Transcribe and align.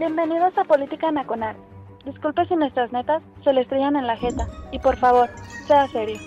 Bienvenidos 0.00 0.56
a 0.56 0.64
Política 0.64 1.12
Nacional. 1.12 1.54
Disculpe 2.06 2.46
si 2.46 2.56
nuestras 2.56 2.90
netas 2.90 3.22
se 3.44 3.52
le 3.52 3.60
estrellan 3.60 3.96
en 3.96 4.06
la 4.06 4.16
jeta. 4.16 4.48
Y 4.72 4.78
por 4.78 4.96
favor, 4.96 5.28
sea 5.66 5.86
serio. 5.88 6.18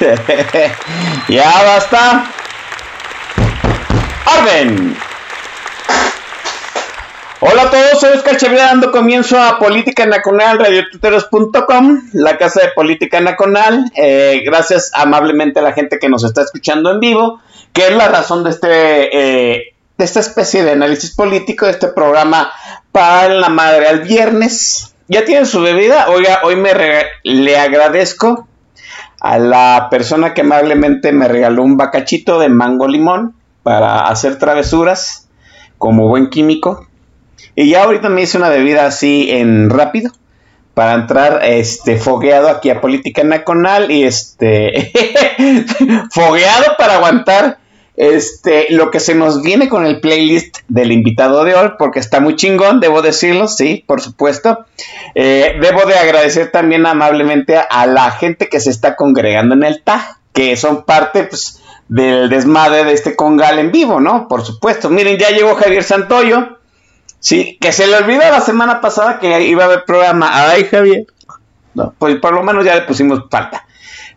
ya 1.28 1.62
basta. 1.62 2.24
¡Orden! 4.24 4.96
Hola 7.42 7.62
a 7.62 7.70
todos, 7.70 8.00
soy 8.00 8.10
Oscar 8.18 8.36
Chavira 8.36 8.66
dando 8.66 8.92
comienzo 8.92 9.40
a 9.40 9.58
Política 9.58 10.04
Nacional, 10.04 10.58
radiotuteros.com, 10.58 12.02
la 12.12 12.36
casa 12.36 12.60
de 12.60 12.68
Política 12.74 13.18
Nacional. 13.22 13.90
Eh, 13.96 14.42
gracias 14.44 14.90
amablemente 14.92 15.58
a 15.58 15.62
la 15.62 15.72
gente 15.72 15.98
que 15.98 16.10
nos 16.10 16.22
está 16.22 16.42
escuchando 16.42 16.90
en 16.90 17.00
vivo, 17.00 17.40
que 17.72 17.88
es 17.88 17.94
la 17.94 18.08
razón 18.08 18.44
de 18.44 18.50
este 18.50 18.68
eh, 19.56 19.74
de 19.96 20.04
esta 20.04 20.20
especie 20.20 20.64
de 20.64 20.72
análisis 20.72 21.16
político, 21.16 21.64
de 21.64 21.72
este 21.72 21.88
programa 21.88 22.52
para 22.92 23.30
la 23.30 23.48
madre 23.48 23.88
al 23.88 24.00
viernes. 24.00 24.94
¿Ya 25.08 25.24
tienen 25.24 25.46
su 25.46 25.62
bebida? 25.62 26.10
Oiga, 26.10 26.40
hoy 26.44 26.56
me 26.56 26.72
le 27.22 27.58
agradezco 27.58 28.48
a 29.18 29.38
la 29.38 29.88
persona 29.90 30.34
que 30.34 30.42
amablemente 30.42 31.10
me 31.12 31.26
regaló 31.26 31.62
un 31.62 31.78
bacachito 31.78 32.38
de 32.38 32.50
mango 32.50 32.86
limón 32.86 33.34
para 33.62 34.08
hacer 34.08 34.38
travesuras 34.38 35.30
como 35.78 36.06
buen 36.06 36.28
químico. 36.28 36.89
Y 37.54 37.70
ya 37.70 37.84
ahorita 37.84 38.08
me 38.08 38.22
hice 38.22 38.38
una 38.38 38.48
bebida 38.48 38.86
así 38.86 39.30
en 39.30 39.70
rápido 39.70 40.12
para 40.74 40.94
entrar 40.94 41.40
este 41.44 41.98
fogueado 41.98 42.48
aquí 42.48 42.70
a 42.70 42.80
Política 42.80 43.24
Nacional 43.24 43.90
y 43.90 44.04
este 44.04 44.92
fogueado 46.10 46.76
para 46.78 46.94
aguantar 46.94 47.58
este 47.96 48.68
lo 48.70 48.90
que 48.90 48.98
se 48.98 49.14
nos 49.14 49.42
viene 49.42 49.68
con 49.68 49.84
el 49.84 50.00
playlist 50.00 50.58
del 50.68 50.90
invitado 50.90 51.44
de 51.44 51.54
hoy 51.54 51.72
porque 51.78 51.98
está 51.98 52.20
muy 52.20 52.34
chingón, 52.34 52.80
debo 52.80 53.02
decirlo, 53.02 53.46
sí, 53.46 53.84
por 53.86 54.00
supuesto. 54.00 54.64
Eh, 55.14 55.56
debo 55.60 55.84
de 55.84 55.96
agradecer 55.96 56.50
también 56.50 56.86
amablemente 56.86 57.58
a, 57.58 57.86
la 57.86 58.10
gente 58.12 58.48
que 58.48 58.60
se 58.60 58.70
está 58.70 58.96
congregando 58.96 59.54
en 59.54 59.64
el 59.64 59.82
TAG, 59.82 60.18
que 60.32 60.56
son 60.56 60.84
parte 60.84 61.24
pues, 61.24 61.60
del 61.88 62.30
desmadre 62.30 62.84
de 62.84 62.92
este 62.94 63.16
congal 63.16 63.58
en 63.58 63.70
vivo, 63.70 64.00
¿no? 64.00 64.28
Por 64.28 64.46
supuesto. 64.46 64.88
Miren, 64.88 65.18
ya 65.18 65.28
llegó 65.28 65.54
Javier 65.56 65.82
Santoyo. 65.82 66.59
Sí, 67.20 67.58
que 67.60 67.70
se 67.70 67.86
le 67.86 67.96
olvidó 67.96 68.20
la 68.20 68.40
semana 68.40 68.80
pasada 68.80 69.18
que 69.18 69.42
iba 69.42 69.64
a 69.64 69.66
haber 69.66 69.84
programa. 69.84 70.30
Ay, 70.50 70.64
Javier. 70.64 71.06
Pues 71.98 72.16
por 72.16 72.32
lo 72.32 72.42
menos 72.42 72.64
ya 72.64 72.74
le 72.74 72.82
pusimos 72.82 73.24
falta. 73.30 73.66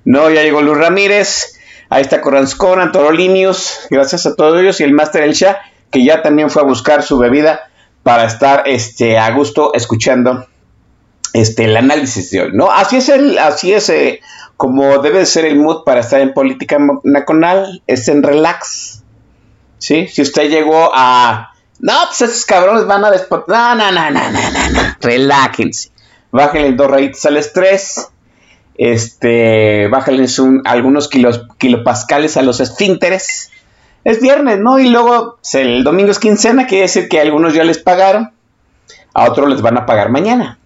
No, 0.05 0.29
ya 0.29 0.41
llegó 0.41 0.61
Luis 0.61 0.77
Ramírez. 0.77 1.59
Ahí 1.89 2.01
está 2.01 2.21
Coranzcona, 2.21 2.91
Torolinius. 2.91 3.87
Gracias 3.89 4.25
a 4.25 4.35
todos 4.35 4.59
ellos. 4.59 4.79
Y 4.79 4.83
el 4.83 4.93
Master 4.93 5.23
El 5.23 5.33
Shah, 5.33 5.57
que 5.91 6.03
ya 6.03 6.21
también 6.21 6.49
fue 6.49 6.61
a 6.61 6.65
buscar 6.65 7.03
su 7.03 7.17
bebida 7.17 7.69
para 8.03 8.25
estar 8.25 8.63
este, 8.67 9.17
a 9.17 9.29
gusto 9.31 9.73
escuchando 9.73 10.47
este, 11.33 11.65
el 11.65 11.75
análisis 11.75 12.31
de 12.31 12.41
hoy. 12.41 12.51
¿no? 12.53 12.71
Así 12.71 12.97
es, 12.97 13.09
el, 13.09 13.37
así 13.37 13.73
es 13.73 13.89
eh, 13.89 14.21
como 14.55 14.99
debe 14.99 15.25
ser 15.25 15.45
el 15.45 15.57
mood 15.57 15.83
para 15.83 15.99
estar 15.99 16.21
en 16.21 16.33
política 16.33 16.79
nacional. 17.03 17.83
Es 17.85 18.07
en 18.07 18.23
relax. 18.23 19.03
¿Sí? 19.77 20.07
Si 20.07 20.21
usted 20.21 20.49
llegó 20.49 20.91
a 20.93 21.52
no, 21.83 21.93
pues 22.07 22.21
esos 22.21 22.45
cabrones 22.45 22.87
van 22.87 23.03
a 23.03 23.11
despotar. 23.11 23.75
No, 23.75 23.91
no, 23.91 24.09
no, 24.09 24.09
no, 24.09 24.31
no, 24.31 24.69
no. 24.71 24.95
Relájense. 25.01 25.89
Bájenle 26.31 26.71
dos 26.71 26.89
rayitos 26.89 27.25
al 27.25 27.35
estrés. 27.35 28.07
Este, 28.75 29.89
bájenle 29.89 30.27
algunos 30.63 31.09
kilos, 31.09 31.45
kilopascales 31.57 32.37
a 32.37 32.41
los 32.41 32.61
esfínteres. 32.61 33.51
Es 34.05 34.21
viernes, 34.21 34.59
¿no? 34.59 34.79
Y 34.79 34.91
luego 34.91 35.39
el 35.51 35.83
domingo 35.83 36.11
es 36.11 36.19
quincena, 36.19 36.67
quiere 36.67 36.83
decir 36.83 37.09
que 37.09 37.19
algunos 37.19 37.53
ya 37.53 37.65
les 37.65 37.79
pagaron, 37.79 38.31
a 39.13 39.29
otros 39.29 39.49
les 39.49 39.61
van 39.61 39.77
a 39.77 39.85
pagar 39.85 40.09
mañana, 40.09 40.59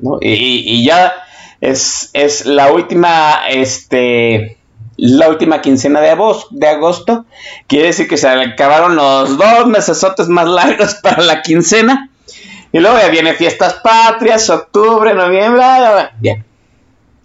¿no? 0.00 0.18
Y, 0.20 0.64
y 0.66 0.84
ya 0.84 1.12
es, 1.60 2.10
es 2.14 2.46
la 2.46 2.72
última, 2.72 3.46
este, 3.48 4.58
la 4.96 5.28
última 5.28 5.60
quincena 5.60 6.00
de 6.00 6.10
agosto. 6.68 7.26
Quiere 7.66 7.88
decir 7.88 8.08
que 8.08 8.16
se 8.16 8.28
acabaron 8.28 8.96
los 8.96 9.36
dos 9.36 9.66
mesesotes 9.66 10.28
más 10.28 10.46
largos 10.46 10.94
para 11.02 11.22
la 11.22 11.42
quincena. 11.42 12.10
Y 12.72 12.80
luego 12.80 12.98
ya 12.98 13.08
viene 13.08 13.34
fiestas 13.34 13.74
patrias, 13.74 14.50
octubre, 14.50 15.14
noviembre. 15.14 15.62
Bien. 16.18 16.44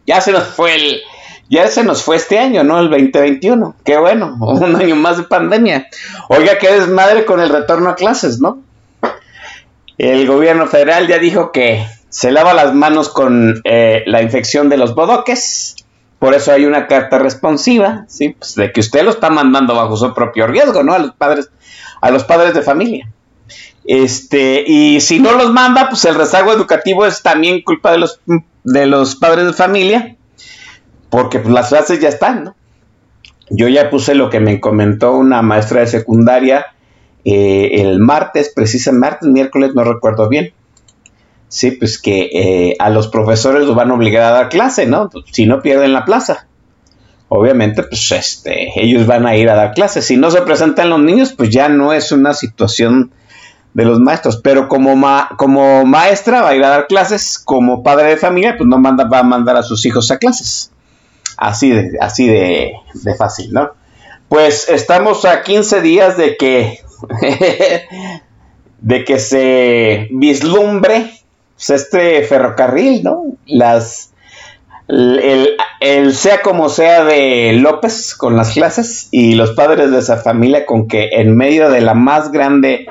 Ya 0.05 0.21
se 0.21 0.31
nos 0.31 0.43
fue 0.43 0.75
el. 0.75 1.01
Ya 1.49 1.67
se 1.67 1.83
nos 1.83 2.03
fue 2.03 2.17
este 2.17 2.37
año, 2.37 2.63
¿no? 2.63 2.79
El 2.79 2.89
2021. 2.89 3.75
Qué 3.83 3.97
bueno. 3.97 4.37
Un 4.39 4.75
año 4.75 4.95
más 4.95 5.17
de 5.17 5.23
pandemia. 5.23 5.87
Oiga, 6.29 6.57
qué 6.59 6.71
desmadre 6.71 7.25
con 7.25 7.39
el 7.39 7.49
retorno 7.49 7.89
a 7.89 7.95
clases, 7.95 8.39
¿no? 8.39 8.61
El 9.97 10.27
gobierno 10.27 10.67
federal 10.67 11.07
ya 11.07 11.17
dijo 11.17 11.51
que 11.51 11.85
se 12.09 12.31
lava 12.31 12.53
las 12.53 12.73
manos 12.73 13.09
con 13.09 13.61
eh, 13.63 14.03
la 14.05 14.21
infección 14.21 14.69
de 14.69 14.77
los 14.77 14.95
bodoques 14.95 15.75
por 16.19 16.33
eso 16.33 16.51
hay 16.51 16.65
una 16.65 16.87
carta 16.87 17.17
responsiva, 17.17 18.05
¿sí? 18.07 18.35
Pues 18.37 18.55
de 18.55 18.71
que 18.71 18.81
usted 18.81 19.03
lo 19.03 19.11
está 19.11 19.29
mandando 19.29 19.73
bajo 19.73 19.95
su 19.95 20.13
propio 20.13 20.47
riesgo, 20.47 20.83
¿no? 20.83 20.93
A 20.93 20.99
los 20.99 21.13
padres, 21.13 21.49
a 22.01 22.11
los 22.11 22.25
padres 22.25 22.53
de 22.53 22.61
familia. 22.61 23.09
Este, 23.85 24.63
y 24.67 24.99
si 24.99 25.19
no 25.19 25.31
los 25.31 25.51
manda, 25.51 25.89
pues 25.89 26.03
el 26.05 26.15
rezago 26.15 26.51
educativo 26.51 27.05
es 27.05 27.23
también 27.23 27.61
culpa 27.61 27.91
de 27.93 27.99
los, 27.99 28.19
de 28.63 28.85
los 28.85 29.15
padres 29.15 29.45
de 29.45 29.53
familia, 29.53 30.17
porque 31.09 31.39
pues, 31.39 31.53
las 31.53 31.69
clases 31.69 31.99
ya 31.99 32.09
están, 32.09 32.43
¿no? 32.43 32.55
Yo 33.49 33.67
ya 33.67 33.89
puse 33.89 34.13
lo 34.13 34.29
que 34.29 34.39
me 34.39 34.59
comentó 34.59 35.13
una 35.13 35.41
maestra 35.41 35.79
de 35.79 35.87
secundaria 35.87 36.67
eh, 37.25 37.81
el 37.81 37.99
martes, 37.99 38.51
precisamente 38.55 38.99
martes, 38.99 39.29
miércoles, 39.29 39.71
no 39.73 39.83
recuerdo 39.83 40.29
bien. 40.29 40.53
Sí, 41.49 41.71
pues 41.71 41.99
que 41.99 42.29
eh, 42.31 42.75
a 42.77 42.91
los 42.91 43.07
profesores 43.07 43.65
los 43.65 43.75
van 43.75 43.89
a 43.89 43.95
obligar 43.95 44.23
a 44.23 44.29
dar 44.29 44.49
clase, 44.49 44.85
¿no? 44.85 45.09
Pues, 45.09 45.25
si 45.31 45.47
no 45.47 45.61
pierden 45.61 45.93
la 45.93 46.05
plaza. 46.05 46.47
Obviamente, 47.27 47.83
pues 47.83 48.11
este, 48.11 48.71
ellos 48.79 49.05
van 49.07 49.25
a 49.25 49.35
ir 49.35 49.49
a 49.49 49.55
dar 49.55 49.73
clases. 49.73 50.05
Si 50.05 50.15
no 50.15 50.29
se 50.29 50.43
presentan 50.43 50.89
los 50.89 50.99
niños, 50.99 51.33
pues 51.33 51.49
ya 51.49 51.67
no 51.67 51.91
es 51.91 52.11
una 52.11 52.33
situación 52.33 53.11
de 53.73 53.85
los 53.85 53.99
maestros. 53.99 54.37
Pero 54.43 54.67
como, 54.67 54.95
como 55.37 55.85
maestra 55.85 56.43
va 56.43 56.49
a 56.49 56.55
ir 56.55 56.63
a 56.63 56.69
dar 56.69 56.87
clases, 56.87 57.39
como 57.39 57.81
padre 57.81 58.09
de 58.09 58.17
familia, 58.17 58.55
pues 58.55 58.67
no 58.67 58.77
manda, 58.77 59.05
va 59.05 59.19
a 59.19 59.23
mandar 59.23 59.57
a 59.57 59.63
sus 59.63 59.85
hijos 59.87 60.11
a 60.11 60.17
clases. 60.19 60.71
Así 61.35 61.71
de, 61.71 61.97
así 61.99 62.27
de, 62.27 62.73
de 62.93 63.15
fácil, 63.15 63.53
¿no? 63.53 63.71
Pues 64.27 64.69
estamos 64.69 65.25
a 65.25 65.41
15 65.41 65.81
días 65.81 66.15
de 66.15 66.37
que, 66.37 66.79
de 68.81 69.03
que 69.03 69.17
se 69.17 70.07
vislumbre 70.11 71.18
pues, 71.59 71.81
este 71.81 72.23
ferrocarril, 72.23 73.03
¿no? 73.03 73.23
Las, 73.45 74.13
el, 74.87 76.15
sea 76.15 76.41
como 76.41 76.69
sea 76.69 77.03
de 77.03 77.51
López 77.53 78.15
con 78.15 78.37
las 78.37 78.51
clases 78.51 79.09
y 79.11 79.33
los 79.33 79.51
padres 79.51 79.91
de 79.91 79.99
esa 79.99 80.17
familia 80.17 80.65
con 80.65 80.87
que 80.87 81.09
en 81.11 81.35
medio 81.35 81.69
de 81.69 81.81
la 81.81 81.93
más 81.93 82.31
grande 82.31 82.87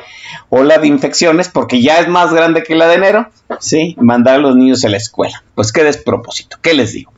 ola 0.51 0.77
de 0.77 0.87
infecciones, 0.87 1.49
porque 1.49 1.81
ya 1.81 1.99
es 1.99 2.09
más 2.09 2.33
grande 2.35 2.63
que 2.63 2.75
la 2.75 2.89
de 2.89 2.97
enero, 2.97 3.31
¿sí? 3.59 3.97
Mandar 3.99 4.35
a 4.35 4.39
los 4.39 4.55
niños 4.55 4.85
a 4.85 4.91
la 4.91 4.99
escuela. 4.99 5.43
Pues 5.55 5.73
qué 5.73 5.83
despropósito, 5.83 6.59
¿qué 6.61 6.75
les 6.75 6.93
digo? 6.93 7.13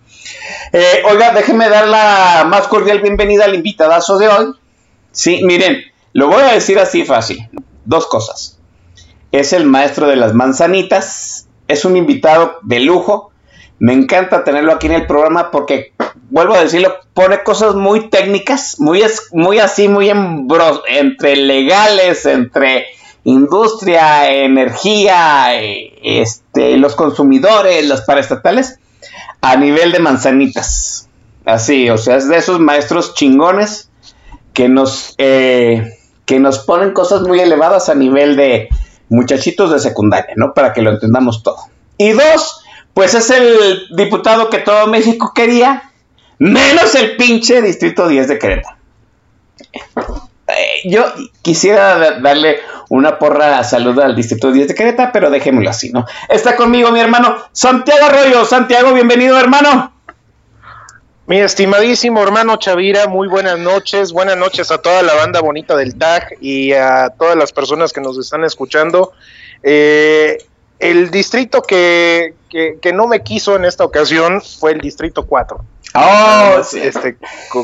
Eh, 0.73 1.02
oiga, 1.11 1.32
déjenme 1.32 1.69
dar 1.69 1.88
la 1.88 2.47
más 2.49 2.69
cordial 2.69 3.00
bienvenida 3.00 3.44
al 3.44 3.56
invitadazo 3.56 4.19
de 4.19 4.29
hoy. 4.29 4.52
Sí, 5.11 5.41
miren, 5.44 5.79
lo 6.12 6.29
voy 6.29 6.43
a 6.43 6.52
decir 6.52 6.79
así 6.79 7.05
fácil. 7.05 7.49
Dos 7.85 8.06
cosas 8.06 8.60
es 9.32 9.53
el 9.53 9.65
maestro 9.65 10.09
de 10.09 10.17
las 10.17 10.35
manzanitas, 10.35 11.49
es 11.69 11.85
un 11.85 11.97
invitado 11.97 12.59
de 12.62 12.81
lujo, 12.81 13.31
me 13.79 13.94
encanta 13.94 14.44
tenerlo 14.44 14.73
aquí 14.73 14.88
en 14.88 14.93
el 14.93 15.06
programa 15.06 15.50
porque, 15.50 15.94
vuelvo 16.29 16.55
a 16.55 16.61
decirlo, 16.61 16.94
pone 17.15 17.43
cosas 17.43 17.75
muy 17.75 18.11
técnicas, 18.11 18.79
muy, 18.79 19.03
muy 19.32 19.59
así, 19.59 19.88
muy 19.88 20.11
entre 20.88 21.37
legales, 21.37 22.27
entre 22.27 22.87
industria, 23.25 24.31
energía, 24.31 25.61
eh, 25.61 25.93
este, 26.03 26.76
los 26.76 26.94
consumidores, 26.94 27.87
los 27.88 28.03
paraestatales, 28.03 28.79
a 29.41 29.56
nivel 29.56 29.93
de 29.93 30.00
manzanitas. 30.00 31.09
Así, 31.47 31.88
o 31.88 31.97
sea, 31.97 32.17
es 32.17 32.29
de 32.29 32.37
esos 32.37 32.61
maestros 32.61 33.15
chingones 33.15 33.88
que 34.53 34.69
nos, 34.69 35.15
eh, 35.17 35.97
que 36.26 36.38
nos 36.38 36.59
ponen 36.59 36.93
cosas 36.93 37.23
muy 37.23 37.41
elevadas 37.41 37.88
a 37.88 37.94
nivel 37.94 38.37
de 38.37 38.69
muchachitos 39.11 39.71
de 39.73 39.79
secundaria, 39.79 40.33
¿no? 40.37 40.55
Para 40.55 40.73
que 40.73 40.83
lo 40.83 40.91
entendamos 40.91 41.43
todo. 41.43 41.59
Y 41.99 42.12
dos, 42.12 42.65
pues 42.95 43.15
es 43.15 43.31
el 43.31 43.89
diputado 43.95 44.49
que 44.49 44.59
todo 44.59 44.87
México 44.87 45.33
quería, 45.35 45.93
menos 46.39 46.95
el 46.95 47.17
pinche 47.17 47.61
Distrito 47.61 48.09
10 48.09 48.29
de 48.29 48.39
Querétaro. 48.39 48.77
Eh, 50.49 50.89
yo 50.89 51.05
quisiera 51.43 52.21
darle 52.21 52.61
una 52.89 53.19
porra 53.19 53.59
a 53.59 53.65
salud 53.65 53.99
al 54.01 54.17
Distrito 54.17 54.51
10 54.51 54.69
de 54.69 54.75
Querétaro, 54.75 55.11
pero 55.12 55.31
dejémoslo 55.31 55.71
así, 55.71 55.91
¿no? 55.93 56.07
Está 56.29 56.57
conmigo 56.57 56.91
mi 56.91 57.01
hermano 57.01 57.37
Santiago 57.53 58.07
Arroyo. 58.07 58.45
Santiago, 58.45 58.93
bienvenido, 58.95 59.39
hermano. 59.39 59.90
Mi 61.31 61.38
estimadísimo 61.38 62.21
hermano 62.25 62.56
Chavira, 62.56 63.06
muy 63.06 63.29
buenas 63.29 63.56
noches. 63.56 64.11
Buenas 64.11 64.37
noches 64.37 64.73
a 64.73 64.79
toda 64.79 65.00
la 65.05 65.15
banda 65.15 65.41
bonita 65.41 65.77
del 65.77 65.94
TAG 65.94 66.37
y 66.41 66.73
a 66.73 67.09
todas 67.17 67.37
las 67.37 67.53
personas 67.53 67.93
que 67.93 68.00
nos 68.00 68.19
están 68.19 68.43
escuchando. 68.43 69.12
Eh, 69.62 70.38
el 70.81 71.12
distrito 71.12 71.62
que, 71.62 72.35
que, 72.49 72.93
no 72.93 73.06
me 73.06 73.23
quiso 73.23 73.55
en 73.55 73.65
esta 73.65 73.85
ocasión 73.85 74.43
fue 74.43 74.73
el 74.73 74.81
distrito 74.81 75.25
4. 75.25 75.65
Oh, 75.94 76.62
este, 76.75 77.17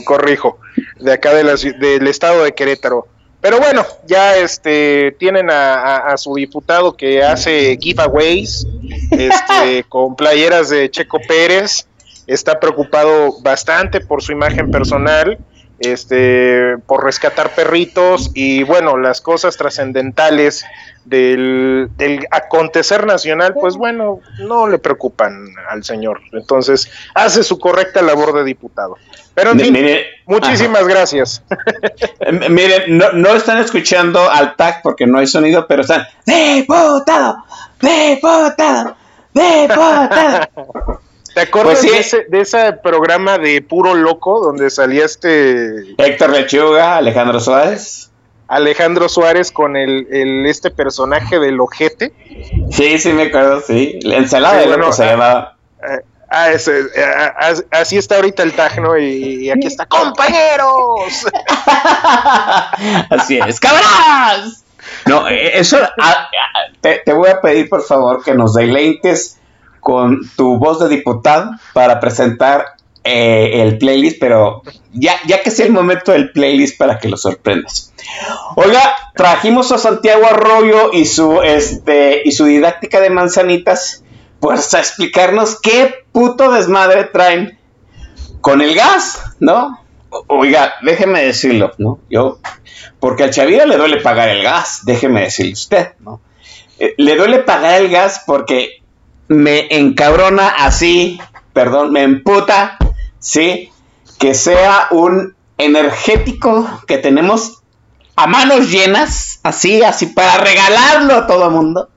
corrijo, 0.05 0.61
de 1.01 1.15
acá 1.15 1.35
de 1.35 1.43
la, 1.43 1.57
del 1.57 2.07
estado 2.07 2.45
de 2.45 2.55
Querétaro. 2.55 3.09
Pero 3.41 3.59
bueno, 3.59 3.85
ya 4.07 4.37
este 4.37 5.17
tienen 5.19 5.51
a, 5.51 6.15
su 6.19 6.37
diputado 6.37 6.97
que 6.97 7.21
hace 7.25 7.77
giveaways 7.83 8.65
este, 9.11 9.83
con 9.89 10.15
playeras 10.15 10.69
de 10.69 10.89
Checo 10.89 11.19
Pérez. 11.27 11.89
Está 12.27 12.59
preocupado 12.61 13.41
bastante 13.41 14.01
por 14.01 14.23
su 14.23 14.33
imagen 14.33 14.71
personal, 14.71 15.39
este, 15.79 16.79
por 16.87 17.05
rescatar 17.05 17.55
perritos 17.55 18.31
y 18.35 18.63
bueno, 18.63 18.97
las 18.97 19.21
cosas 19.21 19.57
trascendentales 19.57 20.65
del, 21.05 21.91
acontecer 22.31 23.07
nacional, 23.07 23.55
pues 23.55 23.77
bueno, 23.77 24.21
no 24.39 24.67
le 24.69 24.79
preocupan 24.79 25.49
al 25.69 25.85
señor. 25.85 26.21
Entonces, 26.33 26.91
hace 27.15 27.43
su 27.43 27.59
correcta 27.59 28.03
labor 28.03 28.33
de 28.33 28.45
diputado. 28.45 28.97
Pero 29.35 29.53
en 29.53 29.61
fin, 29.61 29.77
muchísimas 30.25 30.89
gracias. 30.89 31.43
Miren, 32.51 32.97
no, 32.97 33.13
no, 33.13 33.35
están 33.35 33.59
escuchando 33.59 34.31
al 34.31 34.57
TAC 34.57 34.81
porque 34.83 35.07
no 35.07 35.19
hay 35.19 35.27
sonido, 35.27 35.67
pero 35.67 35.83
están 35.83 36.07
diputado, 36.25 37.45
diputado, 37.81 38.97
diputado. 39.35 41.01
¿Te 41.37 41.43
acuerdas 41.43 41.81
pues 41.81 41.93
de, 41.93 41.99
ese, 41.99 42.25
de, 42.31 42.41
ese, 42.41 42.73
programa 42.83 43.37
de 43.37 43.61
Puro 43.61 43.95
Loco 43.95 44.41
donde 44.41 44.71
salía 44.71 45.05
este... 45.05 45.95
Héctor 45.99 46.31
Lechuga, 46.31 46.97
Alejandro 46.97 47.41
Suárez? 47.41 48.11
Alejandro 48.49 49.07
Suárez 49.11 49.53
con 49.53 49.77
el, 49.77 50.07
el, 50.11 50.47
este 50.47 50.71
personaje 50.71 51.39
del 51.39 51.61
ojete. 51.61 52.15
Sí, 52.71 52.99
sí 52.99 53.13
me 53.13 53.25
acuerdo, 53.25 53.61
sí. 53.61 53.99
La 54.03 54.17
ensalada 54.17 54.61
de 54.61 54.67
bueno, 54.67 54.91
se 54.95 55.05
ah, 55.05 55.11
llamaba. 55.11 55.57
Ah, 55.83 55.99
ah 56.31 56.51
ese, 56.53 56.85
ah, 56.97 57.53
así 57.71 57.99
está 57.99 58.17
ahorita 58.17 58.43
el 58.43 58.55
tag, 58.55 58.81
¿no? 58.81 58.97
Y, 58.97 59.51
aquí 59.51 59.67
está, 59.67 59.85
¡compañeros! 59.85 61.27
así 63.11 63.39
es, 63.47 63.61
¡cabras! 63.61 64.65
No, 65.05 65.29
eh, 65.29 65.59
eso, 65.59 65.77
te, 66.81 67.03
te, 67.05 67.13
voy 67.13 67.29
a 67.29 67.43
pedir 67.43 67.69
por 67.69 67.83
favor 67.83 68.25
que 68.25 68.33
nos 68.33 68.55
deleites 68.55 69.36
con 69.87 70.29
tu 70.35 70.59
voz 70.59 70.81
de 70.81 70.89
diputado 70.89 71.53
para 71.73 72.01
presentar 72.01 72.75
eh, 73.05 73.63
el 73.63 73.79
playlist, 73.79 74.17
pero 74.19 74.63
ya, 74.93 75.15
ya 75.29 75.45
que 75.45 75.53
sea 75.53 75.65
el 75.65 75.71
momento 75.71 76.11
del 76.11 76.33
playlist 76.33 76.77
para 76.77 76.99
que 76.99 77.09
lo 77.09 77.17
sorprendas. 77.17 77.93
Oiga, 78.57 78.83
trajimos 79.15 79.71
a 79.71 79.79
Santiago 79.79 80.27
Arroyo 80.27 80.91
y 80.93 81.05
su, 81.05 81.41
este, 81.41 82.23
y 82.25 82.33
su 82.33 82.47
didáctica 82.47 82.99
de 82.99 83.11
manzanitas, 83.11 84.03
pues 84.41 84.75
a 84.75 84.81
explicarnos 84.81 85.61
qué 85.61 86.05
puto 86.11 86.51
desmadre 86.51 87.05
traen 87.05 87.57
con 88.41 88.63
el 88.63 88.75
gas, 88.75 89.37
¿no? 89.39 89.79
Oiga, 90.27 90.75
déjeme 90.83 91.23
decirlo, 91.23 91.75
¿no? 91.79 92.01
Yo, 92.11 92.41
porque 92.99 93.23
al 93.23 93.31
Chavira 93.31 93.67
le 93.67 93.77
duele 93.77 94.01
pagar 94.01 94.31
el 94.31 94.43
gas, 94.43 94.81
déjeme 94.85 95.21
decirle 95.21 95.53
usted, 95.53 95.93
¿no? 96.01 96.21
Eh, 96.81 96.95
le 96.97 97.15
duele 97.15 97.39
pagar 97.39 97.81
el 97.81 97.89
gas 97.89 98.25
porque 98.27 98.83
me 99.29 99.69
encabrona 99.71 100.49
así, 100.49 101.21
perdón, 101.53 101.93
me 101.93 102.03
emputa 102.03 102.79
¿sí? 103.27 103.73
Que 104.19 104.35
sea 104.35 104.87
un 104.93 105.35
energético 105.59 106.69
que 106.87 106.99
tenemos 106.99 107.63
a 108.15 108.29
manos 108.29 108.71
llenas, 108.71 109.41
así, 109.43 109.83
así, 109.83 110.07
para 110.07 110.39
regalarlo 110.39 111.15
a 111.15 111.27
todo 111.27 111.47
el 111.47 111.53
mundo. 111.53 111.91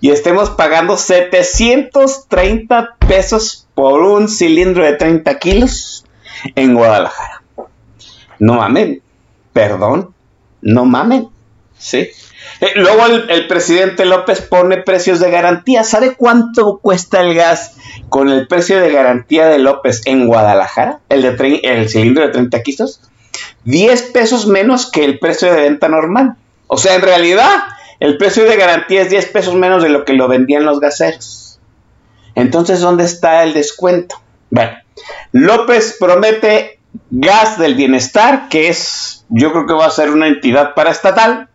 Y 0.00 0.10
estemos 0.10 0.50
pagando 0.50 0.96
730 0.96 2.96
pesos 3.06 3.66
por 3.74 4.00
un 4.00 4.28
cilindro 4.28 4.84
de 4.84 4.94
30 4.94 5.38
kilos 5.38 6.04
en 6.54 6.74
Guadalajara. 6.74 7.42
No 8.38 8.54
mamen, 8.54 9.02
perdón, 9.52 10.14
no 10.62 10.86
mamen, 10.86 11.28
¿sí? 11.76 12.08
Eh, 12.60 12.72
luego 12.76 13.06
el, 13.06 13.46
presidente 13.46 14.04
López 14.04 14.42
pone 14.42 14.78
precios 14.78 15.20
de 15.20 15.30
garantía. 15.30 15.84
¿Sabe 15.84 16.14
cuánto 16.14 16.78
cuesta 16.78 17.20
el 17.20 17.34
gas 17.34 17.76
con 18.08 18.28
el 18.28 18.46
precio 18.46 18.80
de 18.80 18.92
garantía 18.92 19.46
de 19.46 19.58
López 19.58 20.02
en 20.04 20.26
Guadalajara? 20.26 21.00
El, 21.08 21.22
de 21.22 21.60
el 21.62 21.88
cilindro 21.88 22.26
de 22.26 22.32
30 22.32 22.62
kilos. 22.62 23.00
10 23.64 24.02
pesos 24.12 24.46
menos 24.46 24.90
que 24.90 25.04
el 25.04 25.18
precio 25.18 25.52
de 25.52 25.62
venta 25.62 25.88
normal. 25.88 26.36
O 26.66 26.76
sea, 26.76 26.94
en 26.94 27.02
realidad, 27.02 27.62
el 27.98 28.16
precio 28.16 28.44
de 28.44 28.56
garantía 28.56 29.02
es 29.02 29.10
10 29.10 29.26
pesos 29.26 29.54
menos 29.54 29.82
de 29.82 29.88
lo 29.88 30.04
que 30.04 30.12
lo 30.12 30.28
vendían 30.28 30.64
los 30.64 30.80
gaseros. 30.80 31.58
Entonces, 32.34 32.80
¿dónde 32.80 33.04
está 33.04 33.42
el 33.42 33.54
descuento? 33.54 34.20
Bueno, 34.50 34.72
López 35.32 35.96
promete 35.98 36.80
gas 37.10 37.58
del 37.58 37.74
bienestar, 37.74 38.48
que 38.48 38.68
es, 38.68 39.24
yo 39.28 39.52
creo 39.52 39.66
que 39.66 39.74
va 39.74 39.86
a 39.86 39.90
ser 39.90 40.10
una 40.10 40.28
entidad 40.28 40.74
paraestatal 40.74 41.49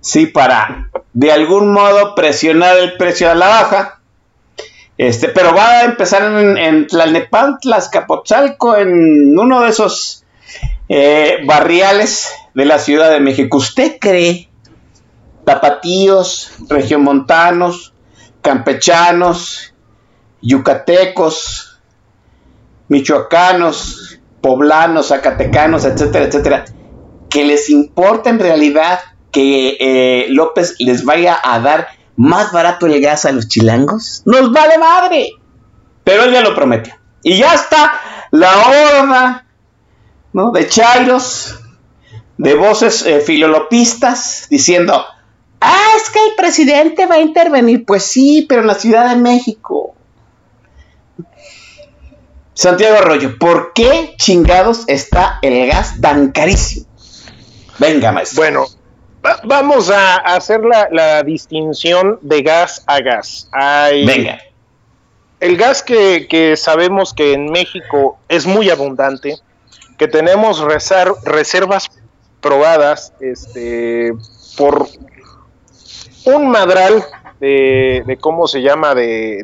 sí, 0.00 0.26
para 0.26 0.90
de 1.12 1.32
algún 1.32 1.72
modo 1.72 2.14
presionar 2.14 2.76
el 2.78 2.96
precio 2.96 3.30
a 3.30 3.34
la 3.34 3.48
baja. 3.48 4.00
Este, 4.98 5.28
pero 5.28 5.54
va 5.54 5.78
a 5.78 5.84
empezar 5.84 6.22
en, 6.22 6.58
en 6.58 6.86
Tlalnepantla, 6.86 7.76
Azcapotzalco, 7.76 8.76
en 8.76 9.38
uno 9.38 9.62
de 9.62 9.70
esos 9.70 10.24
eh, 10.88 11.38
barriales 11.46 12.30
de 12.54 12.64
la 12.66 12.78
Ciudad 12.78 13.10
de 13.10 13.20
México. 13.20 13.56
¿Usted 13.56 13.96
cree, 13.98 14.50
tapatíos, 15.44 16.52
regiomontanos, 16.68 17.94
campechanos, 18.42 19.74
yucatecos, 20.42 21.80
michoacanos, 22.88 24.20
poblanos, 24.40 25.08
zacatecanos, 25.08 25.84
etcétera, 25.84 26.24
etcétera, 26.26 26.64
que 27.28 27.44
les 27.44 27.70
importa 27.70 28.30
en 28.30 28.38
realidad 28.38 28.98
que 29.30 29.76
eh, 29.80 30.26
López 30.30 30.76
les 30.78 31.04
vaya 31.04 31.38
a 31.42 31.60
dar 31.60 31.88
más 32.16 32.52
barato 32.52 32.86
el 32.86 33.00
gas 33.00 33.24
a 33.24 33.32
los 33.32 33.48
chilangos? 33.48 34.22
Nos 34.26 34.52
vale 34.52 34.78
madre. 34.78 35.32
Pero 36.04 36.24
él 36.24 36.32
ya 36.32 36.42
lo 36.42 36.54
prometió. 36.54 36.94
Y 37.22 37.38
ya 37.38 37.54
está 37.54 37.92
la 38.30 38.50
horda 38.68 39.46
¿no? 40.32 40.50
de 40.52 40.68
chairos, 40.68 41.58
de 42.38 42.54
voces 42.54 43.04
eh, 43.06 43.20
filolopistas, 43.20 44.46
diciendo, 44.48 45.04
ah, 45.60 45.88
es 45.96 46.10
que 46.10 46.18
el 46.18 46.34
presidente 46.36 47.06
va 47.06 47.16
a 47.16 47.20
intervenir. 47.20 47.84
Pues 47.84 48.04
sí, 48.04 48.46
pero 48.48 48.62
en 48.62 48.66
la 48.66 48.74
Ciudad 48.74 49.10
de 49.10 49.16
México. 49.16 49.94
Santiago 52.54 52.98
Arroyo, 52.98 53.38
¿por 53.38 53.72
qué 53.72 54.14
chingados 54.18 54.84
está 54.86 55.38
el 55.40 55.66
gas 55.66 56.00
tan 56.00 56.30
carísimo? 56.30 56.86
Venga, 57.78 58.12
maestro. 58.12 58.42
Bueno, 58.42 58.66
vamos 59.44 59.90
a 59.90 60.16
hacer 60.16 60.60
la, 60.64 61.22
distinción 61.22 62.18
de 62.22 62.42
gas 62.42 62.82
a 62.86 63.00
gas. 63.00 63.48
Venga. 64.06 64.38
El 65.40 65.56
gas 65.56 65.82
que, 65.82 66.54
sabemos 66.56 67.14
que 67.14 67.32
en 67.32 67.50
México 67.50 68.18
es 68.28 68.46
muy 68.46 68.70
abundante, 68.70 69.38
que 69.98 70.08
tenemos 70.08 70.60
reservas 70.60 71.88
probadas 72.40 73.12
este, 73.20 74.12
por 74.56 74.88
un 76.24 76.50
madral 76.50 77.04
de, 77.40 78.18
cómo 78.20 78.46
se 78.46 78.60
llama, 78.60 78.94
de, 78.94 79.42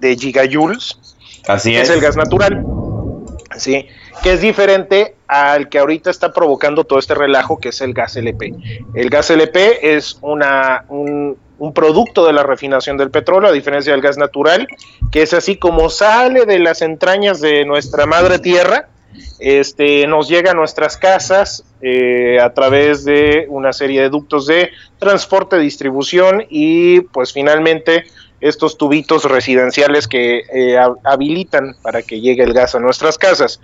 de, 0.00 0.16
gigajoules. 0.16 0.98
Así 1.46 1.76
es. 1.76 1.88
Es 1.88 1.94
el 1.94 2.00
gas 2.00 2.16
natural. 2.16 2.64
¿Sí? 3.56 3.88
Que 4.22 4.32
es 4.32 4.40
diferente 4.40 5.14
al 5.26 5.68
que 5.68 5.78
ahorita 5.78 6.10
está 6.10 6.32
provocando 6.32 6.84
todo 6.84 6.98
este 6.98 7.14
relajo, 7.14 7.58
que 7.58 7.70
es 7.70 7.80
el 7.80 7.92
gas 7.92 8.16
LP. 8.16 8.54
El 8.94 9.10
gas 9.10 9.30
LP 9.30 9.94
es 9.96 10.18
una, 10.22 10.84
un, 10.88 11.36
producto 11.74 12.26
de 12.26 12.32
la 12.32 12.42
refinación 12.42 12.96
del 12.96 13.10
petróleo, 13.10 13.50
a 13.50 13.52
diferencia 13.52 13.92
del 13.92 14.02
gas 14.02 14.18
natural, 14.18 14.68
que 15.10 15.22
es 15.22 15.32
así 15.34 15.56
como 15.56 15.88
sale 15.88 16.44
de 16.44 16.58
las 16.58 16.82
entrañas 16.82 17.40
de 17.40 17.64
nuestra 17.64 18.06
madre 18.06 18.38
tierra, 18.38 18.88
este, 19.38 20.06
nos 20.06 20.28
llega 20.28 20.50
a 20.50 20.54
nuestras 20.54 20.96
casas 20.96 21.64
eh, 21.80 22.38
a 22.40 22.52
través 22.52 23.04
de 23.04 23.46
una 23.48 23.72
serie 23.72 24.02
de 24.02 24.08
ductos 24.10 24.46
de 24.46 24.70
transporte, 24.98 25.58
distribución 25.58 26.44
y 26.48 27.00
pues 27.00 27.32
finalmente 27.32 28.04
estos 28.48 28.78
tubitos 28.78 29.24
residenciales 29.24 30.06
que 30.06 30.42
eh, 30.52 30.78
habilitan 31.04 31.76
para 31.82 32.02
que 32.02 32.20
llegue 32.20 32.42
el 32.42 32.52
gas 32.52 32.74
a 32.74 32.80
nuestras 32.80 33.18
casas. 33.18 33.60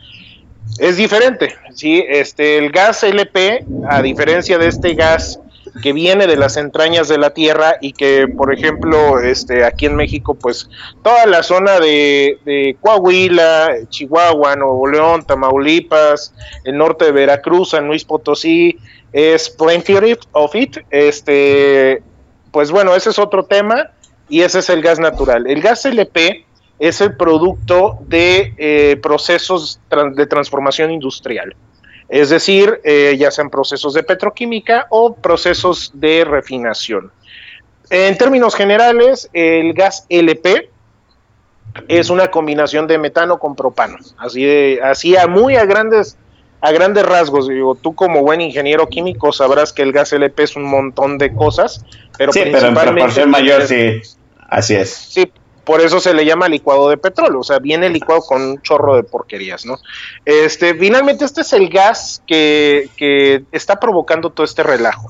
Es 0.78 0.96
diferente, 0.96 1.54
¿sí? 1.74 2.04
Este, 2.08 2.58
el 2.58 2.70
gas 2.70 3.02
LP, 3.02 3.64
a 3.88 4.00
diferencia 4.00 4.58
de 4.58 4.68
este 4.68 4.94
gas 4.94 5.38
que 5.82 5.92
viene 5.92 6.26
de 6.26 6.36
las 6.36 6.56
entrañas 6.56 7.08
de 7.08 7.18
la 7.18 7.30
tierra 7.30 7.76
y 7.80 7.92
que, 7.92 8.28
por 8.28 8.52
ejemplo, 8.52 9.20
este, 9.20 9.64
aquí 9.64 9.86
en 9.86 9.96
México, 9.96 10.34
pues 10.34 10.68
toda 11.02 11.26
la 11.26 11.42
zona 11.42 11.80
de, 11.80 12.76
Coahuila, 12.80 13.70
Chihuahua, 13.88 14.56
Nuevo 14.56 14.86
León, 14.86 15.24
Tamaulipas, 15.24 16.34
el 16.64 16.76
norte 16.76 17.06
de 17.06 17.12
Veracruz, 17.12 17.70
San 17.70 17.86
Luis 17.86 18.04
Potosí, 18.04 18.78
es 19.12 19.48
plenty 19.50 19.94
of 20.32 20.54
it. 20.54 20.78
Este, 20.90 22.02
pues 22.50 22.70
bueno, 22.70 22.94
ese 22.94 23.10
es 23.10 23.18
otro 23.18 23.44
tema 23.44 23.90
y 24.32 24.40
ese 24.40 24.60
es 24.60 24.70
el 24.70 24.80
gas 24.80 24.98
natural. 24.98 25.46
El 25.46 25.60
gas 25.60 25.84
LP 25.84 26.46
es 26.78 27.02
el 27.02 27.18
producto 27.18 27.98
de 28.06 28.54
eh, 28.56 28.96
procesos 29.02 29.78
de 30.14 30.26
transformación 30.26 30.90
industrial. 30.90 31.54
Es 32.08 32.30
decir, 32.30 32.80
eh, 32.82 33.14
ya 33.18 33.30
sean 33.30 33.50
procesos 33.50 33.92
de 33.92 34.02
petroquímica 34.02 34.86
o 34.88 35.14
procesos 35.14 35.90
de 35.92 36.24
refinación. 36.24 37.12
En 37.90 38.16
términos 38.16 38.54
generales, 38.54 39.28
el 39.34 39.74
gas 39.74 40.06
LP 40.08 40.70
es 41.88 42.08
una 42.08 42.30
combinación 42.30 42.86
de 42.86 42.96
metano 42.96 43.38
con 43.38 43.54
propano. 43.54 43.98
Así 44.16 44.44
de, 44.44 44.80
así 44.82 45.14
a 45.14 45.26
muy 45.26 45.56
a 45.56 45.66
grandes, 45.66 46.16
a 46.62 46.72
grandes 46.72 47.04
rasgos. 47.04 47.48
Digo, 47.48 47.74
tú 47.74 47.94
como 47.94 48.22
buen 48.22 48.40
ingeniero 48.40 48.88
químico 48.88 49.30
sabrás 49.30 49.74
que 49.74 49.82
el 49.82 49.92
gas 49.92 50.14
LP 50.14 50.42
es 50.42 50.56
un 50.56 50.64
montón 50.64 51.18
de 51.18 51.34
cosas, 51.34 51.84
pero 52.16 52.32
sí, 52.32 52.40
pero 52.50 52.68
en 52.68 52.74
proporción 52.74 53.28
mayor 53.28 53.66
sí. 53.66 54.00
Así 54.52 54.74
es. 54.74 54.90
Sí, 54.90 55.32
por 55.64 55.80
eso 55.80 55.98
se 55.98 56.12
le 56.12 56.26
llama 56.26 56.46
licuado 56.46 56.90
de 56.90 56.98
petróleo, 56.98 57.40
o 57.40 57.42
sea, 57.42 57.58
viene 57.58 57.88
licuado 57.88 58.20
con 58.20 58.42
un 58.42 58.60
chorro 58.60 58.96
de 58.96 59.02
porquerías, 59.02 59.64
¿no? 59.64 59.78
Este, 60.26 60.74
finalmente, 60.74 61.24
este 61.24 61.40
es 61.40 61.54
el 61.54 61.70
gas 61.70 62.22
que, 62.26 62.90
que 62.98 63.44
está 63.50 63.80
provocando 63.80 64.28
todo 64.28 64.44
este 64.44 64.62
relajo. 64.62 65.08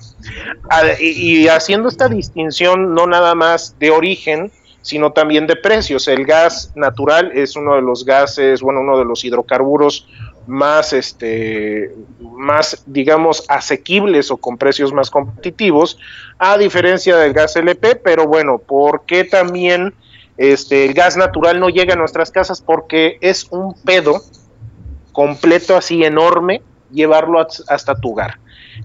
y, 1.01 1.49
haciendo 1.49 1.89
esta 1.89 2.09
distinción 2.09 2.95
no 2.95 3.09
nada 3.09 3.35
más 3.35 3.77
de 3.81 3.91
origen, 3.91 4.53
sino 4.81 5.13
también 5.13 5.49
de 5.49 5.57
precios. 5.57 6.07
El 6.07 6.25
gas 6.25 6.71
natural 6.77 7.33
es 7.35 7.57
uno 7.57 7.75
de 7.75 7.83
los 7.83 8.05
gases, 8.05 8.63
bueno, 8.63 8.81
uno 8.81 8.97
de 8.97 9.05
los 9.05 9.25
hidrocarburos 9.25 10.07
más, 10.47 10.93
este, 10.93 11.95
más, 12.21 12.83
digamos, 12.87 13.45
asequibles 13.49 14.31
o 14.31 14.37
con 14.37 14.59
precios 14.59 14.93
más 14.93 15.11
competitivos, 15.11 15.99
a 16.39 16.59
diferencia 16.59 17.17
del 17.17 17.33
gas 17.33 17.57
LP, 17.57 17.97
pero 17.97 18.27
bueno, 18.27 18.59
¿por 18.59 19.05
qué 19.07 19.25
también 19.25 19.95
este, 20.37 20.85
el 20.85 20.95
gas 20.95 21.17
natural 21.17 21.61
no 21.61 21.69
llega 21.69 21.95
a 21.95 21.97
nuestras 21.97 22.31
casas 22.31 22.61
porque 22.61 23.19
es 23.21 23.47
un 23.51 23.75
pedo 23.85 24.23
completo 25.13 25.77
así 25.77 26.05
enorme 26.05 26.63
llevarlo 26.91 27.47
hasta 27.69 27.95
tu 27.95 28.13
hogar. 28.13 28.39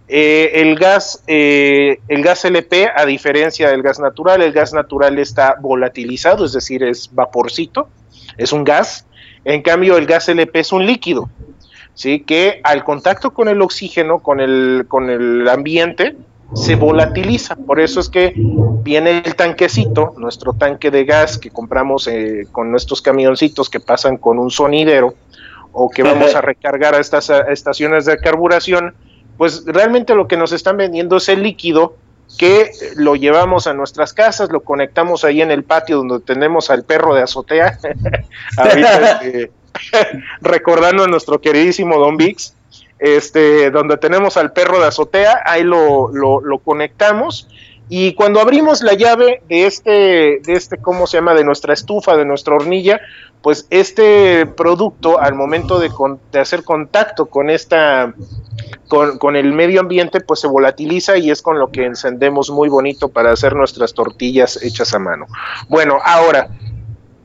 Eh, 0.08 0.52
el 0.56 0.76
gas, 0.76 1.24
eh, 1.28 2.00
el 2.08 2.22
gas 2.22 2.46
LP, 2.46 2.90
a 2.94 3.06
diferencia 3.06 3.70
del 3.70 3.82
gas 3.82 4.00
natural, 4.00 4.42
el 4.42 4.52
gas 4.52 4.74
natural 4.74 5.18
está 5.20 5.56
volatilizado, 5.60 6.46
es 6.46 6.54
decir, 6.54 6.84
es 6.84 7.14
vaporcito, 7.14 7.90
es 8.38 8.52
un 8.52 8.64
gas. 8.64 9.06
En 9.48 9.62
cambio, 9.62 9.96
el 9.96 10.06
gas 10.06 10.28
LP 10.28 10.60
es 10.60 10.74
un 10.74 10.86
líquido, 10.86 11.30
sí, 11.94 12.20
que 12.20 12.60
al 12.66 12.84
contacto 12.84 13.32
con 13.32 13.48
el 13.48 13.62
oxígeno, 13.62 14.20
con 14.20 14.42
el, 14.42 14.84
con 14.90 15.10
el 15.10 15.48
ambiente, 15.48 16.18
se 16.54 16.76
volatiliza. 16.76 17.56
Por 17.56 17.80
eso 17.80 18.02
es 18.02 18.10
que 18.10 18.34
viene 18.36 19.24
el 19.24 19.36
tanquecito, 19.38 20.14
nuestro 20.18 20.52
tanque 20.52 20.92
de 20.92 21.06
gas 21.06 21.38
que 21.38 21.50
compramos 21.50 22.10
eh, 22.10 22.46
con 22.52 22.72
nuestros 22.72 23.02
camioncitos 23.02 23.70
que 23.70 23.80
pasan 23.80 24.18
con 24.18 24.38
un 24.38 24.52
sonidero 24.52 25.14
o 25.72 25.90
que 25.90 26.04
vamos 26.04 26.36
a 26.36 26.42
recargar 26.42 26.94
a 26.94 27.00
estas 27.00 27.30
estaciones 27.30 28.04
de 28.04 28.18
carburación, 28.18 28.96
pues 29.38 29.64
realmente 29.66 30.14
lo 30.14 30.28
que 30.28 30.36
nos 30.36 30.52
están 30.52 30.76
vendiendo 30.76 31.16
es 31.16 31.30
el 31.30 31.42
líquido 31.42 31.96
que 32.38 32.72
lo 32.96 33.16
llevamos 33.16 33.68
a 33.68 33.74
nuestras 33.74 34.14
casas, 34.14 34.52
lo 34.52 34.62
conectamos 34.62 35.24
ahí 35.24 35.42
en 35.42 35.52
el 35.52 35.64
patio 35.64 35.98
donde 35.98 36.20
tenemos 36.20 36.70
al 36.70 36.84
perro 36.84 37.16
de 37.16 37.24
azotea, 37.24 37.80
este, 38.76 39.52
recordando 40.42 41.04
a 41.04 41.08
nuestro 41.08 41.40
queridísimo 41.40 41.98
Don 42.00 42.18
Vix, 42.18 42.54
este, 43.00 43.72
donde 43.72 43.98
tenemos 43.98 44.38
al 44.38 44.52
perro 44.52 44.80
de 44.80 44.88
azotea, 44.88 45.42
ahí 45.46 45.64
lo, 45.64 46.10
lo, 46.12 46.58
conectamos 46.60 47.48
y 47.90 48.14
cuando 48.14 48.42
abrimos 48.42 48.82
la 48.82 48.94
llave 48.94 49.42
de 49.48 49.66
este, 49.66 49.92
de 50.44 50.54
este, 50.54 50.78
¿cómo 50.78 51.08
se 51.08 51.18
llama? 51.18 51.34
De 51.34 51.46
nuestra 51.46 51.74
estufa, 51.74 52.18
de 52.18 52.26
nuestra 52.26 52.56
hornilla, 52.56 53.00
pues 53.42 53.68
este 53.70 54.46
producto 54.46 55.20
al 55.20 55.36
momento 55.36 55.80
de, 55.80 55.90
de 56.32 56.40
hacer 56.40 56.64
contacto 56.64 57.28
con 57.28 57.50
esta, 57.50 58.14
con, 58.88 59.36
el 59.36 59.54
medio 59.54 59.82
ambiente, 59.82 60.22
pues 60.22 60.40
se 60.40 60.48
volatiliza 60.48 61.18
y 61.18 61.30
es 61.30 61.42
con 61.42 61.60
lo 61.60 61.72
que 61.72 61.86
encendemos 61.86 62.50
muy 62.50 62.70
bonito 62.70 63.10
para 63.10 63.32
hacer 63.32 63.56
nuestras 63.56 63.94
tortillas 63.94 64.62
hechas 64.64 64.94
a 64.94 65.00
mano. 65.00 65.26
Bueno, 65.68 65.98
ahora, 66.04 66.50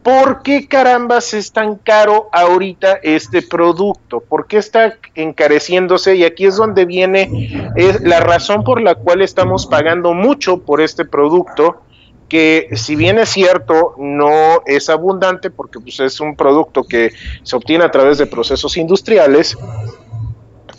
¿Por 0.03 0.43
qué 0.43 0.67
carambas 0.67 1.33
es 1.33 1.53
tan 1.53 1.77
caro 1.77 2.29
ahorita 2.33 2.99
este 3.05 3.41
producto? 3.41 4.19
¿Por 4.19 4.49
qué 4.49 4.57
está 4.57 4.99
encareciéndose? 5.15 6.17
Y 6.17 6.25
aquí 6.25 6.47
es 6.47 6.57
donde 6.57 6.87
viene 6.87 7.71
la 8.03 8.19
razón 8.19 8.65
por 8.65 8.81
la 8.81 8.97
cual 8.97 9.23
estamos 9.23 9.67
pagando 9.67 10.13
mucho 10.13 10.59
por 10.59 10.81
este 10.81 11.05
producto, 11.05 11.83
que 12.29 12.69
si 12.73 12.97
bien 12.97 13.21
es 13.21 13.29
cierto, 13.29 13.95
no 13.97 14.63
es 14.67 14.89
abundante 14.89 15.51
porque 15.51 15.79
pues, 15.79 16.01
es 16.01 16.19
un 16.19 16.35
producto 16.35 16.83
que 16.83 17.13
se 17.45 17.55
obtiene 17.55 17.85
a 17.85 17.91
través 17.93 18.19
de 18.19 18.27
procesos 18.27 18.77
industriales, 18.77 19.57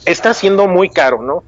está 0.06 0.34
siendo 0.34 0.68
muy 0.68 0.90
caro, 0.90 1.22
¿no? 1.22 1.44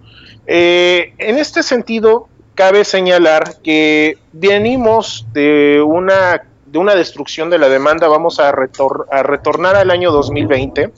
Eh, 0.47 1.13
en 1.17 1.37
este 1.37 1.63
sentido, 1.63 2.27
cabe 2.53 2.85
señalar 2.85 3.55
que 3.63 4.17
venimos 4.31 5.25
de 5.33 5.81
una 5.85 6.43
de 6.65 6.79
una 6.79 6.95
destrucción 6.95 7.49
de 7.49 7.57
la 7.57 7.69
demanda, 7.69 8.09
vamos 8.09 8.39
a, 8.39 8.49
a 8.49 9.23
retornar 9.23 9.77
al 9.77 9.91
año 9.91 10.11
2020, 10.11 10.91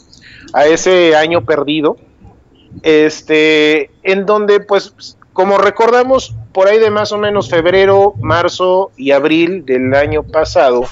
a 0.54 0.66
ese 0.66 1.16
año 1.16 1.46
perdido, 1.46 1.98
este, 2.82 3.92
en 4.02 4.26
donde, 4.26 4.60
pues, 4.60 5.18
como 5.34 5.60
recordamos, 5.60 6.36
por 6.52 6.68
ahí 6.68 6.80
de 6.80 6.90
más 6.90 7.12
o 7.12 7.20
menos 7.20 7.50
febrero, 7.50 8.16
marzo 8.20 8.92
y 8.98 9.12
abril 9.12 9.66
del 9.66 9.94
año 9.94 10.24
pasado, 10.24 10.86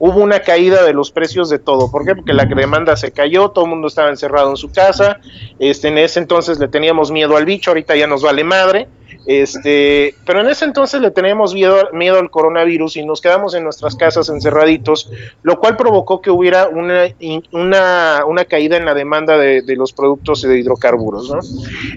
hubo 0.00 0.18
una 0.18 0.40
caída 0.40 0.82
de 0.82 0.94
los 0.94 1.12
precios 1.12 1.50
de 1.50 1.58
todo. 1.58 1.90
¿Por 1.90 2.04
qué? 2.04 2.16
Porque 2.16 2.32
la 2.32 2.46
demanda 2.46 2.96
se 2.96 3.12
cayó, 3.12 3.50
todo 3.50 3.66
el 3.66 3.70
mundo 3.70 3.86
estaba 3.86 4.08
encerrado 4.08 4.50
en 4.50 4.56
su 4.56 4.72
casa, 4.72 5.20
este, 5.58 5.88
en 5.88 5.98
ese 5.98 6.18
entonces 6.18 6.58
le 6.58 6.68
teníamos 6.68 7.12
miedo 7.12 7.36
al 7.36 7.44
bicho, 7.44 7.70
ahorita 7.70 7.94
ya 7.94 8.06
nos 8.06 8.22
vale 8.22 8.42
madre, 8.42 8.88
este, 9.26 10.14
pero 10.24 10.40
en 10.40 10.48
ese 10.48 10.64
entonces 10.64 11.02
le 11.02 11.10
teníamos 11.10 11.54
miedo, 11.54 12.18
al 12.18 12.30
coronavirus 12.30 12.96
y 12.96 13.04
nos 13.04 13.20
quedamos 13.20 13.54
en 13.54 13.62
nuestras 13.62 13.94
casas 13.94 14.30
encerraditos, 14.30 15.10
lo 15.42 15.60
cual 15.60 15.76
provocó 15.76 16.22
que 16.22 16.30
hubiera 16.30 16.68
una 16.68 18.44
caída 18.46 18.78
en 18.78 18.86
la 18.86 18.94
demanda 18.94 19.36
de, 19.36 19.62
los 19.76 19.92
productos 19.92 20.40
de 20.40 20.58
hidrocarburos. 20.58 21.30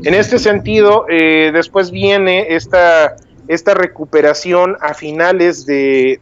En 0.03 0.13
este 0.13 0.39
sentido, 0.39 1.05
eh, 1.10 1.51
después 1.53 1.89
viene 1.89 2.48
esta, 2.50 3.15
esta 3.47 3.73
recuperación 3.73 4.77
a 4.81 4.93
finales 4.93 5.65
de, 5.65 6.19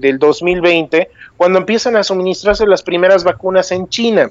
del 0.00 0.18
2020 0.18 1.10
cuando 1.36 1.58
empiezan 1.58 1.96
a 1.96 2.04
suministrarse 2.04 2.66
las 2.66 2.82
primeras 2.82 3.24
vacunas 3.24 3.72
en 3.72 3.88
China. 3.88 4.30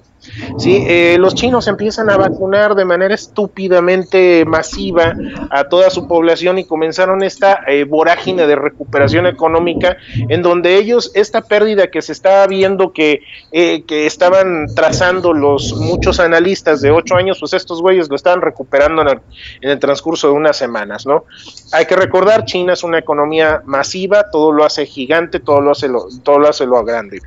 ¿Sí? 0.58 0.84
Eh, 0.88 1.18
los 1.20 1.36
chinos 1.36 1.68
empiezan 1.68 2.10
a 2.10 2.18
vacunar 2.18 2.75
de 2.75 2.86
manera 2.86 3.15
estúpidamente 3.15 4.46
masiva 4.46 5.13
a 5.50 5.65
toda 5.65 5.89
su 5.89 6.08
población 6.08 6.60
y 6.60 6.65
comenzaron 6.65 7.24
esta 7.24 7.62
eh, 7.68 7.84
vorágine 7.84 8.48
de 8.48 8.56
recuperación 8.56 9.27
económica 9.27 9.98
en 10.30 10.42
donde 10.42 10.77
ellos, 10.77 11.12
esta 11.15 11.42
pérdida 11.42 11.88
que 11.88 12.01
se 12.01 12.12
estaba 12.12 12.46
viendo 12.48 12.94
que, 12.94 13.22
eh, 13.51 13.84
que 13.84 14.06
estaban 14.06 14.68
trazando 14.75 15.34
los 15.34 15.74
muchos 15.74 16.20
analistas 16.20 16.82
de 16.82 16.92
ocho 16.92 17.15
años, 17.15 17.38
pues 17.39 17.53
estos 17.53 17.82
güeyes 17.82 18.10
lo 18.10 18.15
estaban 18.15 18.42
recuperando 18.42 19.01
en 19.01 19.22
el, 19.62 19.80
transcurso 19.80 20.27
de 20.27 20.34
unas 20.34 20.56
semanas, 20.56 21.06
¿no? 21.06 21.25
Hay 21.72 21.86
que 21.86 21.96
recordar, 21.96 22.46
China 22.46 22.74
es 22.74 22.84
una 22.84 23.00
economía 23.00 23.62
masiva, 23.65 24.30
todo 24.32 24.51
lo 24.51 24.63
hace 24.63 24.86
gigante, 24.86 25.39
todo 25.39 25.62
lo 25.62 25.72
hace 25.72 25.88
lo, 25.88 26.06
todo 26.24 26.39
lo 26.39 26.48
hace 26.48 26.65
lo 26.65 26.84
grande. 26.84 27.20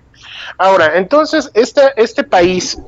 Ahora, 0.59 0.97
entonces, 0.97 1.51
este, 1.55 2.25
país 2.25 2.79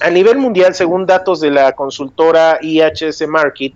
a 0.00 0.10
nivel 0.10 0.38
mundial, 0.38 0.74
según 0.74 1.06
datos 1.06 1.40
de 1.40 1.50
la 1.50 1.72
consultora 1.72 2.58
IHS 2.60 3.26
Market, 3.28 3.74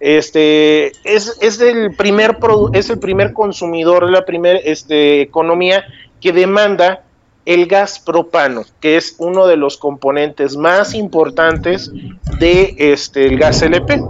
este 0.00 0.88
es, 1.04 1.36
es 1.40 1.60
el 1.60 1.94
primer 1.94 2.38
es 2.72 2.90
el 2.90 2.98
primer 2.98 3.32
consumidor, 3.32 4.10
la 4.10 4.24
primera 4.24 4.58
este, 4.58 5.20
economía 5.20 5.84
que 6.20 6.32
demanda 6.32 7.04
el 7.44 7.66
gas 7.66 7.98
propano, 7.98 8.64
que 8.80 8.96
es 8.96 9.16
uno 9.18 9.46
de 9.46 9.56
los 9.56 9.76
componentes 9.76 10.56
más 10.56 10.94
importantes 10.94 11.90
de 12.38 12.74
este 12.78 13.26
el 13.26 13.38
gas 13.38 13.62
LP. 13.62 14.02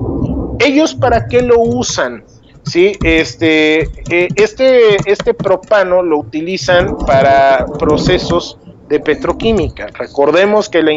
Ellos 0.59 0.95
para 0.95 1.27
qué 1.27 1.43
lo 1.43 1.59
usan? 1.59 2.25
Sí, 2.71 2.93
este, 3.03 3.81
eh, 4.11 4.29
este, 4.37 4.97
este 5.11 5.35
propano 5.35 6.05
lo 6.05 6.19
utilizan 6.19 6.97
para 6.99 7.67
procesos 7.67 8.59
de 8.89 9.01
petroquímica. 9.01 9.89
Recordemos 9.89 10.69
que 10.69 10.81
la, 10.81 10.93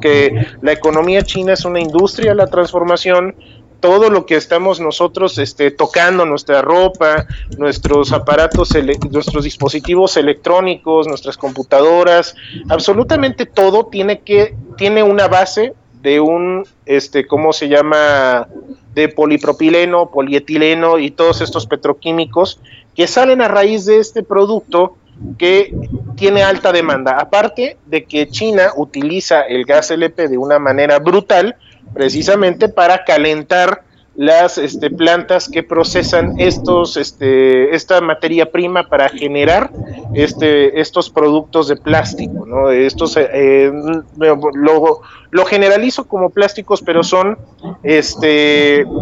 que 0.00 0.46
la 0.62 0.72
economía 0.72 1.20
china 1.20 1.52
es 1.52 1.66
una 1.66 1.78
industria 1.78 2.30
de 2.30 2.36
la 2.36 2.46
transformación, 2.46 3.34
todo 3.80 4.08
lo 4.08 4.24
que 4.24 4.36
estamos 4.36 4.80
nosotros 4.80 5.36
este, 5.36 5.70
tocando, 5.70 6.24
nuestra 6.24 6.62
ropa, 6.62 7.26
nuestros 7.58 8.12
aparatos, 8.12 8.70
nuestros 9.10 9.44
dispositivos 9.44 10.16
electrónicos, 10.16 11.06
nuestras 11.06 11.36
computadoras, 11.36 12.34
absolutamente 12.70 13.44
todo 13.44 13.88
tiene 13.88 14.20
que 14.20 14.54
tiene 14.78 15.02
una 15.02 15.28
base 15.28 15.74
de 16.02 16.20
un, 16.20 16.64
este, 16.86 17.26
¿cómo 17.26 17.52
se 17.52 17.68
llama? 17.68 18.48
De 18.94 19.08
polipropileno, 19.08 20.10
polietileno 20.10 20.98
y 20.98 21.10
todos 21.10 21.40
estos 21.40 21.66
petroquímicos 21.66 22.60
que 22.94 23.06
salen 23.06 23.40
a 23.40 23.48
raíz 23.48 23.84
de 23.84 23.98
este 23.98 24.22
producto 24.22 24.96
que 25.38 25.74
tiene 26.16 26.42
alta 26.42 26.72
demanda. 26.72 27.18
Aparte 27.18 27.76
de 27.86 28.04
que 28.04 28.28
China 28.28 28.72
utiliza 28.76 29.42
el 29.42 29.64
gas 29.64 29.90
LP 29.90 30.28
de 30.28 30.38
una 30.38 30.58
manera 30.58 30.98
brutal, 30.98 31.56
precisamente 31.94 32.68
para 32.68 33.04
calentar 33.04 33.82
las 34.16 34.58
este, 34.58 34.90
plantas 34.90 35.48
que 35.48 35.62
procesan 35.62 36.38
estos, 36.38 36.96
este, 36.96 37.74
esta 37.74 38.00
materia 38.00 38.50
prima 38.50 38.88
para 38.88 39.08
generar 39.08 39.70
este, 40.14 40.80
estos 40.80 41.08
productos 41.10 41.68
de 41.68 41.76
plástico. 41.76 42.44
¿no? 42.44 42.70
Estos, 42.70 43.16
eh, 43.16 43.28
eh, 43.32 43.72
lo, 44.20 45.44
generalizo 45.44 46.06
como 46.06 46.30
plásticos, 46.30 46.82
pero 46.82 47.02
son 47.04 47.38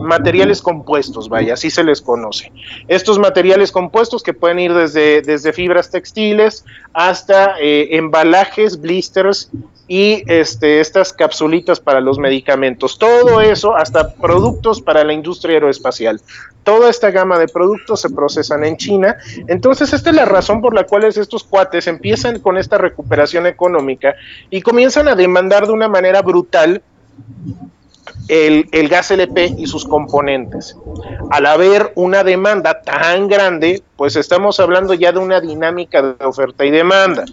materiales 0.03 0.61
compuestos, 0.61 1.29
vaya, 1.29 1.55
así 1.55 1.71
se 1.71 1.83
les 1.83 2.03
conoce. 2.03 2.53
Estos 2.87 3.19
materiales 3.19 3.73
compuestos 3.73 4.23
que 4.23 4.35
pueden 4.35 4.59
ir 4.59 4.75
desde, 4.75 5.23
desde 5.23 5.53
fibras 5.53 5.91
textiles 5.91 6.65
hasta 6.93 7.59
eh, 7.61 7.97
embalajes, 7.97 8.81
blisters 8.81 9.50
y 9.88 10.23
estas 10.29 11.15
capsulitas 11.15 11.81
para 11.81 12.00
los 12.00 12.19
medicamentos. 12.19 12.99
Todo 12.99 13.41
eso, 13.41 13.75
hasta 13.75 14.12
productos 14.15 14.83
para 14.83 14.98
la 15.05 15.12
industria 15.12 15.55
aeroespacial. 15.55 16.21
Toda 16.62 16.90
esta 16.90 17.11
gama 17.11 17.38
de 17.38 17.49
productos 17.49 18.00
se 18.00 18.11
procesan 18.11 18.64
en 18.64 18.76
China. 18.76 19.17
Entonces, 19.47 19.93
esta 19.93 20.11
es 20.11 20.17
la 20.17 20.25
razón 20.25 20.61
por 20.61 20.75
la 20.75 20.85
cual 20.85 21.05
estos 21.05 21.45
cuates 21.45 21.87
empiezan 21.87 22.40
con 22.40 22.59
esta 22.59 22.78
recuperación 22.78 23.47
económica 23.47 24.14
y 24.50 24.61
comienzan 24.61 25.09
a 25.09 25.14
demandar 25.14 25.67
de 25.67 25.73
una 25.73 25.88
manera 25.88 26.23
brutal 26.23 26.83
el, 28.28 28.69
el, 28.73 28.88
gas 28.88 29.11
LP 29.11 29.55
y 29.57 29.67
sus 29.67 29.87
componentes. 29.87 30.76
Al 31.31 31.47
haber 31.47 31.93
una 31.95 32.25
demanda 32.25 32.83
tan 32.83 33.28
grande, 33.28 33.83
pues 33.97 34.17
estamos 34.17 34.61
hablando 34.61 34.95
ya 34.95 35.12
de 35.12 35.19
una 35.19 35.40
dinámica 35.40 36.02
de 36.02 36.25
oferta 36.25 36.64
y 36.64 36.71
demanda. 36.71 37.25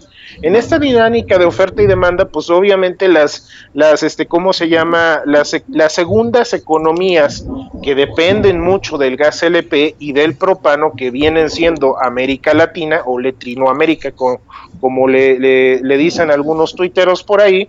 En 0.42 0.56
esta 0.56 0.78
dinámica 0.78 1.38
de 1.38 1.44
oferta 1.44 1.82
y 1.82 1.86
demanda, 1.86 2.26
pues 2.26 2.50
obviamente 2.50 3.08
las, 3.08 3.48
las 3.74 4.02
este, 4.02 4.26
¿cómo 4.26 4.52
se 4.52 4.68
llama? 4.68 5.22
Las, 5.24 5.56
las 5.68 5.92
segundas 5.92 6.52
economías 6.52 7.46
que 7.82 7.94
dependen 7.94 8.60
mucho 8.60 8.98
del 8.98 9.16
gas 9.16 9.42
LP 9.42 9.96
y 9.98 10.12
del 10.12 10.36
propano, 10.36 10.92
que 10.96 11.10
vienen 11.10 11.50
siendo 11.50 11.98
América 12.02 12.54
Latina 12.54 13.02
o 13.04 13.18
Latinoamérica, 13.18 14.12
como, 14.12 14.40
como 14.80 15.08
le, 15.08 15.38
le, 15.38 15.96
dicen 15.96 16.30
algunos 16.30 16.74
tuiteros 16.74 17.22
por 17.22 17.40
ahí, 17.40 17.68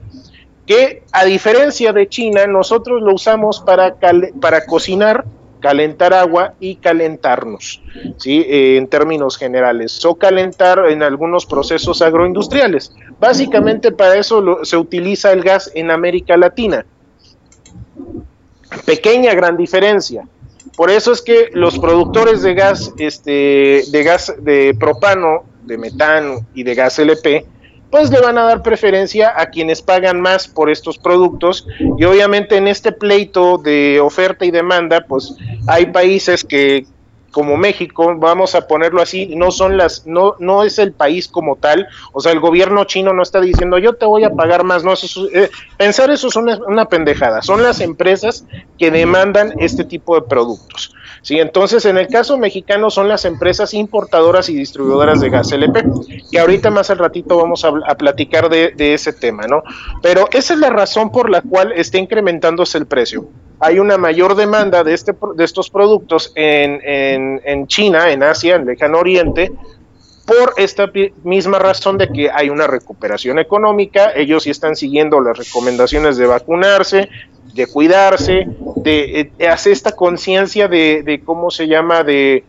que 0.65 1.03
a 1.13 1.23
diferencia 1.23 1.93
de 1.93 2.09
China, 2.09 2.45
nosotros 2.47 3.01
lo 3.01 3.13
usamos 3.13 3.61
para, 3.61 3.95
para 4.41 4.65
cocinar 4.65 5.25
calentar 5.59 6.13
agua 6.13 6.53
y 6.59 6.75
calentarnos, 6.75 7.81
¿sí? 8.17 8.45
Eh, 8.47 8.77
en 8.77 8.87
términos 8.87 9.37
generales, 9.37 10.03
o 10.05 10.15
calentar 10.15 10.79
en 10.89 11.03
algunos 11.03 11.45
procesos 11.45 12.01
agroindustriales. 12.01 12.93
Básicamente 13.19 13.91
para 13.91 14.15
eso 14.15 14.63
se 14.63 14.77
utiliza 14.77 15.31
el 15.31 15.43
gas 15.43 15.71
en 15.73 15.91
América 15.91 16.37
Latina. 16.37 16.85
Pequeña 18.85 19.33
gran 19.33 19.57
diferencia. 19.57 20.27
Por 20.75 20.91
eso 20.91 21.11
es 21.11 21.21
que 21.21 21.49
los 21.53 21.79
productores 21.79 22.43
de 22.43 22.53
gas, 22.53 22.93
este, 22.99 23.83
de 23.89 24.03
gas 24.03 24.33
de 24.39 24.75
propano, 24.79 25.43
de 25.63 25.77
metano 25.77 26.45
y 26.53 26.63
de 26.63 26.75
gas 26.75 26.99
LP, 26.99 27.45
pues 27.89 28.09
le 28.11 28.19
van 28.19 28.37
a 28.37 28.43
dar 28.43 28.61
preferencia 28.61 29.33
a 29.35 29.47
quienes 29.47 29.81
pagan 29.81 30.21
más 30.21 30.47
por 30.47 30.69
estos 30.69 30.97
productos. 30.97 31.67
Y 31.97 32.03
obviamente 32.03 32.57
en 32.57 32.67
este 32.67 32.91
pleito 32.91 33.57
de 33.57 33.99
oferta 33.99 34.45
y 34.45 34.51
demanda 34.51 35.05
pues 35.07 35.35
hay 35.67 35.87
países 35.87 36.43
que 36.43 36.85
como 37.37 37.55
México, 37.55 38.15
vamos 38.17 38.55
a 38.55 38.67
ponerlo 38.67 38.99
así, 38.99 39.35
no 39.35 39.51
son 39.51 39.77
las, 39.77 40.07
no, 40.07 40.35
no 40.39 40.63
es 40.63 40.79
el 40.79 40.91
país 40.91 41.27
como 41.27 41.55
tal, 41.55 41.87
o 42.11 42.19
sea, 42.19 42.31
el 42.31 42.39
gobierno 42.39 42.85
chino 42.85 43.13
no 43.13 43.21
está 43.21 43.39
diciendo 43.39 43.77
yo 43.77 43.93
te 43.93 44.07
voy 44.07 44.23
a 44.23 44.31
pagar 44.31 44.63
más, 44.63 44.83
no, 44.83 44.93
eso 44.93 45.27
eh, 45.31 45.51
pensar 45.77 46.09
eso 46.09 46.29
es 46.29 46.35
una, 46.35 46.57
una, 46.65 46.85
pendejada, 46.85 47.43
son 47.43 47.61
las 47.61 47.79
empresas 47.79 48.43
que 48.79 48.89
demandan 48.89 49.53
este 49.59 49.83
tipo 49.83 50.15
de 50.15 50.23
productos. 50.27 50.95
Sí, 51.27 51.41
entonces 51.41 51.83
en 51.83 51.97
el 51.97 52.07
caso 52.07 52.37
mexicano 52.37 52.89
son 52.89 53.09
las 53.09 53.25
empresas 53.25 53.73
importadoras 53.73 54.47
y 54.47 54.55
distribuidoras 54.55 55.19
de 55.19 55.29
gas 55.29 55.51
LP, 55.51 55.83
que 56.31 56.39
ahorita 56.39 56.69
más 56.69 56.89
al 56.89 56.99
ratito 56.99 57.35
vamos 57.35 57.65
a, 57.65 57.95
platicar 57.95 58.47
de, 58.47 58.71
de 58.77 58.93
ese 58.93 59.11
tema, 59.11 59.45
¿no? 59.45 59.61
Pero 60.01 60.29
esa 60.31 60.53
es 60.53 60.59
la 60.61 60.69
razón 60.69 61.11
por 61.11 61.29
la 61.29 61.41
cual 61.41 61.73
está 61.73 61.97
incrementándose 61.97 62.77
el 62.77 62.85
precio 62.85 63.27
hay 63.59 63.79
una 63.79 63.97
mayor 63.97 64.35
demanda 64.35 64.85
de, 64.85 64.93
este, 64.93 65.13
de 65.35 65.43
estos 65.43 65.69
productos 65.69 66.31
en, 66.35 66.79
en, 66.85 67.41
en 67.43 67.67
China, 67.67 68.09
en 68.09 68.23
Asia, 68.23 68.55
en 68.55 68.65
Lejano 68.65 68.99
Oriente, 68.99 69.51
por 70.27 70.53
esta 70.57 70.91
misma 71.23 71.57
razón 71.57 71.97
de 71.97 72.07
que 72.09 72.29
hay 72.31 72.49
una 72.49 72.67
recuperación 72.67 73.39
económica, 73.39 74.11
ellos 74.15 74.43
sí 74.43 74.51
están 74.51 74.75
siguiendo 74.75 75.19
las 75.19 75.37
recomendaciones 75.37 76.17
de 76.17 76.27
vacunarse, 76.27 77.09
de 77.57 77.67
cuidarse, 77.67 78.47
de, 78.77 79.31
eh, 79.39 79.47
hacer 79.47 79.73
esta 79.73 79.91
conciencia 79.91 80.67
de, 80.67 81.21
cómo 81.25 81.51
se 81.51 81.67
llama, 81.67 82.03
de, 82.03 82.43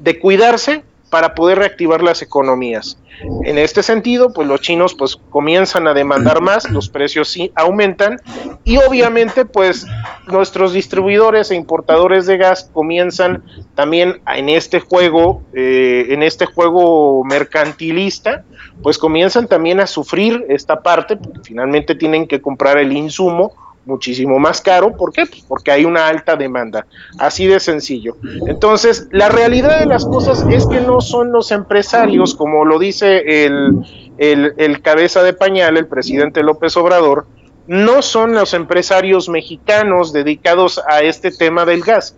de 0.00 0.18
cuidarse 0.18 0.82
para 1.10 1.34
poder 1.34 1.58
reactivar 1.58 2.02
las 2.02 2.22
economías. 2.22 2.98
En 3.44 3.58
este 3.58 3.84
sentido, 3.84 4.32
pues 4.32 4.48
los 4.48 4.60
chinos 4.60 4.94
pues 4.94 5.16
comienzan 5.30 5.86
a 5.86 5.94
demandar 5.94 6.40
más, 6.40 6.68
los 6.70 6.88
precios 6.88 7.28
sí 7.28 7.52
aumentan 7.54 8.20
y 8.64 8.78
obviamente 8.78 9.44
pues 9.44 9.86
nuestros 10.26 10.72
distribuidores 10.72 11.50
e 11.50 11.54
importadores 11.54 12.26
de 12.26 12.38
gas 12.38 12.68
comienzan 12.72 13.44
también 13.76 14.20
en 14.26 14.48
este 14.48 14.80
juego, 14.80 15.42
eh, 15.52 16.06
en 16.08 16.24
este 16.24 16.46
juego 16.46 17.22
mercantilista, 17.22 18.44
pues 18.82 18.98
comienzan 18.98 19.46
también 19.46 19.78
a 19.78 19.86
sufrir 19.86 20.44
esta 20.48 20.82
parte, 20.82 21.16
porque 21.16 21.40
finalmente 21.44 21.94
tienen 21.94 22.26
que 22.26 22.40
comprar 22.40 22.78
el 22.78 22.92
insumo 22.92 23.52
muchísimo 23.86 24.38
más 24.38 24.60
caro. 24.60 24.96
¿Por 24.96 25.12
qué? 25.12 25.26
Pues 25.26 25.44
porque 25.46 25.70
hay 25.70 25.84
una 25.84 26.08
alta 26.08 26.36
demanda. 26.36 26.86
Así 27.18 27.46
de 27.46 27.60
sencillo. 27.60 28.16
Entonces, 28.46 29.08
la 29.10 29.28
realidad 29.28 29.80
de 29.80 29.86
las 29.86 30.04
cosas 30.04 30.44
es 30.50 30.66
que 30.66 30.80
no 30.80 31.00
son 31.00 31.32
los 31.32 31.50
empresarios, 31.50 32.34
como 32.34 32.64
lo 32.64 32.78
dice 32.78 33.44
el, 33.44 33.84
el, 34.18 34.82
cabeza 34.82 35.22
de 35.22 35.32
pañal, 35.32 35.76
el 35.76 35.86
presidente 35.86 36.42
López 36.42 36.76
Obrador, 36.76 37.26
no 37.66 38.02
son 38.02 38.34
los 38.34 38.52
empresarios 38.54 39.28
mexicanos 39.28 40.12
dedicados 40.12 40.80
a 40.88 41.00
este 41.00 41.30
tema 41.30 41.64
del 41.64 41.82
gas. 41.82 42.16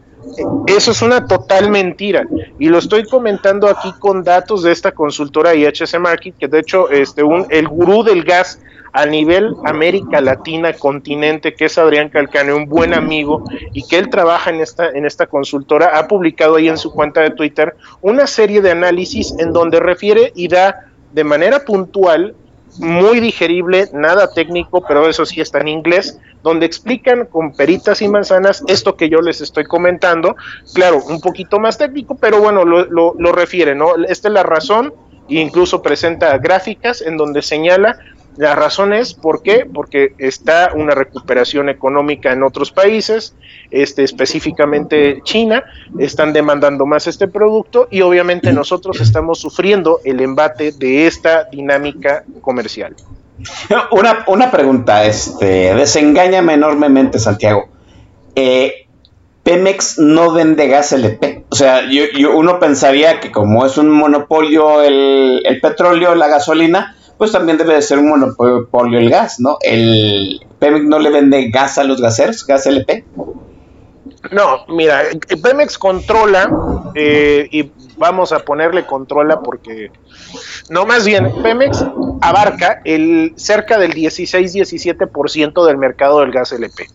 Eso 0.66 0.90
es 0.90 1.02
una 1.02 1.26
total 1.26 1.70
mentira 1.70 2.26
y 2.58 2.68
lo 2.68 2.78
estoy 2.78 3.04
comentando 3.04 3.68
aquí 3.68 3.92
con 4.00 4.24
datos 4.24 4.64
de 4.64 4.72
esta 4.72 4.90
consultora 4.90 5.54
IHS 5.54 6.00
Market, 6.00 6.36
que 6.36 6.48
de 6.48 6.58
hecho 6.58 6.90
este 6.90 7.22
un, 7.22 7.46
el 7.50 7.68
gurú 7.68 8.02
del 8.02 8.24
gas 8.24 8.58
a 8.92 9.06
nivel 9.06 9.54
América 9.64 10.20
Latina, 10.20 10.72
continente, 10.72 11.54
que 11.54 11.66
es 11.66 11.78
Adrián 11.78 12.08
Calcane, 12.08 12.52
un 12.52 12.66
buen 12.66 12.94
amigo 12.94 13.44
y 13.72 13.86
que 13.86 13.98
él 13.98 14.08
trabaja 14.10 14.50
en 14.50 14.60
esta, 14.60 14.90
en 14.90 15.04
esta 15.04 15.26
consultora, 15.26 15.98
ha 15.98 16.08
publicado 16.08 16.56
ahí 16.56 16.68
en 16.68 16.78
su 16.78 16.92
cuenta 16.92 17.20
de 17.20 17.30
Twitter 17.30 17.76
una 18.00 18.26
serie 18.26 18.60
de 18.60 18.70
análisis 18.70 19.34
en 19.38 19.52
donde 19.52 19.80
refiere 19.80 20.32
y 20.34 20.48
da 20.48 20.86
de 21.12 21.24
manera 21.24 21.64
puntual 21.64 22.34
muy 22.78 23.20
digerible, 23.20 23.88
nada 23.92 24.30
técnico, 24.32 24.84
pero 24.86 25.08
eso 25.08 25.24
sí 25.24 25.40
está 25.40 25.60
en 25.60 25.68
inglés, 25.68 26.18
donde 26.42 26.66
explican 26.66 27.26
con 27.26 27.52
peritas 27.52 28.02
y 28.02 28.08
manzanas 28.08 28.62
esto 28.66 28.96
que 28.96 29.08
yo 29.08 29.20
les 29.20 29.40
estoy 29.40 29.64
comentando. 29.64 30.36
Claro, 30.74 31.02
un 31.08 31.20
poquito 31.20 31.58
más 31.58 31.78
técnico, 31.78 32.16
pero 32.16 32.40
bueno, 32.40 32.64
lo, 32.64 32.84
lo, 32.84 33.14
lo 33.18 33.32
refiere, 33.32 33.74
¿no? 33.74 33.94
Esta 34.08 34.28
es 34.28 34.34
la 34.34 34.42
razón, 34.42 34.92
e 35.28 35.40
incluso 35.40 35.82
presenta 35.82 36.36
gráficas 36.38 37.02
en 37.02 37.16
donde 37.16 37.42
señala 37.42 37.98
La 38.36 38.54
razón 38.54 38.92
es, 38.92 39.14
¿por 39.14 39.42
qué? 39.42 39.66
Porque 39.72 40.12
está 40.18 40.70
una 40.74 40.94
recuperación 40.94 41.68
económica 41.68 42.32
en 42.32 42.42
otros 42.42 42.70
países, 42.70 43.34
este, 43.70 44.04
específicamente 44.04 45.20
China, 45.22 45.64
están 45.98 46.32
demandando 46.32 46.84
más 46.84 47.06
este 47.06 47.28
producto 47.28 47.88
y 47.90 48.02
obviamente 48.02 48.52
nosotros 48.52 49.00
estamos 49.00 49.40
sufriendo 49.40 50.00
el 50.04 50.20
embate 50.20 50.72
de 50.72 51.06
esta 51.06 51.44
dinámica 51.44 52.24
comercial. 52.42 52.94
Una, 53.90 54.24
una 54.28 54.50
pregunta, 54.50 55.04
este, 55.04 55.74
desengáñame 55.74 56.54
enormemente, 56.54 57.18
Santiago. 57.18 57.68
Eh, 58.34 58.86
Pemex 59.42 59.98
no 59.98 60.32
vende 60.32 60.66
gas 60.66 60.92
LP. 60.92 61.44
O 61.50 61.54
sea, 61.54 61.82
yo, 61.88 62.36
uno 62.36 62.58
pensaría 62.58 63.20
que 63.20 63.30
como 63.30 63.64
es 63.64 63.78
un 63.78 63.90
monopolio 63.90 64.82
el, 64.82 65.42
el 65.44 65.60
petróleo, 65.60 66.14
la 66.14 66.26
gasolina, 66.28 66.96
pues 67.18 67.32
también 67.32 67.58
debe 67.58 67.74
de 67.74 67.82
ser 67.82 67.98
un 67.98 68.08
monopolio 68.08 68.98
el 68.98 69.10
gas, 69.10 69.40
¿no? 69.40 69.58
El 69.62 70.40
Pemex 70.58 70.84
no 70.84 70.98
le 70.98 71.10
vende 71.10 71.50
gas 71.50 71.78
a 71.78 71.84
los 71.84 72.00
gaseros, 72.00 72.46
gas 72.46 72.66
LP. 72.66 73.04
No, 74.32 74.66
mira, 74.68 75.02
Pemex 75.42 75.78
controla 75.78 76.50
eh, 76.94 77.48
y 77.50 77.70
vamos 77.96 78.32
a 78.32 78.40
ponerle 78.40 78.84
controla 78.84 79.40
porque 79.40 79.90
no 80.68 80.84
más 80.84 81.06
bien 81.06 81.32
Pemex 81.42 81.84
abarca 82.20 82.80
el 82.84 83.32
cerca 83.36 83.78
del 83.78 83.94
16-17% 83.94 85.66
del 85.66 85.78
mercado 85.78 86.20
del 86.20 86.32
gas 86.32 86.52
LP. 86.52 86.86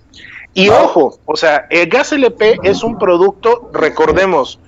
Y 0.54 0.70
ojo, 0.70 1.20
o 1.26 1.38
sea, 1.38 1.68
el 1.70 1.88
gas 1.88 2.12
LP 2.12 2.60
es 2.64 2.84
un 2.84 2.98
producto, 2.98 3.70
recordemos, 3.74 4.60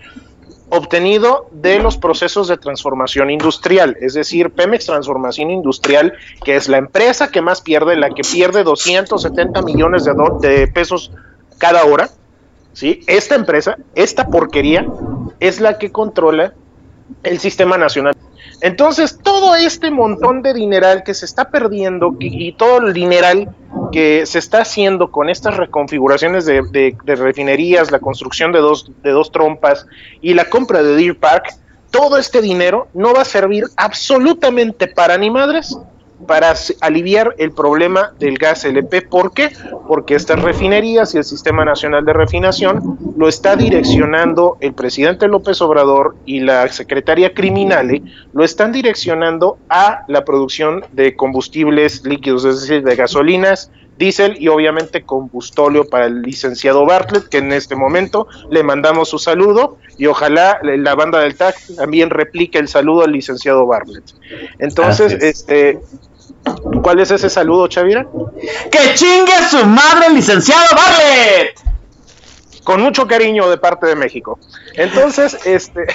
obtenido 0.74 1.48
de 1.52 1.78
los 1.78 1.98
procesos 1.98 2.48
de 2.48 2.58
transformación 2.58 3.30
industrial, 3.30 3.96
es 4.02 4.16
decir, 4.16 4.50
Pemex 4.50 4.88
Transformación 4.88 5.52
Industrial, 5.52 6.14
que 6.44 6.56
es 6.56 6.68
la 6.68 6.78
empresa 6.78 7.30
que 7.30 7.44
más 7.44 7.62
pierde, 7.62 7.96
la 7.96 8.10
que 8.10 8.24
pierde 8.24 8.64
270 8.64 9.62
millones 9.62 10.04
de, 10.04 10.68
pesos 10.68 11.12
cada 11.60 11.86
hora, 11.86 12.10
¿sí? 12.74 13.02
Esta 13.06 13.36
empresa, 13.36 13.78
esta 13.94 14.30
porquería, 14.30 14.88
es 15.40 15.62
la 15.62 15.78
que 15.78 15.92
controla 15.92 16.56
el 17.22 17.40
sistema 17.40 17.78
nacional. 17.78 18.16
Entonces, 18.64 19.20
todo 19.22 19.56
este 19.56 19.92
montón 19.92 20.42
de 20.42 20.54
dineral 20.54 21.04
que 21.04 21.14
se 21.14 21.26
está 21.26 21.50
perdiendo 21.50 22.16
y, 22.18 22.54
todo 22.54 22.78
el 22.78 22.94
dineral 22.94 23.54
que 23.92 24.26
se 24.26 24.40
está 24.40 24.62
haciendo 24.62 25.12
con 25.12 25.30
estas 25.30 25.58
reconfiguraciones 25.58 26.46
de, 26.46 26.96
refinerías, 27.06 27.92
la 27.92 28.00
construcción 28.00 28.54
de 28.54 28.60
dos, 28.60 28.90
de 29.04 29.12
dos 29.12 29.34
trompas 29.34 29.86
y 30.22 30.34
la 30.34 30.50
compra 30.50 30.82
de 30.82 30.96
Deer 30.96 31.20
Park, 31.20 31.54
todo 31.92 32.16
este 32.18 32.42
dinero 32.42 32.88
no 32.94 33.14
va 33.14 33.24
a 33.24 33.26
servir 33.26 33.66
absolutamente 33.76 34.88
para 34.88 35.18
ni 35.18 35.30
madres 35.30 35.78
para 36.26 36.54
aliviar 36.82 37.36
el 37.38 37.52
problema 37.52 38.14
del 38.20 38.38
gas 38.38 38.66
LP. 38.66 39.04
¿Por 39.04 39.34
qué? 39.34 39.52
Porque 39.88 40.16
estas 40.16 40.42
refinerías 40.42 41.14
y 41.14 41.18
el 41.18 41.24
Sistema 41.24 41.66
Nacional 41.66 42.06
de 42.06 42.14
Refinación 42.14 42.98
lo 43.18 43.28
está 43.28 43.56
direccionando 43.56 44.58
el 44.60 44.74
presidente 44.74 45.28
López 45.28 45.62
Obrador 45.62 46.16
y 46.26 46.40
la 46.40 46.68
Secretaría 46.70 47.34
Criminale, 47.34 48.02
lo 48.34 48.44
están 48.44 48.72
direccionando 48.72 49.58
a 49.70 50.04
la 50.08 50.26
producción 50.26 50.86
de 50.92 51.16
combustibles 51.16 52.04
líquidos, 52.06 52.46
es 52.46 52.62
decir, 52.62 52.84
de 52.84 52.96
gasolinas, 52.96 53.72
diésel 53.98 54.36
y 54.40 54.48
obviamente 54.48 55.04
combustóleo 55.04 55.86
para 55.86 56.06
el 56.06 56.22
licenciado 56.22 56.86
Bartlett, 56.86 57.28
que 57.30 57.38
en 57.38 57.52
este 57.52 57.76
momento 57.76 58.28
le 58.50 58.64
mandamos 58.64 59.10
su 59.10 59.20
saludo 59.20 59.78
y 59.98 60.08
ojalá 60.08 60.60
la 60.64 60.96
banda 60.96 61.20
del 61.20 61.36
TAC 61.36 61.56
también 61.76 62.10
replique 62.10 62.58
el 62.58 62.68
saludo 62.68 63.04
al 63.04 63.12
licenciado 63.12 63.66
Bartlett. 63.66 64.04
Entonces, 64.60 65.14
este 65.14 65.80
¿Cuál 66.82 67.00
es 67.00 67.12
ese 67.12 67.30
saludo, 67.30 67.68
Chavira? 67.68 68.06
¡Que 68.72 68.94
chingue 68.96 69.34
su 69.50 69.66
madre, 69.66 70.10
licenciado 70.14 70.66
Bartlett! 70.76 71.60
Con 72.64 72.82
mucho 72.82 73.08
cariño 73.08 73.50
de 73.50 73.58
parte 73.58 73.88
de 73.88 73.96
México. 73.96 74.40
Entonces, 74.76 75.38
este, 75.46 75.86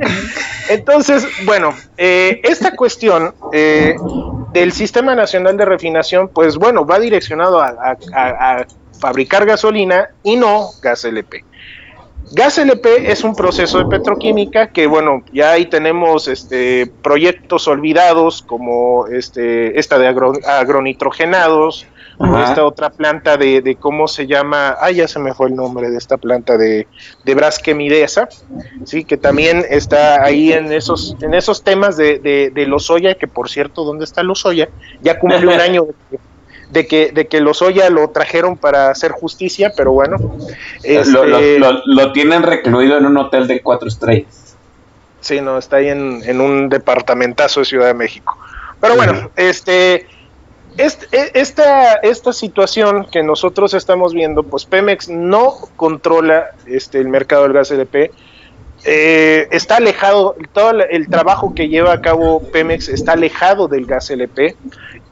entonces, 0.68 1.26
bueno, 1.44 1.74
eh, 1.96 2.40
esta 2.44 2.76
cuestión 2.76 3.34
eh, 3.52 3.96
del 4.52 4.72
Sistema 4.72 5.14
Nacional 5.14 5.56
de 5.56 5.64
Refinación, 5.64 6.28
pues 6.28 6.56
bueno, 6.56 6.84
va 6.84 6.98
direccionado 6.98 7.60
a, 7.60 7.96
a 8.14 8.66
fabricar 8.98 9.46
gasolina 9.46 10.10
y 10.22 10.36
no 10.36 10.70
gas 10.80 11.04
LP. 11.04 11.44
Gas 12.34 12.56
LP 12.56 13.12
es 13.12 13.24
un 13.24 13.34
proceso 13.34 13.78
de 13.78 13.84
petroquímica 13.84 14.68
que, 14.68 14.86
bueno, 14.86 15.22
ya 15.34 15.50
ahí 15.52 15.66
tenemos 15.66 16.28
este, 16.28 16.90
proyectos 17.02 17.68
olvidados 17.68 18.40
como 18.40 19.06
este, 19.06 19.78
esta 19.78 19.98
de 19.98 20.08
agronitrogenados, 20.08 21.86
esta 22.42 22.64
otra 22.64 22.88
planta 22.88 23.36
de, 23.36 23.76
cómo 23.78 24.08
se 24.08 24.26
llama, 24.26 24.76
ah, 24.80 24.90
ya 24.90 25.08
se 25.08 25.18
me 25.18 25.34
fue 25.34 25.48
el 25.48 25.56
nombre 25.56 25.90
de 25.90 25.98
esta 25.98 26.16
planta 26.16 26.56
de, 26.56 26.86
de 27.24 27.34
Brasquemidesa, 27.34 28.28
sí, 28.84 29.04
que 29.04 29.18
también 29.18 29.64
está 29.68 30.22
ahí 30.24 30.52
en 30.52 30.72
esos, 30.72 31.16
en 31.20 31.34
esos 31.34 31.62
temas 31.62 31.98
de, 31.98 32.18
de, 32.18 32.50
de 32.50 32.66
Lozoya, 32.66 33.14
que 33.14 33.26
por 33.26 33.50
cierto, 33.50 33.84
¿dónde 33.84 34.04
está 34.04 34.22
Lozoya? 34.22 34.68
Ya 35.02 35.18
cumplió 35.18 35.50
un 35.50 35.60
año 35.60 35.86
de 36.10 36.18
que, 36.86 37.12
de 37.12 37.26
que 37.26 37.40
Lozoya 37.40 37.90
lo 37.90 38.08
trajeron 38.10 38.56
para 38.56 38.90
hacer 38.90 39.12
justicia, 39.12 39.72
pero 39.76 39.92
bueno. 39.92 40.16
Este, 40.82 41.58
lo, 41.58 42.12
tienen 42.12 42.42
recluido 42.42 42.96
en 42.96 43.06
un 43.06 43.16
hotel 43.18 43.46
de 43.46 43.60
cuatro 43.60 43.88
estrellas. 43.88 44.56
Sí, 45.20 45.40
no, 45.40 45.58
está 45.58 45.76
ahí 45.76 45.88
en, 45.88 46.40
un 46.40 46.68
departamentazo 46.68 47.60
de 47.60 47.66
Ciudad 47.66 47.86
de 47.86 47.94
México. 47.94 48.36
Pero 48.80 48.96
bueno, 48.96 49.30
este, 49.36 50.06
este, 50.78 51.38
esta, 51.38 51.94
esta 51.96 52.32
situación 52.32 53.06
que 53.12 53.22
nosotros 53.22 53.74
estamos 53.74 54.14
viendo, 54.14 54.42
pues 54.42 54.64
Pemex 54.64 55.08
no 55.08 55.54
controla 55.76 56.50
este, 56.66 56.98
el 56.98 57.08
mercado 57.08 57.44
del 57.44 57.52
gas 57.52 57.70
LP. 57.70 58.10
Eh, 58.84 59.46
está 59.52 59.76
alejado, 59.76 60.34
todo 60.52 60.70
el 60.72 61.08
trabajo 61.08 61.54
que 61.54 61.68
lleva 61.68 61.92
a 61.92 62.00
cabo 62.00 62.42
Pemex 62.50 62.88
está 62.88 63.12
alejado 63.12 63.68
del 63.68 63.86
gas 63.86 64.10
LP 64.10 64.56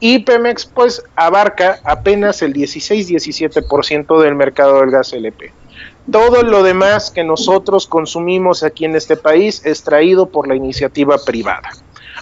y 0.01 0.19
Pemex 0.19 0.65
pues 0.65 1.03
abarca 1.15 1.79
apenas 1.85 2.41
el 2.41 2.53
16-17% 2.53 4.19
del 4.19 4.35
mercado 4.35 4.81
del 4.81 4.89
gas 4.89 5.13
LP. 5.13 5.53
Todo 6.11 6.41
lo 6.41 6.63
demás 6.63 7.11
que 7.11 7.23
nosotros 7.23 7.85
consumimos 7.87 8.63
aquí 8.63 8.85
en 8.85 8.95
este 8.95 9.15
país 9.15 9.61
es 9.63 9.83
traído 9.83 10.25
por 10.27 10.47
la 10.47 10.55
iniciativa 10.55 11.17
privada. 11.23 11.69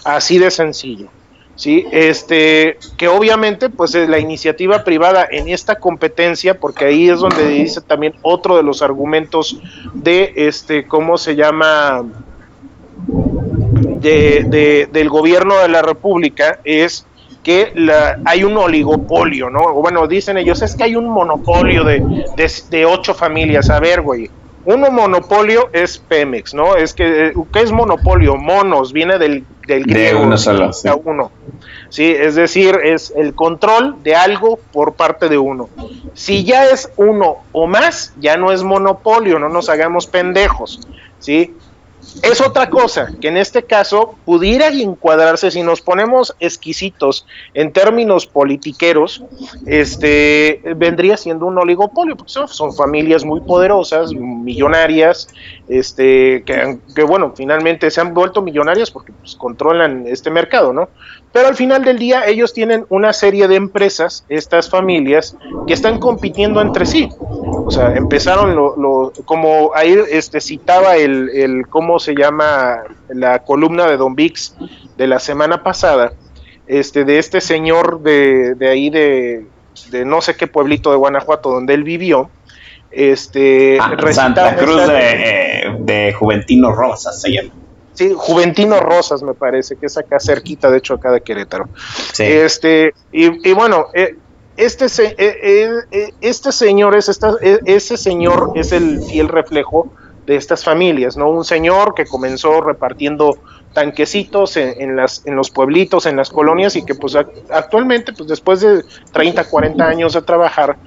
Así 0.04 0.38
de 0.38 0.50
sencillo. 0.50 1.08
¿sí? 1.56 1.86
Este, 1.90 2.76
que 2.98 3.08
obviamente, 3.08 3.70
pues 3.70 3.94
es 3.94 4.08
la 4.10 4.18
iniciativa 4.18 4.84
privada 4.84 5.26
en 5.30 5.48
esta 5.48 5.76
competencia, 5.76 6.60
porque 6.60 6.84
ahí 6.84 7.08
es 7.08 7.20
donde 7.20 7.48
dice 7.48 7.80
también 7.80 8.14
otro 8.20 8.58
de 8.58 8.62
los 8.62 8.82
argumentos 8.82 9.58
de 9.94 10.34
este, 10.36 10.86
¿cómo 10.86 11.16
se 11.16 11.34
llama? 11.34 12.04
De, 14.00 14.88
del 14.90 15.08
gobierno 15.10 15.58
de 15.58 15.68
la 15.68 15.82
República 15.82 16.60
es 16.64 17.06
que 17.42 17.72
la, 17.74 18.18
hay 18.24 18.44
un 18.44 18.56
oligopolio, 18.56 19.48
¿no? 19.50 19.72
Bueno, 19.74 20.06
dicen 20.06 20.36
ellos, 20.36 20.60
es 20.62 20.76
que 20.76 20.84
hay 20.84 20.96
un 20.96 21.08
monopolio 21.08 21.84
de, 21.84 22.02
de, 22.70 22.86
ocho 22.86 23.14
familias. 23.14 23.70
A 23.70 23.80
ver, 23.80 24.02
güey, 24.02 24.30
uno 24.66 24.90
monopolio 24.90 25.70
es 25.72 25.98
Pemex, 25.98 26.52
¿no? 26.52 26.76
Es 26.76 26.92
que, 26.92 27.32
¿qué 27.52 27.60
es 27.60 27.72
monopolio? 27.72 28.36
Monos, 28.36 28.92
viene 28.92 29.18
del, 29.18 29.44
del 29.66 29.84
griego. 29.84 30.22
uno 30.22 30.36
solo, 30.36 30.72
sí. 30.72 30.88
uno. 31.04 31.32
Sí, 31.88 32.14
es 32.16 32.34
decir, 32.34 32.78
es 32.84 33.12
el 33.16 33.34
control 33.34 33.96
de 34.02 34.14
algo 34.14 34.58
por 34.72 34.94
parte 34.94 35.28
de 35.28 35.38
uno. 35.38 35.68
Si 36.14 36.44
ya 36.44 36.66
es 36.66 36.92
uno 36.96 37.38
o 37.52 37.66
más, 37.66 38.14
ya 38.20 38.36
no 38.36 38.52
es 38.52 38.62
monopolio, 38.62 39.38
no 39.38 39.48
nos 39.48 39.68
hagamos 39.68 40.06
pendejos, 40.06 40.80
¿sí? 41.18 41.54
Es 42.22 42.40
otra 42.40 42.68
cosa 42.68 43.08
que 43.20 43.28
en 43.28 43.36
este 43.36 43.64
caso 43.64 44.16
pudiera 44.24 44.68
encuadrarse 44.68 45.50
si 45.50 45.62
nos 45.62 45.80
ponemos 45.80 46.34
exquisitos 46.40 47.26
en 47.54 47.72
términos 47.72 48.26
politiqueros, 48.26 49.22
este 49.66 50.60
vendría 50.76 51.16
siendo 51.16 51.46
un 51.46 51.58
oligopolio, 51.58 52.16
porque 52.16 52.32
son, 52.32 52.74
familias 52.74 53.24
muy 53.24 53.40
poderosas, 53.40 54.12
millonarias, 54.12 55.28
este 55.68 56.42
que, 56.44 56.78
que, 56.94 57.02
bueno, 57.04 57.32
finalmente 57.36 57.90
se 57.90 58.00
han 58.00 58.12
vuelto 58.12 58.42
millonarias 58.42 58.90
porque 58.90 59.12
pues, 59.12 59.36
controlan 59.36 60.06
este 60.06 60.30
mercado, 60.30 60.72
¿no? 60.72 60.88
Pero 61.32 61.46
al 61.46 61.54
final 61.54 61.84
del 61.84 61.98
día 61.98 62.26
ellos 62.26 62.52
tienen 62.52 62.86
una 62.88 63.12
serie 63.12 63.46
de 63.46 63.54
empresas, 63.54 64.24
estas 64.28 64.68
familias, 64.68 65.36
que 65.66 65.74
están 65.74 66.00
compitiendo 66.00 66.60
entre 66.60 66.86
sí. 66.86 67.08
O 67.20 67.70
sea, 67.70 67.94
empezaron 67.94 68.56
lo, 68.56 69.12
como 69.24 69.70
ahí 69.74 69.96
este, 70.10 70.40
citaba 70.40 70.96
el, 70.96 71.28
el, 71.30 71.68
cómo 71.68 72.00
se 72.00 72.16
llama 72.16 72.82
la 73.08 73.40
columna 73.44 73.86
de 73.86 73.96
Don 73.96 74.16
Vix 74.16 74.56
de 74.96 75.06
la 75.06 75.20
semana 75.20 75.62
pasada, 75.62 76.12
este, 76.66 77.04
de 77.04 77.18
este 77.18 77.40
señor 77.40 78.00
de, 78.02 78.56
de 78.56 78.68
ahí 78.68 78.90
de, 78.90 79.46
de 79.90 80.04
no 80.04 80.20
sé 80.20 80.36
qué 80.36 80.48
pueblito 80.48 80.90
de 80.90 80.96
Guanajuato 80.96 81.50
donde 81.50 81.74
él 81.74 81.84
vivió, 81.84 82.28
este 82.90 83.78
ah, 83.80 83.96
Santa 84.10 84.56
Cruz 84.56 84.86
de, 84.88 85.76
de, 85.78 86.12
Juventino 86.12 86.72
Rosas 86.72 87.20
se 87.20 87.30
llama. 87.32 87.50
Sí, 88.00 88.14
Juventino 88.16 88.80
Rosas 88.80 89.22
me 89.22 89.34
parece, 89.34 89.76
que 89.76 89.84
es 89.84 89.98
acá 89.98 90.18
cerquita, 90.18 90.70
de 90.70 90.78
hecho, 90.78 90.94
acá 90.94 91.10
de 91.12 91.20
Querétaro. 91.20 91.68
Este, 92.18 92.94
y, 93.12 93.52
bueno, 93.52 93.88
eh, 93.92 94.16
este, 94.56 94.86
eh, 95.18 95.70
eh, 95.90 96.10
este 96.22 96.50
señor 96.50 96.96
es 96.96 97.10
esta, 97.10 97.34
ese 97.42 97.98
señor 97.98 98.52
es 98.54 98.72
el 98.72 99.02
fiel 99.02 99.28
reflejo 99.28 99.92
de 100.24 100.36
estas 100.36 100.64
familias, 100.64 101.18
¿no? 101.18 101.28
Un 101.28 101.44
señor 101.44 101.92
que 101.92 102.06
comenzó 102.06 102.62
repartiendo 102.62 103.36
tanquecitos 103.74 104.56
en, 104.56 104.96
las, 104.96 105.26
en 105.26 105.36
los 105.36 105.50
pueblitos, 105.50 106.06
en 106.06 106.16
las 106.16 106.30
colonias 106.30 106.76
y 106.76 106.86
que 106.86 106.94
pues 106.94 107.14
actualmente, 107.50 108.14
pues 108.14 108.30
después 108.30 108.62
de 108.62 108.82
30, 109.12 109.44
40 109.44 109.84
años 109.84 110.14
de 110.14 110.22
trabajar, 110.22 110.78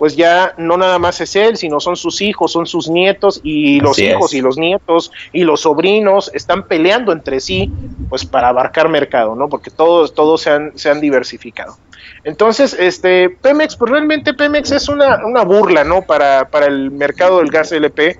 pues 0.00 0.16
ya 0.16 0.54
no 0.56 0.78
nada 0.78 0.98
más 0.98 1.20
es 1.20 1.36
él, 1.36 1.58
sino 1.58 1.78
son 1.78 1.94
sus 1.94 2.22
hijos, 2.22 2.52
son 2.52 2.64
sus 2.64 2.88
nietos 2.88 3.38
y 3.42 3.80
los 3.80 3.98
hijos 3.98 4.32
y 4.32 4.40
los 4.40 4.56
nietos 4.56 5.12
y 5.30 5.44
los 5.44 5.60
sobrinos 5.60 6.30
están 6.32 6.66
peleando 6.66 7.12
entre 7.12 7.38
sí, 7.38 7.70
pues 8.08 8.24
para 8.24 8.48
abarcar 8.48 8.88
mercado, 8.88 9.34
¿no? 9.34 9.50
Porque 9.50 9.70
todos, 9.70 10.14
todos 10.14 10.40
se 10.40 10.48
han, 10.52 10.72
se 10.74 10.88
han 10.88 11.02
diversificado. 11.02 11.76
Entonces, 12.24 12.74
este, 12.80 13.28
Pemex, 13.28 13.76
pues 13.76 13.90
realmente 13.90 14.32
Pemex 14.32 14.70
es 14.70 14.88
una, 14.88 15.22
una 15.22 15.44
burla, 15.44 15.84
¿no? 15.84 16.00
Para, 16.00 16.48
para 16.48 16.64
el 16.64 16.90
mercado 16.90 17.40
del 17.40 17.50
gas 17.50 17.70
LP. 17.70 18.18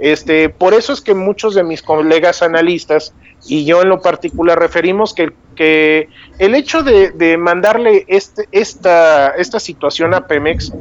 Este, 0.00 0.48
por 0.48 0.74
eso 0.74 0.92
es 0.92 1.00
que 1.00 1.14
muchos 1.14 1.54
de 1.54 1.62
mis 1.62 1.80
colegas 1.80 2.42
analistas 2.42 3.14
y 3.46 3.64
yo 3.64 3.82
en 3.82 3.88
lo 3.88 4.02
particular 4.02 4.58
referimos 4.58 5.14
que, 5.14 5.30
que 5.54 6.08
el 6.40 6.56
hecho 6.56 6.82
de, 6.82 7.12
de 7.12 7.36
mandarle 7.36 8.04
este, 8.08 8.48
esta, 8.50 9.28
esta 9.28 9.60
situación 9.60 10.12
a 10.12 10.26
Pemex 10.26 10.72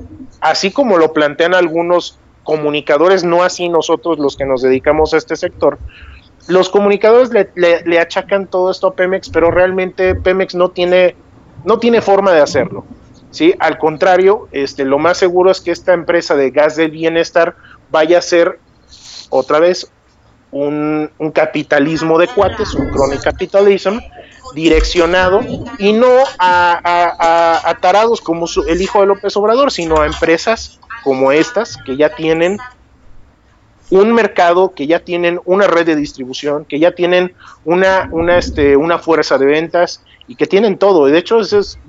así 0.41 0.71
como 0.71 0.97
lo 0.97 1.13
plantean 1.13 1.53
algunos 1.53 2.19
comunicadores, 2.43 3.23
no 3.23 3.43
así 3.43 3.69
nosotros 3.69 4.17
los 4.19 4.35
que 4.35 4.45
nos 4.45 4.61
dedicamos 4.61 5.13
a 5.13 5.17
este 5.17 5.35
sector, 5.35 5.77
los 6.47 6.69
comunicadores 6.69 7.29
le, 7.31 7.99
achacan 7.99 8.47
todo 8.47 8.71
esto 8.71 8.87
a 8.87 8.93
Pemex, 8.93 9.29
pero 9.29 9.51
realmente 9.51 10.15
Pemex 10.15 10.55
no 10.55 10.69
tiene, 10.69 11.15
no 11.63 11.77
tiene 11.77 12.01
forma 12.01 12.31
de 12.31 12.41
hacerlo. 12.41 12.85
¿sí? 13.29 13.53
Al 13.59 13.77
contrario, 13.77 14.47
este, 14.51 14.83
lo 14.83 14.97
más 14.97 15.17
seguro 15.17 15.51
es 15.51 15.61
que 15.61 15.71
esta 15.71 15.93
empresa 15.93 16.35
de 16.35 16.49
gas 16.49 16.75
del 16.75 16.89
bienestar 16.89 17.55
vaya 17.91 18.17
a 18.17 18.21
ser 18.21 18.59
otra 19.29 19.59
vez 19.59 19.91
un, 20.51 21.11
capitalismo 21.33 22.17
de 22.17 22.27
cuates, 22.27 22.73
un 22.73 22.89
crony 22.89 23.19
capitalism, 23.23 23.99
direccionado 24.53 25.41
y 25.77 25.93
no 25.93 26.07
a, 26.37 27.77
tarados 27.81 28.21
como 28.21 28.45
el 28.67 28.81
hijo 28.81 29.01
de 29.01 29.07
López 29.07 29.35
Obrador, 29.37 29.71
sino 29.71 30.01
a 30.01 30.05
empresas 30.05 30.79
como 31.03 31.31
estas 31.31 31.77
que 31.85 31.97
ya 31.97 32.15
tienen 32.15 32.57
un 33.91 34.13
mercado, 34.13 34.73
que 34.73 34.87
ya 34.87 34.99
tienen 34.99 35.39
una 35.45 35.67
red 35.67 35.85
de 35.85 35.95
distribución, 35.95 36.65
que 36.65 36.79
ya 36.79 36.91
tienen 36.91 37.33
una, 37.65 38.07
una, 38.11 38.37
este, 38.37 38.77
una 38.77 38.99
fuerza 38.99 39.37
de 39.37 39.45
ventas 39.45 40.03
y 40.27 40.35
que 40.35 40.45
tienen 40.45 40.77
todo. 40.77 41.05
De 41.05 41.17
hecho, 41.17 41.39
eso 41.39 41.59
es, 41.59 41.79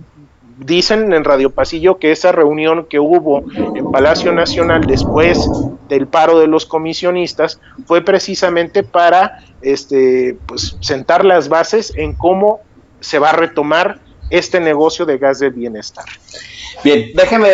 dicen 0.60 1.12
en 1.12 1.24
Radio 1.24 1.50
Pasillo 1.50 1.98
que 1.98 2.12
esa 2.12 2.32
reunión 2.32 2.86
que 2.88 3.00
hubo 3.00 3.42
en 3.74 3.90
Palacio 3.90 4.32
Nacional 4.32 4.86
después 4.86 5.48
del 5.88 6.06
paro 6.06 6.38
de 6.38 6.46
los 6.46 6.66
comisionistas 6.66 7.60
fue 7.86 8.02
precisamente 8.02 8.82
para 8.82 9.40
este, 9.62 10.36
pues, 10.46 10.76
sentar 10.80 11.24
las 11.24 11.48
bases 11.48 11.92
en 11.96 12.14
cómo 12.14 12.60
se 13.00 13.18
va 13.18 13.30
a 13.30 13.32
retomar 13.32 13.98
este 14.28 14.60
negocio 14.60 15.06
de 15.06 15.18
gas 15.18 15.40
de 15.40 15.50
bienestar. 15.50 16.04
Bien, 16.84 17.10
déjeme, 17.14 17.48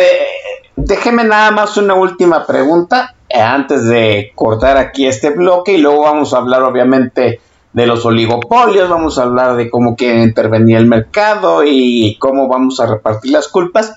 déjeme 0.75 1.23
nada 1.23 1.51
más 1.51 1.77
una 1.77 1.95
última 1.95 2.45
pregunta 2.45 3.15
eh, 3.29 3.39
antes 3.39 3.85
de 3.85 4.31
cortar 4.35 4.77
aquí 4.77 5.07
este 5.07 5.31
bloque 5.31 5.73
y 5.73 5.77
luego 5.77 6.03
vamos 6.03 6.33
a 6.33 6.37
hablar 6.37 6.63
obviamente 6.63 7.39
de 7.77 7.85
los 7.85 8.03
oligopolios, 8.07 8.89
vamos 8.89 9.19
a 9.19 9.23
hablar 9.23 9.55
de 9.55 9.69
cómo 9.69 9.95
quiere 9.95 10.23
intervenir 10.23 10.77
el 10.77 10.87
mercado 10.87 11.61
y 11.63 12.17
cómo 12.19 12.47
vamos 12.47 12.79
a 12.79 12.87
repartir 12.87 13.31
las 13.31 13.49
culpas. 13.49 13.93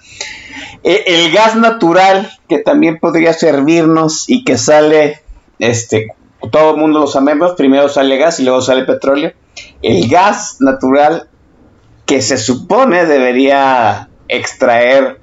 Eh, 0.84 1.04
el 1.06 1.32
gas 1.32 1.56
natural 1.56 2.30
que 2.46 2.58
también 2.58 2.98
podría 2.98 3.32
servirnos 3.32 4.28
y 4.28 4.44
que 4.44 4.58
sale, 4.58 5.22
este, 5.58 6.08
todo 6.52 6.72
el 6.72 6.76
mundo 6.76 7.00
lo 7.00 7.06
sabemos, 7.06 7.52
primero 7.52 7.88
sale 7.88 8.18
gas 8.18 8.38
y 8.38 8.44
luego 8.44 8.60
sale 8.60 8.84
petróleo. 8.84 9.32
El 9.80 10.10
gas 10.10 10.58
natural 10.60 11.30
que 12.04 12.20
se 12.20 12.36
supone 12.36 13.06
debería 13.06 14.10
extraer 14.28 15.20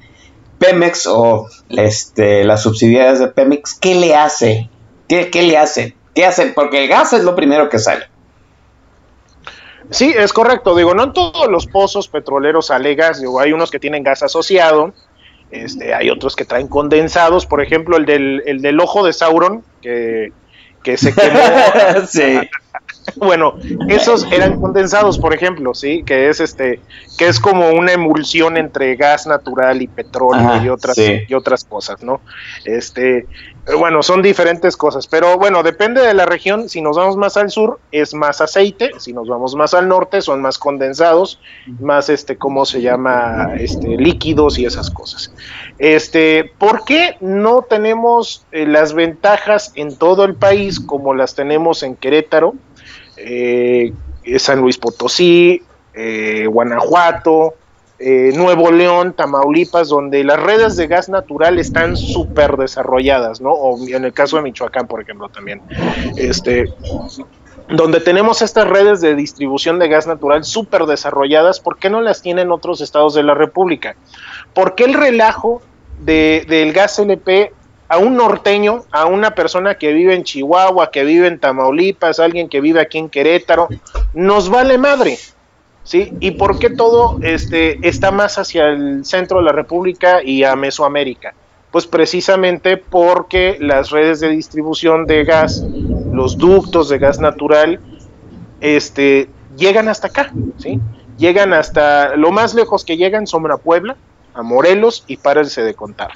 Pemex 0.57 1.05
o 1.05 1.47
este, 1.69 2.43
las 2.43 2.63
subsidiarias 2.63 3.19
de 3.19 3.27
Pemex, 3.27 3.75
¿qué 3.75 3.93
le 3.93 4.15
hace? 4.15 4.71
¿Qué, 5.07 5.29
qué 5.29 5.43
le 5.43 5.59
hace? 5.59 5.95
¿Qué 6.15 6.25
hacen? 6.25 6.55
Porque 6.55 6.85
el 6.85 6.89
gas 6.89 7.13
es 7.13 7.23
lo 7.23 7.35
primero 7.35 7.69
que 7.69 7.77
sale. 7.77 8.07
Sí, 9.89 10.13
es 10.15 10.34
correcto. 10.34 10.76
Digo, 10.76 10.93
no 10.93 11.06
en 11.06 11.13
todos 11.13 11.50
los 11.50 11.65
pozos 11.67 12.08
petroleros 12.08 12.67
sale 12.67 12.95
gas. 12.95 13.19
Digo, 13.19 13.39
hay 13.39 13.54
unos 13.54 13.71
que 13.71 13.80
tienen 13.80 14.04
gas 14.04 14.23
asociado, 14.23 14.93
este, 15.52 15.93
hay 15.93 16.10
otros 16.10 16.36
que 16.36 16.45
traen 16.45 16.67
condensados. 16.67 17.45
Por 17.45 17.62
ejemplo, 17.62 17.97
el 17.97 18.06
del, 18.06 18.43
el 18.45 18.62
del 18.62 18.80
ojo 18.80 19.06
de 19.06 19.13
Sauron, 19.13 19.63
que, 19.82 20.32
que 20.84 20.97
se 20.97 21.13
quemó. 21.13 21.39
sí. 22.08 22.39
bueno, 23.15 23.56
esos 23.88 24.28
eran 24.32 24.60
condensados, 24.60 25.17
por 25.17 25.34
ejemplo, 25.34 25.73
sí, 25.73 26.04
que 26.04 26.30
es 26.30 26.39
este, 26.39 26.80
que 27.17 27.28
es 27.28 27.39
como 27.39 27.69
una 27.71 27.93
emulsión 27.93 28.58
entre 28.58 28.95
gas 28.95 29.28
natural 29.28 29.82
y 29.82 29.88
petróleo 29.88 30.63
y 30.63 30.69
otras 30.69 30.97
y 30.97 31.34
otras 31.34 31.63
cosas, 31.63 32.04
¿no? 32.04 32.21
Este, 32.65 33.26
bueno, 33.75 34.01
son 34.01 34.21
diferentes 34.21 34.77
cosas, 34.77 35.08
pero 35.08 35.38
bueno, 35.38 35.62
depende 35.62 36.01
de 36.01 36.13
la 36.13 36.25
región. 36.25 36.69
Si 36.69 36.82
nos 36.82 36.95
vamos 36.95 37.17
más 37.17 37.36
al 37.36 37.51
sur, 37.51 37.80
es 37.91 38.13
más 38.13 38.39
aceite. 38.39 38.91
Si 38.97 39.12
nos 39.12 39.27
vamos 39.27 39.56
más 39.56 39.73
al 39.73 39.89
norte, 39.89 40.21
son 40.21 40.41
más 40.41 40.58
condensados, 40.58 41.41
más 41.80 42.10
este, 42.10 42.38
¿cómo 42.38 42.65
se 42.65 42.82
llama? 42.82 43.56
Este, 43.60 43.89
líquidos 43.97 44.58
y 44.58 44.65
esas 44.65 44.89
cosas. 44.89 45.34
Este, 45.80 46.51
¿por 46.58 46.86
qué 46.86 47.17
no 47.19 47.62
tenemos 47.62 48.45
eh, 48.53 48.65
las 48.65 48.93
ventajas 48.93 49.73
en 49.75 49.97
todo 49.97 50.23
el 50.23 50.36
país 50.36 50.80
como 50.80 51.13
las 51.13 51.36
tenemos 51.36 51.84
en 51.84 51.95
Querétaro? 51.95 52.56
Eh, 53.17 53.93
San 54.38 54.60
Luis 54.62 54.77
Potosí, 54.77 55.62
eh, 55.93 56.47
Guanajuato, 56.47 57.56
eh, 57.99 58.31
Nuevo 58.36 58.71
León, 58.71 59.13
Tamaulipas, 59.13 59.89
donde 59.89 60.23
las 60.23 60.39
redes 60.39 60.75
de 60.75 60.88
gas 60.88 61.10
natural 61.10 61.57
están 61.57 61.97
súper 61.97 62.57
desarrolladas, 62.57 63.41
¿no? 63.41 63.51
O 63.51 63.88
en 63.88 64.05
el 64.05 64.13
caso 64.13 64.38
de 64.38 64.43
Michoacán, 64.43 64.88
por 64.88 65.01
ejemplo, 65.01 65.29
también. 65.29 65.62
Este, 66.15 66.71
donde 67.69 67.99
tenemos 67.99 68.41
estas 68.41 68.67
redes 68.67 69.01
de 69.01 69.15
distribución 69.15 69.79
de 69.79 69.89
gas 69.89 70.07
natural 70.07 70.43
súper 70.43 70.86
desarrolladas, 70.86 71.60
¿por 71.60 71.77
qué 71.79 71.89
no 71.89 72.01
las 72.01 72.21
tienen 72.21 72.51
otros 72.51 72.81
estados 72.81 73.13
de 73.13 73.23
la 73.23 73.33
República? 73.33 73.95
¿Por 74.53 74.75
qué 74.75 74.86
el 74.86 74.93
relajo 74.93 75.62
del 75.99 76.73
gas 76.73 76.99
LP 76.99 77.51
a 77.89 77.97
un 77.97 78.15
norteño, 78.15 78.83
a 78.91 79.05
una 79.05 79.31
persona 79.31 79.75
que 79.75 79.93
vive 79.93 80.13
en 80.13 80.23
Chihuahua, 80.23 80.91
que 80.91 81.03
vive 81.03 81.27
en 81.27 81.39
Tamaulipas, 81.39 82.19
alguien 82.19 82.49
que 82.49 82.62
vive 82.62 82.79
aquí 82.79 82.97
en 82.97 83.10
Querétaro, 83.10 83.69
nos 84.13 84.49
vale 84.49 84.77
madre. 84.77 85.17
¿Sí? 85.88 86.12
¿Y 86.19 86.32
por 86.32 86.60
qué 86.60 86.69
todo 86.69 87.17
este, 87.21 87.80
está 87.88 88.12
más 88.12 88.38
hacia 88.38 88.65
el 88.65 89.06
centro 89.06 89.38
de 89.38 89.45
la 89.45 89.54
República 89.54 90.21
y 90.21 90.43
a 90.43 90.54
Mesoamérica? 90.58 91.34
Pues 91.71 91.88
precisamente 91.88 92.76
porque 92.76 93.56
las 93.62 93.91
redes 93.91 94.19
de 94.19 94.28
distribución 94.28 95.06
de 95.06 95.23
gas, 95.23 95.63
los 96.12 96.38
ductos 96.38 96.89
de 96.89 96.97
gas 96.97 97.21
natural, 97.21 97.80
este, 98.60 99.30
llegan 99.56 99.88
hasta 99.88 100.08
acá, 100.08 100.34
¿sí? 100.58 100.78
Llegan 101.17 101.54
hasta, 101.54 102.17
lo 102.17 102.32
más 102.32 102.54
lejos 102.54 102.84
que 102.84 102.97
llegan 102.97 103.26
son 103.26 103.50
a 103.50 103.56
Puebla, 103.56 103.95
a 104.34 104.41
Morelos 104.43 105.06
y 105.08 105.15
párense 105.15 105.63
de 105.63 105.73
contar 105.73 106.12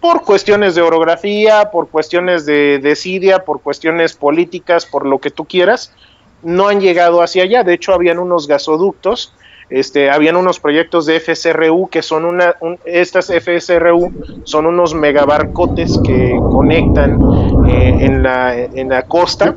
por 0.00 0.24
cuestiones 0.24 0.74
de 0.74 0.82
orografía, 0.82 1.70
por 1.70 1.88
cuestiones 1.88 2.44
de 2.44 2.80
desidia, 2.82 3.44
por 3.44 3.62
cuestiones 3.62 4.14
políticas, 4.14 4.84
por 4.84 5.06
lo 5.06 5.20
que 5.20 5.30
tú 5.30 5.44
quieras, 5.44 5.94
no 6.42 6.68
han 6.68 6.80
llegado 6.80 7.22
hacia 7.22 7.44
allá. 7.44 7.64
De 7.64 7.74
hecho, 7.74 7.92
habían 7.92 8.18
unos 8.18 8.46
gasoductos, 8.46 9.32
este, 9.70 10.10
habían 10.10 10.36
unos 10.36 10.60
proyectos 10.60 11.06
de 11.06 11.18
FSRU 11.18 11.88
que 11.88 12.02
son 12.02 12.24
una, 12.24 12.56
estas 12.84 13.32
FSRU 13.32 14.42
son 14.44 14.66
unos 14.66 14.92
megabarcotes 14.92 15.98
que 16.04 16.38
conectan 16.50 17.18
eh, 17.66 17.96
en, 18.00 18.22
la, 18.22 18.54
en 18.54 18.88
la 18.90 19.02
costa 19.02 19.56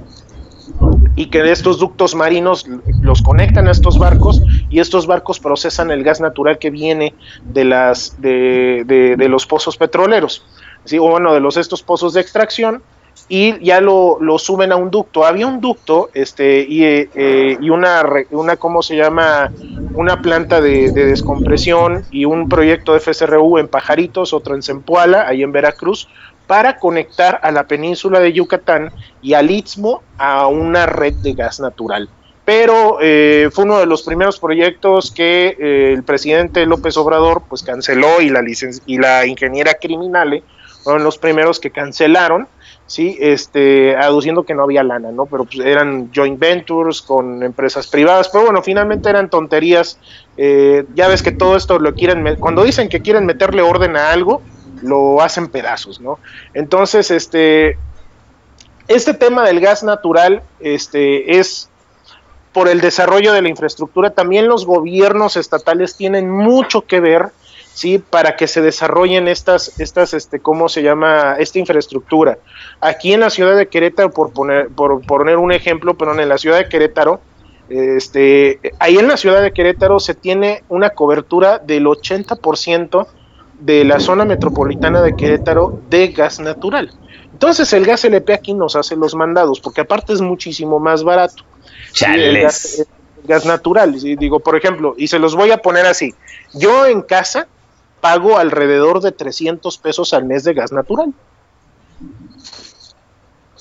y 1.15 1.28
que 1.28 1.41
de 1.41 1.52
estos 1.52 1.80
ductos 1.80 2.15
marinos 2.15 2.65
los 3.02 3.21
conectan 3.21 3.67
a 3.67 3.71
estos 3.71 3.98
barcos 3.98 4.41
y 4.69 4.80
estos 4.80 5.08
barcos 5.08 5.39
procesan 5.39 5.91
el 5.91 6.04
gas 6.04 6.21
natural 6.21 6.60
que 6.60 6.69
viene 6.69 7.13
de 7.43 7.65
las 7.65 8.21
de, 8.21 8.84
de, 8.86 9.30
los 9.30 9.45
pozos 9.45 9.78
petroleros, 9.78 10.45
¿sí? 10.84 10.98
o 10.98 11.10
bueno, 11.10 11.34
de 11.34 11.39
los 11.39 11.58
estos 11.58 11.84
pozos 11.84 12.13
de 12.13 12.21
extracción 12.21 12.84
y 13.27 13.63
ya 13.63 13.81
lo, 13.81 14.17
lo 14.21 14.38
suben 14.38 14.71
a 14.71 14.75
un 14.75 14.91
ducto. 14.91 15.25
Había 15.25 15.47
un 15.47 15.59
ducto 15.59 16.09
este, 16.13 16.61
y, 16.61 16.83
eh, 16.83 17.57
y 17.59 17.69
una, 17.69 18.03
una, 18.31 18.55
¿cómo 18.57 18.83
se 18.83 18.95
llama? 18.95 19.51
Una 19.95 20.21
planta 20.21 20.61
de, 20.61 20.91
de, 20.91 21.05
descompresión 21.05 22.03
y 22.11 22.25
un 22.25 22.47
proyecto 22.47 22.93
de 22.93 22.99
FSRU 22.99 23.57
en 23.57 23.67
Pajaritos, 23.67 24.33
otro 24.33 24.55
en 24.55 24.61
Zempoala, 24.61 25.27
ahí 25.27 25.41
en 25.41 25.51
Veracruz, 25.51 26.07
para 26.45 26.77
conectar 26.77 27.39
a 27.41 27.51
la 27.51 27.65
península 27.65 28.19
de 28.19 28.33
Yucatán 28.33 28.91
y 29.21 29.33
al 29.33 29.49
Istmo 29.49 30.03
a 30.17 30.47
una 30.47 30.85
red 30.85 31.15
de 31.15 31.33
gas 31.33 31.59
natural. 31.59 32.09
pero 32.43 32.99
eh, 33.01 33.49
fue 33.51 33.63
uno 33.63 33.79
de 33.79 33.88
los 33.88 34.03
primeros 34.03 34.39
proyectos 34.39 35.11
que 35.11 35.57
eh, 35.59 35.93
el 35.93 36.03
presidente 36.03 36.67
López 36.67 36.95
Obrador 36.95 37.41
pues 37.49 37.63
canceló 37.63 38.21
y 38.21 38.29
la, 38.29 38.43
y 38.85 38.97
la 38.99 39.25
ingeniera 39.25 39.73
criminal 39.73 40.43
fueron 40.83 41.03
los 41.03 41.17
primeros 41.17 41.59
que 41.59 41.71
cancelaron, 41.71 42.47
sí, 42.88 43.17
este, 43.19 43.95
aduciendo 43.95 44.43
que 44.43 44.54
no 44.54 44.63
había 44.63 44.84
lana, 44.84 45.12
¿no? 45.12 45.26
Pero 45.26 45.45
pues, 45.45 45.60
eran 45.60 46.12
joint 46.13 46.39
ventures 46.39 47.02
con 47.02 47.41
empresas 47.43 47.88
privadas, 47.88 48.30
pero 48.30 48.45
bueno, 48.45 48.62
finalmente 48.62 49.10
eran 49.10 49.30
tonterías. 49.30 49.98
Eh, 50.38 50.86
ya 50.93 51.08
ves 51.08 51.24
que 51.24 51.32
todo 51.32 51.56
esto 51.56 51.80
lo 51.80 51.95
quieren, 51.95 52.38
cuando 52.39 52.63
dicen 52.63 52.89
que 52.89 53.02
quieren 53.02 53.26
meterle 53.26 53.62
orden 53.62 53.95
a 53.95 54.12
algo, 54.12 54.41
lo 54.82 55.21
hacen 55.21 55.48
pedazos, 55.48 56.00
¿no? 56.00 56.19
Entonces, 56.54 57.10
este, 57.12 57.78
este 58.88 59.13
tema 59.13 59.43
del 59.43 59.60
gas 59.60 59.84
natural, 59.84 60.43
este, 60.60 61.39
es 61.39 61.69
por 62.54 62.69
el 62.69 62.80
desarrollo 62.80 63.34
de 63.34 63.41
la 63.41 63.50
infraestructura, 63.50 64.12
también 64.12 64.48
los 64.48 64.65
gobiernos 64.65 65.36
estatales 65.36 65.98
tienen 65.98 66.30
mucho 66.30 66.86
que 66.86 67.02
ver, 67.02 67.32
¿sí? 67.75 67.99
Para 67.99 68.35
que 68.35 68.47
se 68.47 68.61
desarrollen 68.61 69.27
estas, 69.27 69.79
estas, 69.79 70.13
este, 70.13 70.39
¿cómo 70.39 70.69
se 70.69 70.81
llama? 70.81 71.35
Esta 71.38 71.59
infraestructura. 71.59 72.39
Aquí 72.79 73.13
en 73.13 73.19
la 73.19 73.29
ciudad 73.29 73.55
de 73.55 73.67
Querétaro, 73.67 74.11
por 74.11 74.31
poner, 74.31 74.69
por 74.69 75.05
poner 75.05 75.38
un 75.38 75.51
ejemplo, 75.51 75.93
pero 75.95 76.19
en 76.19 76.27
la 76.27 76.38
ciudad 76.38 76.57
de 76.57 76.69
Querétaro, 76.69 77.19
este, 77.69 78.59
ahí 78.79 78.97
en 78.97 79.07
la 79.07 79.17
ciudad 79.17 79.41
de 79.41 79.51
Querétaro 79.51 79.99
se 79.99 80.13
tiene 80.13 80.63
una 80.69 80.91
cobertura 80.91 81.59
del 81.59 81.85
80% 81.85 83.07
de 83.59 83.83
la 83.83 83.99
zona 83.99 84.23
metropolitana 84.23 85.01
de 85.01 85.15
Querétaro 85.15 85.81
de 85.89 86.07
gas 86.09 86.39
natural. 86.39 86.91
Entonces 87.33 87.73
el 87.73 87.85
gas 87.85 88.05
LP 88.05 88.33
aquí 88.33 88.53
nos 88.53 88.77
hace 88.77 88.95
los 88.95 89.15
mandados, 89.15 89.59
porque 89.59 89.81
aparte 89.81 90.13
es 90.13 90.21
muchísimo 90.21 90.79
más 90.79 91.03
barato. 91.03 91.43
El 92.07 92.41
gas, 92.41 93.45
natural. 93.45 93.99
Digo, 93.99 94.39
por 94.39 94.55
ejemplo, 94.55 94.93
y 94.97 95.07
se 95.07 95.19
los 95.19 95.35
voy 95.35 95.51
a 95.51 95.57
poner 95.57 95.85
así. 95.85 96.13
Yo 96.53 96.85
en 96.85 97.01
casa 97.01 97.47
pago 98.01 98.38
alrededor 98.38 99.01
de 99.01 99.12
300 99.12 99.77
pesos 99.77 100.13
al 100.13 100.25
mes 100.25 100.43
de 100.43 100.53
gas 100.53 100.71
natural. 100.71 101.13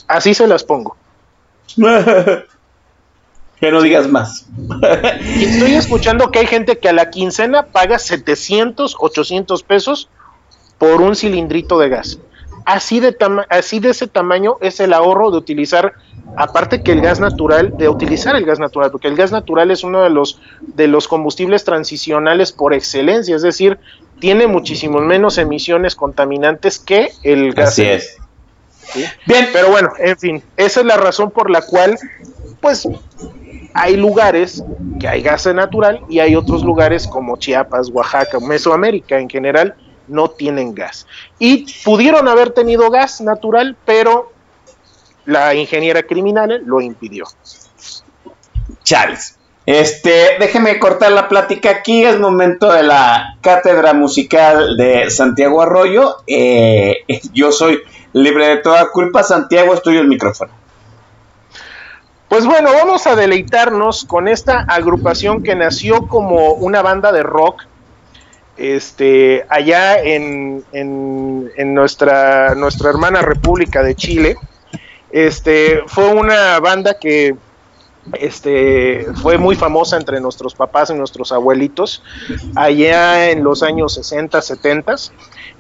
Así 0.07 0.35
se 0.35 0.47
las 0.47 0.65
pongo. 0.65 0.97
que 1.77 3.71
no 3.71 3.83
digas 3.83 4.09
más. 4.09 4.47
y 5.37 5.45
estoy 5.45 5.75
escuchando 5.75 6.31
que 6.31 6.41
hay 6.41 6.47
gente 6.47 6.79
que 6.79 6.89
a 6.89 6.93
la 6.93 7.11
quincena 7.11 7.67
paga 7.67 7.99
700, 7.99 8.97
800 8.99 9.63
pesos 9.63 10.09
por 10.79 11.01
un 11.01 11.17
cilindrito 11.17 11.79
de 11.79 11.89
gas. 11.89 12.19
Así 12.67 13.01
de, 13.01 13.17
así 13.51 13.79
de 13.79 13.91
ese 13.91 14.07
tamaño 14.07 14.57
es 14.61 14.81
el 14.81 14.93
ahorro 14.93 15.31
de 15.31 15.37
utilizar 15.37 15.95
aparte 16.37 16.83
que 16.83 16.93
el 16.93 17.01
gas 17.01 17.21
natural, 17.21 17.77
de 17.77 17.89
utilizar 17.89 18.37
el 18.37 18.45
gas 18.45 18.59
natural, 18.59 18.91
porque 18.91 19.09
el 19.09 19.17
gas 19.17 19.33
natural 19.33 19.71
es 19.71 19.85
uno 19.85 20.03
de 20.03 20.11
los, 20.11 20.41
de 20.61 20.89
los 20.89 21.07
combustibles 21.07 21.65
transicionales 21.65 22.53
por 22.53 22.73
excelencia, 22.73 23.37
es 23.37 23.43
decir, 23.43 23.79
tiene 24.21 24.47
muchísimo 24.47 25.01
menos 25.01 25.39
emisiones 25.39 25.95
contaminantes 25.95 26.79
que 26.79 27.11
el 27.23 27.53
gas. 27.53 27.71
Así 27.71 27.85
es. 27.85 28.17
Bien, 29.27 29.49
pero 29.53 29.71
bueno, 29.71 29.93
en 29.99 30.19
fin, 30.19 30.43
esa 30.57 30.81
es 30.81 30.87
la 30.87 30.97
razón 30.97 31.31
por 31.31 31.51
la 31.51 31.63
cual, 31.63 31.99
pues, 32.61 32.87
hay 33.73 33.97
lugares 33.97 34.63
que 35.01 35.09
hay 35.09 35.23
gas 35.23 35.47
natural 35.47 36.01
y 36.09 36.21
hay 36.21 36.37
otros 36.37 36.63
lugares 36.63 37.07
como 37.07 37.37
Chiapas, 37.37 37.89
Oaxaca, 37.91 38.39
Mesoamérica 38.41 39.19
en 39.19 39.29
general, 39.29 39.75
no 40.07 40.31
tienen 40.31 40.75
gas. 40.75 41.07
Y 41.39 41.67
pudieron 41.85 42.29
haber 42.29 42.51
tenido 42.51 42.91
gas 42.91 43.21
natural, 43.21 43.77
pero 43.85 44.33
la 45.27 45.55
ingeniera 45.55 46.03
criminal 46.03 46.63
lo 46.65 46.81
impidió. 46.81 47.25
Chávez. 48.85 49.34
Este, 49.67 50.37
déjeme 50.39 50.79
cortar 50.79 51.13
la 51.13 51.29
plática 51.29 51.71
aquí, 51.71 52.05
es 52.05 52.19
momento 52.21 52.71
de 52.71 52.83
la 52.83 53.37
cátedra 53.41 53.95
musical 53.95 54.77
de 54.77 55.11
Santiago 55.11 55.63
Arroyo. 55.63 56.17
Eh, 56.27 57.05
yo 57.33 57.51
soy 57.51 57.81
libre 58.13 58.49
de 58.49 58.57
toda 58.59 58.91
culpa, 58.91 59.23
Santiago, 59.23 59.73
estoy 59.73 59.97
el 59.97 60.07
micrófono. 60.07 60.53
Pues 62.29 62.47
bueno, 62.47 62.73
vamos 62.73 63.07
a 63.07 63.17
deleitarnos 63.17 64.05
con 64.05 64.29
esta 64.29 64.61
agrupación 64.61 65.43
que 65.43 65.55
nació 65.55 66.09
como 66.09 66.53
una 66.55 66.83
banda 66.83 67.13
de 67.13 67.23
rock 67.23 67.63
este, 68.57 69.47
allá 69.49 70.01
en, 70.01 70.65
en, 70.73 71.51
en 71.57 71.75
nuestra, 71.75 72.55
nuestra 72.55 72.91
hermana 72.91 73.23
República 73.23 73.83
de 73.83 73.95
Chile. 73.95 74.37
Este, 75.11 75.83
fue 75.87 76.09
una 76.09 76.59
banda 76.61 76.99
que 76.99 77.37
este, 78.13 79.07
fue 79.23 79.39
muy 79.39 79.57
famosa 79.57 79.97
entre 79.97 80.21
nuestros 80.21 80.55
papás 80.55 80.91
y 80.91 80.95
nuestros 80.95 81.33
abuelitos 81.33 82.03
allá 82.55 83.31
en 83.31 83.43
los 83.43 83.63
años 83.63 83.95
60, 83.95 84.41
70. 84.43 84.95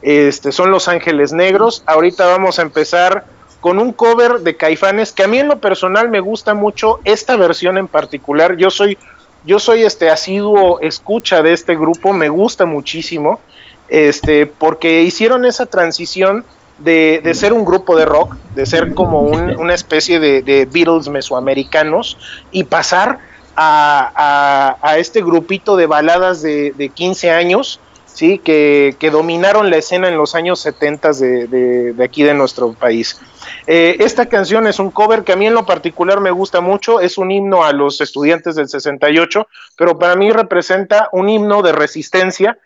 Este, 0.02 0.52
son 0.52 0.70
Los 0.70 0.88
Ángeles 0.88 1.32
Negros. 1.32 1.82
Ahorita 1.86 2.26
vamos 2.26 2.58
a 2.58 2.62
empezar 2.62 3.24
con 3.60 3.78
un 3.78 3.92
cover 3.92 4.40
de 4.40 4.56
Caifanes 4.56 5.12
que 5.12 5.24
a 5.24 5.26
mí 5.26 5.38
en 5.38 5.48
lo 5.48 5.58
personal 5.58 6.10
me 6.10 6.20
gusta 6.20 6.52
mucho 6.52 7.00
esta 7.04 7.36
versión 7.36 7.78
en 7.78 7.88
particular. 7.88 8.56
Yo 8.56 8.70
soy 8.70 8.98
yo 9.46 9.58
soy 9.58 9.82
este 9.82 10.08
asiduo 10.10 10.80
escucha 10.80 11.42
de 11.42 11.52
este 11.52 11.76
grupo, 11.76 12.12
me 12.12 12.28
gusta 12.28 12.64
muchísimo. 12.64 13.40
Este, 13.88 14.46
porque 14.46 15.02
hicieron 15.02 15.44
esa 15.44 15.66
transición 15.66 16.44
de, 16.78 17.32
ser 17.34 17.52
un 17.52 17.64
grupo 17.64 17.96
de 17.96 18.04
rock, 18.04 18.36
de 18.54 18.66
ser 18.66 18.94
como 18.94 19.20
una 19.20 19.74
especie 19.74 20.18
de, 20.20 20.68
Beatles 20.70 21.08
mesoamericanos 21.08 22.16
y 22.50 22.64
pasar 22.64 23.18
a, 23.56 24.96
este 24.98 25.22
grupito 25.22 25.76
de 25.76 25.86
baladas 25.86 26.42
de, 26.42 26.72
de 26.72 26.88
15 26.88 27.30
años, 27.30 27.80
¿sí? 28.14 28.38
Que, 28.38 28.96
dominaron 29.12 29.68
la 29.68 29.76
escena 29.76 30.08
en 30.08 30.16
los 30.16 30.34
años 30.34 30.60
70 30.60 31.12
de, 31.12 31.94
aquí 32.02 32.22
de 32.22 32.32
nuestro 32.32 32.72
país. 32.72 33.20
Eh, 33.66 33.96
esta 34.00 34.26
canción 34.26 34.66
es 34.66 34.78
un 34.78 34.90
cover 34.90 35.24
que 35.24 35.32
a 35.32 35.36
mí 35.36 35.46
en 35.46 35.54
lo 35.54 35.66
particular 35.66 36.20
me 36.20 36.30
gusta 36.30 36.60
mucho, 36.62 37.00
es 37.00 37.18
un 37.18 37.30
himno 37.30 37.64
a 37.64 37.72
los 37.72 38.00
estudiantes 38.00 38.54
del 38.54 38.68
68, 38.68 39.46
pero 39.76 39.98
para 39.98 40.16
mí 40.16 40.30
representa 40.30 41.08
un 41.12 41.28
himno 41.28 41.60
de 41.60 41.72
resistencia 41.72 42.56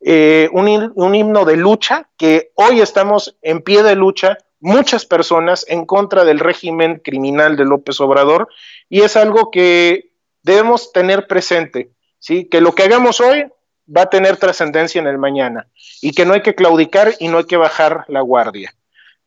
eh, 0.00 0.48
un, 0.52 1.14
himno 1.14 1.44
de 1.44 1.56
lucha, 1.56 2.08
que 2.16 2.52
hoy 2.54 2.80
estamos 2.80 3.36
en 3.42 3.62
pie 3.62 3.82
de 3.82 3.96
lucha 3.96 4.38
muchas 4.60 5.06
personas 5.06 5.64
en 5.68 5.86
contra 5.86 6.24
del 6.24 6.38
régimen 6.38 7.00
criminal 7.04 7.56
de 7.56 7.64
López 7.64 8.00
Obrador 8.00 8.48
y 8.88 9.02
es 9.02 9.16
algo 9.16 9.50
que 9.50 10.10
debemos 10.42 10.92
tener 10.92 11.26
presente, 11.26 11.90
¿sí? 12.18 12.44
que 12.46 12.60
lo 12.60 12.74
que 12.74 12.84
hagamos 12.84 13.20
hoy 13.20 13.46
va 13.94 14.02
a 14.02 14.10
tener 14.10 14.36
trascendencia 14.36 15.00
en 15.00 15.06
el 15.06 15.18
mañana 15.18 15.68
y 16.02 16.12
que 16.12 16.24
no 16.24 16.34
hay 16.34 16.42
que 16.42 16.54
claudicar 16.54 17.14
y 17.18 17.28
no 17.28 17.38
hay 17.38 17.44
que 17.44 17.56
bajar 17.56 18.04
la 18.08 18.20
guardia. 18.20 18.74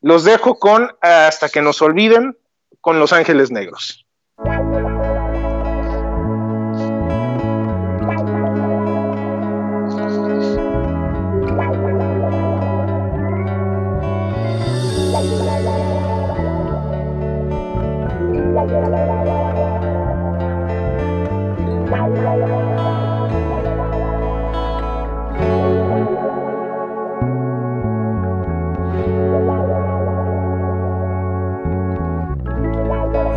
Los 0.01 0.23
dejo 0.23 0.57
con 0.59 0.91
hasta 1.01 1.49
que 1.49 1.61
nos 1.61 1.81
olviden 1.81 2.37
con 2.79 2.99
Los 2.99 3.13
Ángeles 3.13 3.51
Negros. 3.51 4.00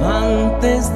Antes 0.04 0.88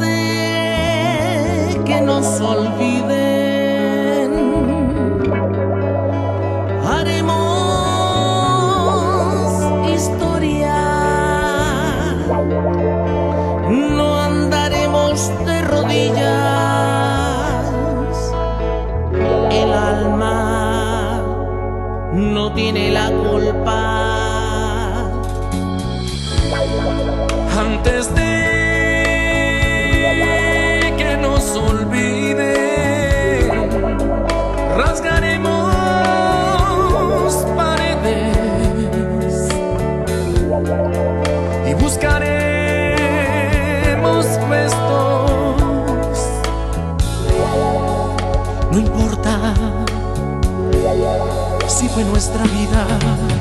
fue 51.99 52.05
nuestra 52.05 52.45
vida. 52.45 53.38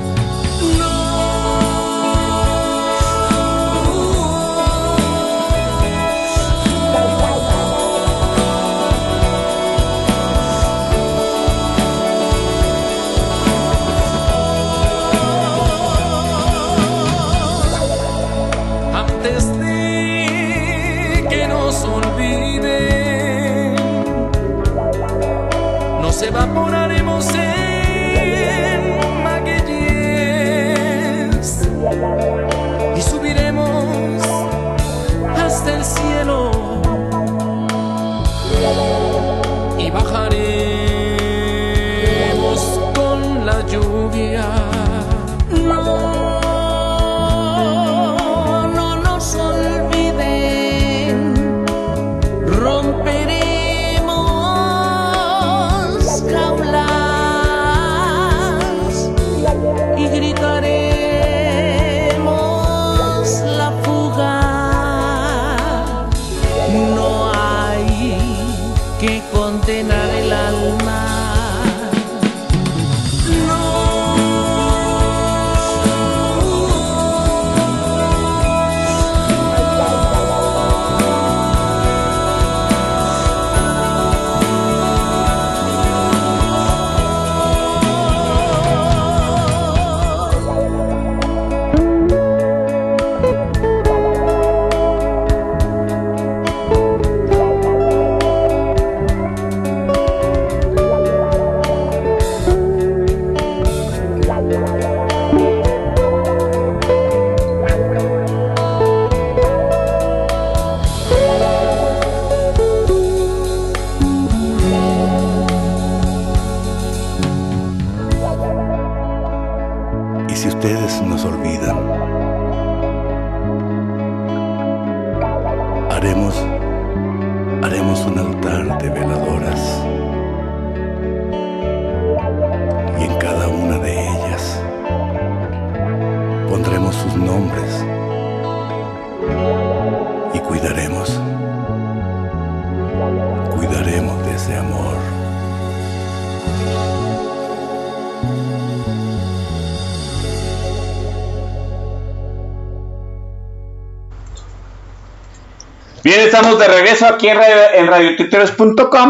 Estamos 156.37 156.59
de 156.59 156.67
regreso 156.67 157.07
aquí 157.07 157.29
en, 157.29 157.39
en. 157.39 157.89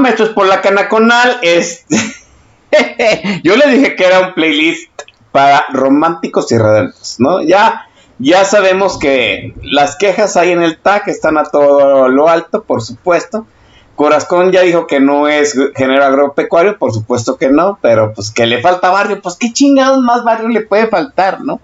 Esto 0.05 0.23
es 0.23 0.29
por 0.29 0.47
la 0.47 0.61
canaconal. 0.61 1.39
Este... 1.41 1.97
Yo 3.43 3.55
le 3.57 3.67
dije 3.69 3.95
que 3.95 4.05
era 4.05 4.21
un 4.21 4.33
playlist 4.33 4.89
para 5.31 5.65
románticos 5.69 6.51
y 6.51 6.57
redondos, 6.57 7.15
¿no? 7.19 7.41
Ya, 7.41 7.87
ya 8.17 8.45
sabemos 8.45 8.97
que 8.97 9.53
las 9.61 9.97
quejas 9.97 10.37
ahí 10.37 10.51
en 10.51 10.61
el 10.61 10.77
tag 10.77 11.03
están 11.07 11.37
a 11.37 11.43
todo 11.43 12.07
lo 12.07 12.29
alto, 12.29 12.63
por 12.63 12.81
supuesto. 12.81 13.45
Corazón 13.95 14.51
ya 14.51 14.61
dijo 14.61 14.87
que 14.87 14.99
no 14.99 15.27
es 15.27 15.57
género 15.75 16.05
agropecuario, 16.05 16.77
por 16.77 16.93
supuesto 16.93 17.37
que 17.37 17.49
no, 17.49 17.79
pero 17.81 18.13
pues 18.13 18.31
que 18.31 18.45
le 18.45 18.61
falta 18.61 18.89
barrio, 18.89 19.21
pues 19.21 19.35
qué 19.35 19.51
chingados 19.51 20.01
más 20.01 20.23
barrio 20.23 20.49
le 20.49 20.61
puede 20.61 20.87
faltar, 20.87 21.41
¿no? 21.41 21.59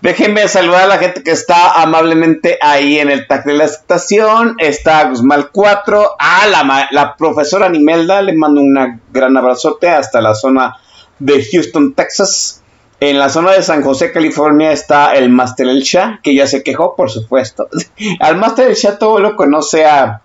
Déjenme 0.00 0.48
saludar 0.48 0.82
a 0.82 0.86
la 0.86 0.98
gente 0.98 1.22
que 1.22 1.30
está 1.30 1.80
amablemente 1.80 2.58
ahí 2.60 2.98
en 2.98 3.10
el 3.10 3.26
tag 3.26 3.44
de 3.44 3.54
la 3.54 3.64
estación. 3.64 4.56
Está 4.58 5.08
Guzmán 5.08 5.48
4. 5.52 6.16
Ah, 6.18 6.46
la, 6.50 6.88
la 6.90 7.16
profesora 7.16 7.68
Nimelda. 7.68 8.20
Le 8.22 8.32
mando 8.32 8.60
un 8.60 9.00
gran 9.12 9.36
abrazote 9.36 9.88
hasta 9.88 10.20
la 10.20 10.34
zona 10.34 10.76
de 11.18 11.44
Houston, 11.44 11.94
Texas. 11.94 12.62
En 12.98 13.18
la 13.18 13.28
zona 13.28 13.52
de 13.52 13.62
San 13.62 13.82
José, 13.82 14.12
California, 14.12 14.72
está 14.72 15.14
el 15.14 15.28
Master 15.28 15.68
El 15.68 15.82
Shah, 15.82 16.20
que 16.22 16.34
ya 16.34 16.46
se 16.46 16.62
quejó, 16.62 16.94
por 16.94 17.10
supuesto. 17.10 17.68
Al 18.20 18.36
Master 18.36 18.68
El 18.68 18.76
Shah 18.76 18.98
todo 18.98 19.18
lo 19.18 19.36
que 19.36 19.46
no 19.46 19.62
sea 19.62 20.22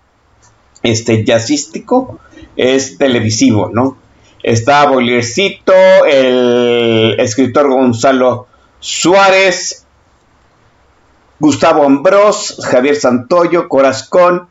este, 0.82 1.24
jazzístico 1.24 2.18
es 2.56 2.98
televisivo, 2.98 3.70
¿no? 3.72 3.96
Está 4.42 4.88
Boliercito, 4.88 5.72
el 6.06 7.16
escritor 7.18 7.68
Gonzalo 7.68 8.47
Suárez, 8.80 9.86
Gustavo 11.40 11.84
Ambrós, 11.84 12.60
Javier 12.64 12.96
Santoyo, 12.96 13.68
Corazcón, 13.68 14.48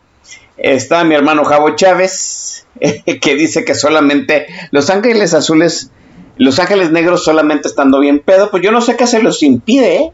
está 0.57 1.03
mi 1.03 1.15
hermano 1.15 1.43
Javo 1.45 1.75
Chávez, 1.75 2.65
que 3.21 3.36
dice 3.36 3.65
que 3.65 3.75
solamente 3.75 4.47
Los 4.71 4.89
Ángeles 4.89 5.34
Azules, 5.34 5.91
Los 6.38 6.59
Ángeles 6.59 6.91
Negros 6.91 7.23
solamente 7.23 7.67
estando 7.67 7.99
bien 7.99 8.19
pedo, 8.19 8.51
pues 8.51 8.63
yo 8.63 8.71
no 8.71 8.82
sé 8.82 8.95
qué 8.95 9.07
se 9.07 9.21
los 9.21 9.43
impide, 9.43 9.95
¿eh? 9.95 10.11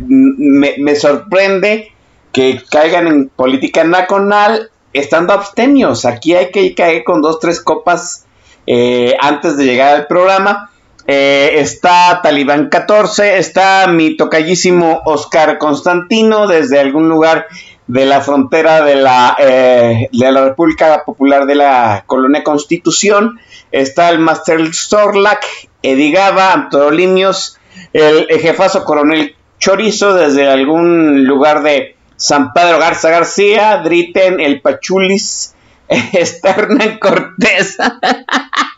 me, 0.00 0.96
sorprende 0.96 1.92
que 2.32 2.60
caigan 2.70 3.06
en 3.06 3.28
política 3.28 3.84
nacional 3.84 4.70
estando 4.92 5.32
abstemios. 5.32 6.04
Aquí 6.04 6.34
hay 6.34 6.50
que 6.50 6.74
caer 6.74 7.04
con 7.04 7.22
dos, 7.22 7.40
tres 7.40 7.60
copas 7.60 8.26
eh, 8.66 9.14
antes 9.20 9.56
de 9.56 9.64
llegar 9.64 9.96
al 9.96 10.06
programa. 10.06 10.70
Eh, 11.06 11.54
está 11.56 12.20
Talibán 12.22 12.68
14, 12.68 13.38
está 13.38 13.86
mi 13.88 14.16
tocallísimo 14.16 15.02
Oscar 15.04 15.58
Constantino 15.58 16.46
desde 16.46 16.78
algún 16.78 17.08
lugar 17.08 17.46
de 17.86 18.04
la 18.04 18.20
frontera 18.20 18.84
de 18.84 18.96
la, 18.96 19.36
eh, 19.38 20.08
de 20.12 20.32
la 20.32 20.44
República 20.44 21.02
Popular 21.04 21.46
de 21.46 21.56
la 21.56 22.04
Colonia 22.06 22.44
Constitución. 22.44 23.40
Está 23.72 24.10
el 24.10 24.18
Master 24.20 24.72
Storlac, 24.72 25.44
Edigaba, 25.82 26.52
Antolinios, 26.52 27.58
el, 27.92 28.26
el 28.28 28.40
jefazo 28.40 28.84
coronel 28.84 29.34
Chorizo 29.58 30.14
desde 30.14 30.48
algún 30.48 31.24
lugar 31.24 31.62
de 31.62 31.96
San 32.16 32.52
Pedro 32.52 32.78
Garza 32.78 33.10
García, 33.10 33.78
Driten, 33.78 34.40
el 34.40 34.60
Pachulis, 34.60 35.54
está 35.88 36.50
Hernán 36.56 36.98
Cortés. 36.98 37.76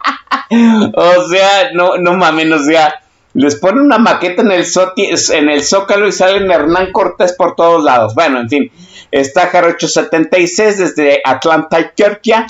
o 0.94 1.28
sea, 1.28 1.72
no, 1.72 1.96
no 1.98 2.14
mames, 2.14 2.53
o 2.53 2.59
sea, 2.64 3.03
les 3.34 3.57
ponen 3.57 3.84
una 3.84 3.98
maqueta 3.98 4.42
en 4.42 4.50
el, 4.50 5.64
Zócalo 5.64 6.07
y 6.07 6.12
salen 6.12 6.50
Hernán 6.50 6.92
Cortés 6.92 7.32
por 7.32 7.57
todos 7.57 7.82
lados. 7.82 8.14
Bueno, 8.14 8.40
en 8.40 8.48
fin, 8.48 8.70
está 9.11 9.46
Jarocho 9.46 9.88
76 9.88 10.78
desde 10.78 11.22
Atlanta, 11.24 11.92
Georgia. 11.96 12.46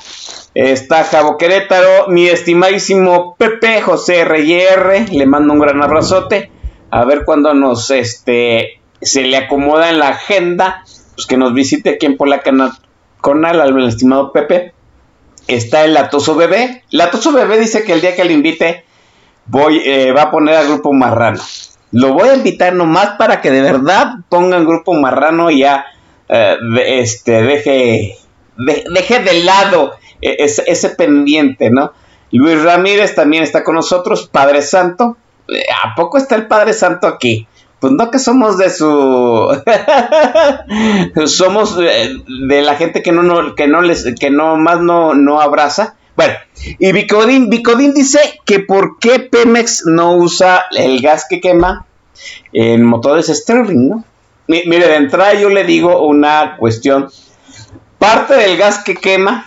Está 0.54 1.04
Javo 1.04 1.38
Querétaro, 1.38 2.08
mi 2.08 2.26
estimadísimo 2.26 3.36
Pepe 3.36 3.80
José 3.80 4.24
RR, 4.24 5.12
le 5.12 5.26
mando 5.26 5.52
un 5.52 5.60
gran 5.60 5.82
abrazote. 5.82 6.50
A 6.90 7.04
ver 7.04 7.24
cuándo 7.24 7.54
nos 7.54 7.90
este 7.90 8.80
se 9.00 9.22
le 9.22 9.36
acomoda 9.36 9.90
en 9.90 9.98
la 9.98 10.08
agenda, 10.08 10.84
pues 11.14 11.26
que 11.26 11.36
nos 11.36 11.54
visite 11.54 11.90
aquí 11.90 12.06
en 12.06 12.16
Polaca 12.16 12.52
Conal, 13.20 13.60
al 13.60 13.88
estimado 13.88 14.32
Pepe. 14.32 14.74
Está 15.46 15.84
el 15.84 15.94
Latoso 15.94 16.34
Bebé. 16.34 16.84
Latoso 16.90 17.32
Bebé 17.32 17.58
dice 17.58 17.82
que 17.84 17.92
el 17.92 18.00
día 18.00 18.14
que 18.14 18.24
le 18.24 18.32
invite 18.32 18.84
voy, 19.46 19.82
eh, 19.84 20.12
va 20.12 20.22
a 20.22 20.30
poner 20.30 20.54
al 20.56 20.68
grupo 20.68 20.92
Marrano. 20.92 21.40
Lo 21.90 22.14
voy 22.14 22.28
a 22.30 22.34
invitar 22.34 22.72
nomás 22.74 23.16
para 23.18 23.40
que 23.40 23.50
de 23.50 23.60
verdad 23.60 24.14
pongan 24.28 24.64
grupo 24.64 24.94
Marrano 24.94 25.50
y 25.50 25.60
ya 25.60 25.84
eh, 26.28 26.56
este, 26.86 27.42
deje, 27.42 28.16
de- 28.56 28.84
deje 28.94 29.18
de 29.20 29.42
lado 29.44 29.92
eh, 30.22 30.36
ese, 30.38 30.64
ese 30.66 30.90
pendiente, 30.90 31.70
¿no? 31.70 31.92
Luis 32.30 32.62
Ramírez 32.62 33.14
también 33.14 33.42
está 33.42 33.62
con 33.62 33.74
nosotros, 33.74 34.28
Padre 34.32 34.62
Santo. 34.62 35.18
Eh, 35.48 35.64
¿A 35.84 35.94
poco 35.94 36.16
está 36.16 36.34
el 36.34 36.46
Padre 36.46 36.72
Santo 36.72 37.06
aquí? 37.06 37.46
Pues 37.82 37.92
no 37.92 38.10
que 38.10 38.18
somos 38.18 38.56
de 38.58 38.70
su 38.70 38.86
somos 41.26 41.76
eh, 41.80 42.14
de 42.48 42.62
la 42.62 42.74
gente 42.76 43.02
que 43.02 43.12
no, 43.12 43.22
no 43.22 43.54
que 43.54 43.66
no 43.68 43.82
les 43.82 44.14
que 44.18 44.30
no 44.30 44.56
más 44.56 44.80
no, 44.80 45.14
no 45.14 45.40
abraza. 45.40 45.96
Bueno, 46.16 46.34
y 46.78 46.92
Bicodín, 46.92 47.48
Bicodín 47.50 47.94
dice 47.94 48.18
que 48.44 48.60
por 48.60 48.98
qué 48.98 49.18
Pemex 49.20 49.84
no 49.86 50.16
usa 50.16 50.64
el 50.76 51.00
gas 51.00 51.26
que 51.28 51.40
quema 51.40 51.86
en 52.52 52.84
motores 52.84 53.26
Sterling, 53.26 53.88
¿no? 53.88 54.04
Mi- 54.46 54.64
Mire, 54.66 54.88
de 54.88 54.96
entrada 54.96 55.34
yo 55.34 55.48
le 55.48 55.64
digo 55.64 56.06
una 56.06 56.56
cuestión. 56.58 57.08
Parte 57.98 58.34
del 58.34 58.56
gas 58.58 58.82
que 58.84 58.94
quema, 58.94 59.46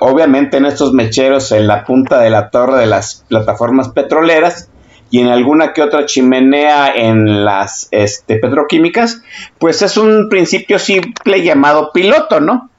obviamente 0.00 0.56
en 0.56 0.66
estos 0.66 0.92
mecheros 0.92 1.52
en 1.52 1.66
la 1.66 1.84
punta 1.84 2.20
de 2.20 2.30
la 2.30 2.50
torre 2.50 2.80
de 2.80 2.86
las 2.86 3.24
plataformas 3.28 3.88
petroleras 3.90 4.70
y 5.10 5.20
en 5.20 5.28
alguna 5.28 5.72
que 5.72 5.82
otra 5.82 6.06
chimenea 6.06 6.92
en 6.94 7.44
las 7.44 7.88
este, 7.90 8.36
petroquímicas, 8.36 9.22
pues 9.58 9.82
es 9.82 9.96
un 9.96 10.28
principio 10.28 10.78
simple 10.78 11.42
llamado 11.42 11.92
piloto, 11.92 12.40
¿no? 12.40 12.70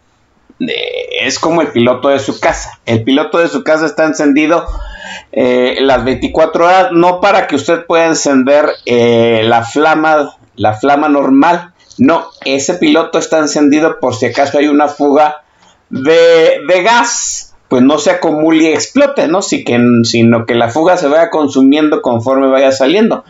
Es 0.60 1.40
como 1.40 1.62
el 1.62 1.68
piloto 1.68 2.10
de 2.10 2.20
su 2.20 2.40
casa. 2.40 2.80
El 2.86 3.04
piloto 3.04 3.40
de 3.40 3.48
su 3.48 3.64
casa 3.64 3.86
está 3.86 4.06
encendido 4.06 4.66
eh, 5.32 5.78
las 5.82 6.04
24 6.04 6.66
horas, 6.66 6.88
no 6.92 7.20
para 7.20 7.48
que 7.48 7.56
usted 7.56 7.86
pueda 7.86 8.06
encender 8.06 8.70
eh, 8.86 9.42
la 9.44 9.64
flama, 9.64 10.38
la 10.56 10.74
flama 10.74 11.10
normal. 11.10 11.74
No, 11.98 12.28
ese 12.44 12.76
piloto 12.76 13.18
está 13.20 13.40
encendido 13.40 14.00
por 14.00 14.16
si 14.16 14.26
acaso 14.26 14.58
hay 14.58 14.68
una 14.68 14.88
fuga 14.88 15.44
de, 15.90 16.62
de 16.68 16.84
gas, 16.84 17.55
pues 17.68 17.82
no 17.82 17.98
se 17.98 18.12
acumule 18.12 18.64
y 18.64 18.68
explote, 18.68 19.28
¿no? 19.28 19.42
Sí 19.42 19.64
que, 19.64 19.80
sino 20.04 20.46
que 20.46 20.56
la 20.56 20.70
fuga 20.70 20.98
se 20.98 21.08
vaya 21.08 21.30
consumiendo 21.30 22.02
conforme 22.02 22.48
vaya 22.48 22.72
saliendo. 22.72 23.24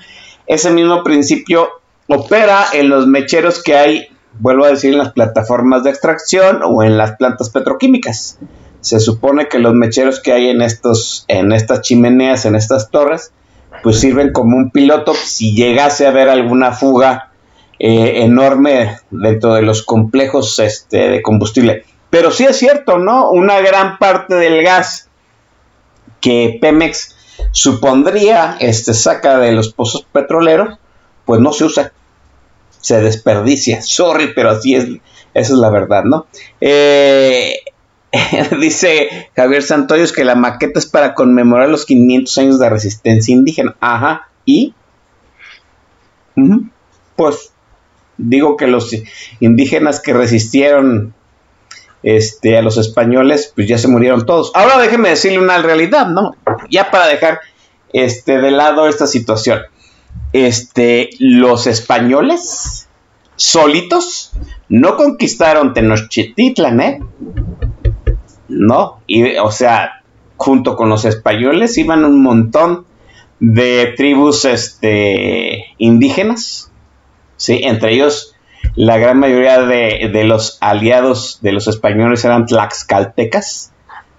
Ese 0.47 0.71
mismo 0.71 1.03
principio 1.03 1.69
opera 2.07 2.65
en 2.73 2.89
los 2.89 3.07
mecheros 3.07 3.63
que 3.63 3.75
hay, 3.75 4.07
vuelvo 4.39 4.65
a 4.65 4.69
decir, 4.69 4.91
en 4.91 4.99
las 4.99 5.13
plataformas 5.13 5.83
de 5.83 5.89
extracción 5.89 6.59
o 6.63 6.83
en 6.83 6.97
las 6.97 7.13
plantas 7.13 7.49
petroquímicas. 7.49 8.37
Se 8.81 8.99
supone 8.99 9.47
que 9.47 9.57
los 9.57 9.73
mecheros 9.73 10.19
que 10.19 10.31
hay 10.33 10.49
en 10.49 10.61
estos, 10.61 11.25
en 11.27 11.51
estas 11.51 11.81
chimeneas, 11.81 12.45
en 12.45 12.55
estas 12.55 12.91
torres, 12.91 13.31
pues 13.81 13.99
sirven 13.99 14.31
como 14.31 14.57
un 14.57 14.69
piloto 14.69 15.13
si 15.13 15.55
llegase 15.55 16.05
a 16.05 16.09
haber 16.09 16.29
alguna 16.29 16.71
fuga 16.71 17.31
eh, 17.79 18.23
enorme 18.23 18.97
dentro 19.09 19.55
de 19.55 19.63
los 19.63 19.83
complejos 19.83 20.59
este, 20.59 21.09
de 21.09 21.21
combustible. 21.21 21.83
Pero 22.15 22.31
sí 22.31 22.45
es 22.45 22.55
cierto, 22.55 22.97
¿no? 22.97 23.29
Una 23.29 23.59
gran 23.59 23.97
parte 23.97 24.35
del 24.35 24.63
gas 24.63 25.09
que 26.21 26.57
Pemex 26.61 27.13
supondría 27.51 28.55
este, 28.61 28.93
saca 28.93 29.37
de 29.37 29.51
los 29.51 29.73
pozos 29.73 30.07
petroleros, 30.13 30.79
pues 31.25 31.41
no 31.41 31.51
se 31.51 31.65
usa, 31.65 31.91
se 32.79 33.01
desperdicia. 33.01 33.81
Sorry, 33.81 34.31
pero 34.33 34.51
así 34.51 34.75
es, 34.75 34.85
esa 34.85 35.01
es 35.53 35.59
la 35.59 35.69
verdad, 35.69 36.05
¿no? 36.05 36.27
Eh, 36.61 37.55
dice 38.61 39.29
Javier 39.35 39.63
Santoyos 39.63 40.13
que 40.13 40.23
la 40.23 40.35
maqueta 40.35 40.79
es 40.79 40.85
para 40.85 41.15
conmemorar 41.15 41.67
los 41.67 41.85
500 41.85 42.37
años 42.37 42.59
de 42.59 42.69
resistencia 42.69 43.33
indígena. 43.33 43.75
Ajá, 43.81 44.29
¿y? 44.45 44.73
Pues 47.17 47.51
digo 48.15 48.55
que 48.55 48.67
los 48.67 48.95
indígenas 49.41 49.99
que 49.99 50.13
resistieron 50.13 51.13
este, 52.05 52.55
a 52.55 52.61
los 52.61 52.77
españoles, 52.77 53.51
pues 53.55 53.67
ya 53.67 53.79
se 53.79 53.87
murieron 53.87 54.27
todos. 54.27 54.51
Ahora 54.53 54.77
déjeme 54.77 55.09
decirle 55.09 55.39
una 55.39 55.57
realidad, 55.57 56.07
¿no? 56.07 56.35
Ya 56.69 56.91
para 56.91 57.07
dejar 57.07 57.39
este, 57.93 58.37
de 58.37 58.51
lado 58.51 58.87
esta 58.87 59.07
situación. 59.07 59.61
Este, 60.31 61.09
los 61.17 61.65
españoles 61.65 62.87
solitos 63.35 64.33
no 64.69 64.97
conquistaron 64.97 65.73
Tenochtitlan, 65.73 66.79
¿eh? 66.79 66.99
No, 68.49 69.01
y, 69.07 69.37
o 69.37 69.49
sea, 69.49 70.03
junto 70.37 70.75
con 70.75 70.89
los 70.89 71.05
españoles 71.05 71.75
iban 71.79 72.05
un 72.05 72.21
montón 72.21 72.85
de 73.39 73.95
tribus 73.97 74.45
este, 74.45 75.73
indígenas, 75.79 76.71
¿sí? 77.35 77.61
Entre 77.63 77.93
ellos 77.93 78.34
la 78.75 78.97
gran 78.97 79.19
mayoría 79.19 79.61
de, 79.61 80.09
de 80.11 80.23
los 80.25 80.57
aliados 80.61 81.39
de 81.41 81.53
los 81.53 81.67
españoles 81.67 82.25
eran 82.25 82.45
tlaxcaltecas, 82.45 83.71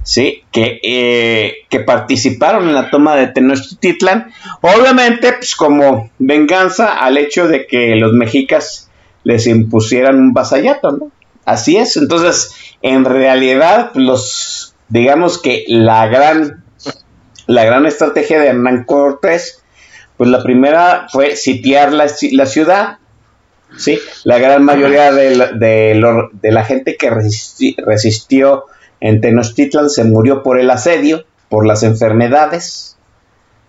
¿sí? 0.02 0.44
Que, 0.52 0.80
eh, 0.82 1.66
que 1.68 1.80
participaron 1.80 2.68
en 2.68 2.74
la 2.74 2.90
toma 2.90 3.16
de 3.16 3.26
Tenochtitlan, 3.26 4.32
obviamente 4.62 5.32
pues 5.32 5.56
como 5.56 6.10
venganza 6.18 6.98
al 7.04 7.18
hecho 7.18 7.48
de 7.48 7.66
que 7.66 7.96
los 7.96 8.12
mexicas 8.12 8.88
les 9.24 9.46
impusieran 9.46 10.16
un 10.16 10.32
vasallato. 10.32 11.10
Así 11.44 11.76
es, 11.76 11.96
entonces 11.96 12.54
en 12.82 13.04
realidad 13.04 13.90
los, 13.94 14.74
digamos 14.88 15.38
que 15.38 15.64
la 15.68 16.06
gran, 16.06 16.64
la 17.46 17.64
gran 17.64 17.84
estrategia 17.84 18.40
de 18.40 18.48
Hernán 18.48 18.84
Cortés, 18.84 19.62
pues 20.16 20.30
la 20.30 20.42
primera 20.42 21.08
fue 21.10 21.36
sitiar 21.36 21.92
la, 21.92 22.06
la 22.32 22.46
ciudad, 22.46 22.98
¿sí? 23.76 23.98
La 24.24 24.38
gran 24.38 24.64
mayoría 24.64 25.12
de 25.12 25.94
la, 26.42 26.64
gente 26.64 26.96
que 26.96 27.10
resisti- 27.10 27.76
resistió 27.84 28.64
en 29.00 29.20
Tenochtitlan 29.20 29.90
se 29.90 30.04
murió 30.04 30.42
por 30.42 30.58
el 30.58 30.70
asedio, 30.70 31.24
por 31.48 31.66
las 31.66 31.82
enfermedades, 31.82 32.96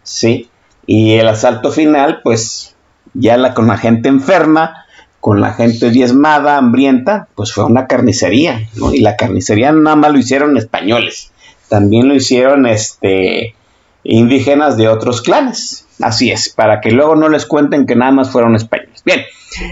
¿sí? 0.04 0.50
Y 0.86 1.16
el 1.16 1.28
asalto 1.28 1.72
final, 1.72 2.22
pues 2.24 2.76
ya 3.14 3.38
la, 3.38 3.54
con 3.54 3.68
la 3.68 3.78
gente 3.78 4.08
enferma, 4.10 4.86
con 5.20 5.42
la 5.42 5.54
gente 5.54 5.90
diezmada, 5.90 6.58
hambrienta, 6.58 7.28
pues 7.36 7.52
fue 7.52 7.66
una 7.66 7.88
carnicería, 7.88 8.70
¿no? 8.76 8.94
Y 8.94 9.00
la 9.00 9.18
carnicería 9.18 9.72
nada 9.72 9.96
más 9.96 10.12
lo 10.12 10.20
hicieron 10.20 10.56
españoles, 10.58 11.32
también 11.68 12.08
lo 12.08 12.16
hicieron 12.16 12.66
este 12.66 13.56
indígenas 14.04 14.78
de 14.78 14.88
otros 14.88 15.22
clanes. 15.22 15.87
Así 16.02 16.32
es, 16.32 16.50
para 16.50 16.80
que 16.82 16.92
luego 16.92 17.16
no 17.16 17.28
les 17.30 17.46
cuenten 17.46 17.86
que 17.86 17.96
nada 17.96 18.12
más 18.12 18.30
fueron 18.30 18.56
españoles. 18.56 19.02
Bien, 19.04 19.26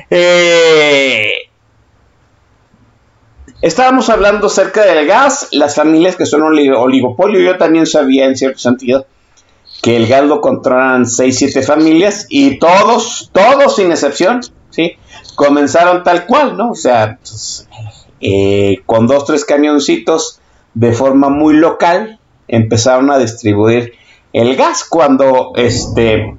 eh, 0.10 1.32
estábamos 3.62 4.10
hablando 4.10 4.48
acerca 4.48 4.84
del 4.86 5.06
gas, 5.08 5.50
las 5.52 5.76
familias 5.76 6.16
que 6.16 6.26
son 6.26 6.42
oli- 6.44 6.70
oligopolio. 6.70 7.40
Yo 7.40 7.58
también 7.58 7.86
sabía 7.86 8.26
en 8.26 8.36
cierto 8.36 8.60
sentido 8.60 9.06
que 9.82 9.98
el 9.98 10.08
gas 10.08 10.24
lo 10.26 10.42
controlan 10.42 11.06
6, 11.06 11.38
7 11.38 11.62
familias 11.62 12.26
y 12.30 12.58
todos, 12.58 13.30
todos 13.32 13.76
sin 13.76 13.92
excepción, 13.92 14.42
¿sí? 14.72 14.94
Comenzaron 15.36 16.04
tal 16.04 16.26
cual, 16.26 16.58
¿no? 16.58 16.72
O 16.72 16.76
sea, 16.76 17.20
eh, 18.20 18.82
con 18.86 19.06
dos, 19.06 19.26
tres 19.26 19.46
camioncitos 19.46 20.40
de 20.74 20.92
forma 20.92 21.30
muy 21.30 21.54
local 21.56 22.20
empezaron 22.48 23.12
a 23.12 23.18
distribuir 23.18 23.94
el 24.36 24.58
gas 24.58 24.84
cuando 24.84 25.54
este 25.56 26.36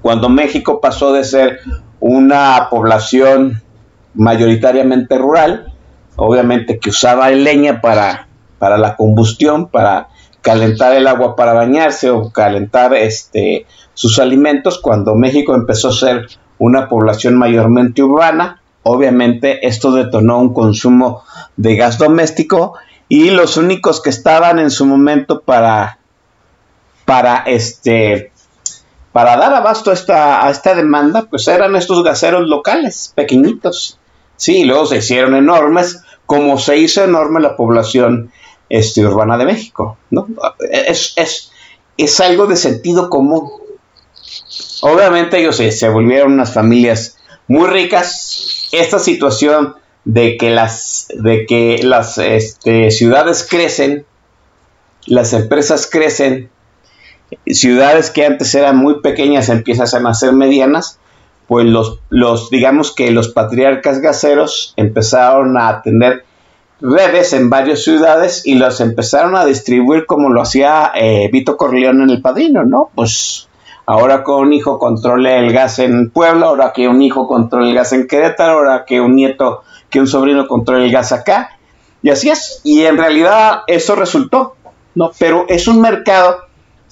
cuando 0.00 0.30
México 0.30 0.80
pasó 0.80 1.12
de 1.12 1.24
ser 1.24 1.60
una 2.00 2.68
población 2.70 3.60
mayoritariamente 4.14 5.18
rural, 5.18 5.74
obviamente 6.16 6.78
que 6.78 6.88
usaba 6.88 7.28
leña 7.30 7.82
para, 7.82 8.28
para 8.58 8.78
la 8.78 8.96
combustión, 8.96 9.68
para 9.68 10.08
calentar 10.40 10.94
el 10.94 11.06
agua 11.06 11.36
para 11.36 11.52
bañarse 11.52 12.08
o 12.08 12.30
calentar 12.30 12.94
este, 12.94 13.66
sus 13.92 14.18
alimentos, 14.18 14.80
cuando 14.80 15.14
México 15.14 15.54
empezó 15.54 15.88
a 15.88 15.92
ser 15.92 16.26
una 16.58 16.88
población 16.88 17.36
mayormente 17.36 18.02
urbana, 18.02 18.62
obviamente 18.84 19.66
esto 19.66 19.92
detonó 19.92 20.38
un 20.38 20.54
consumo 20.54 21.22
de 21.58 21.76
gas 21.76 21.98
doméstico 21.98 22.74
y 23.08 23.28
los 23.30 23.58
únicos 23.58 24.00
que 24.00 24.08
estaban 24.08 24.58
en 24.58 24.70
su 24.70 24.86
momento 24.86 25.42
para, 25.42 25.98
para 27.12 27.44
este 27.44 28.32
para 29.12 29.36
dar 29.36 29.52
abasto 29.52 29.90
a 29.90 29.92
esta, 29.92 30.46
a 30.46 30.50
esta 30.50 30.74
demanda, 30.74 31.26
pues 31.28 31.46
eran 31.46 31.76
estos 31.76 32.02
gaseros 32.02 32.48
locales, 32.48 33.12
pequeñitos. 33.14 33.98
Sí, 34.36 34.64
luego 34.64 34.86
se 34.86 34.96
hicieron 34.96 35.34
enormes, 35.34 36.00
como 36.24 36.58
se 36.58 36.78
hizo 36.78 37.04
enorme 37.04 37.40
la 37.40 37.54
población 37.54 38.32
este, 38.70 39.04
urbana 39.04 39.36
de 39.36 39.44
México. 39.44 39.98
¿no? 40.10 40.26
Es, 40.70 41.12
es, 41.16 41.52
es 41.98 42.20
algo 42.20 42.46
de 42.46 42.56
sentido 42.56 43.10
común. 43.10 43.50
Obviamente 44.80 45.38
ellos 45.38 45.56
se, 45.56 45.70
se 45.70 45.90
volvieron 45.90 46.32
unas 46.32 46.54
familias 46.54 47.18
muy 47.46 47.68
ricas. 47.68 48.70
Esta 48.72 48.98
situación 48.98 49.74
de 50.06 50.38
que 50.38 50.48
las, 50.48 51.08
de 51.14 51.44
que 51.44 51.80
las 51.82 52.16
este, 52.16 52.90
ciudades 52.90 53.46
crecen, 53.46 54.06
las 55.04 55.34
empresas 55.34 55.86
crecen, 55.86 56.48
ciudades 57.46 58.10
que 58.10 58.26
antes 58.26 58.54
eran 58.54 58.76
muy 58.76 59.00
pequeñas 59.00 59.48
empiezan 59.48 60.06
a 60.06 60.14
ser 60.14 60.32
medianas, 60.32 60.98
pues 61.46 61.66
los, 61.66 62.00
los 62.08 62.50
digamos 62.50 62.94
que 62.94 63.10
los 63.10 63.28
patriarcas 63.28 64.00
gaseros 64.00 64.74
empezaron 64.76 65.58
a 65.58 65.82
tener 65.82 66.24
redes 66.80 67.32
en 67.32 67.48
varias 67.48 67.84
ciudades 67.84 68.44
y 68.44 68.56
los 68.56 68.80
empezaron 68.80 69.36
a 69.36 69.44
distribuir 69.44 70.04
como 70.06 70.30
lo 70.30 70.42
hacía 70.42 70.92
eh, 70.94 71.30
Vito 71.32 71.56
Corleone 71.56 72.04
en 72.04 72.10
El 72.10 72.20
Padrino, 72.20 72.64
¿no? 72.64 72.90
Pues 72.94 73.48
ahora 73.86 74.24
que 74.24 74.30
un 74.32 74.52
hijo 74.52 74.78
controle 74.78 75.38
el 75.38 75.52
gas 75.52 75.78
en 75.78 76.10
Puebla, 76.10 76.46
ahora 76.46 76.72
que 76.72 76.88
un 76.88 77.00
hijo 77.00 77.26
controle 77.28 77.70
el 77.70 77.74
gas 77.74 77.92
en 77.92 78.06
Querétaro, 78.06 78.54
ahora 78.54 78.84
que 78.84 79.00
un 79.00 79.14
nieto, 79.14 79.62
que 79.90 80.00
un 80.00 80.06
sobrino 80.06 80.48
controle 80.48 80.86
el 80.86 80.92
gas 80.92 81.12
acá. 81.12 81.50
Y 82.02 82.10
así 82.10 82.30
es. 82.30 82.60
Y 82.64 82.82
en 82.82 82.98
realidad 82.98 83.60
eso 83.68 83.94
resultó, 83.94 84.56
¿no? 84.94 85.12
Pero 85.18 85.46
es 85.48 85.68
un 85.68 85.80
mercado, 85.80 86.38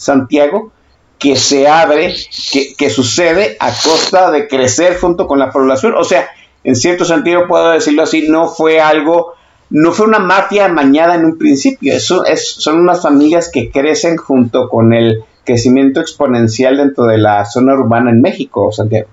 Santiago, 0.00 0.72
que 1.18 1.36
se 1.36 1.68
abre, 1.68 2.14
que, 2.50 2.74
que 2.74 2.88
sucede 2.88 3.56
a 3.60 3.70
costa 3.70 4.30
de 4.30 4.48
crecer 4.48 4.98
junto 4.98 5.26
con 5.26 5.38
la 5.38 5.50
población. 5.50 5.94
O 5.94 6.04
sea, 6.04 6.30
en 6.64 6.74
cierto 6.74 7.04
sentido 7.04 7.46
puedo 7.46 7.70
decirlo 7.70 8.02
así, 8.02 8.28
no 8.28 8.48
fue 8.48 8.80
algo, 8.80 9.34
no 9.68 9.92
fue 9.92 10.06
una 10.06 10.18
mafia 10.18 10.64
amañada 10.64 11.14
en 11.14 11.26
un 11.26 11.38
principio, 11.38 11.92
eso 11.94 12.24
es, 12.24 12.46
son 12.46 12.80
unas 12.80 13.02
familias 13.02 13.50
que 13.52 13.70
crecen 13.70 14.16
junto 14.16 14.68
con 14.68 14.94
el 14.94 15.22
crecimiento 15.44 16.00
exponencial 16.00 16.78
dentro 16.78 17.04
de 17.04 17.18
la 17.18 17.44
zona 17.44 17.74
urbana 17.74 18.10
en 18.10 18.22
México, 18.22 18.72
Santiago. 18.72 19.08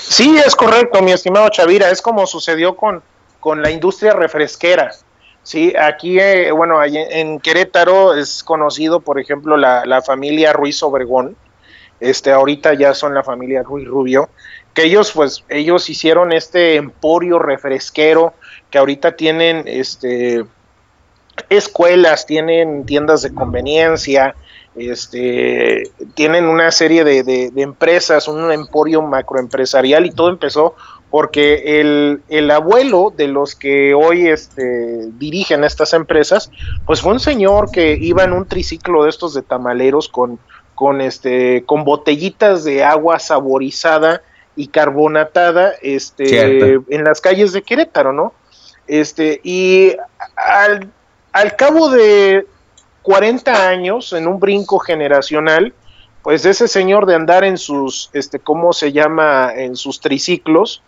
Sí, 0.00 0.36
es 0.44 0.56
correcto, 0.56 1.02
mi 1.02 1.12
estimado 1.12 1.48
Chavira, 1.50 1.90
es 1.90 2.00
como 2.00 2.26
sucedió 2.26 2.76
con, 2.76 3.02
con 3.38 3.62
la 3.62 3.70
industria 3.70 4.12
refresquera. 4.12 4.92
Sí, 5.50 5.74
aquí, 5.76 6.20
eh, 6.20 6.52
bueno, 6.52 6.78
en 6.84 7.40
Querétaro 7.40 8.14
es 8.14 8.44
conocido, 8.44 9.00
por 9.00 9.18
ejemplo, 9.18 9.56
la, 9.56 9.84
la, 9.84 10.00
familia 10.00 10.52
Ruiz 10.52 10.80
Obregón. 10.84 11.36
Este, 11.98 12.30
ahorita 12.30 12.74
ya 12.74 12.94
son 12.94 13.14
la 13.14 13.24
familia 13.24 13.64
Ruiz 13.64 13.84
Rubio, 13.88 14.28
que 14.74 14.84
ellos, 14.84 15.10
pues, 15.10 15.44
ellos 15.48 15.90
hicieron 15.90 16.30
este 16.30 16.76
emporio 16.76 17.40
refresquero 17.40 18.32
que 18.70 18.78
ahorita 18.78 19.16
tienen, 19.16 19.64
este, 19.66 20.44
escuelas, 21.48 22.26
tienen 22.26 22.86
tiendas 22.86 23.22
de 23.22 23.34
conveniencia, 23.34 24.36
este, 24.76 25.82
tienen 26.14 26.44
una 26.44 26.70
serie 26.70 27.02
de, 27.02 27.24
de, 27.24 27.50
empresas, 27.60 28.28
un 28.28 28.52
emporio 28.52 29.02
macroempresarial 29.02 30.06
y 30.06 30.12
todo 30.12 30.28
empezó 30.28 30.76
porque 31.10 31.80
el, 31.80 32.22
el, 32.28 32.50
abuelo 32.50 33.12
de 33.14 33.26
los 33.26 33.56
que 33.56 33.94
hoy 33.94 34.28
este, 34.28 35.08
dirigen 35.18 35.64
estas 35.64 35.92
empresas, 35.92 36.50
pues 36.86 37.00
fue 37.00 37.12
un 37.12 37.20
señor 37.20 37.70
que 37.72 37.98
iba 38.00 38.22
en 38.22 38.32
un 38.32 38.46
triciclo 38.46 39.04
de 39.04 39.10
estos 39.10 39.34
de 39.34 39.42
tamaleros 39.42 40.08
con, 40.08 40.38
con, 40.74 41.00
este, 41.00 41.64
con 41.66 41.84
botellitas 41.84 42.62
de 42.62 42.84
agua 42.84 43.18
saborizada 43.18 44.22
y 44.54 44.68
carbonatada 44.68 45.72
este, 45.82 46.74
en 46.88 47.04
las 47.04 47.20
calles 47.20 47.52
de 47.52 47.62
Querétaro, 47.62 48.12
¿no? 48.12 48.32
Este, 48.86 49.40
y 49.42 49.94
al, 50.36 50.90
al 51.32 51.56
cabo 51.56 51.90
de 51.90 52.46
40 53.02 53.68
años, 53.68 54.12
en 54.12 54.26
un 54.26 54.38
brinco 54.38 54.78
generacional, 54.78 55.74
pues 56.22 56.44
ese 56.44 56.68
señor 56.68 57.06
de 57.06 57.14
andar 57.14 57.44
en 57.44 57.56
sus, 57.56 58.10
este, 58.12 58.38
¿cómo 58.38 58.72
se 58.72 58.92
llama? 58.92 59.52
En 59.54 59.76
sus 59.76 60.00
triciclos, 60.00 60.82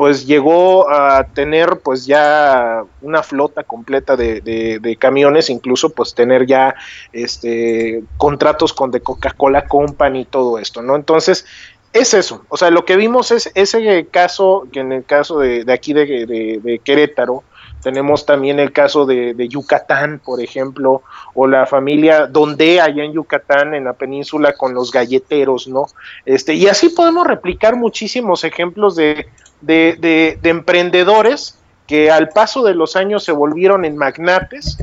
pues 0.00 0.26
llegó 0.26 0.90
a 0.90 1.24
tener 1.24 1.80
pues 1.84 2.06
ya 2.06 2.84
una 3.02 3.22
flota 3.22 3.64
completa 3.64 4.16
de, 4.16 4.96
camiones, 4.98 5.50
incluso 5.50 5.90
pues 5.90 6.14
tener 6.14 6.46
ya 6.46 6.74
este 7.12 8.02
contratos 8.16 8.72
con 8.72 8.90
de 8.90 9.02
Coca-Cola 9.02 9.66
Company 9.66 10.20
y 10.20 10.24
todo 10.24 10.58
esto, 10.58 10.80
¿no? 10.80 10.96
Entonces, 10.96 11.44
es 11.92 12.14
eso, 12.14 12.46
o 12.48 12.56
sea, 12.56 12.70
lo 12.70 12.86
que 12.86 12.96
vimos 12.96 13.30
es 13.30 13.52
ese 13.54 14.06
caso, 14.10 14.66
que 14.72 14.80
en 14.80 14.92
el 14.92 15.04
caso 15.04 15.38
de, 15.38 15.64
de 15.64 15.72
aquí 15.74 15.92
de, 15.92 16.06
de, 16.06 16.80
Querétaro, 16.82 17.44
tenemos 17.82 18.24
también 18.24 18.58
el 18.58 18.72
caso 18.72 19.04
de, 19.04 19.34
de, 19.34 19.48
Yucatán, 19.48 20.18
por 20.24 20.40
ejemplo, 20.40 21.02
o 21.34 21.46
la 21.46 21.66
familia 21.66 22.26
Donde 22.26 22.80
allá 22.80 23.04
en 23.04 23.12
Yucatán, 23.12 23.74
en 23.74 23.84
la 23.84 23.92
península, 23.92 24.54
con 24.54 24.72
los 24.72 24.92
galleteros, 24.92 25.68
¿no? 25.68 25.86
Este, 26.24 26.54
y 26.54 26.68
así 26.68 26.88
podemos 26.88 27.26
replicar 27.26 27.76
muchísimos 27.76 28.44
ejemplos 28.44 28.96
de, 28.96 29.26
de, 29.60 29.96
de, 30.00 30.38
de, 30.40 30.50
emprendedores 30.50 31.58
que 31.86 32.10
al 32.10 32.28
paso 32.28 32.62
de 32.62 32.74
los 32.74 32.96
años 32.96 33.24
se 33.24 33.32
volvieron 33.32 33.84
en 33.84 33.96
magnates. 33.96 34.78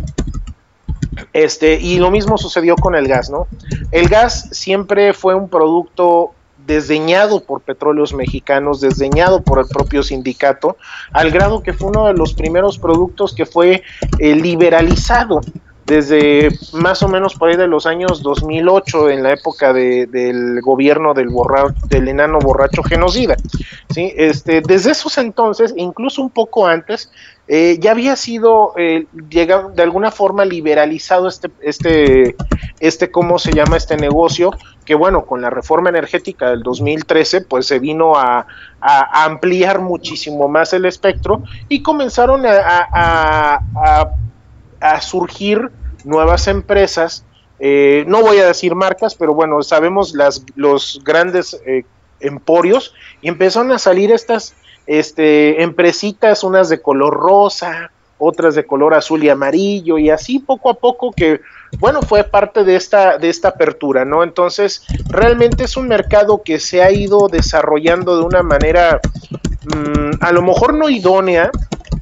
Este, 1.34 1.80
y 1.80 1.98
lo 1.98 2.12
mismo 2.12 2.38
sucedió 2.38 2.76
con 2.76 2.96
el 2.96 3.08
gas, 3.08 3.30
¿no? 3.30 3.48
El 3.92 4.08
gas 4.08 4.50
siempre 4.52 5.14
fue 5.14 5.34
un 5.34 5.50
producto 5.50 6.34
desdeñado 6.68 7.44
por 7.44 7.62
petróleos 7.62 8.14
mexicanos, 8.14 8.82
desdeñado 8.82 9.42
por 9.42 9.60
el 9.60 9.66
propio 9.68 10.04
sindicato, 10.04 10.78
al 11.12 11.32
grado 11.32 11.64
que 11.64 11.74
fue 11.74 11.90
uno 11.90 12.08
de 12.08 12.14
los 12.14 12.34
primeros 12.34 12.78
productos 12.78 13.34
que 13.34 13.46
fue 13.46 13.84
eh, 14.20 14.36
liberalizado 14.36 15.42
desde 15.88 16.50
más 16.74 17.02
o 17.02 17.08
menos 17.08 17.36
por 17.36 17.50
ahí 17.50 17.56
de 17.56 17.68
los 17.68 17.86
años 17.86 18.22
2008, 18.22 19.10
en 19.10 19.24
la 19.24 19.32
época 19.32 19.72
de, 19.72 20.06
del 20.06 20.60
gobierno 20.62 21.14
del, 21.14 21.30
borra, 21.30 21.74
del 21.88 22.10
enano 22.10 22.40
borracho 22.40 22.84
genocida. 22.84 23.38
Este, 23.96 24.62
desde 24.62 24.92
esos 24.92 25.18
entonces, 25.18 25.74
incluso 25.78 26.22
un 26.22 26.30
poco 26.30 26.68
antes, 26.68 27.10
eh, 27.48 27.78
ya 27.80 27.92
había 27.92 28.18
sido 28.18 28.74
eh, 28.76 29.06
llegado, 29.30 29.70
de 29.70 29.82
alguna 29.82 30.12
forma 30.12 30.44
liberalizado 30.44 31.30
este, 31.30 31.50
este, 31.62 32.36
este, 32.82 33.10
¿cómo 33.10 33.40
se 33.40 33.54
llama 33.54 33.78
este 33.78 33.96
negocio? 33.96 34.52
Que 34.84 34.94
bueno, 34.94 35.26
con 35.26 35.42
la 35.42 35.50
reforma 35.50 35.88
energética 35.88 36.50
del 36.50 36.64
2013, 36.64 37.42
pues 37.42 37.66
se 37.66 37.80
vino 37.80 38.18
a, 38.18 38.46
ampliar 38.80 39.82
muchísimo 39.82 40.48
más 40.48 40.72
el 40.72 40.86
espectro 40.86 41.44
y 41.68 41.82
comenzaron 41.82 42.44
a 42.46 43.60
a 44.80 45.02
surgir 45.02 45.72
nuevas 46.04 46.48
empresas. 46.48 47.26
Eh, 47.60 48.06
no 48.08 48.22
voy 48.22 48.38
a 48.38 48.48
decir 48.48 48.76
marcas, 48.76 49.16
pero 49.16 49.34
bueno, 49.34 49.62
sabemos 49.64 50.14
las, 50.14 50.44
los 50.56 51.02
grandes 51.04 51.60
eh, 51.66 51.84
emporios 52.20 52.94
y 53.22 53.30
empezaron 53.30 53.72
a 53.72 53.80
salir 53.80 54.12
estas 54.12 54.56
este, 54.86 55.62
empresitas, 55.62 56.44
unas 56.44 56.70
de 56.70 56.82
color 56.82 57.14
rosa, 57.14 57.92
otras 58.20 58.56
de 58.56 58.66
color 58.66 58.94
azul 58.94 59.24
y 59.24 59.30
amarillo 59.30 59.98
y 59.98 60.10
así 60.10 60.40
poco 60.40 60.70
a 60.70 60.74
poco 60.76 61.12
que 61.12 61.42
bueno 61.80 62.02
fue 62.02 62.24
parte 62.24 62.64
de 62.64 62.76
esta 62.76 63.18
de 63.18 63.30
esta 63.30 63.50
apertura 63.50 64.06
no 64.06 64.24
entonces 64.24 64.84
realmente 65.10 65.66
es 65.66 65.78
un 65.78 65.88
mercado 65.88 66.42
que 66.44 66.60
se 66.60 66.82
ha 66.82 66.92
ido 66.92 67.28
desarrollando 67.28 68.18
de 68.18 68.24
una 68.24 68.42
manera 68.42 69.00
mmm, 69.66 70.12
a 70.20 70.32
lo 70.32 70.42
mejor 70.42 70.74
no 70.74 70.90
idónea 70.90 71.52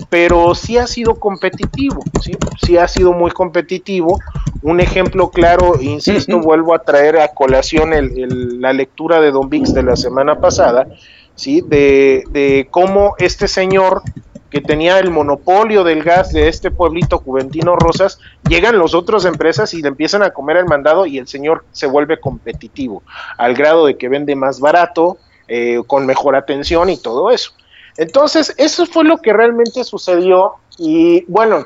pero 0.09 0.55
sí 0.55 0.77
ha 0.77 0.87
sido 0.87 1.15
competitivo, 1.15 2.01
sí, 2.21 2.33
sí 2.63 2.77
ha 2.77 2.87
sido 2.87 3.13
muy 3.13 3.31
competitivo. 3.31 4.19
Un 4.61 4.79
ejemplo 4.79 5.29
claro, 5.29 5.79
insisto, 5.79 6.39
vuelvo 6.39 6.73
a 6.73 6.79
traer 6.79 7.19
a 7.19 7.27
colación 7.29 7.93
el, 7.93 8.17
el, 8.17 8.61
la 8.61 8.73
lectura 8.73 9.21
de 9.21 9.31
Don 9.31 9.49
Vix 9.49 9.73
de 9.73 9.83
la 9.83 9.95
semana 9.95 10.39
pasada, 10.39 10.87
¿sí? 11.35 11.61
de, 11.61 12.23
de 12.29 12.67
cómo 12.71 13.13
este 13.19 13.47
señor 13.47 14.01
que 14.49 14.61
tenía 14.61 14.99
el 14.99 15.11
monopolio 15.11 15.83
del 15.83 16.01
gas 16.01 16.31
de 16.31 16.47
este 16.47 16.71
pueblito 16.71 17.17
Juventino 17.17 17.75
Rosas, 17.75 18.19
llegan 18.47 18.79
las 18.79 18.93
otras 18.93 19.25
empresas 19.25 19.73
y 19.73 19.81
le 19.81 19.89
empiezan 19.89 20.23
a 20.23 20.29
comer 20.29 20.55
el 20.55 20.65
mandado 20.65 21.05
y 21.05 21.17
el 21.17 21.27
señor 21.27 21.65
se 21.73 21.87
vuelve 21.87 22.21
competitivo, 22.21 23.03
al 23.37 23.53
grado 23.53 23.85
de 23.85 23.97
que 23.97 24.07
vende 24.07 24.33
más 24.33 24.61
barato, 24.61 25.17
eh, 25.49 25.81
con 25.85 26.05
mejor 26.05 26.37
atención 26.37 26.89
y 26.89 26.97
todo 26.97 27.31
eso. 27.31 27.51
Entonces, 27.97 28.53
eso 28.57 28.85
fue 28.85 29.03
lo 29.03 29.17
que 29.17 29.33
realmente 29.33 29.83
sucedió 29.83 30.55
y 30.77 31.23
bueno, 31.27 31.65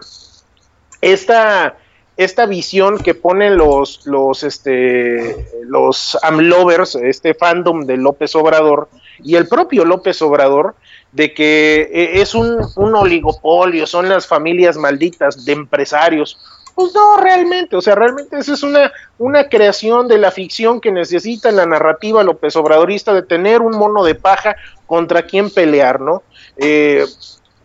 esta, 1.02 1.78
esta 2.18 2.46
visión 2.46 3.00
que 3.00 3.16
ponen 3.16 3.58
los, 3.58 4.06
los, 4.06 4.44
este, 4.44 5.48
los 5.64 6.18
amlovers, 6.22 6.96
este 6.96 7.34
fandom 7.34 7.86
de 7.86 7.98
López 7.98 8.36
Obrador 8.36 8.90
y 9.24 9.36
el 9.36 9.48
propio 9.48 9.86
López 9.86 10.22
Obrador, 10.22 10.76
de 11.12 11.34
que 11.34 11.90
eh, 11.92 12.22
es 12.22 12.36
un, 12.36 12.60
un 12.76 12.96
oligopolio, 12.96 13.88
son 13.88 14.08
las 14.10 14.28
familias 14.28 14.78
malditas 14.78 15.46
de 15.46 15.54
empresarios, 15.54 16.38
pues 16.80 16.94
no, 16.96 17.18
realmente, 17.18 17.76
o 17.76 17.82
sea, 17.82 17.94
realmente 17.94 18.38
esa 18.38 18.54
es 18.54 18.64
una, 18.64 18.90
una 19.18 19.50
creación 19.50 20.08
de 20.08 20.18
la 20.18 20.32
ficción 20.32 20.80
que 20.80 20.94
necesita 20.94 21.52
la 21.52 21.66
narrativa 21.66 22.24
López 22.24 22.56
Obradorista 22.56 23.14
de 23.14 23.22
tener 23.22 23.62
un 23.62 23.78
mono 23.78 24.02
de 24.06 24.16
paja 24.16 24.56
contra 24.86 25.24
quien 25.24 25.50
pelear, 25.50 26.00
¿no? 26.00 26.24
Eh, 26.56 27.04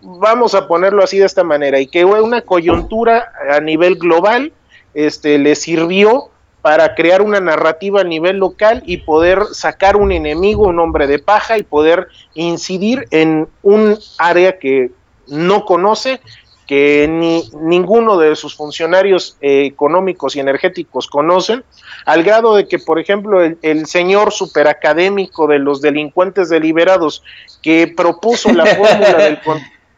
vamos 0.03 0.57
a 0.57 0.67
ponerlo 0.67 1.05
así 1.05 1.21
de 1.21 1.27
esta 1.27 1.45
manera, 1.45 1.79
y 1.79 1.87
que 1.87 2.05
una 2.05 2.41
coyuntura 2.41 3.31
a 3.53 3.61
nivel 3.61 3.95
global 3.95 4.53
este, 4.95 5.39
le 5.39 5.55
sirvió 5.55 6.31
para 6.61 6.97
crear 6.97 7.23
una 7.23 7.39
narrativa 7.39 8.01
a 8.01 8.05
nivel 8.05 8.39
local 8.39 8.83
y 8.85 8.97
poder 8.97 9.45
sacar 9.53 9.95
un 9.95 10.11
enemigo, 10.11 10.65
un 10.65 10.81
hombre 10.81 11.07
de 11.07 11.21
paja 11.21 11.57
y 11.57 11.63
poder 11.63 12.09
incidir 12.35 13.07
en 13.13 13.47
un 13.63 13.97
área 14.19 14.59
que 14.59 14.91
no 15.29 15.65
conoce 15.65 16.21
que 16.67 17.07
ni 17.09 17.45
ninguno 17.61 18.17
de 18.17 18.37
sus 18.37 18.55
funcionarios 18.57 19.37
eh, 19.41 19.67
económicos 19.67 20.35
y 20.35 20.41
energéticos 20.41 21.09
conocen, 21.09 21.63
al 22.07 22.23
grado 22.23 22.57
de 22.57 22.67
que, 22.67 22.79
por 22.79 22.99
ejemplo, 22.99 23.43
el, 23.43 23.59
el 23.63 23.87
señor 23.87 24.33
superacadémico 24.33 25.47
de 25.47 25.59
los 25.59 25.81
delincuentes 25.81 26.49
deliberados 26.49 27.23
que 27.63 27.93
propuso 27.95 28.53
la 28.53 28.67
fórmula 28.77 29.15
del 29.15 29.39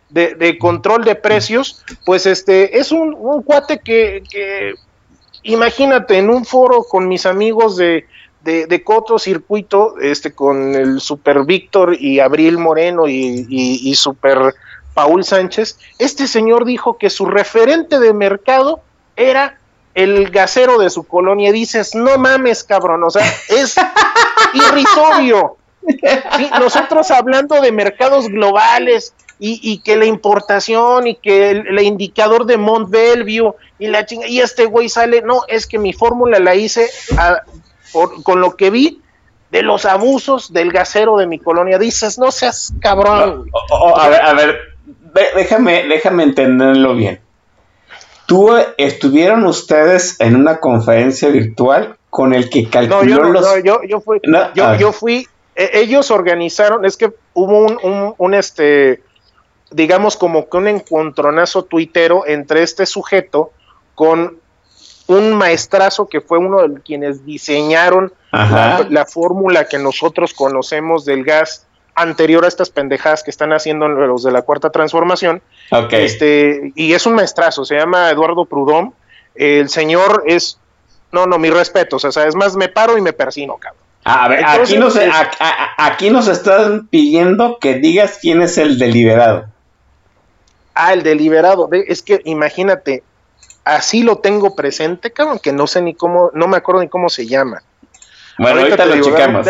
de, 0.08 0.34
de 0.34 0.58
control 0.58 1.04
de 1.04 1.14
precios, 1.14 1.84
pues 2.04 2.26
este 2.26 2.78
es 2.78 2.92
un, 2.92 3.14
un 3.18 3.42
cuate 3.42 3.80
que, 3.80 4.22
que, 4.30 4.74
imagínate, 5.42 6.18
en 6.18 6.30
un 6.30 6.44
foro 6.44 6.84
con 6.84 7.08
mis 7.08 7.26
amigos 7.26 7.76
de, 7.76 8.06
de, 8.42 8.66
de 8.66 8.84
Coto 8.84 9.18
Circuito, 9.18 9.98
este, 10.00 10.32
con 10.32 10.74
el 10.74 11.00
Super 11.00 11.44
Víctor 11.44 11.96
y 11.98 12.20
Abril 12.20 12.58
Moreno 12.58 13.08
y, 13.08 13.46
y, 13.48 13.90
y 13.90 13.94
Super 13.94 14.54
Paul 14.96 15.22
Sánchez, 15.24 15.78
este 15.98 16.26
señor 16.26 16.64
dijo 16.64 16.96
que 16.96 17.10
su 17.10 17.26
referente 17.26 18.00
de 18.00 18.14
mercado 18.14 18.80
era 19.14 19.58
el 19.94 20.30
gasero 20.30 20.78
de 20.78 20.88
su 20.88 21.04
colonia. 21.04 21.52
Dices, 21.52 21.94
no 21.94 22.16
mames, 22.16 22.64
cabrón, 22.64 23.04
o 23.04 23.10
sea, 23.10 23.22
es 23.50 23.76
irrisorio. 24.54 25.58
Sí, 25.86 26.50
nosotros 26.58 27.10
hablando 27.10 27.60
de 27.60 27.70
mercados 27.72 28.26
globales 28.28 29.12
y, 29.38 29.60
y 29.62 29.78
que 29.82 29.96
la 29.96 30.06
importación 30.06 31.06
y 31.06 31.16
que 31.16 31.50
el, 31.50 31.66
el 31.68 31.80
indicador 31.80 32.46
de 32.46 32.56
Mont 32.56 32.88
Bellevue 32.88 33.52
y 33.78 33.88
la 33.88 34.06
chinga, 34.06 34.26
y 34.26 34.40
este 34.40 34.64
güey 34.64 34.88
sale, 34.88 35.20
no, 35.22 35.42
es 35.46 35.66
que 35.66 35.78
mi 35.78 35.92
fórmula 35.92 36.38
la 36.38 36.54
hice 36.54 36.88
a- 37.18 37.42
por- 37.92 38.22
con 38.22 38.40
lo 38.40 38.56
que 38.56 38.70
vi 38.70 39.02
de 39.50 39.62
los 39.62 39.84
abusos 39.84 40.52
del 40.52 40.72
gasero 40.72 41.18
de 41.18 41.26
mi 41.26 41.38
colonia. 41.38 41.78
Dices, 41.78 42.18
no 42.18 42.32
seas 42.32 42.72
cabrón. 42.80 43.48
O- 43.52 43.74
o- 43.76 43.96
a 43.98 44.08
ver, 44.08 44.22
a 44.22 44.32
ver, 44.32 44.48
ve- 44.48 44.58
déjame, 45.34 45.86
déjame 45.88 46.22
entenderlo 46.24 46.94
bien. 46.94 47.20
¿Tú 48.26 48.56
eh, 48.56 48.66
estuvieron 48.76 49.44
ustedes 49.44 50.20
en 50.20 50.36
una 50.36 50.58
conferencia 50.58 51.28
virtual 51.28 51.96
con 52.10 52.34
el 52.34 52.50
que 52.50 52.62
No, 52.62 52.70
calculó 52.70 53.04
yo, 53.04 53.22
los... 53.24 53.42
no, 53.42 53.58
yo, 53.58 53.80
yo 53.84 54.00
fui, 54.00 54.20
No, 54.24 54.52
yo, 54.54 54.66
ah. 54.66 54.76
yo 54.76 54.92
fui, 54.92 55.28
eh, 55.54 55.70
ellos 55.74 56.10
organizaron, 56.10 56.84
es 56.84 56.96
que 56.96 57.12
hubo 57.34 57.58
un, 57.58 57.78
un, 57.82 58.14
un, 58.18 58.34
este, 58.34 59.02
digamos 59.70 60.16
como 60.16 60.48
que 60.48 60.56
un 60.56 60.68
encontronazo 60.68 61.64
tuitero 61.64 62.26
entre 62.26 62.62
este 62.62 62.84
sujeto 62.86 63.52
con 63.94 64.38
un 65.08 65.34
maestrazo 65.34 66.08
que 66.08 66.20
fue 66.20 66.38
uno 66.38 66.66
de 66.66 66.80
quienes 66.80 67.24
diseñaron 67.24 68.12
Ajá. 68.32 68.80
la, 68.80 68.86
la 68.90 69.06
fórmula 69.06 69.68
que 69.68 69.78
nosotros 69.78 70.34
conocemos 70.34 71.04
del 71.04 71.24
gas 71.24 71.66
anterior 71.96 72.44
a 72.44 72.48
estas 72.48 72.70
pendejadas 72.70 73.22
que 73.24 73.30
están 73.30 73.52
haciendo 73.52 73.88
los 73.88 74.22
de 74.22 74.30
la 74.30 74.42
cuarta 74.42 74.70
transformación. 74.70 75.42
Ok. 75.72 75.92
Este, 75.94 76.72
y 76.76 76.92
es 76.92 77.06
un 77.06 77.14
maestrazo, 77.14 77.64
se 77.64 77.74
llama 77.76 78.10
Eduardo 78.10 78.44
Prudhomme. 78.44 78.92
El 79.34 79.68
señor 79.68 80.22
es, 80.26 80.58
no, 81.10 81.26
no, 81.26 81.38
mi 81.38 81.50
respeto, 81.50 81.96
o 81.96 81.98
sea, 81.98 82.26
es 82.26 82.34
más, 82.36 82.54
me 82.56 82.68
paro 82.68 82.96
y 82.96 83.00
me 83.00 83.12
persino, 83.12 83.56
cabrón. 83.56 83.82
A 84.04 84.28
ver, 84.28 84.38
Entonces, 84.38 84.70
aquí, 84.70 84.78
nos, 84.78 84.96
a- 84.96 85.30
a- 85.40 85.86
aquí 85.86 86.10
nos 86.10 86.28
están 86.28 86.86
pidiendo 86.86 87.58
que 87.58 87.74
digas 87.74 88.18
quién 88.20 88.40
es 88.40 88.56
el 88.56 88.78
deliberado. 88.78 89.46
Ah, 90.74 90.92
el 90.92 91.02
deliberado, 91.02 91.68
es 91.72 92.02
que 92.02 92.20
imagínate, 92.24 93.02
así 93.64 94.02
lo 94.02 94.18
tengo 94.18 94.54
presente, 94.54 95.10
cabrón, 95.10 95.40
que 95.42 95.52
no 95.52 95.66
sé 95.66 95.80
ni 95.82 95.94
cómo, 95.94 96.30
no 96.34 96.46
me 96.46 96.58
acuerdo 96.58 96.82
ni 96.82 96.88
cómo 96.88 97.08
se 97.08 97.26
llama. 97.26 97.62
Bueno, 98.38 98.60
ahorita, 98.60 98.76
te 98.76 98.86
lo 98.86 98.94
digo. 98.96 99.10
Dame, 99.16 99.42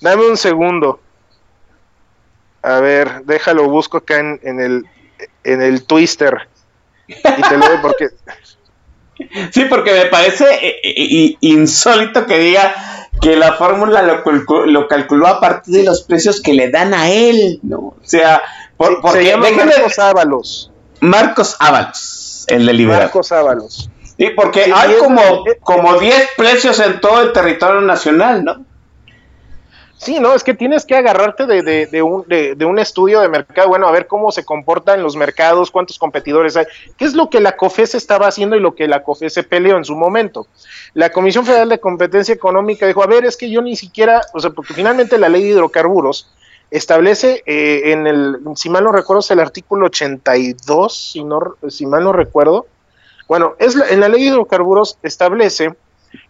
dame 0.00 0.26
un 0.28 0.36
segundo. 0.36 1.00
A 2.62 2.80
ver, 2.80 3.22
déjalo, 3.24 3.68
busco 3.68 3.98
acá 3.98 4.18
en, 4.18 4.40
en 4.42 4.60
el 4.60 4.84
en 5.44 5.62
el 5.62 5.84
Twister. 5.84 6.48
Y 7.06 7.14
te 7.14 7.56
lo 7.56 7.66
doy 7.68 7.78
porque 7.82 8.08
Sí, 9.52 9.64
porque 9.64 9.92
me 9.92 10.06
parece 10.06 10.44
eh, 10.44 10.80
eh, 10.82 10.94
eh, 10.96 11.36
insólito 11.40 12.24
que 12.26 12.38
diga 12.38 12.72
que 13.20 13.34
la 13.34 13.54
fórmula 13.54 14.02
lo, 14.02 14.22
calcu- 14.22 14.66
lo 14.66 14.86
calculó 14.86 15.26
a 15.26 15.40
partir 15.40 15.74
de 15.74 15.82
los 15.84 16.02
precios 16.02 16.40
que 16.40 16.54
le 16.54 16.70
dan 16.70 16.94
a 16.94 17.10
él, 17.10 17.58
¿no? 17.64 17.78
O 17.78 17.96
sea, 18.04 18.40
por, 18.76 18.94
se- 18.94 19.00
porque 19.00 19.18
se 19.18 19.24
llama 19.24 19.48
Marcos 19.50 19.98
Ábalos. 19.98 20.70
Marcos 21.00 21.56
Ábalos, 21.58 22.44
el 22.48 22.66
deliberado. 22.66 23.04
Marcos 23.06 23.32
Ábalos. 23.32 23.90
Sí, 24.16 24.30
porque 24.36 24.64
Sí, 24.66 24.72
hay 24.74 24.94
como, 24.98 25.44
como 25.60 25.98
10 25.98 26.30
precios 26.36 26.78
en 26.80 27.00
todo 27.00 27.22
el 27.22 27.32
territorio 27.32 27.80
nacional, 27.80 28.44
¿no? 28.44 28.64
Sí, 30.00 30.20
no, 30.20 30.32
es 30.32 30.44
que 30.44 30.54
tienes 30.54 30.86
que 30.86 30.94
agarrarte 30.94 31.44
de, 31.46 31.62
de, 31.62 31.86
de 31.86 32.02
un, 32.02 32.22
de, 32.28 32.56
un 32.64 32.78
estudio 32.78 33.20
de 33.20 33.28
mercado, 33.28 33.68
bueno, 33.68 33.88
a 33.88 33.90
ver 33.90 34.06
cómo 34.06 34.30
se 34.30 34.44
comportan 34.44 35.02
los 35.02 35.16
mercados, 35.16 35.72
cuántos 35.72 35.98
competidores 35.98 36.56
hay, 36.56 36.66
qué 36.96 37.04
es 37.04 37.14
lo 37.14 37.28
que 37.28 37.40
la 37.40 37.56
COFES 37.56 37.96
estaba 37.96 38.28
haciendo 38.28 38.54
y 38.54 38.60
lo 38.60 38.76
que 38.76 38.86
la 38.86 39.02
COFES 39.02 39.40
peleó 39.48 39.76
en 39.76 39.84
su 39.84 39.96
momento. 39.96 40.46
La 40.94 41.10
Comisión 41.10 41.44
Federal 41.44 41.68
de 41.68 41.80
Competencia 41.80 42.32
Económica 42.32 42.86
dijo, 42.86 43.02
a 43.02 43.08
ver, 43.08 43.24
es 43.24 43.36
que 43.36 43.50
yo 43.50 43.60
ni 43.60 43.74
siquiera, 43.74 44.22
o 44.34 44.38
sea, 44.40 44.50
porque 44.50 44.72
finalmente 44.72 45.18
la 45.18 45.28
ley 45.28 45.42
de 45.42 45.48
hidrocarburos 45.50 46.30
establece 46.70 47.42
eh, 47.44 47.90
en 47.92 48.06
el, 48.06 48.38
si 48.54 48.70
mal 48.70 48.84
no 48.84 48.92
recuerdo, 48.92 49.18
es 49.20 49.30
el 49.32 49.40
artículo 49.40 49.86
82, 49.86 51.10
si, 51.12 51.24
no, 51.24 51.56
si 51.68 51.86
mal 51.86 52.04
no 52.04 52.12
recuerdo, 52.12 52.66
bueno, 53.26 53.56
es 53.58 53.74
la- 53.74 53.88
en 53.88 53.98
la 54.00 54.08
ley 54.08 54.22
de 54.22 54.28
hidrocarburos 54.28 54.96
establece 55.02 55.74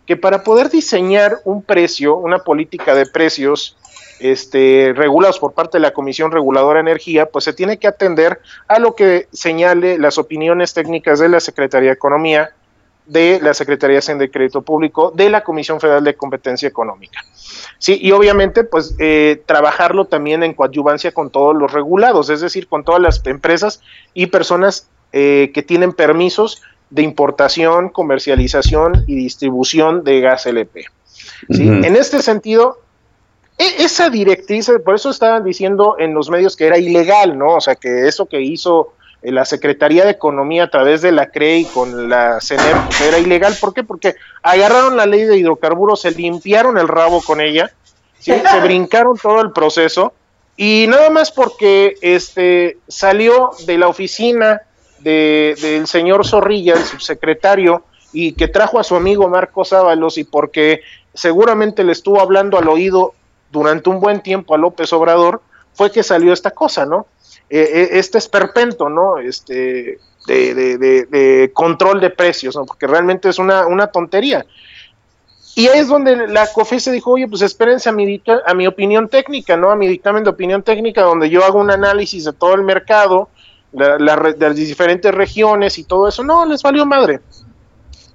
que 0.08 0.16
para 0.16 0.42
poder 0.42 0.70
diseñar 0.70 1.36
un 1.44 1.62
precio, 1.62 2.16
una 2.16 2.38
política 2.38 2.94
de 2.94 3.04
precios 3.04 3.76
este, 4.20 4.94
regulados 4.96 5.38
por 5.38 5.52
parte 5.52 5.76
de 5.76 5.82
la 5.82 5.90
Comisión 5.90 6.32
Reguladora 6.32 6.78
de 6.78 6.90
Energía, 6.90 7.26
pues 7.26 7.44
se 7.44 7.52
tiene 7.52 7.78
que 7.78 7.88
atender 7.88 8.40
a 8.68 8.78
lo 8.78 8.94
que 8.94 9.28
señale 9.32 9.98
las 9.98 10.16
opiniones 10.16 10.72
técnicas 10.72 11.18
de 11.18 11.28
la 11.28 11.40
Secretaría 11.40 11.90
de 11.90 11.94
Economía, 11.94 12.52
de 13.04 13.38
la 13.42 13.52
Secretaría 13.52 14.00
de 14.00 14.30
Crédito 14.30 14.62
Público, 14.62 15.12
de 15.14 15.28
la 15.28 15.44
Comisión 15.44 15.78
Federal 15.78 16.04
de 16.04 16.14
Competencia 16.14 16.66
Económica. 16.66 17.20
Sí, 17.76 17.98
y 18.00 18.10
obviamente, 18.12 18.64
pues 18.64 18.94
eh, 18.98 19.42
trabajarlo 19.44 20.06
también 20.06 20.42
en 20.42 20.54
coadyuvancia 20.54 21.12
con 21.12 21.28
todos 21.28 21.54
los 21.54 21.70
regulados, 21.70 22.30
es 22.30 22.40
decir, 22.40 22.66
con 22.66 22.82
todas 22.82 23.02
las 23.02 23.20
empresas 23.26 23.82
y 24.14 24.28
personas 24.28 24.88
eh, 25.12 25.50
que 25.52 25.62
tienen 25.62 25.92
permisos 25.92 26.62
de 26.90 27.02
importación, 27.02 27.90
comercialización 27.90 29.04
y 29.06 29.14
distribución 29.14 30.04
de 30.04 30.20
gas 30.20 30.46
LP. 30.46 30.86
En 31.48 31.96
este 31.96 32.22
sentido, 32.22 32.78
e- 33.58 33.84
esa 33.84 34.10
directriz, 34.10 34.70
por 34.84 34.94
eso 34.94 35.10
estaban 35.10 35.44
diciendo 35.44 35.96
en 35.98 36.14
los 36.14 36.30
medios 36.30 36.56
que 36.56 36.66
era 36.66 36.78
ilegal, 36.78 37.36
¿no? 37.36 37.56
O 37.56 37.60
sea, 37.60 37.74
que 37.74 38.06
eso 38.06 38.26
que 38.26 38.40
hizo 38.40 38.94
eh, 39.22 39.32
la 39.32 39.44
Secretaría 39.44 40.04
de 40.04 40.12
Economía 40.12 40.64
a 40.64 40.70
través 40.70 41.02
de 41.02 41.12
la 41.12 41.30
CRE 41.30 41.58
y 41.58 41.64
con 41.64 42.08
la 42.08 42.40
CENER 42.40 42.76
pues, 42.86 43.00
era 43.00 43.18
ilegal. 43.18 43.54
¿Por 43.60 43.74
qué? 43.74 43.82
Porque 43.82 44.14
agarraron 44.42 44.96
la 44.96 45.06
ley 45.06 45.24
de 45.24 45.36
hidrocarburos, 45.36 46.00
se 46.00 46.12
limpiaron 46.12 46.78
el 46.78 46.88
rabo 46.88 47.20
con 47.22 47.40
ella, 47.40 47.70
¿sí? 48.18 48.32
se 48.50 48.60
brincaron 48.60 49.16
todo 49.16 49.40
el 49.40 49.52
proceso 49.52 50.12
y 50.56 50.86
nada 50.88 51.10
más 51.10 51.30
porque 51.30 51.96
este 52.00 52.78
salió 52.88 53.50
de 53.66 53.78
la 53.78 53.88
oficina 53.88 54.62
de- 55.00 55.56
del 55.60 55.86
señor 55.86 56.26
Zorrilla, 56.26 56.74
el 56.74 56.84
subsecretario, 56.84 57.82
y 58.12 58.32
que 58.32 58.48
trajo 58.48 58.78
a 58.78 58.84
su 58.84 58.96
amigo 58.96 59.28
Marcos 59.28 59.72
Ábalos 59.72 60.18
y 60.18 60.24
porque 60.24 60.80
seguramente 61.14 61.84
le 61.84 61.92
estuvo 61.92 62.20
hablando 62.20 62.58
al 62.58 62.68
oído 62.68 63.14
durante 63.50 63.90
un 63.90 64.00
buen 64.00 64.20
tiempo 64.22 64.54
a 64.54 64.58
López 64.58 64.92
Obrador, 64.92 65.42
fue 65.74 65.90
que 65.90 66.02
salió 66.02 66.32
esta 66.32 66.50
cosa, 66.50 66.86
¿no? 66.86 67.06
Eh, 67.50 67.68
eh, 67.72 67.88
este 67.92 68.18
esperpento, 68.18 68.88
¿no? 68.88 69.18
Este, 69.18 69.98
de, 70.26 70.54
de- 70.54 70.78
de- 70.78 71.04
de 71.06 71.50
control 71.54 72.00
de 72.00 72.10
precios, 72.10 72.56
¿no? 72.56 72.66
Porque 72.66 72.86
realmente 72.86 73.28
es 73.28 73.38
una, 73.38 73.86
tontería. 73.86 74.44
Y 75.54 75.66
ahí 75.68 75.80
es 75.80 75.88
donde 75.88 76.28
la 76.28 76.46
COFESE 76.52 76.92
dijo, 76.92 77.12
oye, 77.12 77.26
pues 77.26 77.42
espérense 77.42 77.88
a 77.88 77.92
mi, 77.92 78.22
a 78.46 78.54
mi 78.54 78.66
opinión 78.66 79.08
técnica, 79.08 79.56
¿no? 79.56 79.70
A 79.70 79.76
mi 79.76 79.88
dictamen 79.88 80.22
de 80.24 80.30
opinión 80.30 80.62
técnica, 80.62 81.02
donde 81.02 81.30
yo 81.30 81.44
hago 81.44 81.58
un 81.58 81.70
análisis 81.70 82.24
de 82.24 82.32
todo 82.32 82.54
el 82.54 82.62
mercado, 82.62 83.28
la- 83.72 83.98
la 83.98 84.16
de 84.16 84.48
las 84.48 84.56
diferentes 84.56 85.12
regiones 85.14 85.78
y 85.78 85.84
todo 85.84 86.08
eso. 86.08 86.22
No, 86.24 86.44
les 86.46 86.62
valió 86.62 86.84
madre. 86.86 87.20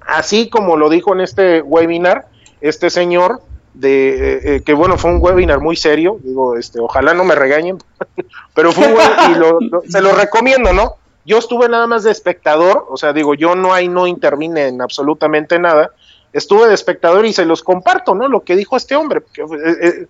Así 0.06 0.50
como 0.50 0.76
lo 0.78 0.90
dijo 0.90 1.14
en 1.14 1.22
este 1.22 1.62
webinar, 1.62 2.28
este 2.62 2.90
señor, 2.90 3.42
de 3.74 4.10
eh, 4.36 4.40
eh, 4.58 4.62
que 4.64 4.74
bueno, 4.74 4.98
fue 4.98 5.12
un 5.12 5.20
webinar 5.22 5.60
muy 5.60 5.76
serio, 5.76 6.18
digo, 6.24 6.58
este, 6.58 6.80
ojalá 6.80 7.14
no 7.14 7.24
me 7.24 7.34
regañen, 7.36 7.78
pero 8.54 8.72
fue 8.72 8.88
un 8.88 8.94
web- 8.94 9.12
y 9.32 9.36
lo- 9.36 9.82
se 9.90 10.02
lo 10.02 10.12
recomiendo, 10.14 10.74
¿no? 10.74 10.96
Yo 11.26 11.38
estuve 11.38 11.70
nada 11.70 11.88
más 11.88 12.04
de 12.04 12.12
espectador, 12.12 12.86
o 12.90 12.98
sea, 12.98 13.14
digo, 13.14 13.34
yo 13.34 13.56
no 13.56 13.74
hay, 13.74 13.88
no 13.88 14.06
intervine 14.08 14.68
en 14.68 14.82
absolutamente 14.82 15.58
nada, 15.58 15.92
estuve 16.34 16.68
de 16.68 16.74
espectador 16.74 17.26
y 17.26 17.34
se 17.34 17.46
los 17.46 17.64
comparto, 17.64 18.16
¿no? 18.16 18.28
Lo 18.28 18.42
que 18.42 18.56
dijo 18.56 18.76
este 18.76 18.96
hombre, 18.96 19.22
eh, 19.38 19.48
eh, 19.82 20.08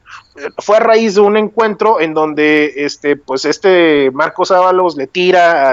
fue 0.58 0.78
a 0.78 0.80
raíz 0.80 1.16
de 1.16 1.22
un 1.22 1.38
encuentro 1.38 2.00
en 2.00 2.14
donde, 2.14 2.74
este, 2.78 3.18
pues 3.18 3.46
este 3.46 4.10
Marcos 4.12 4.50
Ábalos 4.52 4.96
le 4.96 5.08
tira 5.08 5.72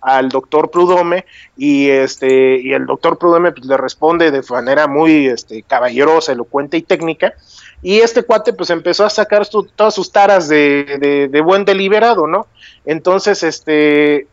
al, 0.00 0.28
doctor 0.28 0.70
Prudome 0.70 1.24
y 1.56 1.88
este 1.88 2.60
y 2.60 2.74
el 2.74 2.84
doctor 2.84 3.16
Prudome 3.16 3.52
pues, 3.52 3.64
le 3.64 3.78
responde 3.78 4.30
de 4.30 4.42
manera 4.50 4.86
muy 4.86 5.28
este, 5.28 5.62
caballerosa, 5.62 6.32
elocuente 6.32 6.76
y 6.76 6.82
técnica 6.82 7.32
y 7.80 8.00
este 8.00 8.22
cuate 8.22 8.52
pues 8.52 8.68
empezó 8.68 9.06
a 9.06 9.10
sacar 9.10 9.46
todas 9.48 9.94
sus 9.94 10.12
taras 10.12 10.48
de 10.48 11.42
buen 11.42 11.64
deliberado, 11.64 12.26
¿no? 12.26 12.48
Entonces, 12.84 13.42
este 13.42 14.26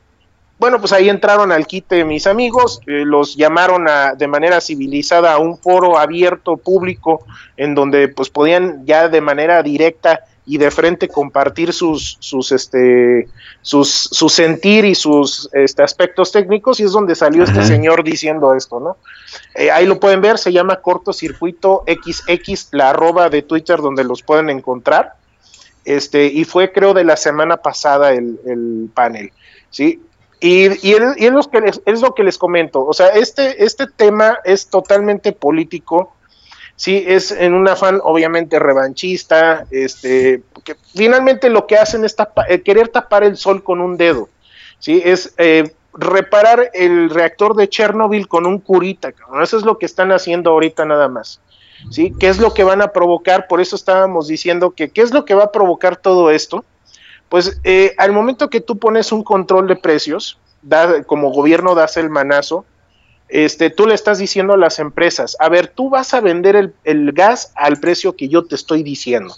bueno, 0.61 0.79
pues 0.79 0.93
ahí 0.93 1.09
entraron 1.09 1.51
al 1.51 1.65
quite 1.65 2.05
mis 2.05 2.27
amigos, 2.27 2.81
eh, 2.85 3.03
los 3.03 3.35
llamaron 3.35 3.87
a, 3.87 4.13
de 4.13 4.27
manera 4.27 4.61
civilizada 4.61 5.33
a 5.33 5.39
un 5.39 5.57
foro 5.57 5.97
abierto, 5.97 6.55
público, 6.55 7.25
en 7.57 7.73
donde 7.73 8.09
pues 8.09 8.29
podían 8.29 8.85
ya 8.85 9.09
de 9.09 9.21
manera 9.21 9.63
directa 9.63 10.23
y 10.45 10.59
de 10.59 10.69
frente 10.69 11.07
compartir 11.07 11.73
sus, 11.73 12.15
sus, 12.19 12.51
este, 12.51 13.27
sus, 13.63 13.89
su 13.89 14.29
sentir 14.29 14.85
y 14.85 14.93
sus 14.93 15.49
este, 15.53 15.81
aspectos 15.81 16.31
técnicos, 16.31 16.79
y 16.79 16.83
es 16.83 16.91
donde 16.91 17.15
salió 17.15 17.43
este 17.43 17.63
señor 17.63 18.03
diciendo 18.03 18.53
esto, 18.53 18.79
¿no? 18.79 18.97
Eh, 19.55 19.71
ahí 19.71 19.87
lo 19.87 19.99
pueden 19.99 20.21
ver, 20.21 20.37
se 20.37 20.53
llama 20.53 20.75
cortocircuito 20.75 21.83
XX, 21.87 22.67
la 22.73 22.91
arroba 22.91 23.29
de 23.29 23.41
Twitter 23.41 23.79
donde 23.79 24.03
los 24.03 24.21
pueden 24.21 24.51
encontrar. 24.51 25.15
Este, 25.85 26.27
y 26.27 26.43
fue 26.43 26.71
creo 26.71 26.93
de 26.93 27.03
la 27.03 27.17
semana 27.17 27.57
pasada 27.57 28.11
el, 28.11 28.39
el 28.45 28.91
panel, 28.93 29.31
¿sí? 29.71 29.99
Y, 30.41 30.65
y, 30.87 30.93
es, 30.93 31.01
y 31.17 31.49
que 31.51 31.61
les, 31.61 31.81
es 31.85 32.01
lo 32.01 32.15
que 32.15 32.23
les 32.23 32.37
comento, 32.37 32.83
o 32.83 32.93
sea, 32.93 33.09
este, 33.09 33.63
este 33.63 33.85
tema 33.85 34.39
es 34.43 34.67
totalmente 34.67 35.33
político, 35.33 36.15
sí, 36.75 37.03
es 37.07 37.31
en 37.31 37.53
un 37.53 37.67
afán 37.67 37.99
obviamente 38.03 38.57
revanchista, 38.57 39.67
este, 39.69 40.41
que 40.63 40.75
finalmente 40.95 41.49
lo 41.51 41.67
que 41.67 41.77
hacen 41.77 42.03
es 42.03 42.15
tapa- 42.15 42.45
eh, 42.49 42.63
querer 42.63 42.87
tapar 42.87 43.23
el 43.23 43.37
sol 43.37 43.63
con 43.63 43.81
un 43.81 43.97
dedo, 43.97 44.29
sí, 44.79 44.99
es 45.05 45.33
eh, 45.37 45.75
reparar 45.93 46.71
el 46.73 47.11
reactor 47.11 47.55
de 47.55 47.69
Chernobyl 47.69 48.27
con 48.27 48.47
un 48.47 48.57
curita, 48.57 49.13
eso 49.43 49.57
es 49.57 49.63
lo 49.63 49.77
que 49.77 49.85
están 49.85 50.11
haciendo 50.11 50.49
ahorita 50.49 50.85
nada 50.85 51.07
más. 51.07 51.39
¿Sí? 51.89 52.13
¿Qué 52.19 52.29
es 52.29 52.39
lo 52.39 52.53
que 52.53 52.63
van 52.63 52.83
a 52.83 52.89
provocar? 52.89 53.47
Por 53.47 53.59
eso 53.59 53.75
estábamos 53.75 54.27
diciendo 54.27 54.69
que 54.69 54.89
qué 54.91 55.01
es 55.01 55.11
lo 55.15 55.25
que 55.25 55.33
va 55.33 55.45
a 55.45 55.51
provocar 55.51 55.97
todo 55.97 56.29
esto. 56.29 56.63
Pues 57.31 57.61
eh, 57.63 57.95
al 57.97 58.11
momento 58.11 58.49
que 58.49 58.59
tú 58.59 58.77
pones 58.77 59.13
un 59.13 59.23
control 59.23 59.65
de 59.65 59.77
precios, 59.77 60.37
da- 60.61 61.01
como 61.03 61.31
gobierno 61.31 61.75
das 61.75 61.95
el 61.95 62.09
manazo, 62.09 62.65
este, 63.29 63.69
tú 63.69 63.87
le 63.87 63.93
estás 63.93 64.17
diciendo 64.17 64.51
a 64.53 64.57
las 64.57 64.79
empresas, 64.79 65.37
a 65.39 65.47
ver, 65.47 65.69
tú 65.69 65.89
vas 65.89 66.13
a 66.13 66.19
vender 66.19 66.57
el, 66.57 66.73
el 66.83 67.13
gas 67.13 67.53
al 67.55 67.79
precio 67.79 68.17
que 68.17 68.27
yo 68.27 68.43
te 68.43 68.55
estoy 68.55 68.83
diciendo. 68.83 69.33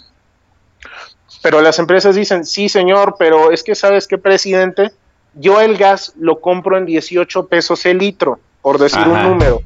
Pero 1.40 1.60
las 1.60 1.78
empresas 1.78 2.16
dicen, 2.16 2.44
sí 2.44 2.68
señor, 2.68 3.14
pero 3.16 3.52
es 3.52 3.62
que 3.62 3.76
sabes 3.76 4.08
qué, 4.08 4.18
presidente, 4.18 4.90
yo 5.34 5.60
el 5.60 5.76
gas 5.76 6.14
lo 6.18 6.40
compro 6.40 6.76
en 6.76 6.86
18 6.86 7.46
pesos 7.46 7.86
el 7.86 7.98
litro, 7.98 8.40
por 8.60 8.78
decir 8.78 9.06
un 9.06 9.22
número. 9.22 9.62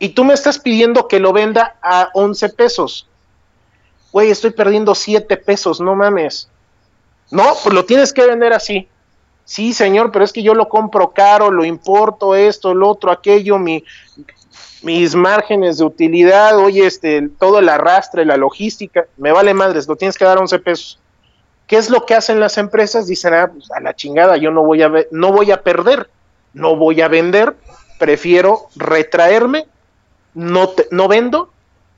Y 0.00 0.08
tú 0.08 0.24
me 0.24 0.34
estás 0.34 0.58
pidiendo 0.58 1.06
que 1.06 1.20
lo 1.20 1.32
venda 1.32 1.76
a 1.80 2.10
11 2.14 2.48
pesos. 2.48 3.06
Güey, 4.10 4.32
estoy 4.32 4.50
perdiendo 4.50 4.96
7 4.96 5.36
pesos, 5.36 5.80
no 5.80 5.94
mames. 5.94 6.48
No, 7.30 7.54
pues 7.62 7.74
lo 7.74 7.84
tienes 7.84 8.12
que 8.12 8.26
vender 8.26 8.52
así. 8.52 8.88
Sí, 9.44 9.72
señor, 9.72 10.12
pero 10.12 10.24
es 10.24 10.32
que 10.32 10.42
yo 10.42 10.54
lo 10.54 10.68
compro 10.68 11.10
caro, 11.10 11.50
lo 11.50 11.64
importo, 11.64 12.34
esto, 12.34 12.72
lo 12.72 12.88
otro, 12.88 13.10
aquello, 13.10 13.58
mi, 13.58 13.84
mis 14.82 15.14
márgenes 15.14 15.78
de 15.78 15.84
utilidad, 15.84 16.56
oye, 16.56 16.86
este, 16.86 17.28
todo 17.38 17.58
el 17.58 17.68
arrastre, 17.68 18.24
la 18.24 18.36
logística, 18.36 19.06
me 19.16 19.32
vale 19.32 19.52
madres, 19.52 19.88
lo 19.88 19.96
tienes 19.96 20.16
que 20.16 20.24
dar 20.24 20.38
11 20.38 20.58
pesos. 20.60 21.00
¿Qué 21.66 21.76
es 21.76 21.90
lo 21.90 22.04
que 22.06 22.14
hacen 22.14 22.40
las 22.40 22.58
empresas? 22.58 23.06
Dicen, 23.06 23.34
ah, 23.34 23.50
pues, 23.52 23.70
a 23.70 23.80
la 23.80 23.94
chingada, 23.94 24.36
yo 24.36 24.50
no 24.50 24.62
voy 24.62 24.82
a 24.82 24.90
no 25.10 25.32
voy 25.32 25.52
a 25.52 25.62
perder, 25.62 26.10
no 26.52 26.76
voy 26.76 27.00
a 27.00 27.08
vender, 27.08 27.54
prefiero 27.98 28.68
retraerme, 28.74 29.66
no, 30.34 30.70
no 30.90 31.08
vendo 31.08 31.50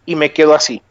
y 0.04 0.16
me 0.16 0.32
quedo 0.32 0.54
así. 0.54 0.82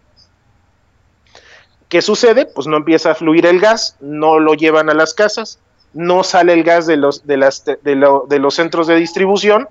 ¿Qué 1.91 2.01
sucede? 2.01 2.45
Pues 2.45 2.67
no 2.67 2.77
empieza 2.77 3.11
a 3.11 3.15
fluir 3.15 3.45
el 3.45 3.59
gas, 3.59 3.97
no 3.99 4.39
lo 4.39 4.53
llevan 4.53 4.89
a 4.89 4.93
las 4.93 5.13
casas, 5.13 5.59
no 5.93 6.23
sale 6.23 6.53
el 6.53 6.63
gas 6.63 6.87
de 6.87 6.95
los, 6.95 7.27
de 7.27 7.35
las, 7.35 7.65
de 7.65 7.95
lo- 7.95 8.25
de 8.29 8.39
los 8.39 8.55
centros 8.55 8.87
de 8.87 8.95
distribución. 8.95 9.67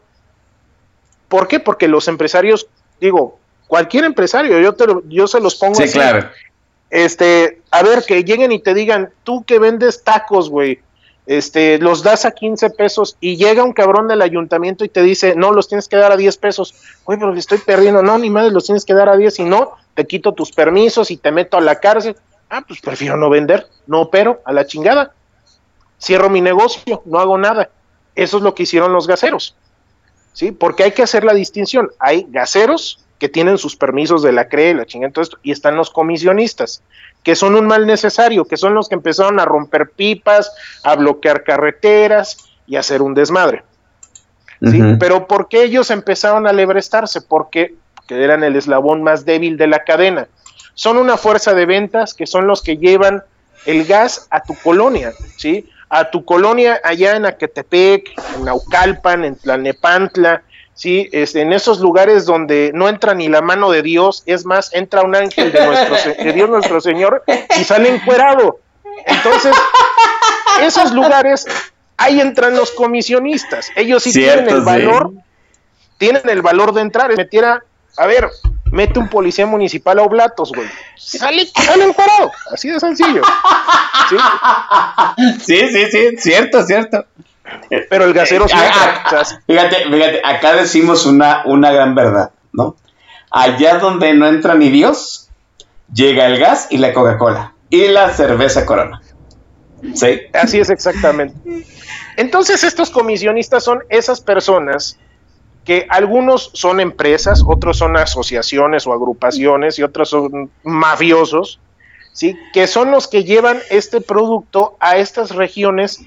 ¿Por 1.29 1.49
qué? 1.49 1.61
Porque 1.61 1.89
los 1.89 2.09
empresarios, 2.09 2.67
digo, 3.01 3.39
cualquier 3.69 4.05
empresario, 4.05 4.61
yo, 4.61 4.75
te 4.75 4.87
lo- 4.87 5.03
yo 5.09 5.27
se 5.27 5.41
los 5.41 5.55
pongo 5.55 5.77
Sí, 5.77 5.85
así. 5.85 5.93
claro. 5.95 6.29
Este, 6.91 7.63
a 7.71 7.83
ver, 7.83 8.05
que 8.07 8.23
lleguen 8.23 8.53
y 8.53 8.59
te 8.59 8.75
digan, 8.75 9.09
tú 9.25 9.43
que 9.45 9.59
vendes 9.59 10.05
tacos, 10.05 10.51
güey, 10.51 10.81
este, 11.27 11.79
los 11.79 12.03
das 12.03 12.27
a 12.27 12.33
15 12.33 12.69
pesos 12.69 13.17
y 13.21 13.37
llega 13.37 13.63
un 13.65 13.73
cabrón 13.73 14.09
del 14.09 14.21
ayuntamiento 14.21 14.85
y 14.85 14.89
te 14.91 15.03
dice, 15.03 15.35
no, 15.37 15.53
los 15.53 15.69
tienes 15.69 15.89
que 15.89 15.97
dar 15.97 16.13
a 16.13 16.17
10 16.19 16.37
pesos. 16.37 16.75
Güey, 17.07 17.19
pero 17.19 17.33
le 17.33 17.39
estoy 17.41 17.59
perdiendo. 17.59 18.03
No, 18.03 18.19
ni 18.19 18.29
madre, 18.29 18.51
los 18.51 18.67
tienes 18.67 18.85
que 18.85 18.93
dar 18.93 19.09
a 19.09 19.17
10 19.17 19.39
y 19.39 19.45
no, 19.45 19.73
te 19.95 20.07
quito 20.07 20.33
tus 20.33 20.53
permisos 20.53 21.11
y 21.11 21.17
te 21.17 21.33
meto 21.33 21.57
a 21.57 21.61
la 21.61 21.81
cárcel. 21.81 22.17
Ah, 22.49 22.63
pues 22.67 22.81
prefiero 22.81 23.17
no 23.17 23.31
vender, 23.31 23.67
no 23.87 24.03
opero, 24.03 24.41
a 24.45 24.53
la 24.53 24.67
chingada. 24.67 25.13
Cierro 26.01 26.31
mi 26.31 26.41
negocio, 26.41 27.03
no 27.05 27.19
hago 27.21 27.39
nada. 27.39 27.71
Eso 28.15 28.39
es 28.39 28.43
lo 28.43 28.55
que 28.55 28.65
hicieron 28.65 28.93
los 28.93 29.07
gaseros. 29.07 29.57
¿Sí? 30.33 30.53
Porque 30.53 30.85
hay 30.85 30.93
que 30.93 31.03
hacer 31.03 31.25
la 31.25 31.35
distinción. 31.35 31.91
Hay 31.99 32.27
gaseros 32.29 33.05
que 33.21 33.29
tienen 33.29 33.59
sus 33.59 33.77
permisos 33.77 34.23
de 34.23 34.33
la 34.33 34.49
CRE, 34.49 34.75
la 34.75 34.87
chingada, 34.87 35.13
todo 35.13 35.23
esto, 35.23 35.39
y 35.43 35.53
están 35.53 35.77
los 35.77 35.91
comisionistas, 35.91 36.83
que 37.23 37.37
son 37.37 37.55
un 37.55 37.67
mal 37.67 37.87
necesario, 37.87 38.47
que 38.47 38.57
son 38.57 38.75
los 38.75 38.89
que 38.89 38.95
empezaron 38.95 39.39
a 39.39 39.45
romper 39.45 39.91
pipas, 39.91 40.51
a 40.83 40.97
bloquear 40.97 41.45
carreteras 41.45 42.39
y 42.67 42.77
a 42.77 42.81
hacer 42.81 43.03
un 43.03 43.13
desmadre. 43.13 43.63
¿sí? 44.63 44.81
Pero 44.99 45.27
¿por 45.27 45.49
qué 45.49 45.65
ellos 45.65 45.91
empezaron 45.91 46.47
a 46.47 46.53
lebrestarse? 46.53 47.21
Porque, 47.21 47.75
porque 48.11 48.25
eran 48.25 48.43
el 48.43 48.57
eslabón 48.57 49.03
más 49.03 49.25
débil 49.25 49.57
de 49.57 49.69
la 49.69 49.85
cadena. 49.85 50.27
Son 50.75 50.97
una 50.97 51.17
fuerza 51.17 51.55
de 51.55 51.65
ventas 51.65 52.13
que 52.13 52.27
son 52.27 52.47
los 52.47 52.61
que 52.61 52.77
llevan 52.77 53.23
el 53.67 53.85
gas 53.85 54.27
a 54.31 54.43
tu 54.43 54.55
colonia, 54.57 55.13
¿sí? 55.37 55.69
A 55.89 56.11
tu 56.11 56.25
colonia 56.25 56.81
allá 56.83 57.15
en 57.17 57.27
Acatepec, 57.27 58.11
en 58.37 58.45
Naucalpan, 58.45 59.25
en 59.25 59.37
Tlalnepantla, 59.37 60.43
¿sí? 60.75 61.09
En 61.13 61.53
esos 61.53 61.79
lugares 61.79 62.27
donde 62.27 62.73
no 62.75 62.89
entra 62.89 63.15
ni 63.15 63.29
la 63.29 63.43
mano 63.43 63.71
de 63.71 63.83
Dios, 63.83 64.25
es 64.27 64.45
más, 64.45 64.75
entra 64.75 65.03
un 65.03 65.15
ángel 65.15 65.53
de, 65.53 65.65
nuestro, 65.65 66.15
de 66.25 66.33
Dios 66.33 66.49
nuestro 66.49 66.81
Señor 66.81 67.23
y 67.61 67.65
sale 67.65 67.91
encuerado. 67.91 68.59
Entonces, 69.07 69.55
esos 70.63 70.93
lugares, 70.93 71.47
ahí 71.97 72.21
entran 72.21 72.57
los 72.57 72.73
comisionistas. 72.73 73.69
Ellos 73.77 74.03
sí 74.03 74.13
Cierto, 74.13 74.47
tienen 74.47 74.55
el 74.57 74.61
sí. 74.61 74.67
valor, 74.67 75.13
tienen 75.99 76.29
el 76.29 76.43
valor 76.43 76.73
de 76.73 76.81
entrar. 76.81 77.15
Metiera, 77.17 77.63
a 77.97 78.07
ver, 78.07 78.29
mete 78.73 78.99
un 78.99 79.09
policía 79.09 79.47
municipal 79.47 79.99
a 79.99 80.03
Oblatos, 80.03 80.53
güey. 80.53 80.69
Sale, 80.97 81.47
sale 81.47 81.85
encuerado. 81.85 82.31
Así 82.53 82.69
de 82.69 82.81
sencillo. 82.81 83.23
¿Sí? 84.09 84.17
Sí, 85.41 85.69
sí, 85.69 85.91
sí, 85.91 86.17
cierto, 86.19 86.65
cierto. 86.65 87.05
Pero 87.89 88.05
el 88.05 88.13
gasero 88.13 88.47
sí 88.49 88.55
Ah, 88.57 89.03
ah, 89.05 89.21
O 89.21 89.25
sea, 89.25 89.41
fíjate, 89.47 89.85
fíjate, 89.91 90.23
acá 90.25 90.55
decimos 90.55 91.05
una, 91.07 91.43
una 91.47 91.73
gran 91.73 91.95
verdad, 91.95 92.31
¿no? 92.53 92.77
Allá 93.31 93.79
donde 93.79 94.15
no 94.15 94.27
entra 94.27 94.55
ni 94.55 94.71
Dios, 94.71 95.31
llega 95.93 96.27
el 96.27 96.39
gas 96.39 96.69
y 96.71 96.79
la 96.79 96.93
Coca-Cola 96.93 97.55
y 97.69 97.89
la 97.89 98.11
cerveza 98.11 98.67
Corona. 98.67 99.01
Sí. 99.95 100.21
Así 100.33 100.61
es 100.61 100.71
exactamente. 100.71 101.35
Entonces 102.17 102.65
estos 102.65 102.91
comisionistas 102.91 103.65
son 103.65 103.83
esas 103.89 104.21
personas 104.21 104.99
que 105.65 105.87
algunos 105.91 106.51
son 106.55 106.81
empresas, 106.81 107.43
otros 107.47 107.77
son 107.79 107.97
asociaciones 107.97 108.87
o 108.87 108.93
agrupaciones 108.93 109.79
y 109.79 109.83
otros 109.83 110.09
son 110.11 110.51
mafiosos, 110.65 111.61
¿sí? 112.13 112.37
que 112.53 112.67
son 112.67 112.91
los 112.91 113.07
que 113.09 113.25
llevan 113.25 113.59
este 113.71 114.01
producto 114.01 114.77
a 114.81 114.97
estas 114.97 115.35
regiones 115.35 116.01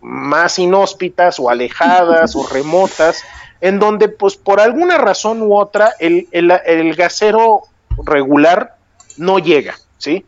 más 0.00 0.58
inhóspitas 0.58 1.40
o 1.40 1.50
alejadas 1.50 2.36
o 2.36 2.46
remotas, 2.46 3.22
en 3.60 3.78
donde 3.80 4.08
pues 4.08 4.36
por 4.36 4.60
alguna 4.60 4.98
razón 4.98 5.42
u 5.42 5.56
otra 5.56 5.94
el, 5.98 6.28
el- 6.30 6.52
el 6.66 6.94
gasero 6.94 7.62
regular 8.04 8.76
no 9.16 9.38
llega, 9.40 9.74
¿sí? 9.96 10.24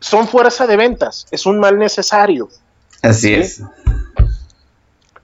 Son 0.00 0.26
fuerza 0.26 0.66
de 0.66 0.76
ventas, 0.76 1.26
es 1.30 1.46
un 1.46 1.60
mal 1.60 1.78
necesario 1.78 2.48
Así 3.02 3.28
Sí. 3.28 3.34
es. 3.34 3.62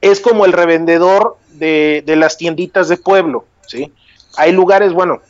es 0.01 0.20
como 0.20 0.44
el 0.44 0.53
revendedor 0.53 1.36
de, 1.61 2.02
de 2.04 2.16
las 2.16 2.36
tienditas 2.36 2.88
de 2.88 2.96
pueblo, 2.96 3.44
¿sí? 3.66 3.92
Hay 4.36 4.50
lugares, 4.52 4.92
bueno, 4.92 5.20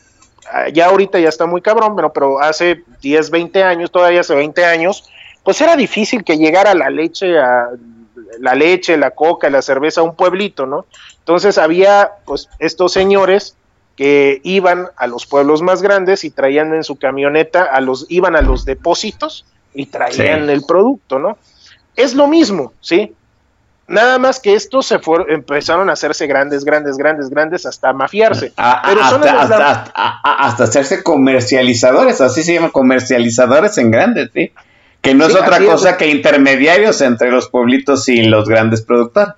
ya 0.73 0.87
ahorita 0.87 1.19
ya 1.19 1.29
está 1.29 1.45
muy 1.45 1.61
cabrón, 1.61 1.95
pero, 1.95 2.11
pero 2.11 2.39
hace 2.41 2.83
10, 3.01 3.29
20 3.29 3.63
años, 3.63 3.91
todavía 3.91 4.21
hace 4.21 4.35
20 4.35 4.65
años, 4.65 5.03
pues 5.43 5.61
era 5.61 5.75
difícil 5.75 6.23
que 6.23 6.37
llegara 6.37 6.73
la 6.73 6.89
leche, 6.89 7.39
a, 7.39 7.69
la 8.39 8.55
leche, 8.55 8.97
la 8.97 9.11
coca, 9.11 9.49
la 9.49 9.61
cerveza 9.61 10.01
a 10.01 10.03
un 10.03 10.15
pueblito, 10.15 10.65
¿no? 10.65 10.85
Entonces 11.19 11.57
había, 11.57 12.11
pues, 12.25 12.49
estos 12.59 12.91
señores 12.93 13.55
que 13.95 14.39
iban 14.43 14.87
a 14.97 15.07
los 15.07 15.25
pueblos 15.25 15.61
más 15.61 15.81
grandes 15.81 16.23
y 16.23 16.31
traían 16.31 16.73
en 16.73 16.83
su 16.83 16.95
camioneta, 16.97 17.63
a 17.63 17.81
los, 17.81 18.05
iban 18.09 18.35
a 18.35 18.41
los 18.41 18.65
depósitos 18.65 19.45
y 19.73 19.85
traían 19.87 20.45
Sí. 20.45 20.51
el 20.51 20.63
producto, 20.63 21.19
¿no? 21.19 21.37
Es 21.95 22.13
lo 22.15 22.27
mismo, 22.27 22.73
¿sí? 22.81 23.13
Nada 23.91 24.17
más 24.19 24.39
que 24.39 24.53
estos 24.55 24.85
se 24.85 24.99
fueron, 24.99 25.29
empezaron 25.29 25.89
a 25.89 25.93
hacerse 25.93 26.25
grandes, 26.27 26.63
grandes, 26.65 26.97
grandes, 26.97 27.29
grandes 27.29 27.65
hasta 27.65 27.93
mafiarse. 27.93 28.53
A- 28.57 28.81
Pero 28.87 29.01
hasta, 29.03 29.41
hasta, 29.41 29.91
hasta- 29.93 30.63
hacerse 30.63 31.03
comercializadores, 31.03 32.21
así 32.21 32.43
se 32.43 32.53
llama, 32.55 32.71
comercializadores 32.71 33.77
en 33.77 33.91
grandes, 33.91 34.29
¿sí? 34.33 34.51
Que 35.01 35.13
no 35.13 35.25
es 35.25 35.35
otra 35.35 35.57
es. 35.57 35.65
cosa 35.65 35.97
que 35.97 36.07
intermediarios 36.07 37.01
entre 37.01 37.31
los 37.31 37.49
pueblitos 37.49 38.07
y 38.07 38.23
los 38.23 38.47
grandes 38.47 38.81
productores. 38.81 39.33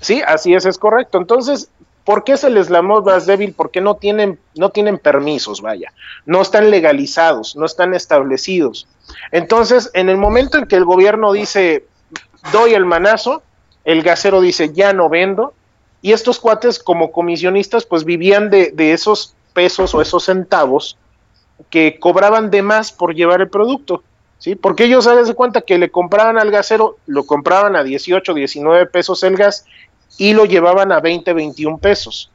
Sí, 0.00 0.22
así 0.26 0.54
es, 0.54 0.66
es 0.66 0.78
correcto. 0.78 1.18
Entonces, 1.18 1.68
¿por 2.04 2.24
qué 2.24 2.32
es 2.32 2.44
el 2.44 2.56
eslabón 2.56 3.04
más 3.04 3.26
débil? 3.26 3.54
Porque 3.56 3.80
no 3.80 3.94
tienen, 3.96 4.38
no 4.56 4.70
tienen 4.70 4.98
permisos, 4.98 5.60
vaya. 5.62 5.92
No 6.26 6.42
están 6.42 6.70
legalizados, 6.70 7.56
no 7.56 7.64
están 7.66 7.94
establecidos. 7.94 8.88
Entonces, 9.30 9.90
en 9.94 10.08
el 10.08 10.16
momento 10.16 10.58
en 10.58 10.66
que 10.66 10.76
el 10.76 10.84
gobierno 10.84 11.32
dice, 11.32 11.84
doy 12.50 12.74
el 12.74 12.84
manazo, 12.84 13.42
el 13.84 14.02
gasero 14.02 14.40
dice, 14.40 14.72
ya 14.72 14.92
no 14.92 15.08
vendo, 15.08 15.54
y 16.00 16.12
estos 16.12 16.40
cuates 16.40 16.78
como 16.78 17.12
comisionistas 17.12 17.84
pues 17.86 18.04
vivían 18.04 18.50
de, 18.50 18.72
de 18.72 18.92
esos 18.92 19.34
pesos 19.52 19.94
o 19.94 20.02
esos 20.02 20.24
centavos 20.24 20.96
que 21.70 21.98
cobraban 22.00 22.50
de 22.50 22.62
más 22.62 22.90
por 22.90 23.14
llevar 23.14 23.40
el 23.40 23.48
producto. 23.48 24.02
¿Sí? 24.38 24.56
Porque 24.56 24.84
ellos, 24.86 25.04
¿sabes 25.04 25.28
de 25.28 25.34
cuenta? 25.34 25.60
Que 25.60 25.78
le 25.78 25.90
compraban 25.92 26.36
al 26.36 26.50
gasero, 26.50 26.96
lo 27.06 27.22
compraban 27.24 27.76
a 27.76 27.84
18, 27.84 28.34
19 28.34 28.86
pesos 28.86 29.22
el 29.22 29.36
gas 29.36 29.64
y 30.18 30.32
lo 30.32 30.46
llevaban 30.46 30.90
a 30.90 30.98
20, 30.98 31.32
21 31.32 31.78
pesos. 31.78 32.28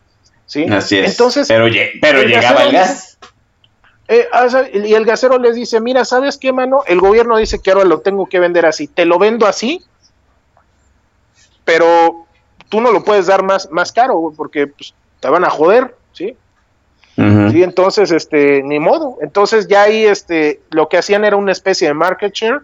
¿Sí? 0.45 0.63
Así 0.71 0.97
es. 0.97 1.11
Entonces, 1.11 1.49
pero, 1.49 1.67
lle- 1.67 1.91
pero 1.99 2.21
el 2.21 2.29
llegaba 2.29 2.63
el 2.63 2.71
gas. 2.71 3.17
eh, 4.07 4.25
ah, 4.31 4.47
y 4.73 4.93
el 4.93 5.03
gasero 5.03 5.37
les 5.37 5.55
dice, 5.55 5.81
mira, 5.81 6.05
¿sabes 6.05 6.37
qué, 6.37 6.53
mano? 6.53 6.83
El 6.87 7.01
gobierno 7.01 7.35
dice 7.35 7.59
que 7.59 7.71
ahora 7.71 7.83
lo 7.83 7.99
tengo 7.99 8.25
que 8.25 8.39
vender 8.39 8.65
así. 8.65 8.87
Te 8.87 9.03
lo 9.03 9.19
vendo 9.19 9.45
así, 9.45 9.83
pero 11.67 12.25
tú 12.69 12.79
no 12.79 12.91
lo 12.93 13.03
puedes 13.03 13.27
dar 13.27 13.43
más, 13.43 13.69
más 13.71 13.91
caro, 13.91 14.33
porque 14.35 14.67
pues, 14.67 14.93
te 15.19 15.29
van 15.29 15.43
a 15.43 15.49
joder, 15.49 15.93
¿sí? 16.13 16.35
Ujú. 17.17 17.49
Sí, 17.51 17.61
entonces, 17.63 18.11
este, 18.11 18.63
ni 18.63 18.79
modo. 18.79 19.17
Entonces 19.21 19.67
ya 19.67 19.81
ahí, 19.83 20.05
este, 20.05 20.61
lo 20.69 20.87
que 20.87 20.97
hacían 20.97 21.25
era 21.25 21.35
una 21.35 21.51
especie 21.51 21.87
de 21.89 21.93
market 21.93 22.33
share 22.33 22.61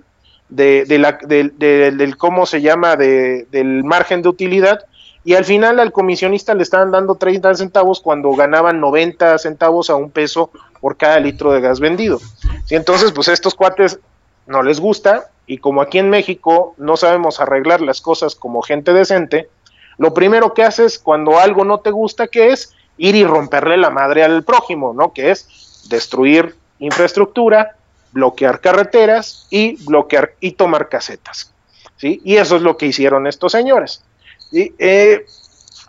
de, 0.48 0.86
de 0.86 1.00
la, 1.00 1.18
del- 1.24 1.58
del- 1.58 1.98
del 1.98 2.18
cómo 2.18 2.46
se 2.46 2.62
llama, 2.62 2.96
de, 2.96 3.46
del 3.52 3.84
margen 3.84 4.22
de 4.22 4.30
utilidad. 4.30 4.86
Y 5.26 5.34
al 5.36 5.44
final 5.46 5.80
al 5.80 5.92
comisionista 5.92 6.54
le 6.54 6.64
estaban 6.64 6.92
dando 6.92 7.16
30 7.16 7.54
centavos 7.56 8.00
cuando 8.00 8.32
ganaban 8.34 8.80
90 8.80 9.38
centavos 9.38 9.90
a 9.90 9.96
un 9.96 10.12
peso 10.12 10.50
por 10.80 10.96
cada 10.98 11.20
litro 11.20 11.52
de 11.52 11.60
gas 11.62 11.80
vendido. 11.80 12.20
Sí, 12.66 12.76
entonces, 12.76 13.12
pues 13.12 13.28
estos 13.30 13.56
cuates 13.56 14.00
no 14.48 14.62
les 14.64 14.80
gusta 14.80 15.30
y 15.46 15.58
como 15.58 15.82
aquí 15.82 16.00
en 16.00 16.10
México 16.10 16.74
no 16.78 16.98
sabemos 16.98 17.40
arreglar 17.40 17.82
las 17.82 18.02
cosas 18.02 18.36
como 18.36 18.62
gente 18.62 18.94
decente, 18.94 19.50
lo 19.98 20.14
primero 20.14 20.54
que 20.54 20.64
haces 20.64 20.98
cuando 20.98 21.40
algo 21.40 21.66
no 21.66 21.80
te 21.80 21.92
gusta, 21.92 22.28
que 22.28 22.52
es 22.52 22.74
ir 22.98 23.16
y 23.16 23.24
romperle 23.24 23.78
la 23.78 23.90
madre 23.90 24.24
al 24.24 24.44
prójimo, 24.44 24.94
¿no? 24.94 25.14
Que 25.14 25.32
es 25.32 25.84
destruir 25.90 26.56
infraestructura, 26.80 27.76
bloquear 28.12 28.62
carreteras 28.62 29.48
y 29.50 29.84
bloquear 29.86 30.34
y 30.40 30.52
tomar 30.52 30.90
casetas, 30.90 31.54
¿sí? 31.98 32.22
Y 32.24 32.38
eso 32.38 32.56
es 32.56 32.62
lo 32.62 32.78
que 32.78 32.86
hicieron 32.86 33.28
estos 33.28 33.52
señores. 33.52 34.04
Eh, 34.52 35.26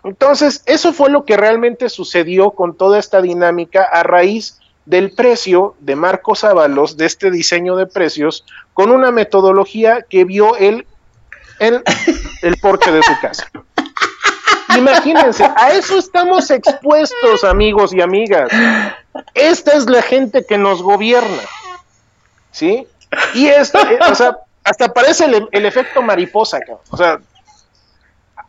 entonces, 0.03 0.63
eso 0.65 0.93
fue 0.93 1.09
lo 1.09 1.25
que 1.25 1.37
realmente 1.37 1.89
sucedió 1.89 2.51
con 2.51 2.75
toda 2.75 2.99
esta 2.99 3.21
dinámica 3.21 3.83
a 3.83 4.03
raíz 4.03 4.59
del 4.85 5.11
precio 5.11 5.75
de 5.79 5.95
Marcos 5.95 6.43
Ábalos, 6.43 6.97
de 6.97 7.05
este 7.05 7.31
diseño 7.31 7.75
de 7.75 7.87
precios, 7.87 8.45
con 8.73 8.91
una 8.91 9.11
metodología 9.11 10.03
que 10.03 10.25
vio 10.25 10.55
él 10.57 10.85
en 11.59 11.81
el 12.41 12.57
porche 12.57 12.91
de 12.91 13.01
su 13.01 13.19
casa. 13.19 13.49
Imagínense, 14.77 15.45
a 15.55 15.71
eso 15.71 15.97
estamos 15.97 16.51
expuestos, 16.51 17.43
amigos 17.43 17.93
y 17.93 18.01
amigas. 18.01 18.49
Esta 19.33 19.73
es 19.73 19.89
la 19.89 20.01
gente 20.01 20.45
que 20.45 20.57
nos 20.57 20.81
gobierna. 20.81 21.43
¿Sí? 22.51 22.87
Y 23.33 23.47
esto, 23.47 23.79
eh, 23.79 23.99
o 24.09 24.15
sea, 24.15 24.37
hasta 24.63 24.93
parece 24.93 25.25
el, 25.25 25.65
efecto 25.65 26.01
mariposa. 26.01 26.59
O 26.89 26.97
sea, 26.97 27.19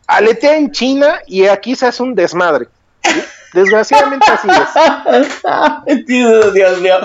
aletea 0.07 0.57
en 0.57 0.71
China 0.71 1.21
y 1.25 1.45
aquí 1.47 1.75
se 1.75 1.87
hace 1.87 2.03
un 2.03 2.15
desmadre. 2.15 2.67
¿sí? 3.03 3.23
Desgraciadamente 3.53 4.25
así 4.29 4.47
es. 4.49 6.05
Dios, 6.05 6.53
Dios 6.53 6.81
mío. 6.81 6.95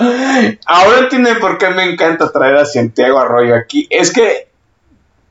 Ahora 0.65 0.99
entienden 0.99 1.39
por 1.39 1.57
qué 1.57 1.69
me 1.69 1.83
encanta 1.83 2.31
traer 2.31 2.57
a 2.57 2.65
Santiago 2.65 3.19
Arroyo 3.19 3.55
aquí. 3.55 3.87
Es 3.89 4.11
que 4.11 4.49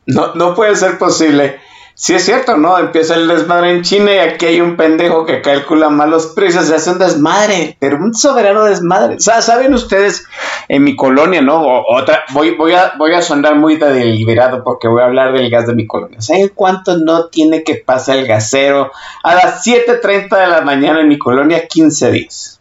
no, 0.06 0.34
no 0.34 0.54
puede 0.54 0.76
ser 0.76 0.98
posible. 0.98 1.60
Si 1.94 2.14
es 2.14 2.24
cierto, 2.24 2.56
¿no? 2.56 2.78
Empieza 2.78 3.14
el 3.14 3.28
desmadre 3.28 3.70
en 3.70 3.82
China 3.82 4.12
y 4.14 4.18
aquí 4.18 4.46
hay 4.46 4.60
un 4.60 4.76
pendejo 4.76 5.24
que 5.26 5.40
calcula 5.42 5.88
mal 5.90 6.10
los 6.10 6.28
precios 6.28 6.68
y 6.68 6.72
hace 6.74 6.90
un 6.90 6.98
desmadre, 6.98 7.76
pero 7.78 7.96
un 7.98 8.14
soberano 8.14 8.64
desmadre. 8.64 9.16
O 9.16 9.20
sea, 9.20 9.40
saben 9.42 9.72
ustedes, 9.74 10.24
en 10.68 10.82
mi 10.84 10.96
colonia, 10.96 11.42
¿no? 11.42 11.62
O- 11.62 11.94
otra, 11.96 12.24
voy, 12.32 12.56
voy, 12.56 12.72
a, 12.72 12.94
voy 12.98 13.12
a 13.12 13.22
sonar 13.22 13.56
muy 13.56 13.76
de 13.76 13.92
deliberado 13.92 14.64
porque 14.64 14.88
voy 14.88 15.02
a 15.02 15.04
hablar 15.04 15.32
del 15.32 15.50
gas 15.50 15.66
de 15.66 15.74
mi 15.74 15.86
colonia. 15.86 16.20
¿Saben 16.22 16.50
cuánto 16.54 16.96
no 16.96 17.26
tiene 17.26 17.62
que 17.62 17.76
pasar 17.76 18.16
el 18.16 18.26
gasero 18.26 18.90
a 19.22 19.34
las 19.34 19.62
7.30 19.64 20.40
de 20.40 20.46
la 20.48 20.62
mañana 20.62 21.00
en 21.02 21.08
mi 21.08 21.18
colonia? 21.18 21.68
15 21.68 22.10
días. 22.10 22.60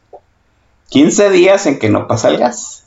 15 0.89 1.29
días 1.29 1.65
en 1.67 1.79
que 1.79 1.89
no 1.89 2.05
pasa 2.07 2.27
el 2.29 2.37
gas. 2.37 2.83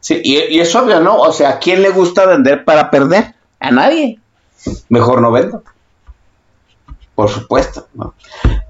Sí, 0.00 0.20
y, 0.24 0.38
y 0.56 0.60
es 0.60 0.74
obvio, 0.74 1.00
¿no? 1.00 1.18
O 1.18 1.32
sea, 1.32 1.50
¿a 1.50 1.58
quién 1.58 1.82
le 1.82 1.90
gusta 1.90 2.24
vender 2.26 2.64
para 2.64 2.90
perder? 2.90 3.34
A 3.60 3.70
nadie. 3.70 4.18
Mejor 4.88 5.20
no 5.22 5.30
vendo. 5.32 5.62
Por 7.14 7.28
supuesto, 7.30 7.88
¿no? 7.94 8.14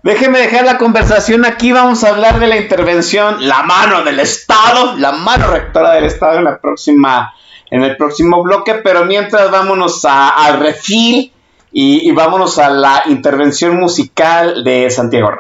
Déjeme 0.02 0.38
dejar 0.38 0.64
la 0.64 0.78
conversación 0.78 1.44
aquí. 1.44 1.72
Vamos 1.72 2.02
a 2.04 2.10
hablar 2.10 2.38
de 2.40 2.46
la 2.46 2.56
intervención, 2.56 3.46
la 3.46 3.62
mano 3.62 4.02
del 4.04 4.20
Estado, 4.20 4.96
la 4.96 5.12
mano 5.12 5.48
rectora 5.48 5.92
del 5.92 6.04
Estado 6.04 6.38
en 6.38 6.44
la 6.44 6.58
próxima, 6.58 7.34
en 7.70 7.82
el 7.82 7.96
próximo 7.96 8.42
bloque. 8.42 8.74
Pero 8.76 9.04
mientras 9.04 9.50
vámonos 9.50 10.04
a- 10.08 10.56
refil 10.58 11.32
y, 11.72 12.10
vámonos 12.12 12.58
a 12.58 12.70
la 12.70 13.02
intervención 13.06 13.76
musical 13.76 14.64
de 14.64 14.88
Santiago. 14.88 15.30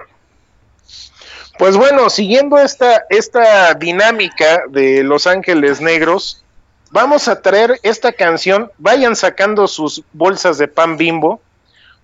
Pues 1.58 1.76
bueno, 1.76 2.10
siguiendo 2.10 2.58
esta, 2.58 3.04
esta 3.10 3.74
dinámica 3.74 4.62
de 4.68 5.02
Los 5.02 5.26
Ángeles 5.26 5.80
Negros, 5.80 6.44
vamos 6.90 7.28
a 7.28 7.40
traer 7.42 7.78
esta 7.82 8.12
canción. 8.12 8.70
Vayan 8.78 9.16
sacando 9.16 9.68
sus 9.68 10.02
bolsas 10.12 10.58
de 10.58 10.68
pan 10.68 10.96
bimbo, 10.96 11.40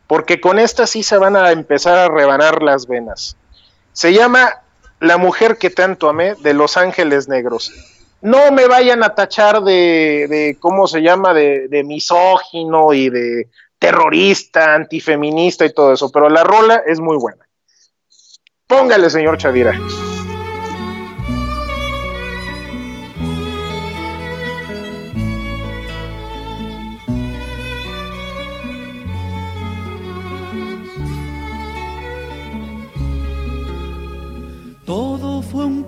porque 0.06 0.40
con 0.40 0.58
esta 0.58 0.86
sí 0.86 1.02
se 1.02 1.18
van 1.18 1.36
a 1.36 1.50
empezar 1.52 1.98
a 1.98 2.08
rebanar 2.08 2.62
las 2.62 2.86
venas. 2.86 3.36
Se 3.92 4.12
llama 4.12 4.62
La 5.00 5.16
mujer 5.16 5.58
que 5.58 5.70
tanto 5.70 6.08
amé 6.08 6.34
de 6.36 6.54
Los 6.54 6.76
Ángeles 6.76 7.28
Negros. 7.28 7.72
No 8.20 8.52
me 8.52 8.66
vayan 8.66 9.02
a 9.02 9.14
tachar 9.14 9.62
de, 9.62 10.26
de 10.28 10.56
¿cómo 10.58 10.86
se 10.86 11.02
llama?, 11.02 11.34
de, 11.34 11.68
de 11.68 11.84
misógino 11.84 12.92
y 12.92 13.10
de 13.10 13.48
terrorista, 13.78 14.74
antifeminista 14.74 15.66
y 15.66 15.74
todo 15.74 15.92
eso, 15.92 16.10
pero 16.10 16.30
la 16.30 16.42
rola 16.42 16.82
es 16.86 17.00
muy 17.00 17.18
buena. 17.18 17.46
Póngale, 18.66 19.10
señor 19.10 19.36
Chavira. 19.36 19.78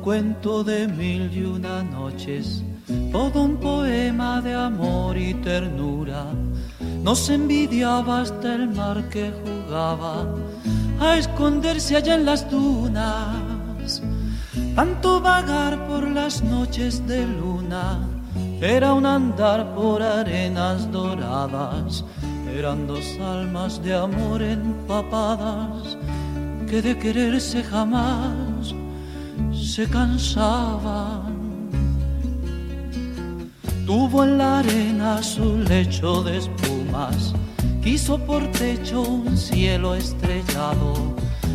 Cuento 0.07 0.63
de 0.63 0.87
mil 0.87 1.37
y 1.37 1.43
una 1.43 1.83
noches, 1.83 2.63
todo 3.11 3.43
un 3.43 3.57
poema 3.57 4.41
de 4.41 4.55
amor 4.55 5.19
y 5.19 5.35
ternura. 5.35 6.27
Nos 7.03 7.29
envidiaba 7.29 8.21
hasta 8.21 8.55
el 8.55 8.69
mar 8.69 9.09
que 9.09 9.33
jugaba 9.43 10.25
a 11.01 11.17
esconderse 11.19 11.97
allá 11.97 12.15
en 12.15 12.25
las 12.25 12.49
dunas. 12.49 14.01
Tanto 14.77 15.21
vagar 15.21 15.85
por 15.89 16.09
las 16.09 16.41
noches 16.41 17.05
de 17.09 17.27
luna 17.27 17.99
era 18.61 18.95
un 18.95 19.07
andar 19.07 19.75
por 19.75 20.01
arenas 20.03 20.89
doradas. 20.93 22.05
Eran 22.57 22.87
dos 22.87 23.05
almas 23.19 23.83
de 23.83 23.93
amor 23.95 24.41
empapadas 24.41 25.99
que 26.71 26.81
de 26.81 26.97
quererse 26.97 27.65
jamás 27.65 28.73
se 29.63 29.87
cansaban. 29.89 31.47
Tuvo 33.87 34.25
en 34.25 34.39
la 34.39 34.59
arena 34.59 35.23
su 35.23 35.59
lecho 35.59 36.23
de 36.23 36.39
espumas, 36.39 37.35
quiso 37.83 38.19
por 38.19 38.47
techo 38.53 39.03
un 39.03 39.37
cielo 39.37 39.95
estrellado, 39.95 41.15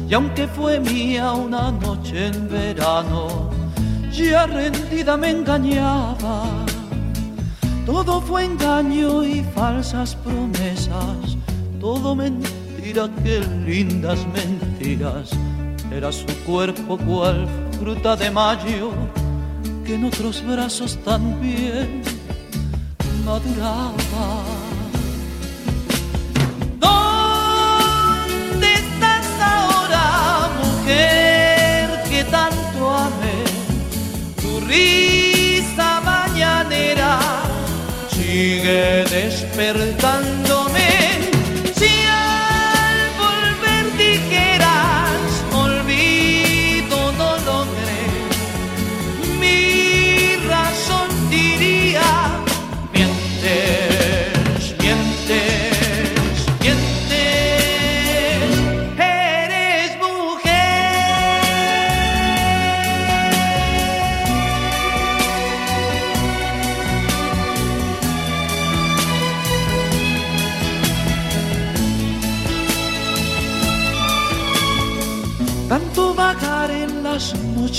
y 0.09 0.13
aunque 0.13 0.47
fue 0.47 0.79
mía 0.79 1.33
una 1.33 1.71
noche 1.71 2.27
en 2.27 2.49
verano, 2.49 3.49
ya 4.11 4.45
rendida 4.45 5.17
me 5.17 5.29
engañaba. 5.29 6.43
Todo 7.85 8.21
fue 8.21 8.45
engaño 8.45 9.23
y 9.23 9.43
falsas 9.55 10.15
promesas, 10.15 11.37
todo 11.79 12.15
mentira, 12.15 13.09
qué 13.23 13.41
lindas 13.65 14.19
mentiras. 14.27 15.31
Era 15.91 16.11
su 16.11 16.27
cuerpo 16.45 16.97
cual 16.97 17.45
fruta 17.81 18.15
de 18.15 18.29
mayo 18.29 18.91
que 19.83 19.95
en 19.95 20.05
otros 20.05 20.43
brazos 20.45 20.99
también 21.03 22.03
maduraba. 23.25 24.27
¿Dónde 26.85 28.67
estás 28.83 29.27
ahora, 29.53 30.05
mujer 30.61 32.03
que 32.07 32.23
tanto 32.25 32.81
amé? 33.07 33.39
Tu 34.41 34.51
risa 34.67 36.01
mañanera 36.01 37.17
sigue 38.11 39.05
despertando 39.09 40.60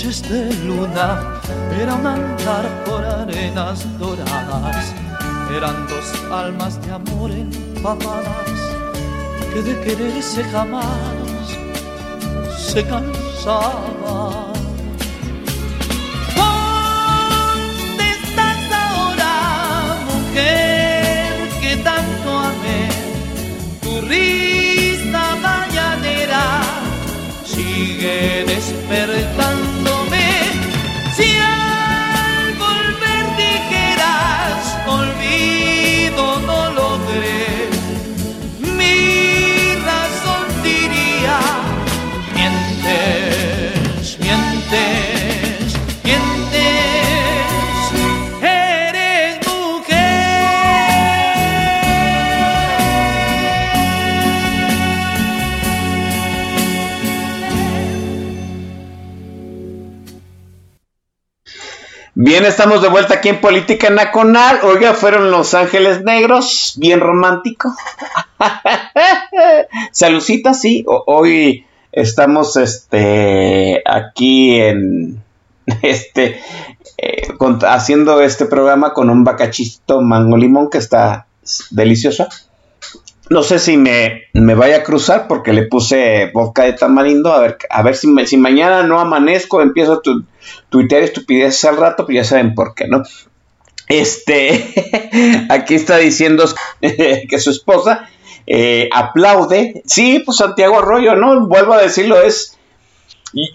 noches 0.03 0.21
de 0.29 0.53
luna 0.65 1.39
era 1.79 1.95
un 1.95 2.05
andar 2.05 2.83
por 2.85 3.03
arenas 3.05 3.85
doradas. 3.97 4.93
Eran 5.55 5.87
dos 5.87 6.13
almas 6.31 6.81
de 6.85 6.91
amor 6.91 7.31
empapadas 7.31 8.59
que 9.53 9.61
de 9.61 9.79
quererse 9.81 10.43
jamás 10.51 10.85
se 12.57 12.83
cansaban. 12.85 14.53
¿Dónde 16.35 18.05
estás 18.19 18.61
ahora, 18.83 19.33
mujer 20.09 21.33
que 21.61 21.77
tanto 21.77 22.29
amé? 22.51 22.89
Tu 23.81 24.01
risa 24.01 25.35
mañanera 25.41 26.61
sigue 27.45 28.43
despertándome. 28.47 29.72
Bien, 62.33 62.45
estamos 62.45 62.81
de 62.81 62.89
vuelta 62.89 63.13
aquí 63.13 63.29
en 63.29 63.39
Política 63.39 63.91
Nacional. 63.91 64.61
Oiga, 64.63 64.95
fueron 64.95 65.29
Los 65.29 65.53
Ángeles 65.53 66.01
Negros, 66.03 66.73
bien 66.77 66.99
romántico. 66.99 67.75
Salucita, 69.91 70.55
sí. 70.55 70.83
hoy 70.87 71.67
estamos 71.91 72.57
este 72.57 73.83
aquí 73.85 74.59
en 74.59 75.21
este 75.83 76.41
eh, 76.97 77.27
haciendo 77.67 78.19
este 78.19 78.47
programa 78.47 78.93
con 78.93 79.11
un 79.11 79.23
bacachito 79.23 80.01
mango 80.01 80.35
limón 80.35 80.71
que 80.71 80.79
está 80.79 81.27
delicioso. 81.69 82.27
No 83.29 83.41
sé 83.41 83.57
si 83.57 83.77
me, 83.77 84.23
me 84.33 84.53
vaya 84.53 84.77
a 84.77 84.83
cruzar 84.83 85.27
porque 85.27 85.53
le 85.53 85.63
puse 85.63 86.29
vodka 86.33 86.63
de 86.63 86.73
tamarindo. 86.73 87.31
A 87.33 87.39
ver, 87.39 87.57
a 87.69 87.81
ver 87.81 87.95
si, 87.95 88.07
me- 88.07 88.27
si 88.27 88.37
mañana 88.37 88.83
no 88.83 88.99
amanezco, 88.99 89.61
empiezo 89.61 89.93
a 89.93 90.01
tu, 90.01 90.25
tuitear 90.69 91.03
estupideces 91.03 91.63
al 91.65 91.77
rato, 91.77 92.05
pues 92.05 92.15
ya 92.17 92.23
saben 92.23 92.53
por 92.53 92.75
qué, 92.75 92.87
¿no? 92.87 93.03
Este, 93.87 94.73
aquí 95.49 95.75
está 95.75 95.97
diciendo 95.97 96.45
que 96.81 97.39
su 97.39 97.51
esposa 97.51 98.09
eh, 98.45 98.89
aplaude. 98.93 99.83
Sí, 99.85 100.21
pues 100.25 100.37
Santiago 100.37 100.79
Arroyo, 100.79 101.15
¿no? 101.15 101.47
Vuelvo 101.47 101.73
a 101.73 101.81
decirlo, 101.81 102.21
es. 102.21 102.57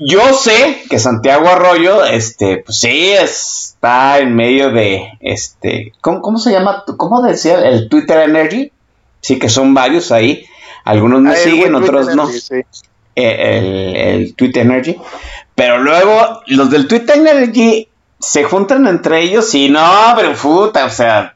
Yo 0.00 0.32
sé 0.34 0.82
que 0.90 0.98
Santiago 0.98 1.48
Arroyo, 1.48 2.04
este, 2.04 2.64
pues 2.66 2.78
sí, 2.78 3.10
está 3.12 4.18
en 4.18 4.34
medio 4.34 4.72
de, 4.72 5.12
este, 5.20 5.92
¿cómo, 6.00 6.20
cómo 6.20 6.38
se 6.38 6.50
llama? 6.50 6.82
¿Cómo 6.96 7.22
decía 7.22 7.60
el 7.60 7.88
Twitter 7.88 8.18
Energy? 8.28 8.72
Sí, 9.20 9.38
que 9.38 9.48
son 9.48 9.74
varios 9.74 10.12
ahí. 10.12 10.46
Algunos 10.84 11.20
me 11.20 11.30
Ah, 11.32 11.36
siguen, 11.36 11.74
otros 11.74 12.14
no. 12.14 12.24
Energy, 12.24 12.40
sí. 12.40 12.54
Eh, 13.16 13.58
el, 13.58 13.96
el 13.96 14.34
Twitter 14.34 14.62
Energy. 14.64 14.96
Pero 15.54 15.78
luego 15.78 16.40
los 16.46 16.70
del 16.70 16.86
Twitter 16.86 17.16
Energy 17.18 17.88
se 18.20 18.42
juntan 18.44 18.86
entre 18.88 19.20
ellos 19.22 19.54
y 19.54 19.68
no, 19.68 20.12
pero 20.16 20.32
puta, 20.34 20.86
o 20.86 20.90
sea, 20.90 21.34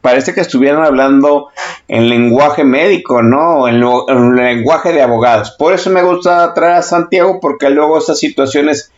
parece 0.00 0.32
que 0.34 0.40
estuvieran 0.40 0.82
hablando 0.84 1.48
en 1.88 2.08
lenguaje 2.08 2.64
médico, 2.64 3.22
¿no? 3.22 3.68
En, 3.68 3.80
lo- 3.80 4.08
en 4.08 4.34
lenguaje 4.34 4.92
de 4.92 5.02
abogados. 5.02 5.50
Por 5.58 5.74
eso 5.74 5.90
me 5.90 6.02
gusta 6.02 6.54
traer 6.54 6.74
a 6.76 6.82
Santiago, 6.82 7.38
porque 7.40 7.68
luego 7.70 7.98
esas 7.98 8.18
situaciones 8.18 8.92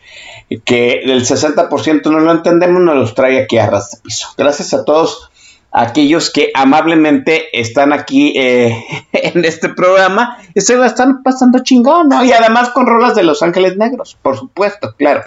que 0.65 1.01
el 1.05 1.25
60% 1.27 2.03
no 2.11 2.21
lo 2.21 2.31
entendemos, 2.33 2.81
nos 2.83 2.95
los 2.97 3.15
trae 3.15 3.43
aquí 3.43 3.59
a 3.59 3.67
ras 3.69 3.91
de 3.93 3.99
piso. 4.03 4.29
Gracias 4.37 4.73
a 4.75 4.85
todos 4.85 5.31
aquellos 5.77 6.31
que 6.31 6.53
amablemente 6.55 7.49
están 7.59 7.93
aquí 7.93 8.33
eh, 8.37 8.85
en 9.13 9.45
este 9.45 9.69
programa 9.69 10.39
y 10.55 10.61
se 10.61 10.77
la 10.77 10.87
están 10.87 11.23
pasando 11.23 11.59
chingón, 11.59 12.09
¿no? 12.09 12.25
Y 12.25 12.33
además 12.33 12.71
con 12.71 12.87
rolas 12.87 13.17
de 13.17 13.25
Los 13.25 13.43
Ángeles 13.43 13.77
Negros, 13.77 14.17
por 14.23 14.39
supuesto, 14.39 14.95
claro. 14.97 15.25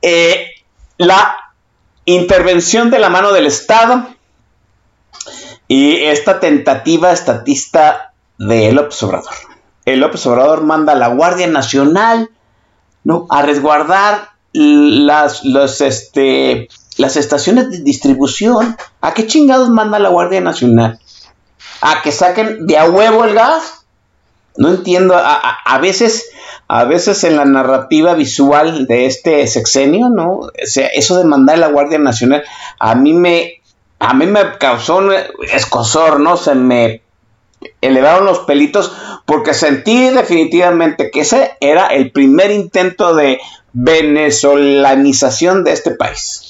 Eh, 0.00 0.46
la 0.96 1.36
intervención 2.04 2.90
de 2.90 3.00
la 3.00 3.10
mano 3.10 3.32
del 3.32 3.46
Estado 3.46 4.06
y 5.66 5.96
esta 6.04 6.38
tentativa 6.38 7.10
estatista 7.10 8.12
de 8.38 8.72
López 8.72 9.02
Obrador. 9.02 9.34
El 9.84 10.00
López 10.00 10.24
Obrador 10.26 10.62
manda 10.62 10.92
a 10.92 10.96
la 10.96 11.08
Guardia 11.08 11.48
Nacional 11.48 12.30
¿no? 13.02 13.26
a 13.28 13.42
resguardar 13.42 14.28
las, 14.52 15.44
los, 15.44 15.80
este, 15.80 16.68
las 16.96 17.16
estaciones 17.16 17.70
de 17.70 17.78
distribución. 17.80 18.76
¿A 19.00 19.14
qué 19.14 19.26
chingados 19.26 19.68
manda 19.70 19.98
la 19.98 20.08
Guardia 20.10 20.40
Nacional? 20.40 20.98
¿A 21.80 22.02
que 22.02 22.12
saquen 22.12 22.66
de 22.66 22.78
a 22.78 22.88
huevo 22.88 23.24
el 23.24 23.34
gas? 23.34 23.84
No 24.56 24.68
entiendo. 24.70 25.16
A, 25.16 25.34
a- 25.64 25.78
veces, 25.78 26.26
a 26.68 26.84
veces 26.84 27.24
en 27.24 27.36
la 27.36 27.44
narrativa 27.44 28.14
visual 28.14 28.86
de 28.86 29.06
este 29.06 29.46
sexenio, 29.46 30.08
¿no? 30.08 30.30
O 30.38 30.50
sea, 30.64 30.86
eso 30.88 31.16
de 31.18 31.24
mandar 31.24 31.56
a 31.56 31.60
la 31.60 31.66
Guardia 31.68 31.98
Nacional, 31.98 32.44
a 32.78 32.94
mí 32.94 33.12
me, 33.12 33.60
a 33.98 34.14
mí 34.14 34.26
me 34.26 34.56
causó 34.58 34.98
un 34.98 35.12
escosor, 35.52 36.20
¿no? 36.20 36.36
Se 36.36 36.54
me 36.54 37.02
elevaron 37.80 38.26
los 38.26 38.40
pelitos 38.40 38.92
porque 39.26 39.54
sentí 39.54 40.08
definitivamente 40.10 41.10
que 41.10 41.20
ese 41.20 41.52
era 41.60 41.86
el 41.88 42.12
primer 42.12 42.50
intento 42.50 43.14
de 43.14 43.40
venezolanización 43.72 45.64
de 45.64 45.72
este 45.72 45.92
país. 45.92 46.43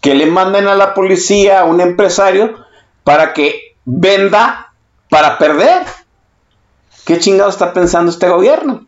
Que 0.00 0.14
le 0.14 0.26
manden 0.26 0.66
a 0.66 0.74
la 0.74 0.94
policía 0.94 1.60
a 1.60 1.64
un 1.64 1.80
empresario 1.80 2.64
para 3.04 3.32
que 3.32 3.76
venda 3.84 4.72
para 5.08 5.38
perder. 5.38 5.84
¿Qué 7.04 7.18
chingado 7.18 7.50
está 7.50 7.72
pensando 7.72 8.10
este 8.10 8.28
gobierno? 8.28 8.86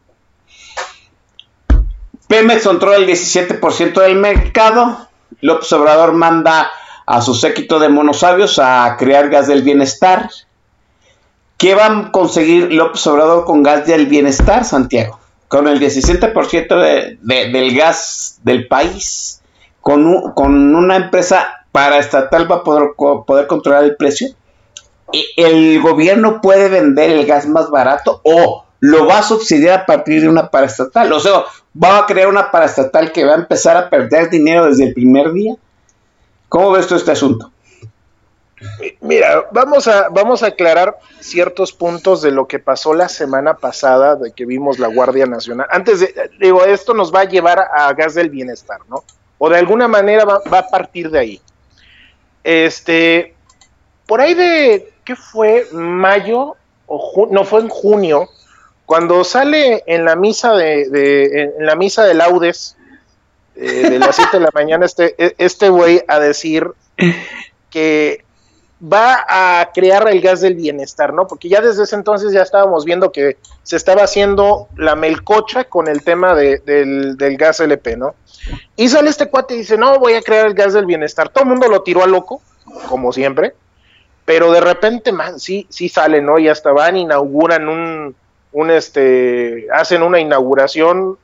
Pemex 2.29 2.65
controla 2.65 2.97
el 2.97 3.07
17% 3.07 4.01
del 4.01 4.17
mercado. 4.17 5.09
López 5.43 5.71
Obrador 5.73 6.13
manda 6.13 6.71
a 7.05 7.21
su 7.21 7.35
séquito 7.35 7.79
de 7.79 7.91
monosabios 7.91 8.59
a 8.59 8.97
crear 8.99 9.29
gas 9.29 9.49
del 9.49 9.63
bienestar. 9.63 10.31
¿Qué 11.59 11.75
va 11.75 11.87
a 11.87 12.11
conseguir 12.11 12.73
López 12.73 13.07
Obrador 13.07 13.45
con 13.45 13.63
gas 13.63 13.87
del 13.87 14.07
bienestar, 14.07 14.65
Santiago? 14.65 15.21
Con 15.49 15.69
el 15.69 15.79
17% 15.79 16.81
de, 16.81 17.19
de, 17.21 17.51
del 17.51 17.77
gas 17.77 18.41
del 18.43 18.67
país, 18.67 19.42
con, 19.83 20.07
un, 20.07 20.33
con 20.33 20.75
una 20.75 20.97
empresa 20.97 21.67
paraestatal 21.73 22.51
va 22.51 22.57
a 22.57 22.65
poder, 22.65 22.93
poder 22.97 23.47
controlar 23.47 23.85
el 23.85 23.97
precio. 23.97 24.29
¿El 25.37 25.83
gobierno 25.83 26.41
puede 26.41 26.69
vender 26.69 27.11
el 27.11 27.27
gas 27.27 27.47
más 27.47 27.69
barato 27.69 28.21
o 28.25 28.65
lo 28.81 29.07
va 29.07 29.19
a 29.19 29.23
subsidiar 29.23 29.81
a 29.81 29.87
partir 29.87 30.23
de 30.23 30.29
una 30.29 30.51
paraestatal? 30.51 31.13
O 31.13 31.21
sea, 31.21 31.45
va 31.83 31.99
a 31.99 32.07
crear 32.07 32.29
una 32.29 32.51
paraestatal 32.51 33.13
que 33.13 33.25
va 33.25 33.33
a 33.33 33.39
empezar 33.39 33.77
a 33.77 33.91
perder 33.91 34.31
dinero 34.31 34.67
desde 34.67 34.85
el 34.85 34.95
primer 34.95 35.33
día. 35.33 35.57
¿Cómo 36.49 36.71
ves 36.71 36.87
tú 36.87 36.95
este 36.95 37.11
asunto? 37.11 37.51
Mira, 39.01 39.47
vamos 39.51 39.89
a, 39.89 40.09
vamos 40.11 40.45
a 40.45 40.49
aclarar 40.49 40.97
ciertos 41.19 41.73
puntos 41.73 42.23
de 42.23 42.31
lo 42.31 42.47
que 42.47 42.61
pasó 42.61 42.95
la 42.95 43.09
semana 43.09 43.57
pasada, 43.57 44.15
de 44.15 44.31
que 44.33 44.47
vimos 44.47 44.79
la 44.79 44.87
Guardia 44.87 45.27
Nacional. 45.27 45.67
Antes 45.71 46.01
de, 46.01 46.31
digo, 46.39 46.65
esto 46.65 46.95
nos 46.95 47.13
va 47.13 47.21
a 47.21 47.25
llevar 47.25 47.59
a 47.75 47.93
gas 47.95 48.15
del 48.15 48.31
bienestar, 48.31 48.79
¿no? 48.89 49.03
O 49.45 49.51
de 49.51 49.59
alguna 49.59 49.89
manera 49.89 50.25
va, 50.25 50.41
a 50.59 50.69
partir 50.69 51.11
de 51.11 51.19
ahí. 51.19 51.41
Este, 52.45 53.35
por 54.07 54.21
ahí 54.21 54.35
de 54.35 54.93
que 55.05 55.17
fue 55.17 55.67
mayo 55.73 56.55
o 56.87 57.27
no 57.29 57.43
fue 57.45 57.61
en 57.63 57.69
junio 57.69 58.29
cuando 58.87 59.25
sale 59.25 59.83
en 59.87 60.05
la 60.05 60.15
misa 60.15 60.53
de, 60.55 60.89
de- 60.91 61.55
en 61.59 61.67
la 61.67 61.75
misa 61.75 62.05
de 62.05 62.15
laudes 62.15 62.77
eh, 63.57 63.91
de 63.91 63.99
las 63.99 64.15
7 64.15 64.39
de 64.39 64.45
la 64.45 64.51
mañana 64.55 64.87
este 64.87 65.15
e- 65.19 65.35
este 65.39 65.71
güey 65.71 66.03
a 66.07 66.21
decir 66.21 66.69
que 67.71 68.25
va 68.83 69.25
a 69.29 69.71
crear 69.73 70.09
el 70.09 70.21
gas 70.21 70.41
del 70.41 70.55
bienestar, 70.55 71.13
¿no? 71.15 71.27
Porque 71.29 71.49
ya 71.49 71.61
desde 71.61 71.85
ese 71.85 71.95
entonces 71.95 72.33
ya 72.33 72.43
estábamos 72.43 72.85
viendo 72.85 73.13
que 73.13 73.37
se 73.63 73.77
estaba 73.77 74.03
haciendo 74.03 74.69
la 74.77 74.97
melcocha 74.97 75.65
con 75.65 75.87
el 75.87 76.03
tema 76.03 76.35
de- 76.35 76.59
del, 76.59 77.17
del 77.17 77.37
gas 77.37 77.61
LP, 77.61 77.97
¿no? 77.97 78.15
Y 78.75 78.89
sale 78.89 79.09
este 79.11 79.29
cuate 79.31 79.55
y 79.55 79.59
dice, 79.59 79.79
no, 79.79 79.99
voy 80.01 80.15
a 80.15 80.23
crear 80.23 80.47
el 80.47 80.55
gas 80.55 80.73
del 80.73 80.87
bienestar. 80.87 81.29
Todo 81.29 81.45
el 81.45 81.51
mundo 81.51 81.69
lo 81.69 81.83
tiró 81.83 82.03
a 82.03 82.09
loco, 82.09 82.43
como 82.89 83.13
siempre, 83.13 83.55
pero 84.25 84.51
de 84.51 84.61
repente, 84.61 85.13
man, 85.13 85.39
sí, 85.39 85.67
sí 85.71 85.89
sale, 85.89 86.21
¿no? 86.21 86.39
Y 86.41 86.49
hasta 86.49 86.73
van, 86.73 86.97
inauguran 86.97 87.69
un, 87.69 88.17
un 88.51 88.71
este, 88.73 89.69
hacen 89.73 90.03
una 90.03 90.19
inauguración 90.19 91.19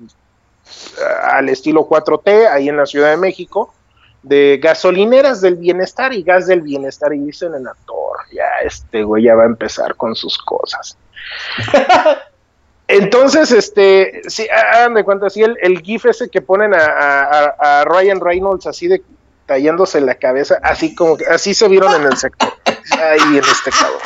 eh, 0.00 1.02
al 1.24 1.48
estilo 1.48 1.88
4T, 1.88 2.48
ahí 2.52 2.68
en 2.68 2.76
la 2.76 2.86
Ciudad 2.86 3.10
de 3.10 3.16
México, 3.16 3.74
de 4.22 4.60
gasolineras 4.62 5.40
del 5.40 5.56
bienestar 5.56 6.12
y 6.12 6.22
gas 6.22 6.46
del 6.46 6.62
bienestar. 6.62 7.12
Y 7.14 7.20
dicen 7.20 7.54
en 7.54 7.66
actor, 7.66 8.18
ya 8.32 8.44
este 8.64 9.02
güey 9.02 9.24
ya 9.24 9.34
va 9.34 9.44
a 9.44 9.46
empezar 9.46 9.94
con 9.96 10.14
sus 10.14 10.38
cosas. 10.38 10.96
Entonces, 12.88 13.52
este, 13.52 14.22
sí, 14.28 14.48
hagan 14.48 14.94
de 14.94 15.04
cuenta, 15.04 15.30
sí, 15.30 15.42
el, 15.42 15.80
GIF 15.80 16.06
ese 16.06 16.28
que 16.28 16.42
ponen 16.42 16.74
a, 16.74 17.84
Ryan 17.86 18.20
Reynolds 18.20 18.66
así 18.66 18.88
de 18.88 19.00
tallándose 19.46 20.00
la 20.00 20.16
cabeza, 20.16 20.58
así 20.62 20.94
como 20.94 21.16
que 21.16 21.24
así 21.26 21.54
se 21.54 21.68
vieron 21.68 21.94
en 21.94 22.02
el 22.02 22.16
sector. 22.16 22.52
Ahí 23.00 23.38
en 23.38 23.44
este 23.44 23.70
cabrón. 23.70 24.00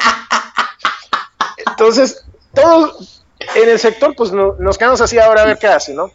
Entonces, 1.66 2.24
todos 2.52 3.24
en 3.54 3.68
el 3.70 3.78
sector, 3.78 4.14
pues 4.14 4.32
no- 4.32 4.56
nos 4.58 4.76
quedamos 4.76 5.00
así 5.00 5.18
ahora 5.18 5.42
a 5.42 5.46
ver 5.46 5.58
qué 5.58 5.66
hace, 5.66 5.94
¿no? 5.94 6.10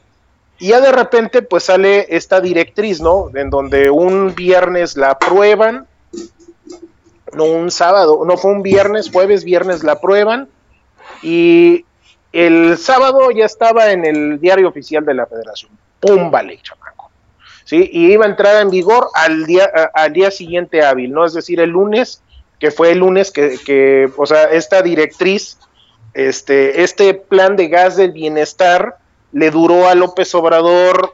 Y 0.60 0.70
ya 0.70 0.82
de 0.82 0.92
repente, 0.92 1.42
pues 1.42 1.64
sale 1.64 2.06
esta 2.10 2.42
directriz, 2.42 3.00
¿no? 3.02 3.30
En 3.34 3.50
donde 3.50 3.90
un 3.90 4.36
viernes 4.36 4.98
la 4.98 5.12
aprueban, 5.12 5.88
no 7.34 7.46
un 7.46 7.72
sábado, 7.72 8.24
no 8.26 8.38
fue 8.38 8.52
un 8.52 8.62
viernes, 8.64 9.10
jueves, 9.12 9.44
viernes 9.44 9.84
la 9.84 9.94
aprueban, 9.94 10.50
y 11.22 11.86
el 12.34 12.78
sábado 12.78 13.32
ya 13.32 13.46
estaba 13.46 13.92
en 13.92 14.06
el 14.06 14.40
diario 14.40 14.68
oficial 14.68 15.06
de 15.06 15.14
la 15.14 15.26
federación. 15.26 15.72
¡Pum! 16.00 16.30
Vale, 16.32 16.60
chamaco. 16.62 17.10
¿Sí? 17.64 17.90
Y 17.94 18.12
iba 18.12 18.26
a 18.26 18.30
entrar 18.30 18.62
en 18.62 18.70
vigor 18.72 19.10
al 19.14 19.46
día, 19.46 19.70
a- 19.74 20.04
al 20.04 20.14
día 20.14 20.32
siguiente 20.32 20.84
hábil, 20.84 21.12
¿no? 21.12 21.24
Es 21.26 21.34
decir, 21.34 21.60
el 21.60 21.70
lunes, 21.70 22.22
que 22.60 22.72
fue 22.72 22.92
el 22.92 23.00
lunes 23.00 23.32
que, 23.32 23.58
que, 23.64 24.10
o 24.18 24.26
sea, 24.26 24.46
esta 24.46 24.82
directriz, 24.82 25.58
este, 26.16 26.82
este 26.84 27.14
plan 27.14 27.56
de 27.56 27.68
gas 27.68 27.96
del 27.96 28.12
bienestar 28.12 28.98
le 29.32 29.52
duró 29.52 29.88
a 29.88 29.96
López 29.96 30.34
Obrador 30.36 31.14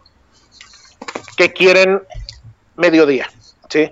que 1.38 1.54
quieren 1.54 2.02
mediodía, 2.76 3.30
¿sí? 3.70 3.92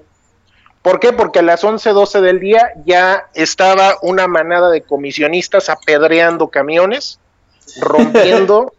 ¿Por 0.81 0.99
qué? 0.99 1.13
Porque 1.13 1.39
a 1.39 1.43
las 1.43 1.63
11, 1.63 1.91
12 1.91 2.21
del 2.21 2.39
día 2.39 2.73
ya 2.85 3.29
estaba 3.33 3.95
una 4.01 4.27
manada 4.27 4.69
de 4.69 4.81
comisionistas 4.81 5.69
apedreando 5.69 6.49
camiones, 6.49 7.19
rompiendo, 7.81 8.73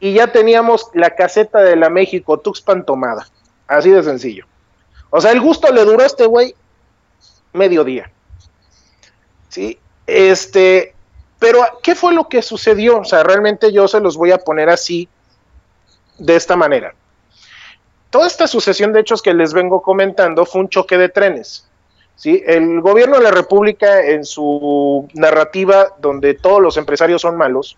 y 0.00 0.14
ya 0.14 0.32
teníamos 0.32 0.90
la 0.92 1.10
caseta 1.10 1.60
de 1.60 1.76
la 1.76 1.88
México 1.88 2.38
Tuxpan 2.38 2.84
tomada. 2.84 3.28
Así 3.68 3.90
de 3.90 4.02
sencillo. 4.02 4.46
O 5.10 5.20
sea, 5.20 5.30
el 5.30 5.40
gusto 5.40 5.72
le 5.72 5.84
duró 5.84 6.02
a 6.02 6.06
este 6.06 6.26
güey 6.26 6.54
mediodía. 7.52 8.10
¿Sí? 9.48 9.78
Este, 10.06 10.95
pero 11.38 11.60
¿qué 11.82 11.94
fue 11.94 12.12
lo 12.12 12.28
que 12.28 12.42
sucedió? 12.42 12.98
O 13.00 13.04
sea, 13.04 13.22
realmente 13.22 13.72
yo 13.72 13.88
se 13.88 14.00
los 14.00 14.16
voy 14.16 14.32
a 14.32 14.38
poner 14.38 14.68
así, 14.68 15.08
de 16.18 16.36
esta 16.36 16.56
manera. 16.56 16.94
Toda 18.10 18.26
esta 18.26 18.46
sucesión 18.46 18.92
de 18.92 19.00
hechos 19.00 19.20
que 19.20 19.34
les 19.34 19.52
vengo 19.52 19.82
comentando 19.82 20.46
fue 20.46 20.62
un 20.62 20.68
choque 20.68 20.96
de 20.96 21.08
trenes. 21.08 21.68
¿sí? 22.14 22.42
El 22.46 22.80
gobierno 22.80 23.16
de 23.18 23.24
la 23.24 23.30
República, 23.30 24.00
en 24.00 24.24
su 24.24 25.08
narrativa, 25.14 25.88
donde 25.98 26.34
todos 26.34 26.62
los 26.62 26.76
empresarios 26.76 27.22
son 27.22 27.36
malos, 27.36 27.76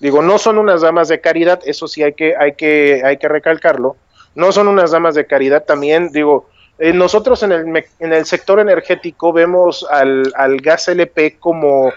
digo, 0.00 0.22
no 0.22 0.38
son 0.38 0.58
unas 0.58 0.82
damas 0.82 1.08
de 1.08 1.20
caridad, 1.20 1.60
eso 1.64 1.88
sí 1.88 2.02
hay 2.02 2.12
que, 2.12 2.36
hay 2.36 2.54
que, 2.54 3.02
hay 3.04 3.16
que 3.16 3.28
recalcarlo, 3.28 3.96
no 4.34 4.52
son 4.52 4.68
unas 4.68 4.90
damas 4.90 5.14
de 5.14 5.26
caridad, 5.26 5.64
también 5.64 6.10
digo, 6.12 6.48
eh, 6.78 6.92
nosotros 6.92 7.42
en 7.42 7.52
el, 7.52 7.84
en 7.98 8.12
el 8.12 8.26
sector 8.26 8.60
energético 8.60 9.32
vemos 9.32 9.86
al, 9.90 10.30
al 10.36 10.58
gas 10.58 10.88
LP 10.88 11.38
como, 11.40 11.90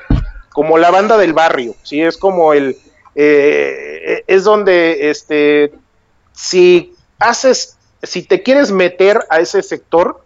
como 0.51 0.77
la 0.77 0.91
banda 0.91 1.17
del 1.17 1.33
barrio, 1.33 1.75
¿sí? 1.83 2.01
Es 2.01 2.17
como 2.17 2.53
el, 2.53 2.77
eh, 3.15 4.23
es 4.27 4.43
donde, 4.43 5.09
este, 5.09 5.71
si 6.31 6.93
haces, 7.19 7.77
si 8.03 8.23
te 8.23 8.43
quieres 8.43 8.71
meter 8.71 9.25
a 9.29 9.39
ese 9.39 9.61
sector, 9.61 10.21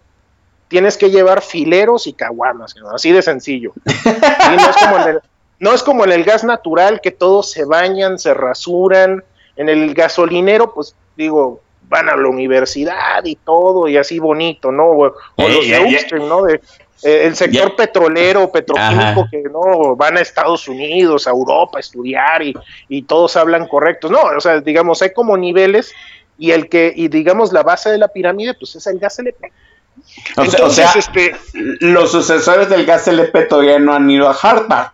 tienes 0.67 0.97
que 0.97 1.09
llevar 1.09 1.41
fileros 1.41 2.07
y 2.07 2.13
caguamas, 2.13 2.75
¿no? 2.75 2.89
así 2.91 3.11
de 3.11 3.21
sencillo. 3.21 3.73
Sí, 4.03 4.55
no, 4.55 4.69
es 4.69 4.77
como 4.77 4.97
en 4.97 5.09
el, 5.09 5.21
no 5.59 5.73
es 5.73 5.83
como 5.83 6.03
en 6.03 6.11
el 6.11 6.23
gas 6.23 6.43
natural 6.43 6.99
que 7.01 7.11
todos 7.11 7.51
se 7.51 7.63
bañan, 7.65 8.19
se 8.19 8.33
rasuran. 8.33 9.23
En 9.55 9.69
el 9.69 9.93
gasolinero, 9.93 10.73
pues 10.73 10.95
digo, 11.15 11.61
van 11.87 12.09
a 12.09 12.15
la 12.15 12.27
universidad 12.27 13.23
y 13.23 13.35
todo, 13.35 13.87
y 13.87 13.97
así 13.97 14.19
bonito, 14.19 14.71
¿no? 14.71 14.85
O, 14.85 15.07
o 15.07 15.13
Ey, 15.37 15.53
los 15.53 15.67
de 15.67 15.95
upstream, 15.95 16.27
¿no? 16.27 16.43
De, 16.43 16.55
eh, 16.55 16.61
el 17.03 17.35
sector 17.35 17.75
petrolero, 17.75 18.51
petroquímico, 18.51 19.21
Ajá. 19.21 19.27
que 19.29 19.43
no 19.43 19.95
van 19.95 20.17
a 20.17 20.21
Estados 20.21 20.67
Unidos, 20.67 21.27
a 21.27 21.31
Europa 21.31 21.77
a 21.77 21.79
estudiar 21.79 22.41
y, 22.41 22.53
y 22.89 23.03
todos 23.03 23.35
hablan 23.35 23.67
correctos. 23.67 24.11
No, 24.11 24.21
o 24.21 24.41
sea, 24.41 24.61
digamos, 24.61 25.01
hay 25.01 25.11
como 25.13 25.37
niveles 25.37 25.93
y 26.37 26.51
el 26.51 26.69
que, 26.69 26.93
y 26.95 27.07
digamos, 27.07 27.53
la 27.53 27.63
base 27.63 27.89
de 27.89 27.97
la 27.97 28.07
pirámide, 28.07 28.53
pues 28.53 28.75
es 28.75 28.87
el 28.87 28.99
gas 28.99 29.19
LP. 29.19 29.51
O 30.37 30.45
sea, 30.45 30.65
o 30.65 30.69
sea, 30.69 30.91
este, 30.95 31.35
los 31.53 32.11
sucesores 32.11 32.69
del 32.69 32.85
gas 32.85 33.07
LP 33.07 33.43
todavía 33.43 33.79
no 33.79 33.93
han 33.93 34.09
ido 34.09 34.27
a 34.27 34.33
Harvard. 34.33 34.91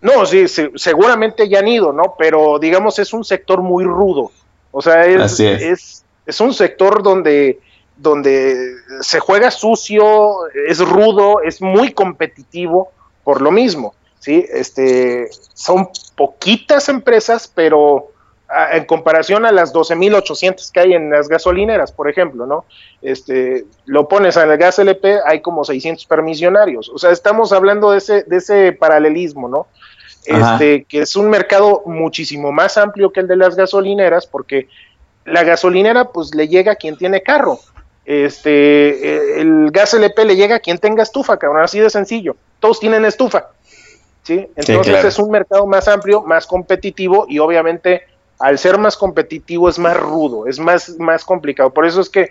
No, 0.00 0.26
sí, 0.26 0.48
sí, 0.48 0.68
seguramente 0.74 1.48
ya 1.48 1.60
han 1.60 1.68
ido, 1.68 1.92
¿no? 1.92 2.14
Pero 2.18 2.58
digamos 2.58 2.98
es 2.98 3.12
un 3.12 3.24
sector 3.24 3.62
muy 3.62 3.84
rudo. 3.84 4.32
O 4.72 4.82
sea, 4.82 5.04
es. 5.06 5.40
es. 5.40 6.04
es 6.26 6.40
un 6.40 6.52
sector 6.52 7.02
donde, 7.02 7.60
donde 7.96 8.74
se 9.00 9.20
juega 9.20 9.50
sucio, 9.50 10.48
es 10.68 10.78
rudo, 10.80 11.42
es 11.42 11.60
muy 11.62 11.92
competitivo 11.92 12.90
por 13.24 13.40
lo 13.40 13.50
mismo. 13.50 13.94
¿sí? 14.18 14.44
Este, 14.50 15.28
son 15.54 15.88
poquitas 16.16 16.88
empresas, 16.88 17.50
pero 17.52 18.08
a- 18.48 18.76
en 18.76 18.84
comparación 18.84 19.44
a 19.46 19.52
las 19.52 19.72
12.800 19.72 20.70
que 20.70 20.80
hay 20.80 20.92
en 20.94 21.10
las 21.10 21.28
gasolineras, 21.28 21.90
por 21.92 22.08
ejemplo, 22.08 22.46
¿no? 22.46 22.64
Este, 23.02 23.64
lo 23.86 24.06
pones 24.08 24.36
en 24.36 24.50
el 24.50 24.56
gas 24.58 24.78
LP, 24.78 25.18
hay 25.24 25.40
como 25.40 25.64
600 25.64 26.06
permisionarios. 26.06 26.88
O 26.88 26.98
sea, 26.98 27.10
estamos 27.10 27.52
hablando 27.52 27.90
de 27.92 27.98
ese, 27.98 28.22
de 28.24 28.36
ese 28.36 28.72
paralelismo, 28.72 29.48
¿no? 29.48 29.66
Este, 30.26 30.84
que 30.84 31.00
es 31.00 31.14
un 31.16 31.28
mercado 31.30 31.82
muchísimo 31.86 32.50
más 32.52 32.76
amplio 32.78 33.10
que 33.12 33.20
el 33.20 33.28
de 33.28 33.36
las 33.36 33.54
gasolineras, 33.56 34.26
porque 34.26 34.68
la 35.24 35.42
gasolinera, 35.44 36.10
pues 36.12 36.34
le 36.34 36.48
llega 36.48 36.72
a 36.72 36.76
quien 36.76 36.96
tiene 36.96 37.22
carro. 37.22 37.58
Este, 38.06 39.40
eh, 39.40 39.40
el 39.40 39.70
gas 39.70 39.92
LP 39.92 40.24
le 40.24 40.36
llega 40.36 40.56
a 40.56 40.60
quien 40.60 40.78
tenga 40.78 41.02
estufa, 41.02 41.36
cabrón, 41.36 41.62
así 41.62 41.78
de 41.80 41.90
sencillo. 41.90 42.36
Todos 42.60 42.80
tienen 42.80 43.04
estufa. 43.04 43.48
¿sí? 44.22 44.46
Entonces 44.56 44.92
claro. 44.92 45.08
es 45.08 45.18
un 45.18 45.30
mercado 45.30 45.66
más 45.66 45.86
amplio, 45.88 46.22
más 46.22 46.46
competitivo 46.46 47.26
y 47.28 47.38
obviamente 47.38 48.02
al 48.38 48.58
ser 48.58 48.78
más 48.78 48.96
competitivo 48.96 49.68
es 49.68 49.78
más 49.78 49.96
rudo, 49.96 50.46
es 50.46 50.58
más, 50.58 50.98
más 50.98 51.24
complicado. 51.24 51.70
Por 51.70 51.86
eso 51.86 52.00
es 52.00 52.08
que 52.08 52.30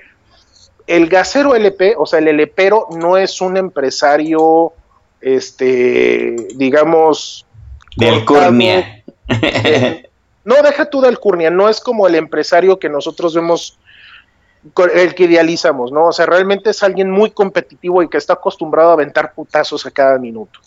el 0.88 1.08
gasero 1.08 1.56
LP, 1.56 1.96
o 1.98 2.06
sea, 2.06 2.20
el 2.20 2.28
LPero 2.28 2.88
no 2.92 3.18
es 3.18 3.42
un 3.42 3.58
empresario, 3.58 4.74
este, 5.22 6.36
digamos... 6.56 7.46
Del 7.96 8.26
cortado, 8.26 8.50
Curnia. 8.50 9.04
eh, 9.28 10.08
no, 10.44 10.62
deja 10.62 10.90
tú 10.90 11.02
del 11.02 11.18
Curnia, 11.18 11.50
no 11.50 11.70
es 11.70 11.80
como 11.80 12.08
el 12.08 12.16
empresario 12.16 12.78
que 12.78 12.90
nosotros 12.90 13.34
vemos, 13.34 13.80
el 14.94 15.16
que 15.16 15.24
idealizamos, 15.26 15.92
¿no? 15.92 16.08
O 16.08 16.14
sea, 16.14 16.26
realmente 16.26 16.72
es 16.72 16.82
alguien 16.82 17.12
muy 17.12 17.32
competitivo 17.32 18.02
y 18.02 18.10
que 18.10 18.18
está 18.18 18.34
acostumbrado 18.34 18.90
a 18.90 18.94
aventar 18.94 19.34
putazos 19.34 19.86
a 19.86 19.92
cada 19.92 20.18
minuto. 20.18 20.60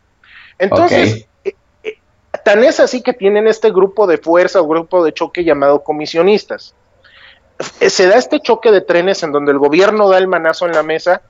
Entonces, 0.58 1.26
eh, 1.44 1.54
eh, 1.82 1.98
tan 2.44 2.62
es 2.64 2.80
así 2.80 3.02
que 3.02 3.12
tienen 3.12 3.46
este 3.46 3.70
grupo 3.70 4.06
de 4.06 4.18
fuerza 4.18 4.60
o 4.60 4.68
grupo 4.68 5.04
de 5.04 5.12
choque 5.12 5.44
llamado 5.44 5.82
comisionistas. 5.82 6.74
Eh, 7.80 7.90
Se 7.90 8.06
da 8.06 8.16
este 8.16 8.40
choque 8.40 8.70
de 8.70 8.80
trenes 8.80 9.22
en 9.22 9.32
donde 9.32 9.52
el 9.52 9.58
gobierno 9.58 10.08
da 10.08 10.18
el 10.18 10.28
manazo 10.28 10.66
en 10.66 10.72
la 10.72 10.82
mesa 10.82 11.22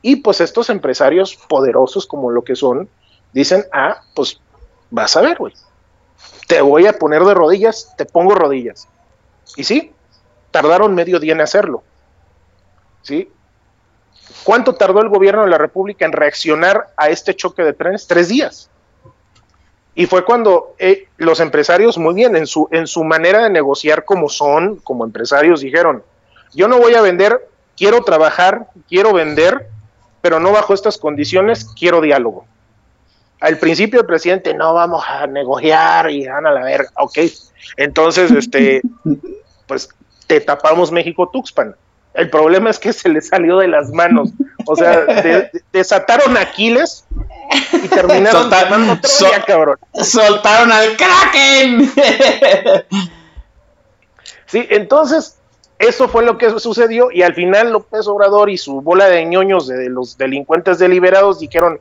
y 0.00 0.16
pues 0.16 0.40
estos 0.40 0.70
empresarios 0.70 1.36
poderosos 1.48 2.06
como 2.06 2.30
lo 2.30 2.42
que 2.42 2.56
son, 2.56 2.88
dicen, 3.32 3.64
ah, 3.72 4.02
pues 4.14 4.40
vas 4.90 5.16
a 5.16 5.22
ver, 5.22 5.38
güey. 5.38 5.54
Te 6.48 6.60
voy 6.60 6.86
a 6.86 6.92
poner 6.92 7.22
de 7.24 7.34
rodillas, 7.34 7.94
te 7.96 8.04
pongo 8.04 8.34
rodillas. 8.34 8.88
Y 9.56 9.64
sí, 9.64 9.92
tardaron 10.50 10.94
medio 10.94 11.18
día 11.18 11.32
en 11.32 11.40
hacerlo. 11.40 11.82
¿Sí? 13.02 13.30
¿Cuánto 14.44 14.74
tardó 14.74 15.00
el 15.00 15.08
gobierno 15.08 15.44
de 15.44 15.50
la 15.50 15.58
República 15.58 16.04
en 16.04 16.12
reaccionar 16.12 16.88
a 16.96 17.08
este 17.08 17.34
choque 17.34 17.62
de 17.62 17.72
trenes? 17.72 18.06
Tres 18.06 18.28
días. 18.28 18.70
Y 19.94 20.06
fue 20.06 20.24
cuando 20.24 20.74
eh, 20.78 21.08
los 21.18 21.40
empresarios, 21.40 21.98
muy 21.98 22.14
bien, 22.14 22.34
en 22.34 22.46
su, 22.46 22.66
en 22.70 22.86
su 22.86 23.04
manera 23.04 23.42
de 23.44 23.50
negociar 23.50 24.04
como 24.04 24.28
son, 24.28 24.76
como 24.76 25.04
empresarios, 25.04 25.60
dijeron, 25.60 26.02
yo 26.54 26.66
no 26.66 26.78
voy 26.78 26.94
a 26.94 27.02
vender, 27.02 27.48
quiero 27.76 28.02
trabajar, 28.02 28.68
quiero 28.88 29.12
vender, 29.12 29.68
pero 30.22 30.40
no 30.40 30.52
bajo 30.52 30.72
estas 30.72 30.96
condiciones, 30.96 31.66
quiero 31.78 32.00
diálogo. 32.00 32.46
Al 33.40 33.58
principio 33.58 34.00
el 34.00 34.06
presidente, 34.06 34.54
no 34.54 34.72
vamos 34.72 35.04
a 35.06 35.26
negociar 35.26 36.10
y 36.10 36.26
van 36.26 36.46
a 36.46 36.52
la 36.52 36.62
verga, 36.62 36.90
ok. 36.96 37.18
Entonces, 37.76 38.30
este, 38.30 38.80
pues 39.66 39.88
te 40.26 40.40
tapamos 40.40 40.90
México 40.90 41.28
Tuxpan. 41.28 41.76
El 42.14 42.28
problema 42.30 42.68
es 42.70 42.78
que 42.78 42.92
se 42.92 43.08
le 43.08 43.20
salió 43.20 43.58
de 43.58 43.68
las 43.68 43.90
manos. 43.90 44.30
O 44.66 44.76
sea, 44.76 45.00
de- 45.00 45.22
de- 45.22 45.62
desataron 45.72 46.36
a 46.36 46.40
Aquiles 46.42 47.06
y 47.72 47.88
terminaron 47.88 48.50
Troya, 49.00 49.42
cabrón. 49.46 49.78
¡Soltaron 49.94 50.70
al 50.72 50.96
Kraken! 50.96 51.92
Sí, 54.46 54.66
entonces 54.70 55.38
eso 55.78 56.08
fue 56.08 56.24
lo 56.24 56.36
que 56.38 56.50
sucedió 56.60 57.10
y 57.10 57.22
al 57.22 57.34
final 57.34 57.72
López 57.72 58.06
Obrador 58.06 58.50
y 58.50 58.58
su 58.58 58.80
bola 58.82 59.06
de 59.06 59.24
ñoños 59.24 59.66
de 59.66 59.88
los 59.88 60.18
delincuentes 60.18 60.78
deliberados 60.78 61.38
dijeron 61.40 61.80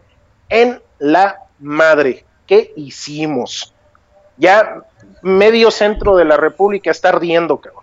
en 0.50 0.82
la 1.00 1.38
madre, 1.60 2.26
¿qué 2.48 2.72
hicimos? 2.76 3.74
Ya 4.38 4.82
medio 5.22 5.70
centro 5.70 6.16
de 6.16 6.26
la 6.26 6.38
República 6.38 6.90
está 6.92 7.10
ardiendo, 7.10 7.58
cabrón. 7.60 7.81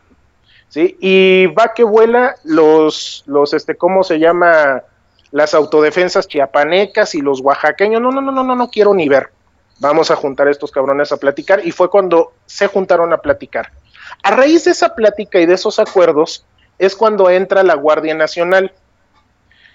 ¿Sí? 0.68 0.96
Y 1.00 1.46
va 1.46 1.72
que 1.74 1.84
vuela 1.84 2.34
los, 2.44 3.24
los, 3.26 3.54
este, 3.54 3.76
¿cómo 3.76 4.02
se 4.02 4.18
llama? 4.18 4.82
Las 5.30 5.54
autodefensas 5.54 6.28
chiapanecas 6.28 7.14
y 7.14 7.20
los 7.20 7.40
oaxaqueños. 7.40 8.00
No, 8.00 8.10
no, 8.10 8.20
no, 8.20 8.32
no, 8.32 8.44
no, 8.44 8.54
no 8.54 8.68
quiero 8.68 8.94
ni 8.94 9.08
ver. 9.08 9.30
Vamos 9.80 10.10
a 10.10 10.16
juntar 10.16 10.48
a 10.48 10.50
estos 10.50 10.70
cabrones 10.70 11.12
a 11.12 11.16
platicar. 11.16 11.64
Y 11.64 11.70
fue 11.70 11.90
cuando 11.90 12.32
se 12.46 12.66
juntaron 12.66 13.12
a 13.12 13.18
platicar. 13.18 13.70
A 14.22 14.30
raíz 14.30 14.64
de 14.64 14.72
esa 14.72 14.94
plática 14.94 15.38
y 15.38 15.46
de 15.46 15.54
esos 15.54 15.78
acuerdos 15.78 16.44
es 16.78 16.94
cuando 16.94 17.30
entra 17.30 17.62
la 17.62 17.74
Guardia 17.74 18.14
Nacional. 18.14 18.72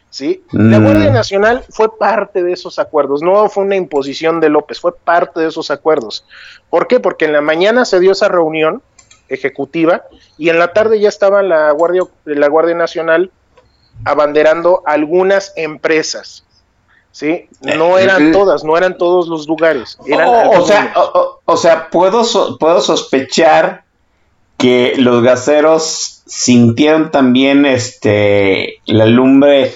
¿Sí? 0.10 0.44
La 0.52 0.80
Mm. 0.80 0.84
Guardia 0.84 1.11
Nacional 1.11 1.64
fue 1.70 1.98
parte 1.98 2.44
de 2.44 2.53
esos 2.53 2.78
acuerdos, 2.78 3.24
no 3.24 3.49
fue 3.49 3.64
una 3.64 3.76
imposición 3.76 4.40
de 4.40 4.49
López, 4.49 4.80
fue 4.80 4.95
parte 4.95 5.40
de 5.40 5.48
esos 5.48 5.72
acuerdos. 5.72 6.24
¿Por 6.70 6.88
qué? 6.88 6.99
Porque 6.99 7.26
en 7.26 7.34
la 7.34 7.41
mañana 7.41 7.84
se 7.84 7.99
dio 7.99 8.11
esa 8.11 8.28
reunión 8.28 8.84
ejecutiva 9.34 10.04
y 10.38 10.50
en 10.50 10.60
la 10.60 10.74
tarde 10.74 11.00
ya 11.00 11.10
estaba 11.10 11.42
la 11.44 11.72
Guardia, 11.72 12.04
la 12.26 12.48
Guardia 12.48 12.76
Nacional 12.76 13.32
abanderando 14.06 14.82
algunas 14.86 15.54
empresas. 15.56 16.44
¿Sí? 17.12 17.48
No 17.62 18.00
eran 18.00 18.30
Eh, 18.30 18.32
todas, 18.32 18.64
no 18.64 18.76
eran 18.76 18.98
todos 18.98 19.28
los 19.28 19.48
lugares. 19.48 20.00
Eran 20.08 20.28
o, 20.28 20.66
sea, 20.66 20.94
o, 21.46 21.58
sea, 21.58 21.90
puedo, 21.92 22.24
so- 22.24 22.58
puedo 22.58 22.82
sospechar 22.82 23.84
que 24.58 24.96
los 24.98 25.22
gaseros 25.22 26.24
sintieron 26.26 27.12
también 27.12 27.66
este 27.68 28.80
la 28.86 29.06
lumbre 29.06 29.76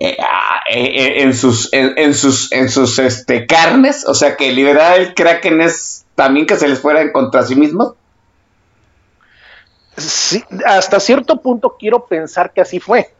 eh, 0.00 0.16
ah, 0.20 0.60
eh, 0.70 0.84
eh, 0.84 1.22
en 1.22 1.34
sus 1.34 1.72
en, 1.72 1.96
en 1.96 2.14
sus 2.14 2.50
en 2.50 2.68
sus 2.68 2.98
este 2.98 3.46
carnes, 3.46 4.04
o 4.08 4.14
sea 4.14 4.36
que 4.36 4.50
liberar 4.52 4.98
el 4.98 5.14
kraken 5.14 5.60
es 5.60 6.04
también 6.16 6.46
que 6.46 6.56
se 6.56 6.66
les 6.66 6.80
fuera 6.80 7.00
en 7.02 7.12
contra 7.12 7.44
sí 7.44 7.54
mismos. 7.54 7.94
Sí, 9.96 10.42
hasta 10.66 10.98
cierto 11.00 11.40
punto 11.40 11.76
quiero 11.78 12.06
pensar 12.06 12.52
que 12.52 12.60
así 12.60 12.80
fue. 12.80 13.10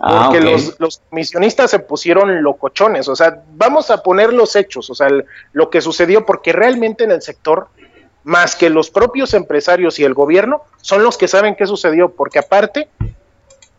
Ah, 0.00 0.24
Porque 0.30 0.40
los, 0.44 0.78
los 0.78 1.00
comisionistas 1.08 1.70
se 1.70 1.78
pusieron 1.78 2.42
locochones. 2.42 3.08
O 3.08 3.16
sea, 3.16 3.42
vamos 3.54 3.90
a 3.90 4.02
poner 4.02 4.32
los 4.32 4.54
hechos, 4.54 4.90
o 4.90 4.94
sea, 4.94 5.06
el- 5.06 5.24
lo 5.52 5.70
que 5.70 5.80
sucedió, 5.80 6.26
porque 6.26 6.52
realmente 6.52 7.04
en 7.04 7.10
el 7.10 7.22
sector, 7.22 7.68
más 8.24 8.54
que 8.54 8.68
los 8.68 8.90
propios 8.90 9.32
empresarios 9.32 9.98
y 9.98 10.04
el 10.04 10.12
gobierno, 10.12 10.62
son 10.82 11.02
los 11.02 11.16
que 11.16 11.26
saben 11.28 11.56
qué 11.56 11.66
sucedió. 11.66 12.10
Porque 12.10 12.38
aparte, 12.38 12.88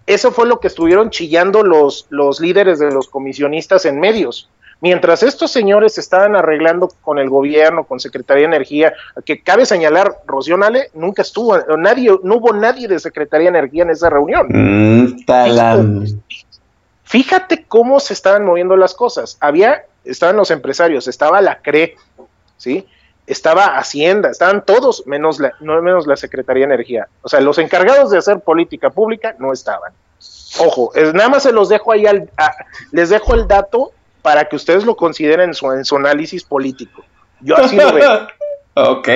eso 0.07 0.31
fue 0.31 0.47
lo 0.47 0.59
que 0.59 0.67
estuvieron 0.67 1.11
chillando 1.11 1.61
los, 1.61 2.07
los 2.09 2.39
líderes 2.39 2.79
de 2.79 2.89
los 2.91 3.07
comisionistas 3.07 3.85
en 3.85 3.99
medios. 3.99 4.49
Mientras 4.81 5.23
estos 5.23 5.51
señores 5.51 5.97
estaban 5.97 6.37
arreglando 6.37 6.89
con 7.01 7.19
el 7.19 7.29
gobierno, 7.29 7.83
con 7.83 7.99
Secretaría 7.99 8.43
de 8.47 8.55
Energía, 8.55 8.93
que 9.25 9.41
cabe 9.43 9.65
señalar, 9.65 10.19
Rocío 10.25 10.57
Nale 10.57 10.89
nunca 10.93 11.21
estuvo, 11.21 11.57
nadie, 11.77 12.17
no 12.23 12.35
hubo 12.37 12.53
nadie 12.53 12.87
de 12.87 12.97
Secretaría 12.99 13.51
de 13.51 13.57
Energía 13.59 13.83
en 13.83 13.89
esa 13.89 14.09
reunión. 14.09 14.47
Mm. 14.49 15.25
Fíjate 17.03 17.65
cómo 17.67 17.99
se 17.99 18.13
estaban 18.13 18.45
moviendo 18.45 18.77
las 18.77 18.93
cosas. 18.93 19.37
Había, 19.41 19.83
estaban 20.05 20.37
los 20.37 20.51
empresarios, 20.51 21.07
estaba 21.07 21.41
la 21.41 21.57
CRE, 21.59 21.95
¿sí? 22.57 22.87
Estaba 23.27 23.77
Hacienda, 23.77 24.29
estaban 24.29 24.63
todos 24.63 25.05
menos 25.07 25.39
la, 25.39 25.53
no 25.59 25.81
menos 25.81 26.07
la 26.07 26.15
Secretaría 26.15 26.67
de 26.67 26.73
Energía. 26.73 27.07
O 27.21 27.29
sea, 27.29 27.41
los 27.41 27.57
encargados 27.57 28.11
de 28.11 28.17
hacer 28.19 28.39
política 28.39 28.91
pública 28.91 29.35
no 29.39 29.51
estaban. 29.51 29.91
Ojo, 30.59 30.91
es, 30.95 31.13
nada 31.13 31.29
más 31.29 31.43
se 31.43 31.51
los 31.51 31.67
dejo 31.69 31.91
ahí, 31.91 32.05
al, 32.05 32.29
a- 32.37 32.55
les 32.91 33.09
dejo 33.09 33.33
el 33.35 33.47
dato 33.47 33.91
para 34.21 34.45
que 34.45 34.55
ustedes 34.55 34.83
lo 34.85 34.95
consideren 34.95 35.49
en 35.49 35.53
su, 35.53 35.71
en 35.71 35.85
su 35.85 35.95
análisis 35.95 36.43
político. 36.43 37.03
Yo 37.41 37.55
así 37.57 37.75
lo 37.75 37.93
veo. 37.93 38.27
ok. 38.75 39.09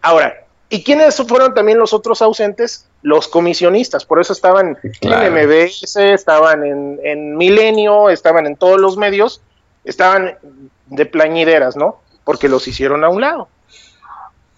Ahora, 0.00 0.44
¿y 0.68 0.82
quiénes 0.84 1.16
fueron 1.28 1.54
también 1.54 1.78
los 1.78 1.92
otros 1.92 2.22
ausentes? 2.22 2.88
Los 3.02 3.26
comisionistas, 3.26 4.04
por 4.04 4.20
eso 4.20 4.32
estaban 4.32 4.78
Claro. 5.00 5.36
en 5.36 5.46
MBS, 5.48 5.96
estaban 5.96 6.64
en, 6.64 7.00
en 7.02 7.36
Milenio, 7.36 8.10
estaban 8.10 8.46
en 8.46 8.54
todos 8.56 8.78
los 8.80 8.96
medios, 8.96 9.40
estaban 9.84 10.38
de 10.86 11.06
plañideras, 11.06 11.74
¿no? 11.76 12.00
Porque 12.24 12.48
los 12.48 12.68
hicieron 12.68 13.02
a 13.02 13.08
un 13.08 13.20
lado. 13.22 13.48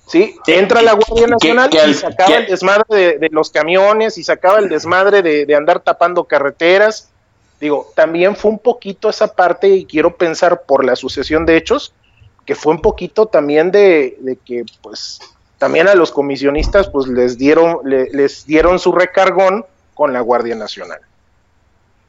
¿Sí? 0.07 0.37
Entra 0.47 0.83
la 0.83 0.93
Guardia 0.93 1.27
Nacional 1.27 1.71
y 1.89 1.95
sacaba 1.95 2.29
que- 2.29 2.37
el 2.37 2.47
desmadre 2.47 2.85
de, 2.91 3.19
de 3.19 3.29
los 3.31 3.49
camiones 3.51 4.19
y 4.19 4.25
sacaba 4.25 4.59
el 4.59 4.69
desmadre 4.69 5.23
de, 5.23 5.47
de 5.47 5.55
andar 5.55 5.81
tapando 5.81 6.25
carreteras. 6.25 7.11
Digo, 7.65 7.91
también 7.97 8.37
fue 8.37 8.51
un 8.51 8.59
poquito 8.59 9.09
esa 9.09 9.35
parte 9.35 9.69
y 9.69 9.87
quiero 9.87 10.15
pensar 10.19 10.65
por 10.67 10.85
la 10.85 10.97
sucesión 10.97 11.47
de 11.47 11.57
hechos, 11.57 11.95
que 12.45 12.55
fue 12.55 12.75
un 12.75 12.83
poquito 12.83 13.25
también 13.25 13.71
de, 13.71 14.19
de 14.21 14.37
que 14.37 14.65
pues 14.83 15.19
también 15.57 15.89
a 15.89 15.95
los 15.95 16.11
comisionistas 16.11 16.91
pues 16.91 17.07
les 17.09 17.39
dieron, 17.39 17.79
le- 17.87 18.11
les 18.11 18.45
dieron 18.45 18.79
su 18.79 18.93
recargón 18.93 19.65
con 19.95 20.13
la 20.13 20.21
Guardia 20.21 20.55
Nacional. 20.55 20.99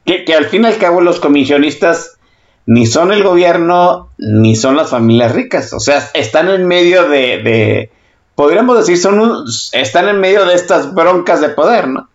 Que, 0.05 0.25
que 0.25 0.33
al 0.35 0.47
fin 0.47 0.63
y 0.63 0.67
al 0.67 0.77
cabo 0.77 0.99
los 0.99 1.21
comisionistas 1.21 2.17
ni 2.65 2.85
son 2.85 3.13
el 3.13 3.23
gobierno 3.23 4.09
ni 4.17 4.57
son 4.57 4.75
las 4.75 4.89
familias 4.89 5.31
ricas. 5.31 5.71
O 5.71 5.79
sea, 5.79 6.09
están 6.15 6.49
en 6.49 6.67
medio 6.67 7.07
de, 7.07 7.37
de 7.37 7.91
podríamos 8.35 8.77
decir, 8.77 8.97
son 8.97 9.21
un- 9.21 9.45
están 9.71 10.09
en 10.09 10.19
medio 10.19 10.43
de 10.45 10.53
estas 10.55 10.93
broncas 10.93 11.39
de 11.39 11.47
poder, 11.47 11.87
¿no? 11.87 12.09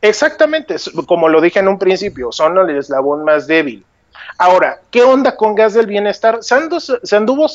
Exactamente, 0.00 0.76
como 1.06 1.28
lo 1.28 1.40
dije 1.40 1.58
en 1.58 1.68
un 1.68 1.78
principio, 1.78 2.30
son 2.30 2.56
el 2.58 2.76
eslabón 2.76 3.24
más 3.24 3.46
débil. 3.46 3.84
Ahora, 4.38 4.80
¿qué 4.90 5.02
onda 5.02 5.34
con 5.36 5.54
gas 5.54 5.74
del 5.74 5.86
bienestar? 5.86 6.38
Se, 6.42 6.54
andu- 6.54 7.00
se 7.02 7.16
anduvo, 7.16 7.46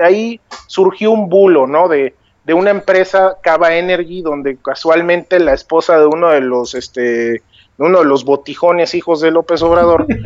ahí 0.00 0.40
surgió 0.68 1.10
un 1.10 1.28
bulo, 1.28 1.66
¿no? 1.66 1.88
De, 1.88 2.14
de 2.44 2.54
una 2.54 2.70
empresa, 2.70 3.36
Cava 3.42 3.74
Energy, 3.74 4.22
donde 4.22 4.56
casualmente 4.56 5.40
la 5.40 5.52
esposa 5.54 5.98
de 5.98 6.06
uno 6.06 6.28
de 6.30 6.40
los, 6.40 6.74
este, 6.74 7.42
uno 7.78 7.98
de 8.00 8.04
los 8.04 8.24
botijones 8.24 8.94
hijos 8.94 9.20
de 9.20 9.30
López 9.32 9.62
Obrador. 9.62 10.06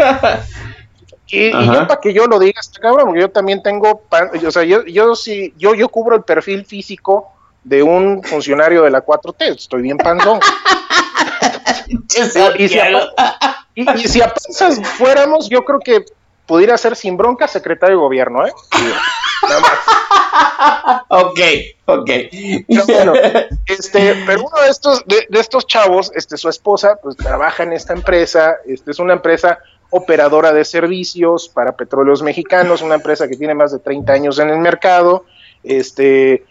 Y, 1.34 1.50
yo 1.50 1.86
para 1.86 1.98
que 1.98 2.12
yo 2.12 2.26
lo 2.26 2.38
diga, 2.38 2.60
está 2.60 2.78
cabrón, 2.78 3.06
porque 3.06 3.20
yo 3.22 3.30
también 3.30 3.62
tengo, 3.62 4.02
pan- 4.10 4.30
o 4.46 4.50
sea, 4.50 4.64
yo, 4.64 4.84
yo 4.84 5.14
sí, 5.14 5.54
yo, 5.56 5.74
yo 5.74 5.88
cubro 5.88 6.14
el 6.14 6.24
perfil 6.24 6.66
físico 6.66 7.32
de 7.64 7.82
un 7.82 8.22
funcionario 8.22 8.82
de 8.82 8.90
la 8.90 9.02
4T, 9.02 9.56
estoy 9.56 9.80
bien 9.80 9.96
panzón. 9.96 10.40
Y 12.58 12.68
si, 12.68 12.78
y, 13.74 13.90
y 14.00 14.08
si 14.08 14.20
a 14.20 14.28
panzas 14.28 14.80
fuéramos, 14.96 15.48
yo 15.48 15.64
creo 15.64 15.80
que 15.80 16.04
pudiera 16.46 16.76
ser 16.76 16.96
sin 16.96 17.16
bronca 17.16 17.48
secretario 17.48 17.96
de 17.96 18.02
gobierno, 18.02 18.46
¿eh? 18.46 18.52
Nada 19.48 19.60
más. 19.60 21.06
Ok, 21.08 21.40
ok. 21.86 22.10
Pero 22.68 22.86
bueno, 22.86 23.12
este, 23.66 24.14
pero 24.26 24.44
uno 24.44 24.62
de 24.62 24.68
estos, 24.68 25.04
de, 25.06 25.26
de 25.28 25.40
estos 25.40 25.66
chavos, 25.66 26.12
este, 26.14 26.36
su 26.36 26.48
esposa, 26.48 26.96
pues 27.02 27.16
trabaja 27.16 27.62
en 27.62 27.72
esta 27.72 27.92
empresa, 27.92 28.56
este 28.66 28.90
es 28.90 28.98
una 28.98 29.14
empresa 29.14 29.58
operadora 29.90 30.52
de 30.52 30.64
servicios 30.64 31.48
para 31.48 31.76
petróleos 31.76 32.22
mexicanos, 32.22 32.82
una 32.82 32.94
empresa 32.94 33.28
que 33.28 33.36
tiene 33.36 33.54
más 33.54 33.72
de 33.72 33.78
30 33.78 34.12
años 34.12 34.38
en 34.38 34.48
el 34.50 34.58
mercado, 34.58 35.26
este, 35.62 36.44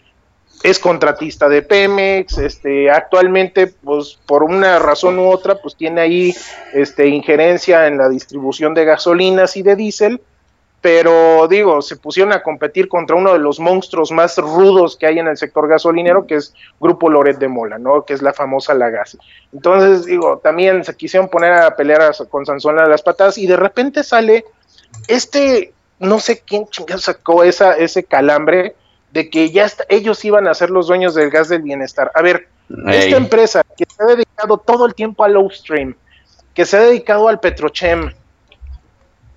es 0.62 0.78
contratista 0.78 1.48
de 1.48 1.62
Pemex, 1.62 2.38
este, 2.38 2.90
actualmente, 2.90 3.66
pues, 3.66 4.18
por 4.26 4.42
una 4.44 4.78
razón 4.78 5.18
u 5.18 5.28
otra, 5.28 5.56
pues 5.56 5.76
tiene 5.76 6.00
ahí, 6.00 6.34
este, 6.72 7.08
injerencia 7.08 7.86
en 7.86 7.98
la 7.98 8.08
distribución 8.08 8.74
de 8.74 8.84
gasolinas 8.84 9.56
y 9.56 9.62
de 9.62 9.76
diésel, 9.76 10.20
pero 10.80 11.46
digo, 11.48 11.80
se 11.80 11.96
pusieron 11.96 12.32
a 12.32 12.42
competir 12.42 12.88
contra 12.88 13.14
uno 13.14 13.32
de 13.32 13.38
los 13.38 13.60
monstruos 13.60 14.10
más 14.10 14.36
rudos 14.38 14.96
que 14.96 15.06
hay 15.06 15.20
en 15.20 15.28
el 15.28 15.36
sector 15.36 15.68
gasolinero, 15.68 16.26
que 16.26 16.34
es 16.34 16.54
Grupo 16.80 17.08
Loret 17.08 17.38
de 17.38 17.46
Mola, 17.46 17.78
¿no? 17.78 18.04
Que 18.04 18.14
es 18.14 18.22
la 18.22 18.32
famosa 18.32 18.74
La 18.74 18.90
Gas. 18.90 19.16
Entonces, 19.52 20.06
digo, 20.06 20.38
también 20.38 20.82
se 20.82 20.96
quisieron 20.96 21.28
poner 21.28 21.52
a 21.52 21.76
pelear 21.76 22.12
con 22.28 22.44
Sansón 22.44 22.80
a 22.80 22.88
las 22.88 23.02
patadas 23.02 23.38
y 23.38 23.46
de 23.46 23.56
repente 23.56 24.02
sale 24.02 24.44
este, 25.06 25.72
no 26.00 26.18
sé 26.18 26.40
quién 26.40 26.66
chingado 26.66 27.00
sacó 27.00 27.44
esa, 27.44 27.76
ese 27.76 28.02
calambre 28.04 28.74
de 29.12 29.30
que 29.30 29.50
ya 29.50 29.64
está- 29.66 29.84
ellos 29.88 30.24
iban 30.24 30.48
a 30.48 30.54
ser 30.54 30.70
los 30.70 30.86
dueños 30.88 31.14
del 31.14 31.30
gas 31.30 31.48
del 31.48 31.62
bienestar. 31.62 32.10
A 32.14 32.22
ver, 32.22 32.48
esta 32.94 33.16
empresa 33.16 33.62
que 33.76 33.84
se 33.84 34.02
ha 34.02 34.06
dedicado 34.06 34.56
todo 34.58 34.86
el 34.86 34.94
tiempo 34.94 35.22
al 35.24 35.36
Stream, 35.52 35.94
que 36.54 36.64
se 36.64 36.76
ha 36.76 36.80
dedicado 36.80 37.28
al 37.28 37.38
Petrochem, 37.38 38.12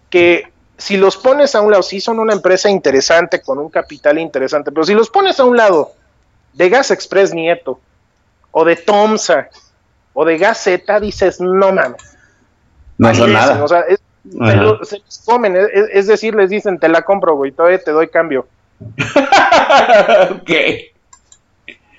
que 0.10 0.52
si 0.78 0.98
los 0.98 1.18
pones 1.18 1.56
a 1.56 1.62
un 1.62 1.72
lado, 1.72 1.84
sí 1.84 2.00
son 2.02 2.20
una 2.20 2.34
empresa 2.34 2.70
interesante, 2.70 3.42
con 3.42 3.58
un 3.60 3.70
capital 3.70 4.18
interesante, 4.20 4.72
pero 4.72 4.86
si 4.86 4.94
los 4.94 5.10
pones 5.10 5.40
a 5.40 5.46
un 5.46 5.58
lado 5.58 5.94
de 6.54 6.70
Gas 6.70 6.92
Express 6.92 7.34
Nieto, 7.34 7.80
o 8.52 8.64
de 8.64 8.76
Tomsa, 8.78 9.50
o 10.14 10.24
de 10.24 10.38
Gas 10.38 10.60
Z, 10.64 11.00
dices, 11.02 11.42
no 11.42 11.72
mames. 11.74 12.02
No 12.98 13.14
son 13.14 13.34
nada. 13.34 13.64
O 13.64 13.68
sea, 13.68 13.82
es- 13.82 14.00
se, 14.24 14.56
lo- 14.56 14.84
se 14.86 15.00
los 15.00 15.20
comen, 15.26 15.56
es, 15.58 15.68
es 15.92 16.08
decir, 16.08 16.34
les 16.36 16.50
dicen, 16.50 16.80
te 16.80 16.88
la 16.88 17.02
compro, 17.04 17.36
güey, 17.36 17.52
todavía 17.52 17.84
te 17.84 17.92
doy 17.92 18.08
cambio. 18.08 18.48
Ok. 20.32 20.52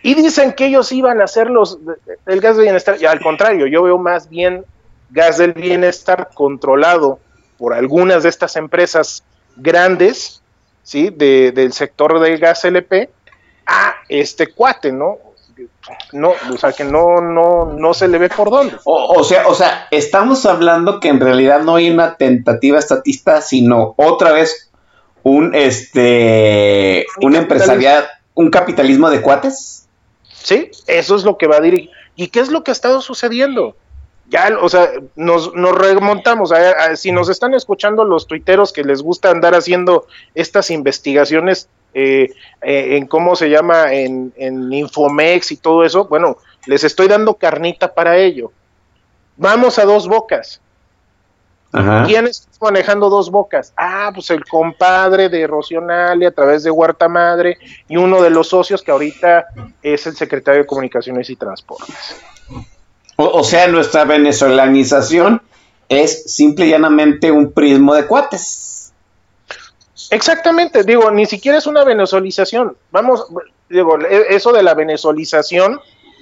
Y 0.03 0.15
dicen 0.15 0.53
que 0.53 0.67
ellos 0.67 0.93
iban 0.93 1.21
a 1.21 1.25
hacer 1.25 1.51
los, 1.51 1.79
el 2.27 2.41
gas 2.41 2.57
del 2.57 2.67
bienestar. 2.67 2.97
Y 3.01 3.07
al 3.07 3.21
contrario, 3.21 3.67
yo 3.67 3.83
veo 3.83 3.99
más 3.99 4.29
bien 4.29 4.65
gas 5.11 5.39
del 5.39 5.53
bienestar 5.53 6.31
controlado 6.33 7.19
por 7.59 7.75
algunas 7.75 8.23
de 8.23 8.29
estas 8.29 8.55
empresas 8.57 9.25
grandes, 9.57 10.43
¿sí? 10.83 11.11
De, 11.11 11.51
del 11.53 11.73
sector 11.73 12.21
del 12.21 12.39
gas 12.39 12.65
LP 12.65 13.11
a 13.67 13.97
este 14.09 14.47
cuate, 14.49 14.93
¿no? 14.93 15.19
No, 16.13 16.35
o 16.53 16.59
sea, 16.59 16.73
que 16.73 16.85
no, 16.85 17.21
no, 17.21 17.73
no 17.73 17.95
se 17.95 18.09
le 18.09 18.19
ve 18.19 18.29
por 18.29 18.51
dónde. 18.51 18.77
O, 18.85 19.21
o 19.21 19.25
sea, 19.25 19.49
o 19.49 19.55
sea, 19.55 19.89
estamos 19.91 20.45
hablando 20.45 21.01
que 21.01 21.09
en 21.09 21.19
realidad 21.19 21.63
no 21.63 21.77
hay 21.77 21.91
una 21.91 22.17
tentativa 22.17 22.79
estatista, 22.79 23.41
sino 23.41 23.95
otra 23.97 24.33
vez 24.33 24.71
un 25.27 25.57
este 25.57 27.05
un 27.21 27.35
un 28.35 28.51
capitalismo 28.51 29.11
de 29.11 29.21
cuates. 29.21 29.89
Sí, 30.31 30.71
eso 30.87 31.17
es 31.17 31.25
lo 31.25 31.37
que 31.37 31.49
va 31.49 31.57
a 31.57 31.61
dirigir. 31.61 31.91
¿Y 32.15 32.29
qué 32.29 32.39
es 32.39 32.49
lo 32.49 32.63
que 32.63 32.71
ha 32.71 32.73
estado 32.73 33.01
sucediendo? 33.01 33.75
Ya, 34.29 34.57
o 34.61 34.69
sea, 34.69 34.89
nos, 35.17 35.53
nos 35.55 35.77
remontamos. 35.77 36.53
A, 36.53 36.71
a- 36.71 36.97
si 36.97 37.11
nos 37.11 37.29
están 37.29 37.55
escuchando 37.55 38.05
los 38.05 38.29
tuiteros 38.29 38.73
que 38.73 38.85
les 38.85 39.03
gusta 39.03 39.31
andar 39.31 39.57
haciendo 39.57 40.07
estas 40.37 40.71
investigaciones 40.71 41.69
eh, 41.93 42.31
eh, 42.63 42.97
en 42.97 43.07
cómo 43.09 43.35
se 43.35 43.51
llama, 43.51 43.93
en, 43.93 44.33
en 44.37 44.73
Infomex 44.73 45.51
y 45.51 45.57
todo 45.57 45.85
eso, 45.85 46.05
bueno, 46.05 46.37
les 46.67 46.85
estoy 46.85 47.09
dando 47.09 47.35
carnita 47.35 47.93
para 47.95 48.17
ello. 48.17 48.53
Vamos 49.37 49.79
a 49.81 49.85
dos 49.85 50.07
bocas. 50.07 50.61
Ajá. 51.77 52.05
¿Quién 52.07 52.27
está 52.27 52.49
manejando 52.61 53.11
dos 53.11 53.31
bocas? 53.31 53.73
Ah, 53.77 54.11
pues 54.15 54.31
el 54.31 54.45
compadre 54.45 55.29
de 55.29 55.47
Rocionale 55.47 56.27
a 56.27 56.31
través 56.31 56.63
de 56.63 56.71
Huerta 56.71 57.09
Madre 57.09 57.59
y 57.89 57.97
uno 57.97 58.23
de 58.23 58.31
los 58.31 58.49
socios 58.49 58.83
que 58.83 58.91
ahorita 58.91 59.47
es 59.83 60.07
el 60.07 60.17
secretario 60.17 60.63
de 60.63 60.67
Comunicaciones 60.67 61.29
y 61.31 61.37
Transportes. 61.37 62.17
O, 63.17 63.25
o 63.25 63.45
sea, 63.45 63.69
nuestra 63.69 64.05
venezolanización 64.05 65.43
es 65.89 66.25
simple 66.33 66.67
y 66.67 66.71
llanamente 66.71 67.31
un 67.31 67.53
prismo 67.53 67.95
de 67.95 68.07
cuates. 68.07 68.93
Exactamente, 70.11 70.85
digo, 70.85 71.11
ni 71.11 71.27
siquiera 71.27 71.59
es 71.59 71.67
una 71.67 71.85
venezolización. 71.85 72.77
Vamos, 72.91 73.27
digo, 73.69 73.99
e- 74.01 74.35
eso 74.35 74.53
de 74.53 74.63
la 74.63 74.75
venezolización, 74.75 75.81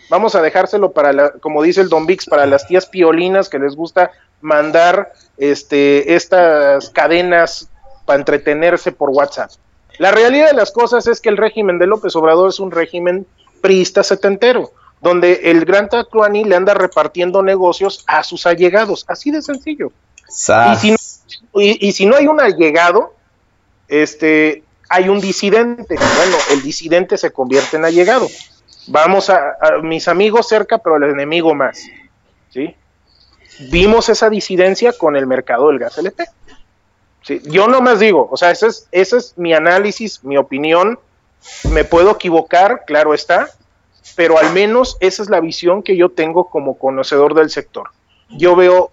vamos 0.09 0.35
a 0.35 0.43
dejárselo 0.43 0.93
para, 0.93 1.13
la, 1.13 1.31
como 1.33 1.63
dice 1.63 1.81
el 1.81 1.89
Don 1.89 2.07
Vix, 2.07 2.27
para 2.27 2.47
las 2.47 2.67
tías 2.67 2.87
piolinas 2.87 3.49
que 3.49 3.59
les 3.59 3.77
gusta 3.77 4.11
mandar 4.45 5.15
este, 5.39 6.15
estas 6.15 6.91
cadenas 6.91 7.69
para 8.05 8.19
entretenerse 8.19 8.93
por 8.93 9.11
WhatsApp. 9.11 9.51
La 9.99 10.11
realidad 10.11 10.49
de 10.51 10.57
las 10.57 10.71
cosas 10.71 11.07
es 11.07 11.21
que 11.21 11.31
el 11.31 11.39
régimen 11.39 11.79
de 11.79 11.87
López 11.87 12.15
Obrador 12.15 12.51
es 12.51 12.61
un 12.61 12.71
régimen 12.71 13.27
priista 13.63 14.03
setentero, 14.03 14.73
donde 15.01 15.41
el 15.45 15.65
gran 15.65 15.89
Tatuani 15.89 16.45
le 16.45 16.57
anda 16.57 16.75
repartiendo 16.75 17.43
negocios 17.43 18.05
a 18.07 18.23
sus 18.23 18.47
allegados, 18.47 19.07
así 19.09 19.31
de 19.31 19.41
sencillo. 19.41 19.93
Y 20.73 20.77
si, 20.77 20.91
no, 20.91 20.97
y, 21.55 21.89
y 21.89 21.93
si 21.93 22.05
no 22.05 22.17
hay 22.17 22.27
un 22.27 22.41
allegado, 22.41 23.15
este, 23.89 24.63
hay 24.91 25.09
un 25.09 25.21
disidente. 25.21 25.95
Bueno, 25.95 26.37
el 26.51 26.63
disidente 26.63 27.17
se 27.17 27.33
convierte 27.33 27.79
en 27.79 27.87
allegado. 27.87 28.27
Vamos 28.89 29.31
a, 29.31 29.57
a 29.61 29.79
mis 29.83 30.07
amigos 30.07 30.49
cerca, 30.49 30.77
pero 30.77 30.97
el 30.97 31.05
enemigo 31.05 31.55
más. 31.55 31.83
¿sí? 32.51 32.75
Vimos 33.59 34.09
esa 34.09 34.31
disidencia 34.31 34.93
con 34.93 35.17
el 35.17 35.27
mercado 35.27 35.69
del 35.69 35.79
gas 35.79 35.99
LP. 35.99 36.25
Yo 37.45 37.69
nomás 37.69 38.01
digo, 38.01 38.29
o 38.31 38.37
sea, 38.37 38.51
ese 38.51 38.67
es, 38.67 38.89
ese 38.93 39.17
es 39.17 39.35
mi 39.37 39.55
análisis, 39.55 40.23
mi 40.25 40.37
opinión. 40.37 40.99
Me 41.71 41.85
puedo 41.85 42.11
equivocar, 42.11 42.85
claro 42.87 43.15
está, 43.15 43.51
pero 44.17 44.39
al 44.39 44.53
menos 44.53 44.97
esa 45.01 45.23
es 45.23 45.31
la 45.31 45.41
visión 45.41 45.83
que 45.83 45.97
yo 45.97 46.11
tengo 46.11 46.49
como 46.51 46.79
conocedor 46.79 47.35
del 47.35 47.51
sector. 47.51 47.91
Yo 48.31 48.57
veo 48.57 48.91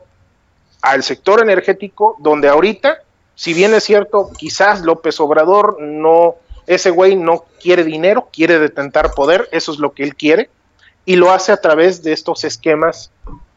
al 0.82 1.04
sector 1.04 1.42
energético 1.42 2.16
donde 2.20 2.50
ahorita, 2.50 3.00
si 3.36 3.54
bien 3.54 3.74
es 3.74 3.84
cierto, 3.84 4.32
quizás 4.38 4.82
López 4.82 5.20
Obrador 5.20 5.82
no, 5.82 6.36
ese 6.68 6.90
güey 6.90 7.16
no 7.16 7.46
quiere 7.62 7.84
dinero, 7.84 8.30
quiere 8.32 8.60
detentar 8.60 9.14
poder, 9.14 9.48
eso 9.52 9.72
es 9.72 9.80
lo 9.80 9.94
que 9.94 10.04
él 10.04 10.16
quiere, 10.16 10.50
y 11.06 11.16
lo 11.16 11.32
hace 11.32 11.52
a 11.52 11.58
través 11.58 12.04
de 12.04 12.14
estos 12.14 12.44
esquemas 12.44 13.12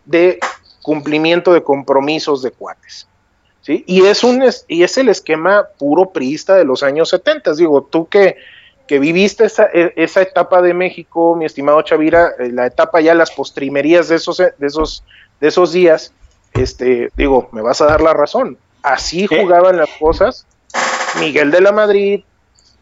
de 0.05 0.39
cumplimiento 0.85 1.55
de 1.55 1.63
compromisos 1.63 2.43
de 2.43 2.51
cuates. 2.51 3.09
¿sí? 3.63 3.83
Y, 3.87 4.05
es 4.05 4.23
un, 4.23 4.43
es- 4.43 4.67
y 4.69 4.83
es 4.83 4.99
el 4.99 5.09
esquema 5.09 5.67
puro 5.79 6.11
priista 6.11 6.55
de 6.57 6.65
los 6.67 6.83
años 6.83 7.09
70. 7.09 7.55
Digo, 7.55 7.83
tú 7.91 8.07
que, 8.07 8.37
que 8.87 8.99
viviste 8.99 9.47
esa, 9.47 9.65
e- 9.73 9.95
esa 9.97 10.21
etapa 10.21 10.61
de 10.61 10.75
México, 10.75 11.35
mi 11.37 11.47
estimado 11.47 11.81
Chavira, 11.81 12.33
eh, 12.39 12.51
la 12.53 12.67
etapa 12.67 13.01
ya, 13.01 13.15
las 13.15 13.31
postrimerías 13.31 14.09
de 14.09 14.17
esos, 14.17 14.37
de 14.37 14.53
esos, 14.61 15.03
de 15.41 15.49
esos 15.49 15.73
días, 15.73 16.13
este, 16.53 17.09
digo, 17.17 17.49
me 17.53 17.63
vas 17.63 17.81
a 17.81 17.87
dar 17.87 18.03
la 18.03 18.13
razón. 18.13 18.59
Así 18.83 19.27
jugaban 19.27 19.79
las 19.79 19.89
cosas 19.99 20.45
Miguel 21.19 21.51
de 21.51 21.63
la 21.63 21.73
Madrid, 21.73 22.21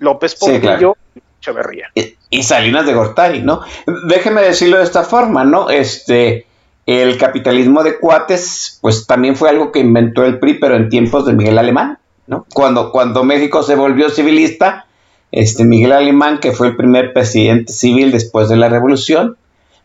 López 0.00 0.32
Sí, 0.32 0.38
Portillo 0.40 0.60
claro. 0.94 0.96
y 1.14 1.20
Echeverría. 1.38 1.86
y 1.94 2.16
y 2.30 2.42
Salinas 2.42 2.86
de 2.86 2.94
Gortari, 2.94 3.42
¿no? 3.42 3.60
Déjeme 4.08 4.40
decirlo 4.42 4.78
de 4.78 4.84
esta 4.84 5.04
forma, 5.04 5.44
¿no? 5.44 5.68
Este, 5.70 6.46
el 6.86 7.16
capitalismo 7.16 7.82
de 7.82 7.98
cuates, 7.98 8.78
pues 8.80 9.06
también 9.06 9.36
fue 9.36 9.50
algo 9.50 9.70
que 9.70 9.80
inventó 9.80 10.24
el 10.24 10.38
PRI, 10.38 10.54
pero 10.54 10.76
en 10.76 10.88
tiempos 10.88 11.26
de 11.26 11.32
Miguel 11.32 11.58
Alemán, 11.58 11.98
¿no? 12.26 12.46
Cuando, 12.52 12.90
cuando 12.90 13.24
México 13.24 13.62
se 13.62 13.76
volvió 13.76 14.10
civilista, 14.10 14.86
este 15.30 15.64
Miguel 15.64 15.92
Alemán, 15.92 16.38
que 16.40 16.52
fue 16.52 16.68
el 16.68 16.76
primer 16.76 17.12
presidente 17.12 17.72
civil 17.72 18.12
después 18.12 18.48
de 18.48 18.56
la 18.56 18.68
revolución, 18.68 19.36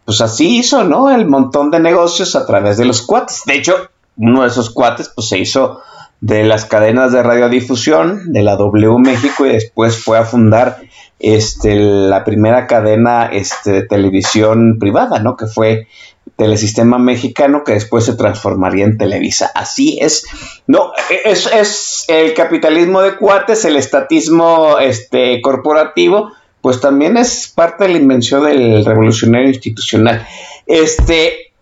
pues 0.06 0.22
así 0.22 0.58
hizo, 0.58 0.84
¿no? 0.84 1.10
El 1.10 1.28
montón 1.28 1.70
de 1.72 1.80
negocios 1.80 2.36
a 2.36 2.46
través 2.46 2.78
de 2.78 2.86
los 2.86 3.02
cuates. 3.02 3.44
De 3.46 3.56
hecho, 3.56 3.76
uno 4.18 4.42
de 4.42 4.48
esos 4.48 4.70
cuates, 4.70 5.12
pues 5.14 5.28
se 5.28 5.38
hizo 5.38 5.82
de 6.20 6.44
las 6.44 6.66
cadenas 6.66 7.12
de 7.12 7.22
radiodifusión 7.22 8.34
de 8.34 8.42
la 8.42 8.56
W 8.56 8.98
México 9.00 9.46
y 9.46 9.50
después 9.50 10.04
fue 10.04 10.18
a 10.18 10.26
fundar 10.26 10.78
este, 11.20 11.76
la 11.76 12.24
primera 12.24 12.68
cadena 12.68 13.28
este, 13.28 13.72
de 13.72 13.84
televisión 13.84 14.78
privada, 14.80 15.20
¿no? 15.20 15.38
Que 15.38 15.46
fue 15.48 15.88
Telesistema 16.36 16.98
Mexicano, 16.98 17.64
que 17.64 17.74
después 17.74 18.06
se 18.06 18.16
transformaría 18.16 18.86
en 18.86 18.98
Televisa. 18.98 19.52
Así 19.56 19.98
es. 20.02 20.26
No, 20.68 20.92
es, 21.24 21.50
es 21.52 22.06
el 22.08 22.34
capitalismo 22.34 23.02
de 23.02 23.16
cuates, 23.16 23.66
el 23.66 23.76
estatismo 23.76 24.78
este, 24.80 25.42
corporativo, 25.42 26.32
pues 26.62 26.82
también 26.82 27.18
es 27.18 27.52
parte 27.56 27.86
de 27.86 27.92
la 27.92 27.98
invención 27.98 28.44
del 28.44 28.84
revolucionario 28.84 29.48
institucional. 29.48 30.28
Este, 30.66 31.54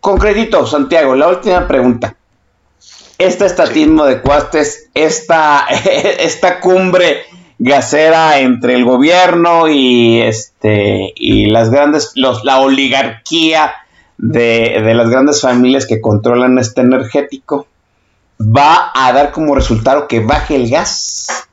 concretito, 0.00 0.66
Santiago, 0.66 1.14
la 1.14 1.28
última 1.28 1.68
pregunta. 1.68 2.16
Este 3.18 3.46
estatismo 3.46 4.06
de 4.06 4.20
cuates, 4.20 4.88
esta, 4.94 5.66
esta 6.18 6.60
cumbre 6.60 7.24
gasera 7.60 8.40
entre 8.40 8.74
el 8.74 8.84
gobierno 8.84 9.68
y 9.68 10.22
este 10.22 11.12
y 11.14 11.44
las 11.50 11.70
grandes 11.70 12.12
los, 12.14 12.42
la 12.42 12.58
oligarquía 12.58 13.74
de, 14.16 14.80
de, 14.82 14.94
las 14.94 15.10
grandes 15.10 15.42
familias 15.42 15.86
que 15.86 16.00
controlan 16.00 16.58
este 16.58 16.80
energético 16.80 17.66
va 18.40 18.90
a 18.94 19.12
dar 19.12 19.30
como 19.30 19.54
resultado 19.54 20.08
que 20.08 20.20
baje 20.20 20.56
el 20.56 20.70
gas 20.70 21.46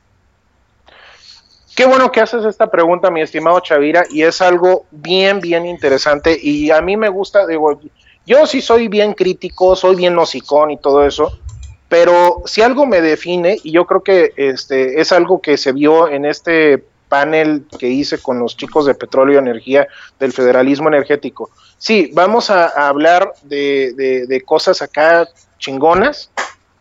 Qué 1.76 1.86
bueno 1.86 2.10
que 2.10 2.20
haces 2.20 2.44
esta 2.44 2.68
pregunta, 2.68 3.08
mi 3.08 3.20
estimado 3.20 3.60
Chavira, 3.60 4.02
y 4.10 4.22
es 4.22 4.42
algo 4.42 4.86
bien, 4.90 5.38
bien 5.38 5.64
interesante. 5.64 6.36
Y 6.42 6.72
a 6.72 6.80
mí 6.80 6.96
me 6.96 7.08
gusta, 7.08 7.46
digo, 7.46 7.78
yo 8.26 8.46
sí 8.48 8.60
soy 8.60 8.88
bien 8.88 9.12
crítico, 9.14 9.76
soy 9.76 9.94
bien 9.94 10.18
hocicón 10.18 10.72
y 10.72 10.78
todo 10.78 11.06
eso, 11.06 11.38
Pero 11.88 12.42
si 12.44 12.60
algo 12.62 12.86
me 12.86 13.00
define, 13.00 13.58
y 13.62 13.72
yo 13.72 13.86
creo 13.86 14.02
que 14.02 14.32
este 14.36 15.00
es 15.00 15.12
algo 15.12 15.40
que 15.40 15.56
se 15.56 15.72
vio 15.72 16.08
en 16.08 16.24
este 16.24 16.84
panel 17.08 17.64
que 17.78 17.88
hice 17.88 18.18
con 18.18 18.38
los 18.38 18.56
chicos 18.56 18.84
de 18.84 18.94
petróleo 18.94 19.36
y 19.36 19.38
energía 19.38 19.88
del 20.18 20.32
federalismo 20.32 20.88
energético. 20.88 21.50
Sí, 21.78 22.10
vamos 22.12 22.50
a, 22.50 22.66
hablar 22.88 23.32
de, 23.44 23.94
de, 23.96 24.26
de 24.26 24.40
cosas 24.42 24.82
acá 24.82 25.26
chingonas, 25.58 26.30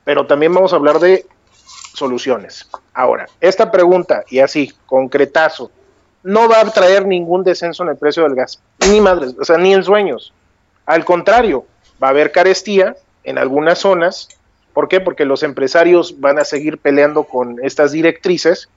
pero 0.03 0.27
también 0.27 0.53
vamos 0.53 0.73
a 0.73 0.75
hablar 0.75 0.99
de 0.99 1.25
soluciones. 1.93 2.69
Ahora, 2.93 3.27
esta 3.41 3.71
pregunta, 3.71 4.23
y 4.29 4.39
así, 4.39 4.73
concretazo, 4.85 5.71
no 6.23 6.49
va 6.49 6.61
a 6.61 6.69
traer 6.71 7.05
ningún 7.05 7.43
descenso 7.43 7.83
en 7.83 7.89
el 7.89 7.97
precio 7.97 8.23
del 8.23 8.35
gas, 8.35 8.61
ni 8.89 8.99
madres, 8.99 9.35
o 9.39 9.45
sea, 9.45 9.57
ni 9.57 9.73
en 9.73 9.83
sueños. 9.83 10.33
Al 10.85 11.05
contrario, 11.05 11.65
va 12.01 12.07
a 12.07 12.11
haber 12.11 12.31
carestía 12.31 12.95
en 13.23 13.37
algunas 13.37 13.79
zonas. 13.79 14.29
¿Por 14.77 14.87
qué? 14.87 15.01
Porque 15.01 15.25
los 15.25 15.41
empresarios 15.41 16.19
van 16.19 16.37
a 16.37 16.45
seguir 16.45 16.77
peleando 16.77 17.23
con 17.23 17.57
estas 17.63 17.93
directrices. 17.93 18.69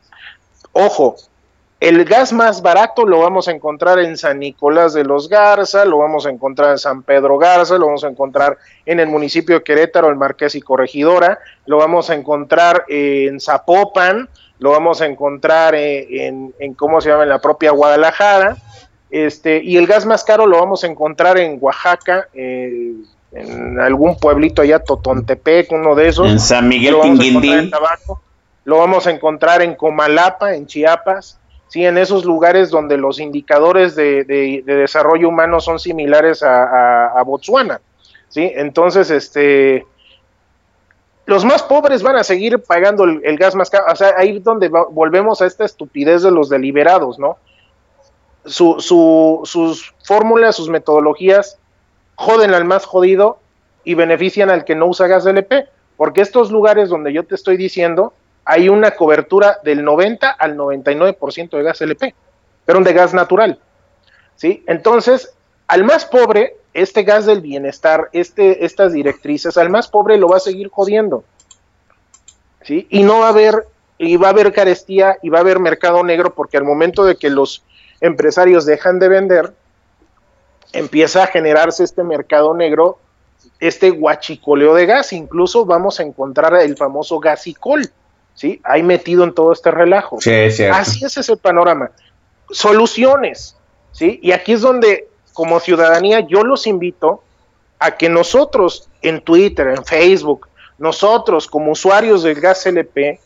Ojo, 0.72 1.16
el 1.78 2.06
gas 2.06 2.32
más 2.32 2.62
barato 2.62 3.04
lo 3.04 3.20
vamos 3.20 3.48
a 3.48 3.50
encontrar 3.50 3.98
en 3.98 4.16
San 4.16 4.38
Nicolás 4.38 4.94
de 4.94 5.04
los 5.04 5.28
Garza, 5.28 5.84
lo 5.84 5.98
vamos 5.98 6.24
a 6.24 6.30
encontrar 6.30 6.70
en 6.70 6.78
San 6.78 7.02
Pedro 7.02 7.36
Garza, 7.36 7.76
lo 7.76 7.84
vamos 7.84 8.02
a 8.04 8.08
encontrar 8.08 8.56
en 8.86 8.98
el 8.98 9.08
municipio 9.08 9.56
de 9.56 9.62
Querétaro, 9.62 10.08
el 10.08 10.16
Marqués 10.16 10.54
y 10.54 10.62
Corregidora, 10.62 11.38
lo 11.66 11.76
vamos 11.76 12.08
a 12.08 12.14
encontrar 12.14 12.86
en 12.88 13.38
Zapopan, 13.38 14.26
lo 14.58 14.70
vamos 14.70 15.02
a 15.02 15.06
encontrar 15.06 15.74
en, 15.74 16.54
en, 16.58 16.72
¿cómo 16.72 17.02
se 17.02 17.10
llama?, 17.10 17.24
en 17.24 17.28
la 17.28 17.42
propia 17.42 17.72
Guadalajara, 17.72 18.56
este, 19.10 19.62
y 19.62 19.76
el 19.76 19.86
gas 19.86 20.06
más 20.06 20.24
caro 20.24 20.46
lo 20.46 20.60
vamos 20.60 20.82
a 20.82 20.86
encontrar 20.86 21.36
en 21.36 21.58
Oaxaca, 21.60 22.28
eh, 22.32 22.94
en 23.32 23.78
algún 23.80 24.16
pueblito 24.16 24.62
allá, 24.62 24.78
Totontepec, 24.80 25.70
uno 25.72 25.94
de 25.94 26.08
esos. 26.08 26.28
En 26.28 26.38
San 26.40 26.68
Miguel 26.68 26.92
lo 26.94 26.98
vamos 26.98 27.18
en 27.64 27.70
Tabaco, 27.70 28.22
lo 28.64 28.78
vamos 28.78 29.06
a 29.06 29.10
encontrar 29.12 29.62
en 29.62 29.74
Comalapa, 29.76 30.54
en 30.54 30.66
Chiapas, 30.66 31.38
sí, 31.68 31.84
en 31.84 31.96
esos 31.98 32.24
lugares 32.24 32.70
donde 32.70 32.96
los 32.96 33.20
indicadores 33.20 33.94
de, 33.94 34.24
de- 34.24 34.62
de 34.66 34.74
desarrollo 34.74 35.28
humano 35.28 35.60
son 35.60 35.78
similares 35.78 36.42
a, 36.42 36.64
a- 36.64 37.06
a 37.20 37.22
Botswana, 37.22 37.80
sí, 38.28 38.50
entonces, 38.56 39.10
este, 39.10 39.86
los 41.26 41.44
más 41.44 41.62
pobres 41.62 42.02
van 42.02 42.16
a 42.16 42.24
seguir 42.24 42.58
pagando 42.64 43.04
el, 43.04 43.20
el 43.24 43.36
gas 43.38 43.54
más 43.54 43.70
caro, 43.70 43.84
o 43.92 43.94
sea, 43.94 44.14
ahí 44.16 44.38
es 44.38 44.42
donde 44.44 44.68
va- 44.68 44.86
volvemos 44.90 45.40
a 45.40 45.46
esta 45.46 45.64
estupidez 45.64 46.22
de 46.22 46.32
los 46.32 46.48
deliberados, 46.48 47.18
¿no? 47.20 47.38
Su, 48.44 48.80
su- 48.80 49.42
sus 49.44 49.94
fórmulas, 50.04 50.56
sus 50.56 50.68
metodologías 50.68 51.59
joden 52.20 52.52
al 52.52 52.66
más 52.66 52.84
jodido 52.84 53.38
y 53.82 53.94
benefician 53.94 54.50
al 54.50 54.66
que 54.66 54.74
no 54.74 54.86
usa 54.86 55.06
gas 55.06 55.24
LP, 55.24 55.66
porque 55.96 56.20
estos 56.20 56.50
lugares 56.50 56.90
donde 56.90 57.14
yo 57.14 57.24
te 57.24 57.34
estoy 57.34 57.56
diciendo, 57.56 58.12
hay 58.44 58.68
una 58.68 58.90
cobertura 58.90 59.58
del 59.64 59.82
90 59.82 60.28
al 60.28 60.54
99% 60.54 61.56
de 61.56 61.62
gas 61.62 61.80
LP, 61.80 62.14
pero 62.66 62.80
de 62.80 62.92
gas 62.92 63.14
natural. 63.14 63.58
¿sí? 64.36 64.62
Entonces, 64.66 65.32
al 65.66 65.82
más 65.82 66.04
pobre, 66.04 66.56
este 66.74 67.04
gas 67.04 67.24
del 67.24 67.40
bienestar, 67.40 68.10
este, 68.12 68.66
estas 68.66 68.92
directrices, 68.92 69.56
al 69.56 69.70
más 69.70 69.88
pobre 69.88 70.18
lo 70.18 70.28
va 70.28 70.36
a 70.36 70.40
seguir 70.40 70.68
jodiendo. 70.68 71.24
¿sí? 72.64 72.86
Y 72.90 73.02
no 73.02 73.20
va 73.20 73.28
a 73.28 73.30
haber, 73.30 73.66
y 73.96 74.18
va 74.18 74.26
a 74.26 74.32
haber 74.32 74.52
carestía 74.52 75.16
y 75.22 75.30
va 75.30 75.38
a 75.38 75.40
haber 75.40 75.58
mercado 75.58 76.04
negro, 76.04 76.34
porque 76.34 76.58
al 76.58 76.64
momento 76.64 77.02
de 77.06 77.16
que 77.16 77.30
los 77.30 77.64
empresarios 78.02 78.66
dejan 78.66 78.98
de 78.98 79.08
vender, 79.08 79.54
empieza 80.72 81.24
a 81.24 81.26
generarse 81.26 81.84
este 81.84 82.04
mercado 82.04 82.54
negro, 82.54 82.98
este 83.58 83.90
guachicoleo 83.90 84.74
de 84.74 84.86
gas, 84.86 85.12
incluso 85.12 85.64
vamos 85.64 86.00
a 86.00 86.02
encontrar 86.02 86.54
el 86.56 86.76
famoso 86.76 87.18
gasicol, 87.18 87.90
¿sí? 88.34 88.60
Ahí 88.64 88.82
metido 88.82 89.24
en 89.24 89.34
todo 89.34 89.52
este 89.52 89.70
relajo. 89.70 90.20
Sí, 90.20 90.30
es. 90.30 90.60
Así 90.60 91.04
es 91.04 91.16
ese 91.16 91.36
panorama. 91.36 91.90
Soluciones, 92.50 93.56
¿sí? 93.92 94.18
Y 94.22 94.32
aquí 94.32 94.52
es 94.52 94.60
donde, 94.60 95.08
como 95.32 95.60
ciudadanía, 95.60 96.20
yo 96.20 96.42
los 96.42 96.66
invito 96.66 97.22
a 97.78 97.96
que 97.96 98.08
nosotros 98.08 98.88
en 99.02 99.22
Twitter, 99.22 99.68
en 99.68 99.84
Facebook, 99.84 100.48
nosotros 100.78 101.46
como 101.46 101.72
usuarios 101.72 102.22
del 102.22 102.40
gas 102.40 102.66
LP, 102.66 103.20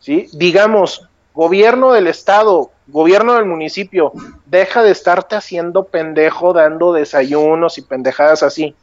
¿sí? 0.00 0.28
Digamos, 0.32 1.08
gobierno 1.34 1.92
del 1.92 2.06
estado, 2.06 2.70
gobierno 2.86 3.34
del 3.34 3.46
municipio, 3.46 4.12
deja 4.46 4.82
de 4.82 4.90
estarte 4.90 5.36
haciendo 5.36 5.84
pendejo 5.84 6.52
dando 6.52 6.92
desayunos 6.92 7.78
y 7.78 7.82
pendejadas 7.82 8.42
así. 8.42 8.74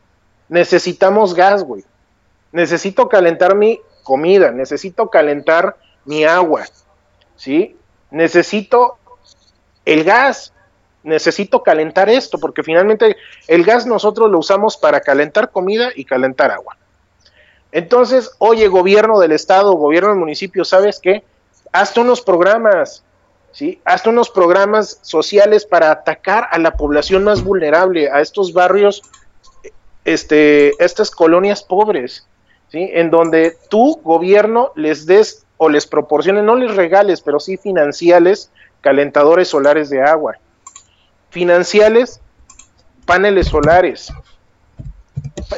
Necesitamos 0.49 1.33
gas, 1.33 1.63
güey. 1.63 1.83
Necesito 2.51 3.09
calentar 3.09 3.55
mi 3.55 3.79
comida, 4.03 4.51
necesito 4.51 5.09
calentar 5.09 5.75
mi 6.05 6.23
agua, 6.23 6.63
¿sí? 7.35 7.75
Necesito 8.09 8.97
el 9.83 10.05
gas, 10.05 10.53
necesito 11.03 11.61
calentar 11.63 12.09
esto, 12.09 12.39
porque 12.39 12.63
finalmente 12.63 13.17
el 13.47 13.63
gas 13.65 13.85
nosotros 13.85 14.31
lo 14.31 14.39
usamos 14.39 14.77
para 14.77 15.01
calentar 15.01 15.51
comida 15.51 15.89
y 15.95 16.05
calentar 16.05 16.51
agua. 16.51 16.77
Entonces, 17.71 18.31
oye, 18.39 18.67
gobierno 18.69 19.19
del 19.19 19.33
estado, 19.33 19.73
gobierno 19.73 20.09
del 20.09 20.19
municipio, 20.19 20.63
¿sabes 20.63 20.99
qué? 20.99 21.23
Hazte 21.71 21.99
unos 21.99 22.21
programas, 22.21 23.03
¿sí? 23.51 23.81
Hazte 23.85 24.09
unos 24.09 24.29
programas 24.29 24.99
sociales 25.01 25.65
para 25.65 25.91
atacar 25.91 26.47
a 26.51 26.59
la 26.59 26.75
población 26.75 27.23
más 27.23 27.43
vulnerable, 27.43 28.09
a 28.09 28.21
estos 28.21 28.53
barrios, 28.53 29.01
este, 30.05 30.71
estas 30.83 31.11
colonias 31.11 31.63
pobres, 31.63 32.27
¿sí? 32.69 32.89
En 32.93 33.09
donde 33.09 33.57
tu 33.69 33.99
gobierno 34.03 34.71
les 34.75 35.05
des 35.05 35.45
o 35.57 35.69
les 35.69 35.87
proporcione, 35.87 36.43
no 36.43 36.55
les 36.55 36.75
regales, 36.75 37.21
pero 37.21 37.39
sí 37.39 37.57
financiales, 37.57 38.51
calentadores 38.81 39.49
solares 39.49 39.89
de 39.89 40.01
agua. 40.01 40.35
Financiales, 41.29 42.21
paneles 43.05 43.47
solares. 43.47 44.13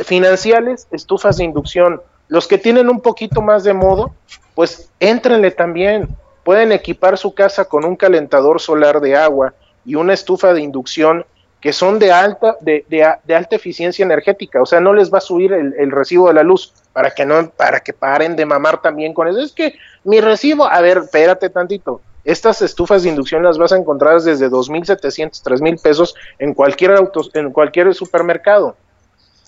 Financiales, 0.05 0.87
estufas 0.91 1.37
de 1.37 1.43
inducción. 1.43 2.01
Los 2.29 2.47
que 2.47 2.57
tienen 2.57 2.89
un 2.89 3.01
poquito 3.01 3.41
más 3.41 3.63
de 3.65 3.73
modo, 3.73 4.13
pues 4.55 4.89
éntrenle 4.99 5.51
también. 5.51 6.07
Pueden 6.43 6.71
equipar 6.71 7.17
su 7.17 7.33
casa 7.33 7.65
con 7.65 7.83
un 7.83 7.95
calentador 7.95 8.61
solar 8.61 9.01
de 9.01 9.17
agua 9.17 9.53
y 9.83 9.95
una 9.95 10.13
estufa 10.13 10.53
de 10.53 10.61
inducción 10.61 11.25
que 11.59 11.73
son 11.73 11.99
de 11.99 12.11
alta, 12.11 12.55
de, 12.61 12.85
de, 12.87 13.05
de 13.23 13.35
alta 13.35 13.55
eficiencia 13.55 14.03
energética, 14.03 14.61
o 14.61 14.65
sea, 14.65 14.79
no 14.79 14.93
les 14.93 15.13
va 15.13 15.17
a 15.17 15.21
subir 15.21 15.51
el, 15.51 15.73
el, 15.77 15.91
recibo 15.91 16.29
de 16.29 16.35
la 16.35 16.43
luz 16.43 16.73
para 16.93 17.11
que 17.11 17.25
no, 17.25 17.49
para 17.49 17.81
que 17.81 17.91
paren 17.91 18.37
de 18.37 18.45
mamar 18.45 18.81
también 18.81 19.13
con 19.13 19.27
eso. 19.27 19.39
Es 19.39 19.51
que 19.51 19.75
mi 20.05 20.21
recibo, 20.21 20.65
a 20.65 20.79
ver, 20.79 20.99
espérate 20.99 21.49
tantito. 21.49 21.99
Estas 22.23 22.61
estufas 22.61 23.03
de 23.03 23.09
inducción 23.09 23.43
las 23.43 23.57
vas 23.57 23.73
a 23.73 23.77
encontrar 23.77 24.21
desde 24.21 24.49
2.700, 24.49 25.41
3.000 25.43 25.81
pesos 25.81 26.15
en 26.37 26.53
cualquier 26.53 26.91
autos, 26.91 27.31
en 27.33 27.51
cualquier 27.51 27.93
supermercado, 27.93 28.75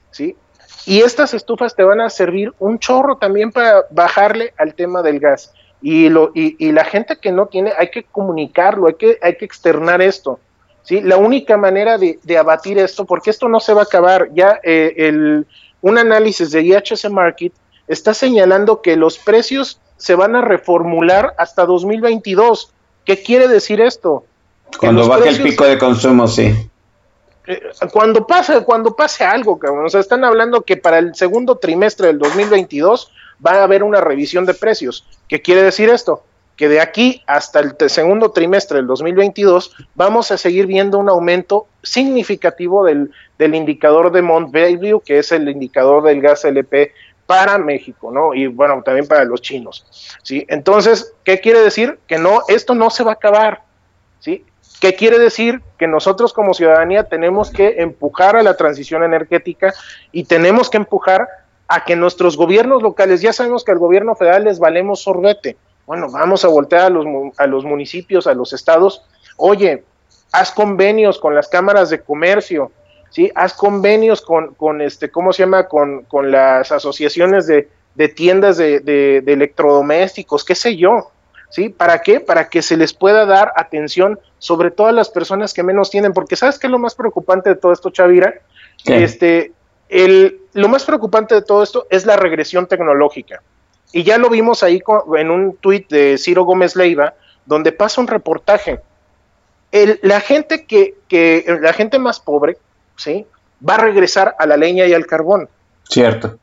¿sí? 0.10 0.36
Y 0.86 1.02
estas 1.02 1.34
estufas 1.34 1.76
te 1.76 1.84
van 1.84 2.02
a 2.02 2.10
servir 2.10 2.53
un 2.60 2.80
chorro 2.80 3.18
también 3.18 3.52
para 3.52 3.86
bajarle 3.91 4.53
al 4.58 4.74
tema 4.74 5.02
del 5.02 5.20
gas. 5.20 5.53
Y, 5.82 6.10
lo, 6.10 6.32
y, 6.34 6.56
y 6.64 6.72
la 6.72 6.86
gente 6.86 7.18
que 7.18 7.32
no 7.32 7.48
tiene, 7.48 7.74
hay 7.78 7.90
que 7.90 8.03
comunicarlo, 8.03 8.88
hay 8.88 8.95
que, 8.95 9.18
hay 9.22 9.36
que 9.36 9.45
externar 9.45 10.02
esto. 10.02 10.40
¿sí? 10.84 11.02
La 11.02 11.18
única 11.18 11.58
manera 11.58 11.98
de, 11.98 12.20
de, 12.24 12.38
abatir 12.38 12.78
esto, 12.78 13.06
porque 13.06 13.30
esto 13.30 13.48
no 13.49 13.60
se 13.60 13.74
va 13.74 13.82
a 13.82 13.86
acabar, 13.86 14.30
ya 14.34 14.60
eh, 14.64 14.94
el, 14.98 15.48
un 15.82 15.98
análisis 15.98 16.52
de 16.52 16.62
IHS 16.62 17.10
Market 17.10 17.53
está 17.88 18.14
señalando 18.14 18.82
que 18.82 18.95
los 18.95 19.18
precios 19.18 19.80
se 19.98 20.16
van 20.16 20.36
a 20.36 20.41
reformular 20.41 21.34
hasta 21.38 21.66
2022. 21.66 22.72
¿Qué 23.06 23.22
quiere 23.22 23.48
decir 23.48 23.82
esto? 23.82 24.24
Cuando 24.80 25.08
baje 25.08 25.24
precios, 25.24 25.45
el 25.45 25.52
pico 25.52 25.66
de 25.66 25.78
consumo, 25.78 26.28
sí. 26.28 26.56
Eh, 27.47 27.61
cuando 27.91 28.27
pase, 28.27 28.63
cuando 28.63 28.95
pase 28.95 29.23
algo, 29.23 29.57
cabrón. 29.57 29.85
O 29.85 29.89
sea, 29.89 29.99
están 29.99 30.23
hablando 30.23 30.61
que 30.61 30.77
para 30.77 30.99
el 30.99 31.15
segundo 31.15 31.57
trimestre 31.57 32.07
del 32.07 32.19
2022 32.19 33.11
va 33.45 33.53
a 33.53 33.63
haber 33.63 33.84
una 33.84 34.01
revisión 34.01 34.45
de 34.45 34.53
precios. 34.53 35.05
¿Qué 35.27 35.41
quiere 35.41 35.63
decir 35.63 35.89
esto? 35.89 36.23
que 36.61 36.69
de 36.69 36.80
aquí 36.80 37.23
hasta 37.26 37.59
el 37.59 37.76
segundo 37.89 38.30
trimestre 38.34 38.77
del 38.77 38.85
2022 38.85 39.76
vamos 39.95 40.30
a 40.30 40.38
seguir 40.38 40.68
viendo 40.68 40.99
un 40.99 41.09
aumento 41.09 41.65
significativo 41.81 42.85
del, 42.85 43.09
del 43.39 43.55
indicador 43.55 44.11
de 44.11 44.22
Mont 44.22 44.53
que 44.53 45.18
es 45.18 45.31
el 45.31 45.49
indicador 45.49 46.03
del 46.03 46.22
gas 46.22 46.45
LP 46.45 46.91
para 47.26 47.57
México, 47.57 48.11
¿no? 48.11 48.35
Y 48.35 48.45
bueno, 48.45 48.84
también 48.84 49.07
para 49.07 49.23
los 49.23 49.41
chinos, 49.41 49.88
¿sí? 50.22 50.45
Entonces, 50.49 51.15
¿qué 51.23 51.39
quiere 51.39 51.61
decir? 51.61 51.97
Que 52.05 52.19
no, 52.19 52.41
esto 52.47 52.76
no 52.76 52.91
se 52.91 53.03
va 53.03 53.11
a 53.11 53.15
acabar, 53.15 53.63
¿sí? 54.19 54.45
¿Qué 54.82 54.95
quiere 54.95 55.20
decir? 55.20 55.62
Que 55.78 55.86
nosotros 55.86 56.34
como 56.34 56.56
ciudadanía 56.56 57.03
tenemos 57.03 57.52
que 57.52 57.76
empujar 57.84 58.36
a 58.36 58.41
la 58.41 58.58
transición 58.58 59.03
energética 59.03 59.76
y 60.12 60.24
tenemos 60.24 60.72
que 60.72 60.78
empujar 60.78 61.28
a 61.68 61.86
que 61.86 61.95
nuestros 61.95 62.36
gobiernos 62.36 62.82
locales, 62.82 63.22
ya 63.22 63.32
sabemos 63.32 63.64
que 63.64 63.72
al 63.72 63.78
gobierno 63.78 64.16
federal 64.16 64.44
les 64.44 64.58
valemos 64.58 65.03
sorbete, 65.03 65.56
bueno, 65.86 66.10
vamos 66.12 66.44
a 66.45 66.48
voltear 66.48 66.86
a 66.86 66.90
los, 66.90 67.06
a 67.38 67.45
los 67.45 67.64
municipios, 67.64 68.26
a 68.26 68.34
los 68.34 68.53
estados, 68.53 69.03
oye, 69.38 69.84
haz 70.32 70.52
convenios 70.52 71.20
con 71.20 71.36
las 71.36 71.48
cámaras 71.48 71.91
de 71.91 72.02
comercio, 72.02 72.72
¿sí? 73.12 73.32
Haz 73.36 73.53
convenios 73.53 74.22
con, 74.22 74.56
con 74.56 74.82
este, 74.82 75.12
¿cómo 75.12 75.32
se 75.32 75.44
llama? 75.44 75.68
Con, 75.68 76.06
con 76.06 76.32
las 76.32 76.72
asociaciones 76.72 77.45
de, 77.45 77.70
de 77.94 78.10
tiendas 78.10 78.58
de, 78.58 78.80
de, 78.80 79.22
de 79.22 79.34
electrodomésticos, 79.34 80.44
qué 80.44 80.56
sé 80.56 80.76
yo. 80.76 81.12
¿Sí? 81.52 81.69
¿Para 81.69 82.02
qué? 82.02 82.19
Para 82.19 82.49
que 82.49 82.61
se 82.61 82.78
les 82.78 82.94
pueda 82.94 83.26
dar 83.26 83.52
atención 83.56 84.19
sobre 84.40 84.72
todo 84.72 84.88
a 84.88 84.91
las 84.91 85.10
personas 85.10 85.53
que 85.53 85.61
menos 85.64 85.90
tienen, 85.91 86.14
porque 86.14 86.36
¿sabes 86.36 86.57
qué 86.57 86.68
es 86.68 86.72
lo 86.72 86.80
más 86.80 86.95
preocupante 86.95 87.49
de 87.49 87.56
todo 87.56 87.73
esto, 87.73 87.90
Chavira? 87.91 88.34
Este, 89.03 89.52
el, 89.90 90.40
lo 90.53 90.69
más 90.69 90.86
preocupante 90.86 91.36
de 91.36 91.41
todo 91.41 91.61
esto 91.61 91.86
es 91.90 92.06
la 92.06 92.15
regresión 92.15 92.68
tecnológica. 92.68 93.41
Y 93.91 94.03
ya 94.03 94.18
lo 94.18 94.30
vimos 94.30 94.64
ahí 94.64 94.80
con- 94.80 95.02
en 95.18 95.30
un 95.30 95.57
tuit 95.57 95.90
de 95.90 96.18
Ciro 96.18 96.45
Gómez 96.45 96.76
Leiva, 96.78 97.14
donde 97.45 97.73
pasa 97.73 97.99
un 97.99 98.07
reportaje. 98.07 98.80
El- 99.73 99.99
la 100.02 100.22
gente 100.22 100.65
que, 100.65 100.95
que, 101.10 101.45
la 101.61 101.73
gente 101.73 101.99
más 101.99 102.19
pobre, 102.22 102.57
¿sí? 102.95 103.26
Va 103.68 103.76
a 103.76 103.80
regresar 103.80 104.36
a 104.40 104.45
la 104.45 104.56
leña 104.56 104.86
y 104.88 104.94
al 104.94 105.06
carbón. 105.06 105.49
Cierto. 105.84 106.38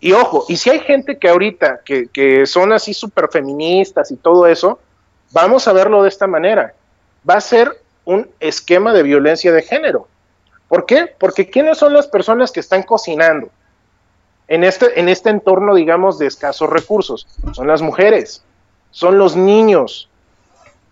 Y 0.00 0.12
ojo, 0.12 0.44
y 0.48 0.56
si 0.56 0.70
hay 0.70 0.80
gente 0.80 1.18
que 1.18 1.28
ahorita, 1.28 1.80
que, 1.84 2.08
que 2.08 2.46
son 2.46 2.72
así 2.72 2.92
súper 2.92 3.28
feministas 3.30 4.10
y 4.10 4.16
todo 4.16 4.46
eso, 4.46 4.78
vamos 5.32 5.66
a 5.66 5.72
verlo 5.72 6.02
de 6.02 6.08
esta 6.08 6.26
manera. 6.26 6.74
Va 7.28 7.34
a 7.34 7.40
ser 7.40 7.80
un 8.04 8.28
esquema 8.40 8.92
de 8.92 9.02
violencia 9.02 9.52
de 9.52 9.62
género. 9.62 10.08
¿Por 10.68 10.86
qué? 10.86 11.14
Porque 11.18 11.48
¿quiénes 11.50 11.78
son 11.78 11.92
las 11.92 12.06
personas 12.06 12.50
que 12.52 12.60
están 12.60 12.82
cocinando 12.82 13.48
en 14.48 14.64
este, 14.64 14.98
en 14.98 15.08
este 15.08 15.30
entorno, 15.30 15.74
digamos, 15.74 16.18
de 16.18 16.26
escasos 16.26 16.70
recursos? 16.70 17.26
Son 17.52 17.66
las 17.66 17.82
mujeres, 17.82 18.42
son 18.90 19.18
los 19.18 19.36
niños. 19.36 20.08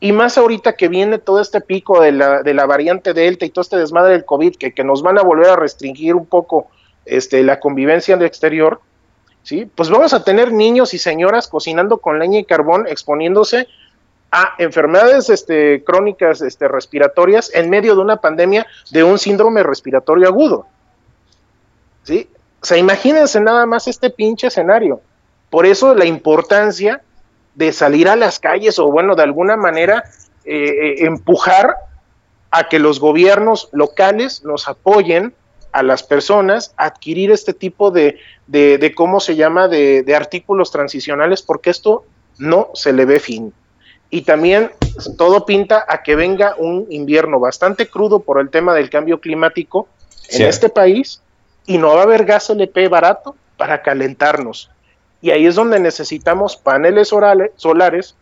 Y 0.00 0.12
más 0.12 0.36
ahorita 0.36 0.74
que 0.74 0.88
viene 0.88 1.18
todo 1.18 1.40
este 1.40 1.60
pico 1.60 2.00
de 2.00 2.12
la, 2.12 2.42
de 2.42 2.54
la 2.54 2.66
variante 2.66 3.14
Delta 3.14 3.44
y 3.44 3.50
todo 3.50 3.62
este 3.62 3.76
desmadre 3.76 4.12
del 4.12 4.24
COVID, 4.24 4.56
que, 4.56 4.72
que 4.72 4.84
nos 4.84 5.02
van 5.02 5.18
a 5.18 5.22
volver 5.22 5.50
a 5.50 5.56
restringir 5.56 6.14
un 6.14 6.26
poco 6.26 6.68
este, 7.04 7.42
la 7.42 7.60
convivencia 7.60 8.14
en 8.14 8.20
el 8.20 8.26
exterior, 8.26 8.80
¿sí? 9.42 9.70
Pues 9.74 9.90
vamos 9.90 10.12
a 10.12 10.24
tener 10.24 10.52
niños 10.52 10.94
y 10.94 10.98
señoras 10.98 11.48
cocinando 11.48 11.98
con 11.98 12.18
leña 12.18 12.38
y 12.38 12.44
carbón, 12.44 12.86
exponiéndose 12.86 13.68
a 14.30 14.54
enfermedades 14.58 15.28
este, 15.28 15.84
crónicas 15.84 16.40
este, 16.40 16.66
respiratorias 16.66 17.50
en 17.54 17.68
medio 17.68 17.94
de 17.94 18.00
una 18.00 18.16
pandemia 18.16 18.66
de 18.90 19.04
un 19.04 19.18
síndrome 19.18 19.62
respiratorio 19.62 20.28
agudo. 20.28 20.66
¿Sí? 22.04 22.28
O 22.60 22.64
sea, 22.64 22.78
imagínense 22.78 23.40
nada 23.40 23.66
más 23.66 23.88
este 23.88 24.08
pinche 24.08 24.46
escenario. 24.46 25.00
Por 25.50 25.66
eso 25.66 25.94
la 25.94 26.06
importancia 26.06 27.02
de 27.54 27.72
salir 27.72 28.08
a 28.08 28.16
las 28.16 28.38
calles 28.38 28.78
o, 28.78 28.90
bueno, 28.90 29.14
de 29.14 29.22
alguna 29.22 29.56
manera 29.56 30.04
eh, 30.44 30.54
eh, 30.54 31.04
empujar 31.04 31.76
a 32.50 32.68
que 32.68 32.78
los 32.78 33.00
gobiernos 33.00 33.68
locales 33.72 34.44
nos 34.44 34.68
apoyen 34.68 35.34
a 35.72 35.82
las 35.82 36.02
personas 36.02 36.74
a 36.76 36.86
adquirir 36.86 37.30
este 37.30 37.54
tipo 37.54 37.90
de, 37.90 38.18
de, 38.46 38.78
de 38.78 38.94
¿cómo 38.94 39.20
se 39.20 39.36
llama?, 39.36 39.68
de, 39.68 40.02
de 40.02 40.14
artículos 40.14 40.70
transicionales, 40.70 41.42
porque 41.42 41.70
esto 41.70 42.04
no 42.38 42.68
se 42.74 42.92
le 42.92 43.04
ve 43.04 43.18
fin. 43.18 43.52
Y 44.10 44.22
también 44.22 44.70
todo 45.16 45.46
pinta 45.46 45.84
a 45.88 46.02
que 46.02 46.14
venga 46.14 46.54
un 46.58 46.86
invierno 46.90 47.40
bastante 47.40 47.88
crudo 47.88 48.20
por 48.20 48.40
el 48.40 48.50
tema 48.50 48.74
del 48.74 48.90
cambio 48.90 49.20
climático 49.20 49.88
en 50.28 50.42
este 50.42 50.68
país 50.68 51.22
y 51.66 51.78
no 51.78 51.94
va 51.94 52.00
a 52.00 52.02
haber 52.04 52.24
gas 52.24 52.50
LP 52.50 52.88
barato 52.88 53.34
para 53.56 53.80
calentarnos. 53.82 54.70
Y 55.22 55.30
ahí 55.30 55.46
es 55.46 55.54
donde 55.54 55.78
necesitamos 55.78 56.56
paneles 56.56 57.08
solares 57.08 58.16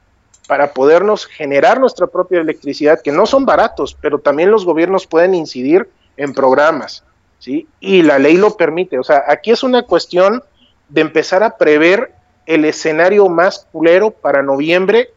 para 0.47 0.73
podernos 0.73 1.27
generar 1.27 1.81
nuestra 1.81 2.07
propia 2.07 2.41
electricidad, 2.41 3.01
que 3.01 3.13
no 3.13 3.27
son 3.27 3.47
baratos, 3.47 3.97
pero 4.01 4.19
también 4.19 4.51
los 4.51 4.65
gobiernos 4.65 5.07
pueden 5.07 5.35
incidir 5.35 5.89
en 6.17 6.35
programas, 6.35 7.05
¿sí? 7.41 7.67
Y 7.81 8.03
la 8.03 8.21
ley 8.21 8.37
lo 8.37 8.57
permite. 8.57 8.99
O 8.99 9.03
sea, 9.03 9.25
aquí 9.27 9.51
es 9.51 9.65
una 9.65 9.83
cuestión 9.83 10.45
de 10.89 11.01
empezar 11.01 11.43
a 11.43 11.57
prever 11.57 12.13
el 12.47 12.65
escenario 12.65 13.29
más 13.29 13.67
culero 13.73 14.13
para 14.13 14.43
noviembre 14.43 15.11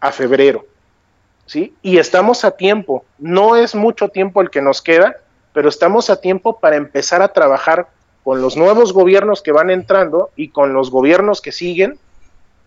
a 0.00 0.10
febrero, 0.10 0.64
¿sí? 1.46 1.74
Y 1.82 1.98
estamos 1.98 2.44
a 2.44 2.52
tiempo. 2.52 3.04
No 3.18 3.56
es 3.56 3.74
mucho 3.74 4.08
tiempo 4.08 4.40
el 4.40 4.50
que 4.50 4.62
nos 4.62 4.82
queda, 4.82 5.16
pero 5.52 5.68
estamos 5.68 6.10
a 6.10 6.20
tiempo 6.20 6.58
para 6.58 6.76
empezar 6.76 7.22
a 7.22 7.32
trabajar 7.32 7.88
con 8.24 8.42
los 8.42 8.56
nuevos 8.56 8.92
gobiernos 8.92 9.42
que 9.42 9.52
van 9.52 9.70
entrando 9.70 10.30
y 10.36 10.50
con 10.50 10.72
los 10.72 10.90
gobiernos 10.90 11.40
que 11.40 11.52
siguen 11.52 11.98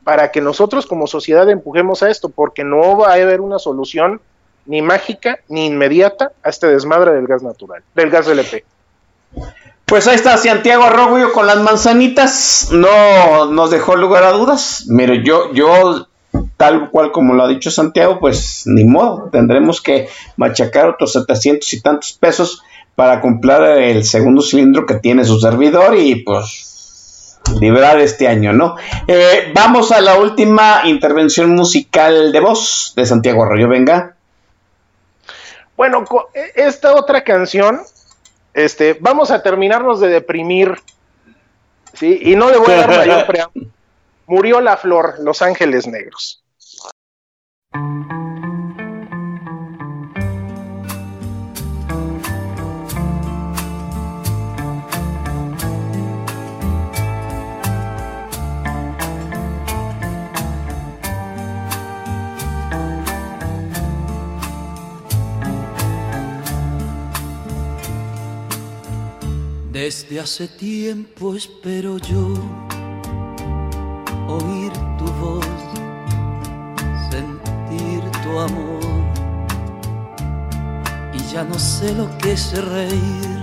para 0.03 0.32
que 0.32 0.41
nosotros 0.41 0.88
como 0.88 1.07
sociedad 1.07 1.49
empujemos 1.49 2.02
a 2.02 2.10
esto, 2.10 2.30
porque 2.30 2.64
no 2.64 2.98
va 2.98 3.10
a 3.10 3.14
haber 3.14 3.40
una 3.40 3.60
solución 3.60 4.19
ni 4.65 4.82
mágica 4.82 5.40
ni 5.48 5.68
inmediata 5.68 6.32
a 6.44 6.49
este 6.49 6.68
desmadre 6.68 7.14
del 7.14 7.28
gas 7.28 7.44
natural, 7.44 7.84
del 7.94 8.10
gas 8.10 8.28
LP. 8.28 8.65
Pues 9.86 10.08
ahí 10.08 10.16
está 10.16 10.38
Santiago 10.38 10.84
Arroyo 10.84 11.34
con 11.34 11.48
las 11.48 11.58
manzanitas. 11.58 12.70
No 12.72 13.45
nos 13.52 13.72
dejó 13.72 13.95
lugar 13.95 14.24
a 14.24 14.32
dudas. 14.32 14.86
Mire, 14.88 15.24
yo, 15.24 15.52
yo, 15.53 16.08
tal 16.58 16.90
cual 16.90 17.12
como 17.12 17.34
lo 17.34 17.44
ha 17.44 17.48
dicho 17.48 17.70
Santiago, 17.70 18.20
pues 18.20 18.64
ni 18.66 18.86
modo. 18.86 19.30
Tendremos 19.32 19.82
que 19.82 20.08
machacar 20.38 20.88
otros 20.88 21.14
700 21.14 21.74
y 21.74 21.82
tantos 21.82 22.14
pesos 22.14 22.64
para 22.95 23.20
comprar 23.20 23.64
el 23.80 24.03
segundo 24.06 24.41
cilindro 24.41 24.86
que 24.86 24.95
tiene 24.95 25.26
su 25.26 25.40
servidor 25.40 25.98
y 25.98 26.24
pues 26.24 27.40
librar 27.60 27.99
este 27.99 28.28
año, 28.28 28.53
¿no? 28.53 28.76
Eh, 29.08 29.52
vamos 29.53 29.91
a 29.91 29.99
la 29.99 30.18
última 30.20 30.82
intervención 30.86 31.53
musical 31.56 32.32
de 32.32 32.40
voz 32.40 32.94
de 32.95 33.06
Santiago 33.06 33.44
Arroyo. 33.44 33.68
Venga. 33.68 34.16
Bueno, 35.76 36.06
e- 36.34 36.52
esta 36.56 36.94
otra 36.95 37.24
canción, 37.24 37.82
este, 38.53 38.98
vamos 38.99 39.32
a 39.32 39.41
terminarnos 39.41 39.99
de 39.99 40.10
deprimir, 40.10 40.76
¿sí? 41.94 42.19
Y 42.22 42.36
no 42.36 42.49
le 42.49 42.57
voy 42.57 42.73
a 42.73 42.78
dar 42.78 42.90
mayor 42.90 43.26
preámbulo. 43.28 43.68
Murió 44.28 44.61
la 44.61 44.78
flor, 44.78 45.15
Los 45.19 45.41
Ángeles 45.41 45.88
Negros. 45.88 46.44
Desde 69.84 70.20
hace 70.20 70.48
tiempo 70.48 71.34
espero 71.36 71.98
yo 71.98 72.28
oír 74.28 74.72
tu 74.99 75.06
voz, 75.20 75.44
sentir 77.10 78.03
tu 78.22 78.40
amor. 78.40 79.03
Y 81.12 81.34
ya 81.34 81.44
no 81.44 81.58
sé 81.58 81.95
lo 81.95 82.16
que 82.20 82.34
es 82.34 82.53
reír, 82.64 83.40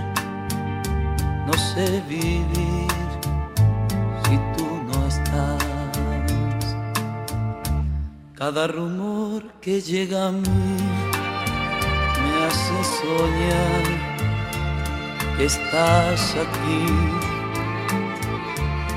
no 1.45 1.53
sé 1.55 2.01
vivir 2.07 2.87
si 4.23 4.37
tú 4.55 4.67
no 4.87 5.07
estás. 5.07 5.61
Cada 8.33 8.67
rumor 8.67 9.43
que 9.59 9.81
llega 9.81 10.27
a 10.27 10.31
mí 10.31 10.77
me 12.23 12.45
hace 12.45 12.77
soñar 13.01 14.08
estás 15.45 16.35
aquí. 16.35 16.85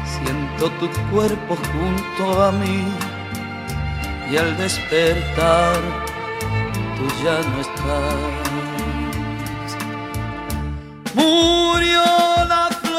Siento 0.05 0.71
tu 0.81 0.87
cuerpo 1.11 1.57
junto 1.57 2.43
a 2.43 2.53
mí 2.53 2.85
y 4.31 4.37
al 4.37 4.57
despertar 4.57 5.81
tú 6.97 7.05
ya 7.25 7.41
no 7.51 7.61
estás. 7.61 8.15
Murió 11.15 12.03
la 12.53 12.69
flor 12.83 12.99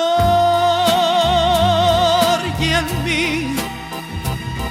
y 2.59 2.67
en 2.79 2.87
mí 3.03 3.55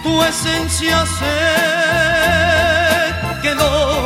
tu 0.03 0.23
esencia 0.23 1.05
se 1.07 1.37
quedó 3.43 4.02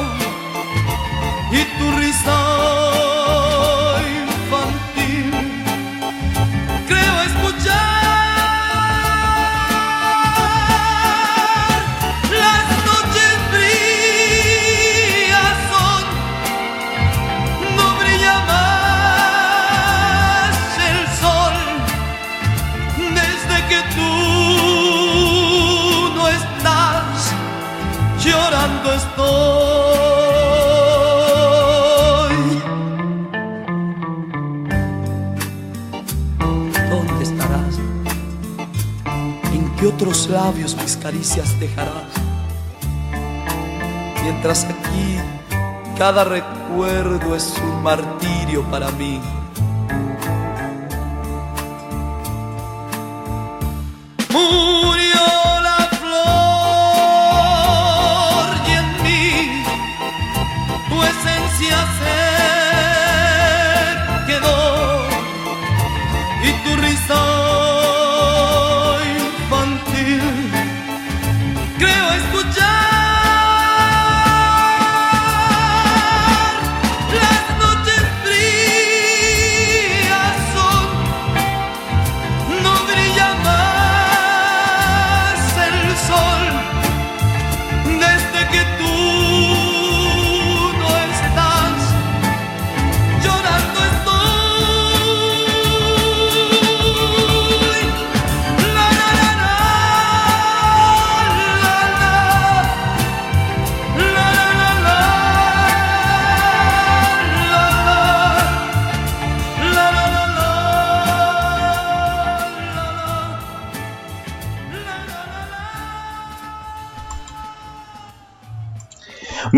labios 40.29 40.77
mis 40.77 40.97
caricias 40.97 41.59
dejarás. 41.61 42.13
Mientras 44.23 44.65
aquí 44.65 45.19
cada 45.99 46.25
recuerdo 46.25 47.35
es 47.37 47.55
un 47.63 47.83
martirio 47.83 48.63
para 48.71 48.91
mí. 48.93 49.21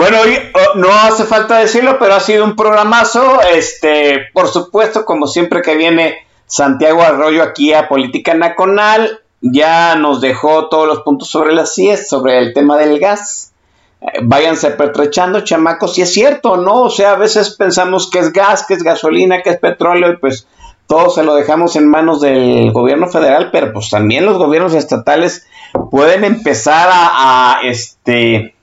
Bueno, 0.08 0.22
oh, 0.54 0.78
no 0.78 0.88
hace 0.90 1.24
falta 1.24 1.58
decirlo, 1.58 1.98
pero 1.98 2.14
ha 2.14 2.20
sido 2.20 2.42
un 2.42 2.56
programazo. 2.56 3.42
Este, 3.52 4.28
por 4.32 4.48
supuesto, 4.48 5.04
como 5.04 5.26
siempre 5.26 5.60
que 5.60 5.76
viene 5.76 6.26
Santiago 6.46 7.02
Arroyo 7.02 7.42
aquí 7.42 7.74
a 7.74 7.88
Política 7.88 8.32
Nacional, 8.32 9.20
ya 9.42 9.96
nos 9.96 10.22
dejó 10.22 10.70
todos 10.70 10.88
los 10.88 11.00
puntos 11.00 11.28
sobre 11.28 11.52
las 11.52 11.74
CIES, 11.74 12.08
sobre 12.08 12.38
el 12.38 12.54
tema 12.54 12.78
del 12.78 12.98
gas. 12.98 13.52
Eh, 14.00 14.20
váyanse 14.22 14.70
pertrechando, 14.70 15.42
chamacos, 15.42 15.94
si 15.94 16.00
es 16.00 16.12
cierto, 16.12 16.56
¿no? 16.56 16.84
O 16.84 16.90
sea, 16.90 17.12
a 17.12 17.16
veces 17.16 17.50
pensamos 17.50 18.08
que 18.08 18.20
es 18.20 18.32
gas, 18.32 18.64
que 18.66 18.74
es 18.74 18.82
gasolina, 18.82 19.42
que 19.42 19.50
es 19.50 19.58
petróleo, 19.58 20.12
y 20.12 20.16
pues 20.16 20.46
todo 20.86 21.10
se 21.10 21.22
lo 21.22 21.34
dejamos 21.34 21.76
en 21.76 21.86
manos 21.86 22.22
del 22.22 22.72
gobierno 22.72 23.08
federal, 23.08 23.50
pero 23.52 23.74
pues 23.74 23.90
también 23.90 24.24
los 24.24 24.38
gobiernos 24.38 24.72
estatales 24.72 25.46
pueden 25.90 26.24
empezar 26.24 26.88
a, 26.90 27.58
a, 27.58 27.60
este 27.62 28.54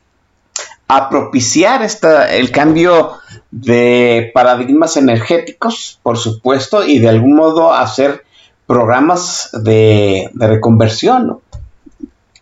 a 0.87 1.09
propiciar 1.09 1.81
esta, 1.81 2.33
el 2.35 2.51
cambio 2.51 3.13
de 3.51 4.31
paradigmas 4.33 4.97
energéticos, 4.97 5.99
por 6.03 6.17
supuesto, 6.17 6.85
y 6.85 6.99
de 6.99 7.09
algún 7.09 7.35
modo 7.35 7.73
hacer 7.73 8.23
programas 8.67 9.49
de, 9.53 10.29
reconversión 10.35 11.39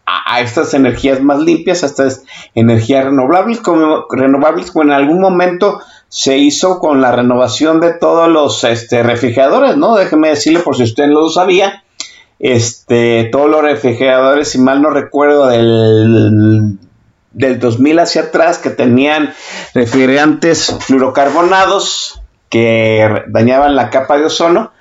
a, 0.05 0.41
estas 0.41 0.73
energías 0.73 1.21
más 1.21 1.39
limpias, 1.39 1.83
a 1.83 1.87
estas 1.87 2.23
energías 2.55 3.05
renovables 3.05 3.59
como, 3.59 4.05
renovables, 4.09 4.71
como 4.71 4.83
en 4.83 4.91
algún 4.91 5.19
momento 5.19 5.79
se 6.09 6.37
hizo 6.37 6.79
con 6.79 7.01
la 7.01 7.11
renovación 7.11 7.79
de 7.79 7.93
todos 7.93 8.29
los 8.29 8.63
este, 8.63 9.03
refrigeradores, 9.03 9.77
¿no? 9.77 9.95
Déjeme 9.95 10.29
decirle, 10.29 10.59
por 10.59 10.75
si 10.75 10.83
usted 10.83 11.07
no 11.07 11.21
lo 11.21 11.29
sabía, 11.29 11.83
este, 12.39 13.29
todos 13.31 13.49
los 13.49 13.61
refrigeradores, 13.61 14.49
si 14.49 14.59
mal 14.59 14.81
no 14.81 14.89
recuerdo, 14.89 15.47
del 15.47 16.77
del 17.33 17.59
2000 17.59 17.99
hacia 17.99 18.21
atrás 18.23 18.57
que 18.59 18.69
tenían 18.69 19.33
refrigerantes 19.73 20.75
fluorocarbonados 20.79 22.21
que 22.49 23.23
dañaban 23.27 23.75
la 23.75 23.89
capa 23.89 24.17
de 24.17 24.25
ozono, 24.25 24.71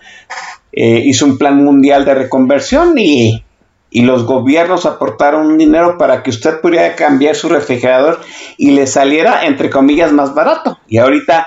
eh, 0.72 1.02
hizo 1.04 1.24
un 1.24 1.38
plan 1.38 1.56
mundial 1.62 2.04
de 2.04 2.14
reconversión 2.14 2.98
y, 2.98 3.44
y, 3.90 4.02
los 4.02 4.24
gobiernos 4.24 4.84
aportaron 4.84 5.46
un 5.46 5.58
dinero 5.58 5.96
para 5.96 6.22
que 6.22 6.30
usted 6.30 6.60
pudiera 6.60 6.94
cambiar 6.96 7.34
su 7.34 7.48
refrigerador 7.48 8.20
y 8.58 8.72
le 8.72 8.86
saliera, 8.86 9.46
entre 9.46 9.70
comillas, 9.70 10.12
más 10.12 10.34
barato. 10.34 10.78
Y 10.86 10.98
ahorita 10.98 11.46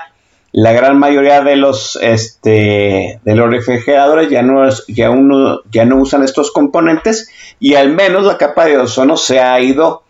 la 0.56 0.72
gran 0.72 0.98
mayoría 0.98 1.42
de 1.42 1.54
los, 1.54 1.98
este, 2.00 3.20
de 3.22 3.34
los 3.34 3.50
refrigeradores 3.50 4.30
ya 4.30 4.40
no, 4.42 4.66
es, 4.66 4.84
ya, 4.88 5.10
uno, 5.10 5.60
ya 5.70 5.84
no 5.84 5.96
usan 5.96 6.22
estos 6.22 6.50
componentes 6.50 7.28
y 7.60 7.74
al 7.74 7.90
menos 7.90 8.24
la 8.24 8.38
capa 8.38 8.64
de 8.64 8.78
ozono 8.78 9.18
se 9.18 9.38
ha 9.38 9.60
ido 9.60 10.05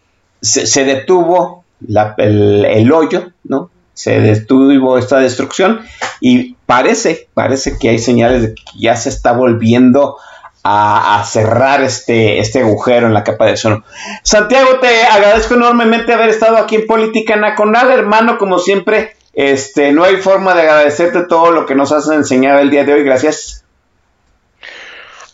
se, 0.46 0.66
se 0.66 0.84
detuvo 0.84 1.64
la, 1.86 2.14
el, 2.18 2.92
hoyo, 2.92 3.32
¿no? 3.44 3.70
Se 3.94 4.20
detuvo 4.20 4.98
esta 4.98 5.18
destrucción 5.18 5.80
y 6.20 6.54
parece, 6.66 7.28
parece 7.34 7.78
que 7.78 7.88
hay 7.88 7.98
señales 7.98 8.42
de 8.42 8.54
que 8.54 8.62
ya 8.78 8.96
se 8.96 9.08
está 9.08 9.32
volviendo 9.32 10.18
a, 10.62 11.20
a, 11.20 11.24
cerrar 11.24 11.82
este, 11.82 12.38
este 12.40 12.60
agujero 12.60 13.06
en 13.06 13.14
la 13.14 13.24
capa 13.24 13.46
de 13.46 13.52
ozono. 13.52 13.84
Santiago, 14.22 14.80
te 14.80 15.04
agradezco 15.04 15.54
enormemente 15.54 16.12
haber 16.12 16.28
estado 16.28 16.56
aquí 16.58 16.76
en 16.76 16.86
Política 16.86 17.36
Nacional, 17.36 17.90
hermano, 17.90 18.38
como 18.38 18.58
siempre. 18.58 19.16
Este, 19.32 19.92
no 19.92 20.04
hay 20.04 20.16
forma 20.16 20.54
de 20.54 20.62
agradecerte 20.62 21.24
todo 21.24 21.52
lo 21.52 21.66
que 21.66 21.74
nos 21.74 21.92
has 21.92 22.08
enseñado 22.08 22.58
el 22.58 22.70
día 22.70 22.84
de 22.84 22.94
hoy. 22.94 23.04
Gracias. 23.04 23.65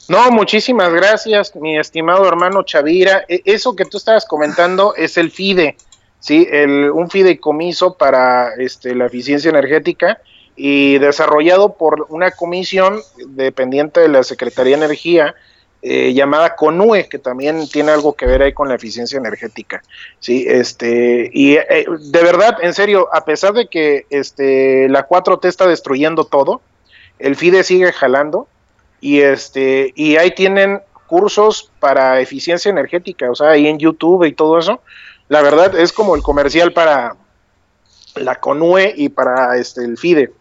No, 0.08 0.30
muchísimas 0.30 0.92
gracias, 0.92 1.54
mi 1.54 1.78
estimado 1.78 2.26
hermano 2.26 2.64
Chavira. 2.64 3.24
Eso 3.28 3.76
que 3.76 3.84
tú 3.84 3.98
estabas 3.98 4.26
comentando 4.26 4.94
es 4.96 5.16
el 5.16 5.30
FIDE, 5.30 5.76
¿sí? 6.18 6.46
El, 6.50 6.90
un 6.90 7.08
fideicomiso 7.08 7.94
para 7.96 8.54
este, 8.56 8.94
la 8.94 9.06
eficiencia 9.06 9.48
energética 9.48 10.20
y 10.56 10.98
desarrollado 10.98 11.74
por 11.74 12.06
una 12.10 12.32
comisión 12.32 13.00
dependiente 13.28 14.00
de 14.00 14.08
la 14.08 14.22
Secretaría 14.24 14.76
de 14.76 14.84
Energía 14.84 15.34
eh, 15.82 16.12
llamada 16.14 16.56
CONUE, 16.56 17.08
que 17.08 17.18
también 17.18 17.68
tiene 17.68 17.92
algo 17.92 18.14
que 18.14 18.26
ver 18.26 18.42
ahí 18.42 18.52
con 18.52 18.68
la 18.68 18.74
eficiencia 18.74 19.18
energética, 19.18 19.82
¿sí? 20.20 20.44
Este, 20.48 21.30
y 21.32 21.54
eh, 21.54 21.86
de 22.00 22.22
verdad, 22.22 22.58
en 22.60 22.74
serio, 22.74 23.08
a 23.12 23.24
pesar 23.24 23.52
de 23.52 23.68
que 23.68 24.06
este, 24.10 24.88
la 24.88 25.08
4T 25.08 25.46
está 25.46 25.66
destruyendo 25.66 26.24
todo, 26.24 26.60
el 27.18 27.34
FIDE 27.36 27.64
sigue 27.64 27.92
jalando, 27.92 28.46
y 29.02 29.20
este 29.20 29.92
y 29.96 30.16
ahí 30.16 30.30
tienen 30.30 30.80
cursos 31.08 31.70
para 31.80 32.20
eficiencia 32.20 32.70
energética, 32.70 33.30
o 33.30 33.34
sea, 33.34 33.50
ahí 33.50 33.66
en 33.66 33.78
YouTube 33.78 34.24
y 34.24 34.32
todo 34.32 34.58
eso. 34.58 34.80
La 35.28 35.42
verdad 35.42 35.78
es 35.78 35.92
como 35.92 36.14
el 36.14 36.22
comercial 36.22 36.72
para 36.72 37.16
la 38.14 38.36
CONUE 38.36 38.94
y 38.96 39.08
para 39.08 39.58
este 39.58 39.84
el 39.84 39.98
FIDE. 39.98 40.32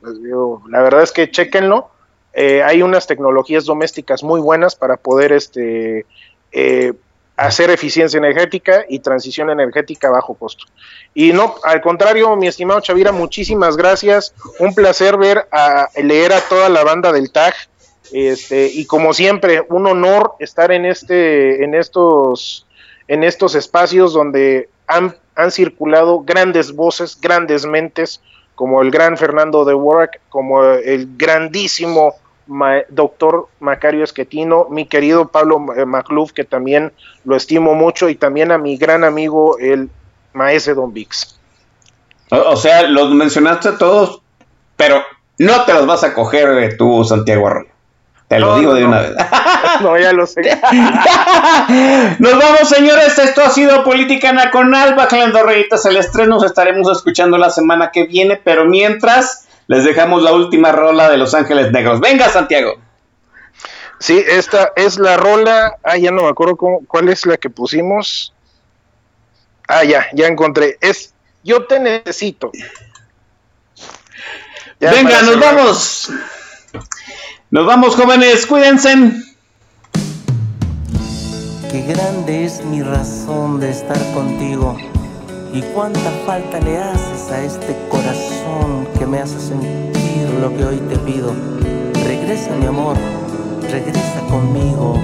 La 0.69 0.81
verdad 0.81 1.01
es 1.01 1.11
que 1.11 1.29
chequenlo. 1.29 1.89
Eh, 2.33 2.63
hay 2.63 2.81
unas 2.81 3.07
tecnologías 3.07 3.65
domésticas 3.65 4.23
muy 4.23 4.39
buenas 4.39 4.75
para 4.75 4.95
poder 4.95 5.33
este 5.33 6.05
eh, 6.51 6.93
hacer 7.35 7.71
eficiencia 7.71 8.19
energética 8.19 8.85
y 8.87 8.99
transición 8.99 9.49
energética 9.49 10.09
a 10.09 10.11
bajo 10.11 10.35
costo. 10.35 10.65
Y 11.15 11.33
no, 11.33 11.55
al 11.63 11.81
contrario, 11.81 12.35
mi 12.35 12.47
estimado 12.47 12.79
Chavira, 12.79 13.11
muchísimas 13.11 13.75
gracias. 13.75 14.35
Un 14.59 14.75
placer 14.75 15.17
ver 15.17 15.47
a 15.51 15.89
leer 16.01 16.31
a 16.31 16.41
toda 16.41 16.69
la 16.69 16.83
banda 16.83 17.11
del 17.11 17.31
TAG 17.31 17.55
este, 18.11 18.67
y 18.67 18.85
como 18.85 19.13
siempre, 19.13 19.63
un 19.69 19.87
honor 19.87 20.33
estar 20.39 20.71
en 20.71 20.85
este, 20.85 21.63
en 21.63 21.73
estos, 21.73 22.65
en 23.07 23.23
estos 23.23 23.55
espacios 23.55 24.13
donde 24.13 24.69
han, 24.87 25.15
circulado 25.49 26.19
grandes 26.19 26.75
voces, 26.75 27.19
grandes 27.19 27.65
mentes, 27.65 28.21
como 28.53 28.81
el 28.81 28.91
gran 28.91 29.17
Fernando 29.17 29.65
de 29.65 29.73
Warwick, 29.73 30.19
como 30.29 30.63
el 30.63 31.17
grandísimo 31.17 32.13
doctor 32.89 33.47
Macario 33.59 34.03
Esquetino, 34.03 34.67
mi 34.69 34.85
querido 34.85 35.29
Pablo 35.29 35.57
Macluf, 35.59 36.31
que 36.31 36.43
también 36.43 36.91
lo 37.23 37.35
estimo 37.35 37.73
mucho, 37.73 38.09
y 38.09 38.15
también 38.15 38.51
a 38.51 38.57
mi 38.57 38.77
gran 38.77 39.03
amigo, 39.03 39.57
el 39.57 39.89
maese 40.33 40.73
Don 40.73 40.93
Vix. 40.93 41.39
O, 42.29 42.35
o 42.35 42.55
sea, 42.55 42.83
los 42.83 43.09
mencionaste 43.11 43.69
a 43.69 43.77
todos, 43.77 44.21
pero 44.75 45.01
no 45.39 45.65
te 45.65 45.73
los 45.73 45.87
vas 45.87 46.03
a 46.03 46.13
coger 46.13 46.77
tú, 46.77 47.03
Santiago 47.03 47.47
Arroyo. 47.47 47.70
Te 48.31 48.39
lo 48.39 48.47
no, 48.53 48.59
digo 48.59 48.73
de 48.73 48.81
no. 48.83 48.87
una 48.87 48.99
vez. 49.01 49.11
no, 49.81 49.97
ya 49.99 50.13
lo 50.13 50.25
sé. 50.25 50.41
Nos 52.19 52.31
vamos, 52.39 52.69
señores. 52.69 53.19
Esto 53.19 53.43
ha 53.43 53.49
sido 53.49 53.83
Política 53.83 54.31
Nacional. 54.31 54.95
Bájale 54.95 55.27
dos 55.31 55.41
rayitas 55.43 55.85
al 55.85 55.97
estreno. 55.97 56.35
Nos 56.35 56.45
estaremos 56.45 56.89
escuchando 56.89 57.37
la 57.37 57.49
semana 57.49 57.91
que 57.91 58.05
viene. 58.05 58.37
Pero 58.41 58.63
mientras, 58.63 59.49
les 59.67 59.83
dejamos 59.83 60.23
la 60.23 60.31
última 60.31 60.71
rola 60.71 61.09
de 61.09 61.17
Los 61.17 61.33
Ángeles 61.33 61.73
Negros. 61.73 61.99
Venga, 61.99 62.29
Santiago. 62.29 62.75
Sí, 63.99 64.23
esta 64.25 64.71
es 64.77 64.97
la 64.97 65.17
rola. 65.17 65.73
Ah, 65.83 65.97
ya 65.97 66.11
no 66.11 66.21
me 66.23 66.29
acuerdo 66.29 66.55
cómo- 66.55 66.85
cuál 66.87 67.09
es 67.09 67.25
la 67.25 67.35
que 67.35 67.49
pusimos. 67.49 68.33
Ah, 69.67 69.83
ya, 69.83 70.07
ya 70.13 70.27
encontré. 70.27 70.77
Es 70.79 71.13
Yo 71.43 71.65
te 71.65 71.81
necesito. 71.81 72.51
Ya 74.79 74.91
Venga, 74.91 75.21
nos 75.23 75.37
vamos. 75.37 76.09
Nos 77.51 77.65
vamos, 77.65 77.97
jóvenes. 77.97 78.45
Cuídense. 78.45 78.95
Qué 81.69 81.81
grande 81.81 82.45
es 82.45 82.63
mi 82.63 82.81
razón 82.81 83.59
de 83.59 83.71
estar 83.71 83.97
contigo 84.13 84.77
y 85.53 85.61
cuánta 85.73 86.11
falta 86.25 86.61
le 86.61 86.77
haces 86.77 87.29
a 87.29 87.43
este 87.43 87.75
corazón 87.89 88.87
que 88.97 89.05
me 89.05 89.19
hace 89.19 89.37
sentir 89.37 90.29
lo 90.39 90.55
que 90.55 90.63
hoy 90.63 90.77
te 90.77 90.97
pido. 90.99 91.33
Regresa 92.05 92.51
mi 92.55 92.67
amor, 92.67 92.95
regresa 93.69 94.21
conmigo. 94.29 94.97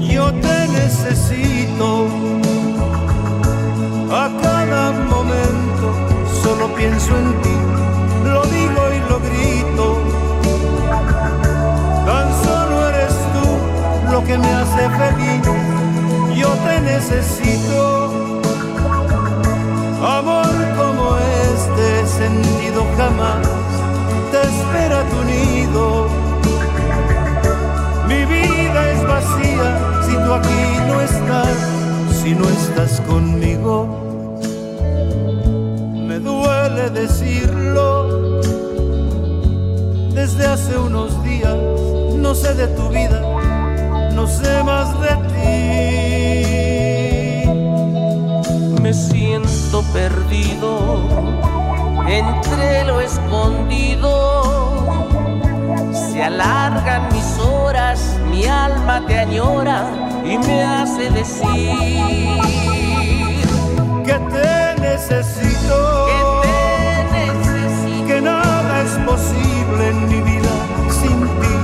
Yo 0.00 0.32
te 0.40 0.68
necesito 0.68 2.06
a 4.10 4.30
cada 4.40 4.92
momento, 4.92 5.94
solo 6.42 6.74
pienso 6.74 7.14
en 7.14 7.42
ti, 7.42 7.56
lo 8.24 8.42
digo 8.46 8.80
y 8.90 9.10
lo 9.10 9.20
grito. 9.20 9.69
Que 14.26 14.36
me 14.38 14.52
hace 14.52 14.88
feliz, 14.90 15.42
yo 16.34 16.48
te 16.48 16.80
necesito. 16.80 18.40
Amor 20.02 20.46
como 20.76 21.16
este 21.16 22.06
sentido 22.06 22.84
jamás 22.96 23.46
te 24.30 24.40
espera 24.40 25.04
tu 25.10 25.24
nido. 25.24 26.06
Mi 28.08 28.24
vida 28.24 28.90
es 28.92 29.02
vacía 29.06 29.68
si 30.06 30.14
tú 30.14 30.32
aquí 30.32 30.62
no 30.88 31.00
estás, 31.00 31.56
si 32.22 32.34
no 32.34 32.48
estás 32.48 33.00
conmigo. 33.02 33.86
Me 36.08 36.18
duele 36.18 36.90
decirlo. 36.90 38.40
Desde 40.14 40.46
hace 40.46 40.76
unos 40.76 41.22
días 41.22 41.56
no 42.20 42.34
sé 42.34 42.54
de 42.54 42.68
tu 42.68 42.88
vida, 42.90 43.20
no 44.14 44.26
sé 44.26 44.62
más 44.64 44.88
de 45.00 45.16
ti. 45.30 45.90
Me 48.82 48.92
siento 48.92 49.82
perdido 49.92 51.00
entre 52.08 52.84
lo 52.84 53.00
escondido. 53.00 54.10
Se 55.92 56.22
alargan 56.22 57.08
mis 57.12 57.38
horas, 57.38 58.18
mi 58.30 58.46
alma 58.46 59.04
te 59.06 59.18
añora 59.18 59.90
y 60.24 60.38
me 60.38 60.62
hace 60.62 61.10
decir 61.10 61.76
que 64.04 64.12
te 64.12 64.80
necesito, 64.80 66.06
que 66.08 66.20
te 66.42 66.56
necesito. 67.12 68.06
que 68.06 68.20
nada 68.20 68.82
es 68.82 68.92
posible 69.10 69.88
en 69.88 70.08
mi 70.08 70.20
vida 70.22 70.50
sin 71.00 71.20
ti. 71.40 71.54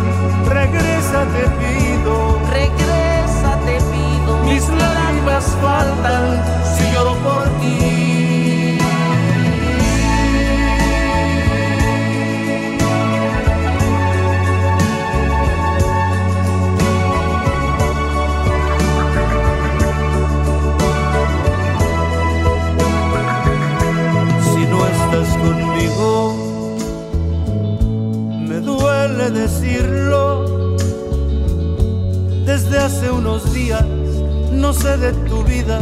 Regresa, 0.48 1.24
te 1.34 1.44
faltan 5.44 6.42
si 6.64 6.90
lloro 6.92 7.14
por 7.16 7.44
ti. 7.60 8.78
Si 24.42 24.66
no 24.66 24.86
estás 24.86 25.28
conmigo, 25.36 26.36
me 28.48 28.60
duele 28.60 29.30
decirlo. 29.30 30.76
Desde 32.46 32.78
hace 32.78 33.10
unos 33.10 33.52
días 33.52 33.84
no 34.66 34.72
sé 34.72 34.96
de 34.96 35.12
tu 35.28 35.44
vida, 35.44 35.78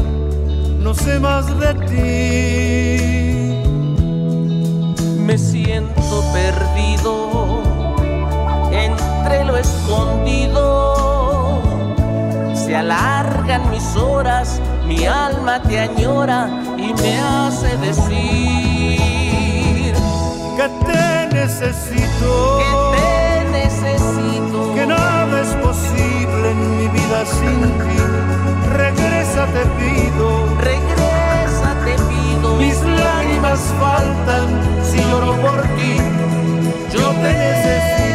no 0.78 0.92
sé 0.92 1.18
más 1.18 1.46
de 1.58 1.72
ti. 1.88 3.56
Me 5.20 5.38
siento 5.38 6.22
perdido 6.34 7.62
entre 8.70 9.46
lo 9.46 9.56
escondido. 9.56 11.62
Se 12.54 12.76
alargan 12.76 13.70
mis 13.70 13.96
horas, 13.96 14.60
mi 14.86 15.06
alma 15.06 15.62
te 15.62 15.78
añora 15.78 16.50
y 16.76 16.92
me 16.92 17.18
hace 17.20 17.78
decir 17.78 19.00
que 20.58 20.68
te 20.84 21.28
necesito, 21.34 22.58
que 22.58 22.98
te 22.98 23.44
necesito. 23.50 24.74
que 24.74 24.86
nada 24.86 25.40
es 25.40 25.54
posible 25.68 26.50
en 26.50 26.76
mi 26.76 26.88
vida 26.88 27.24
sin 27.24 27.62
ti 27.78 28.13
regresa 29.34 29.46
te 29.52 29.66
pido, 29.82 30.46
regresa 30.60 31.74
te 31.84 31.94
pido. 32.04 32.56
Mis 32.56 32.80
lágrimas 32.82 33.60
faltan 33.80 34.48
si 34.84 34.98
lloro 34.98 35.34
por 35.40 35.60
ti, 35.76 35.96
yo 36.92 37.10
te 37.10 37.32
necesito. 37.32 38.13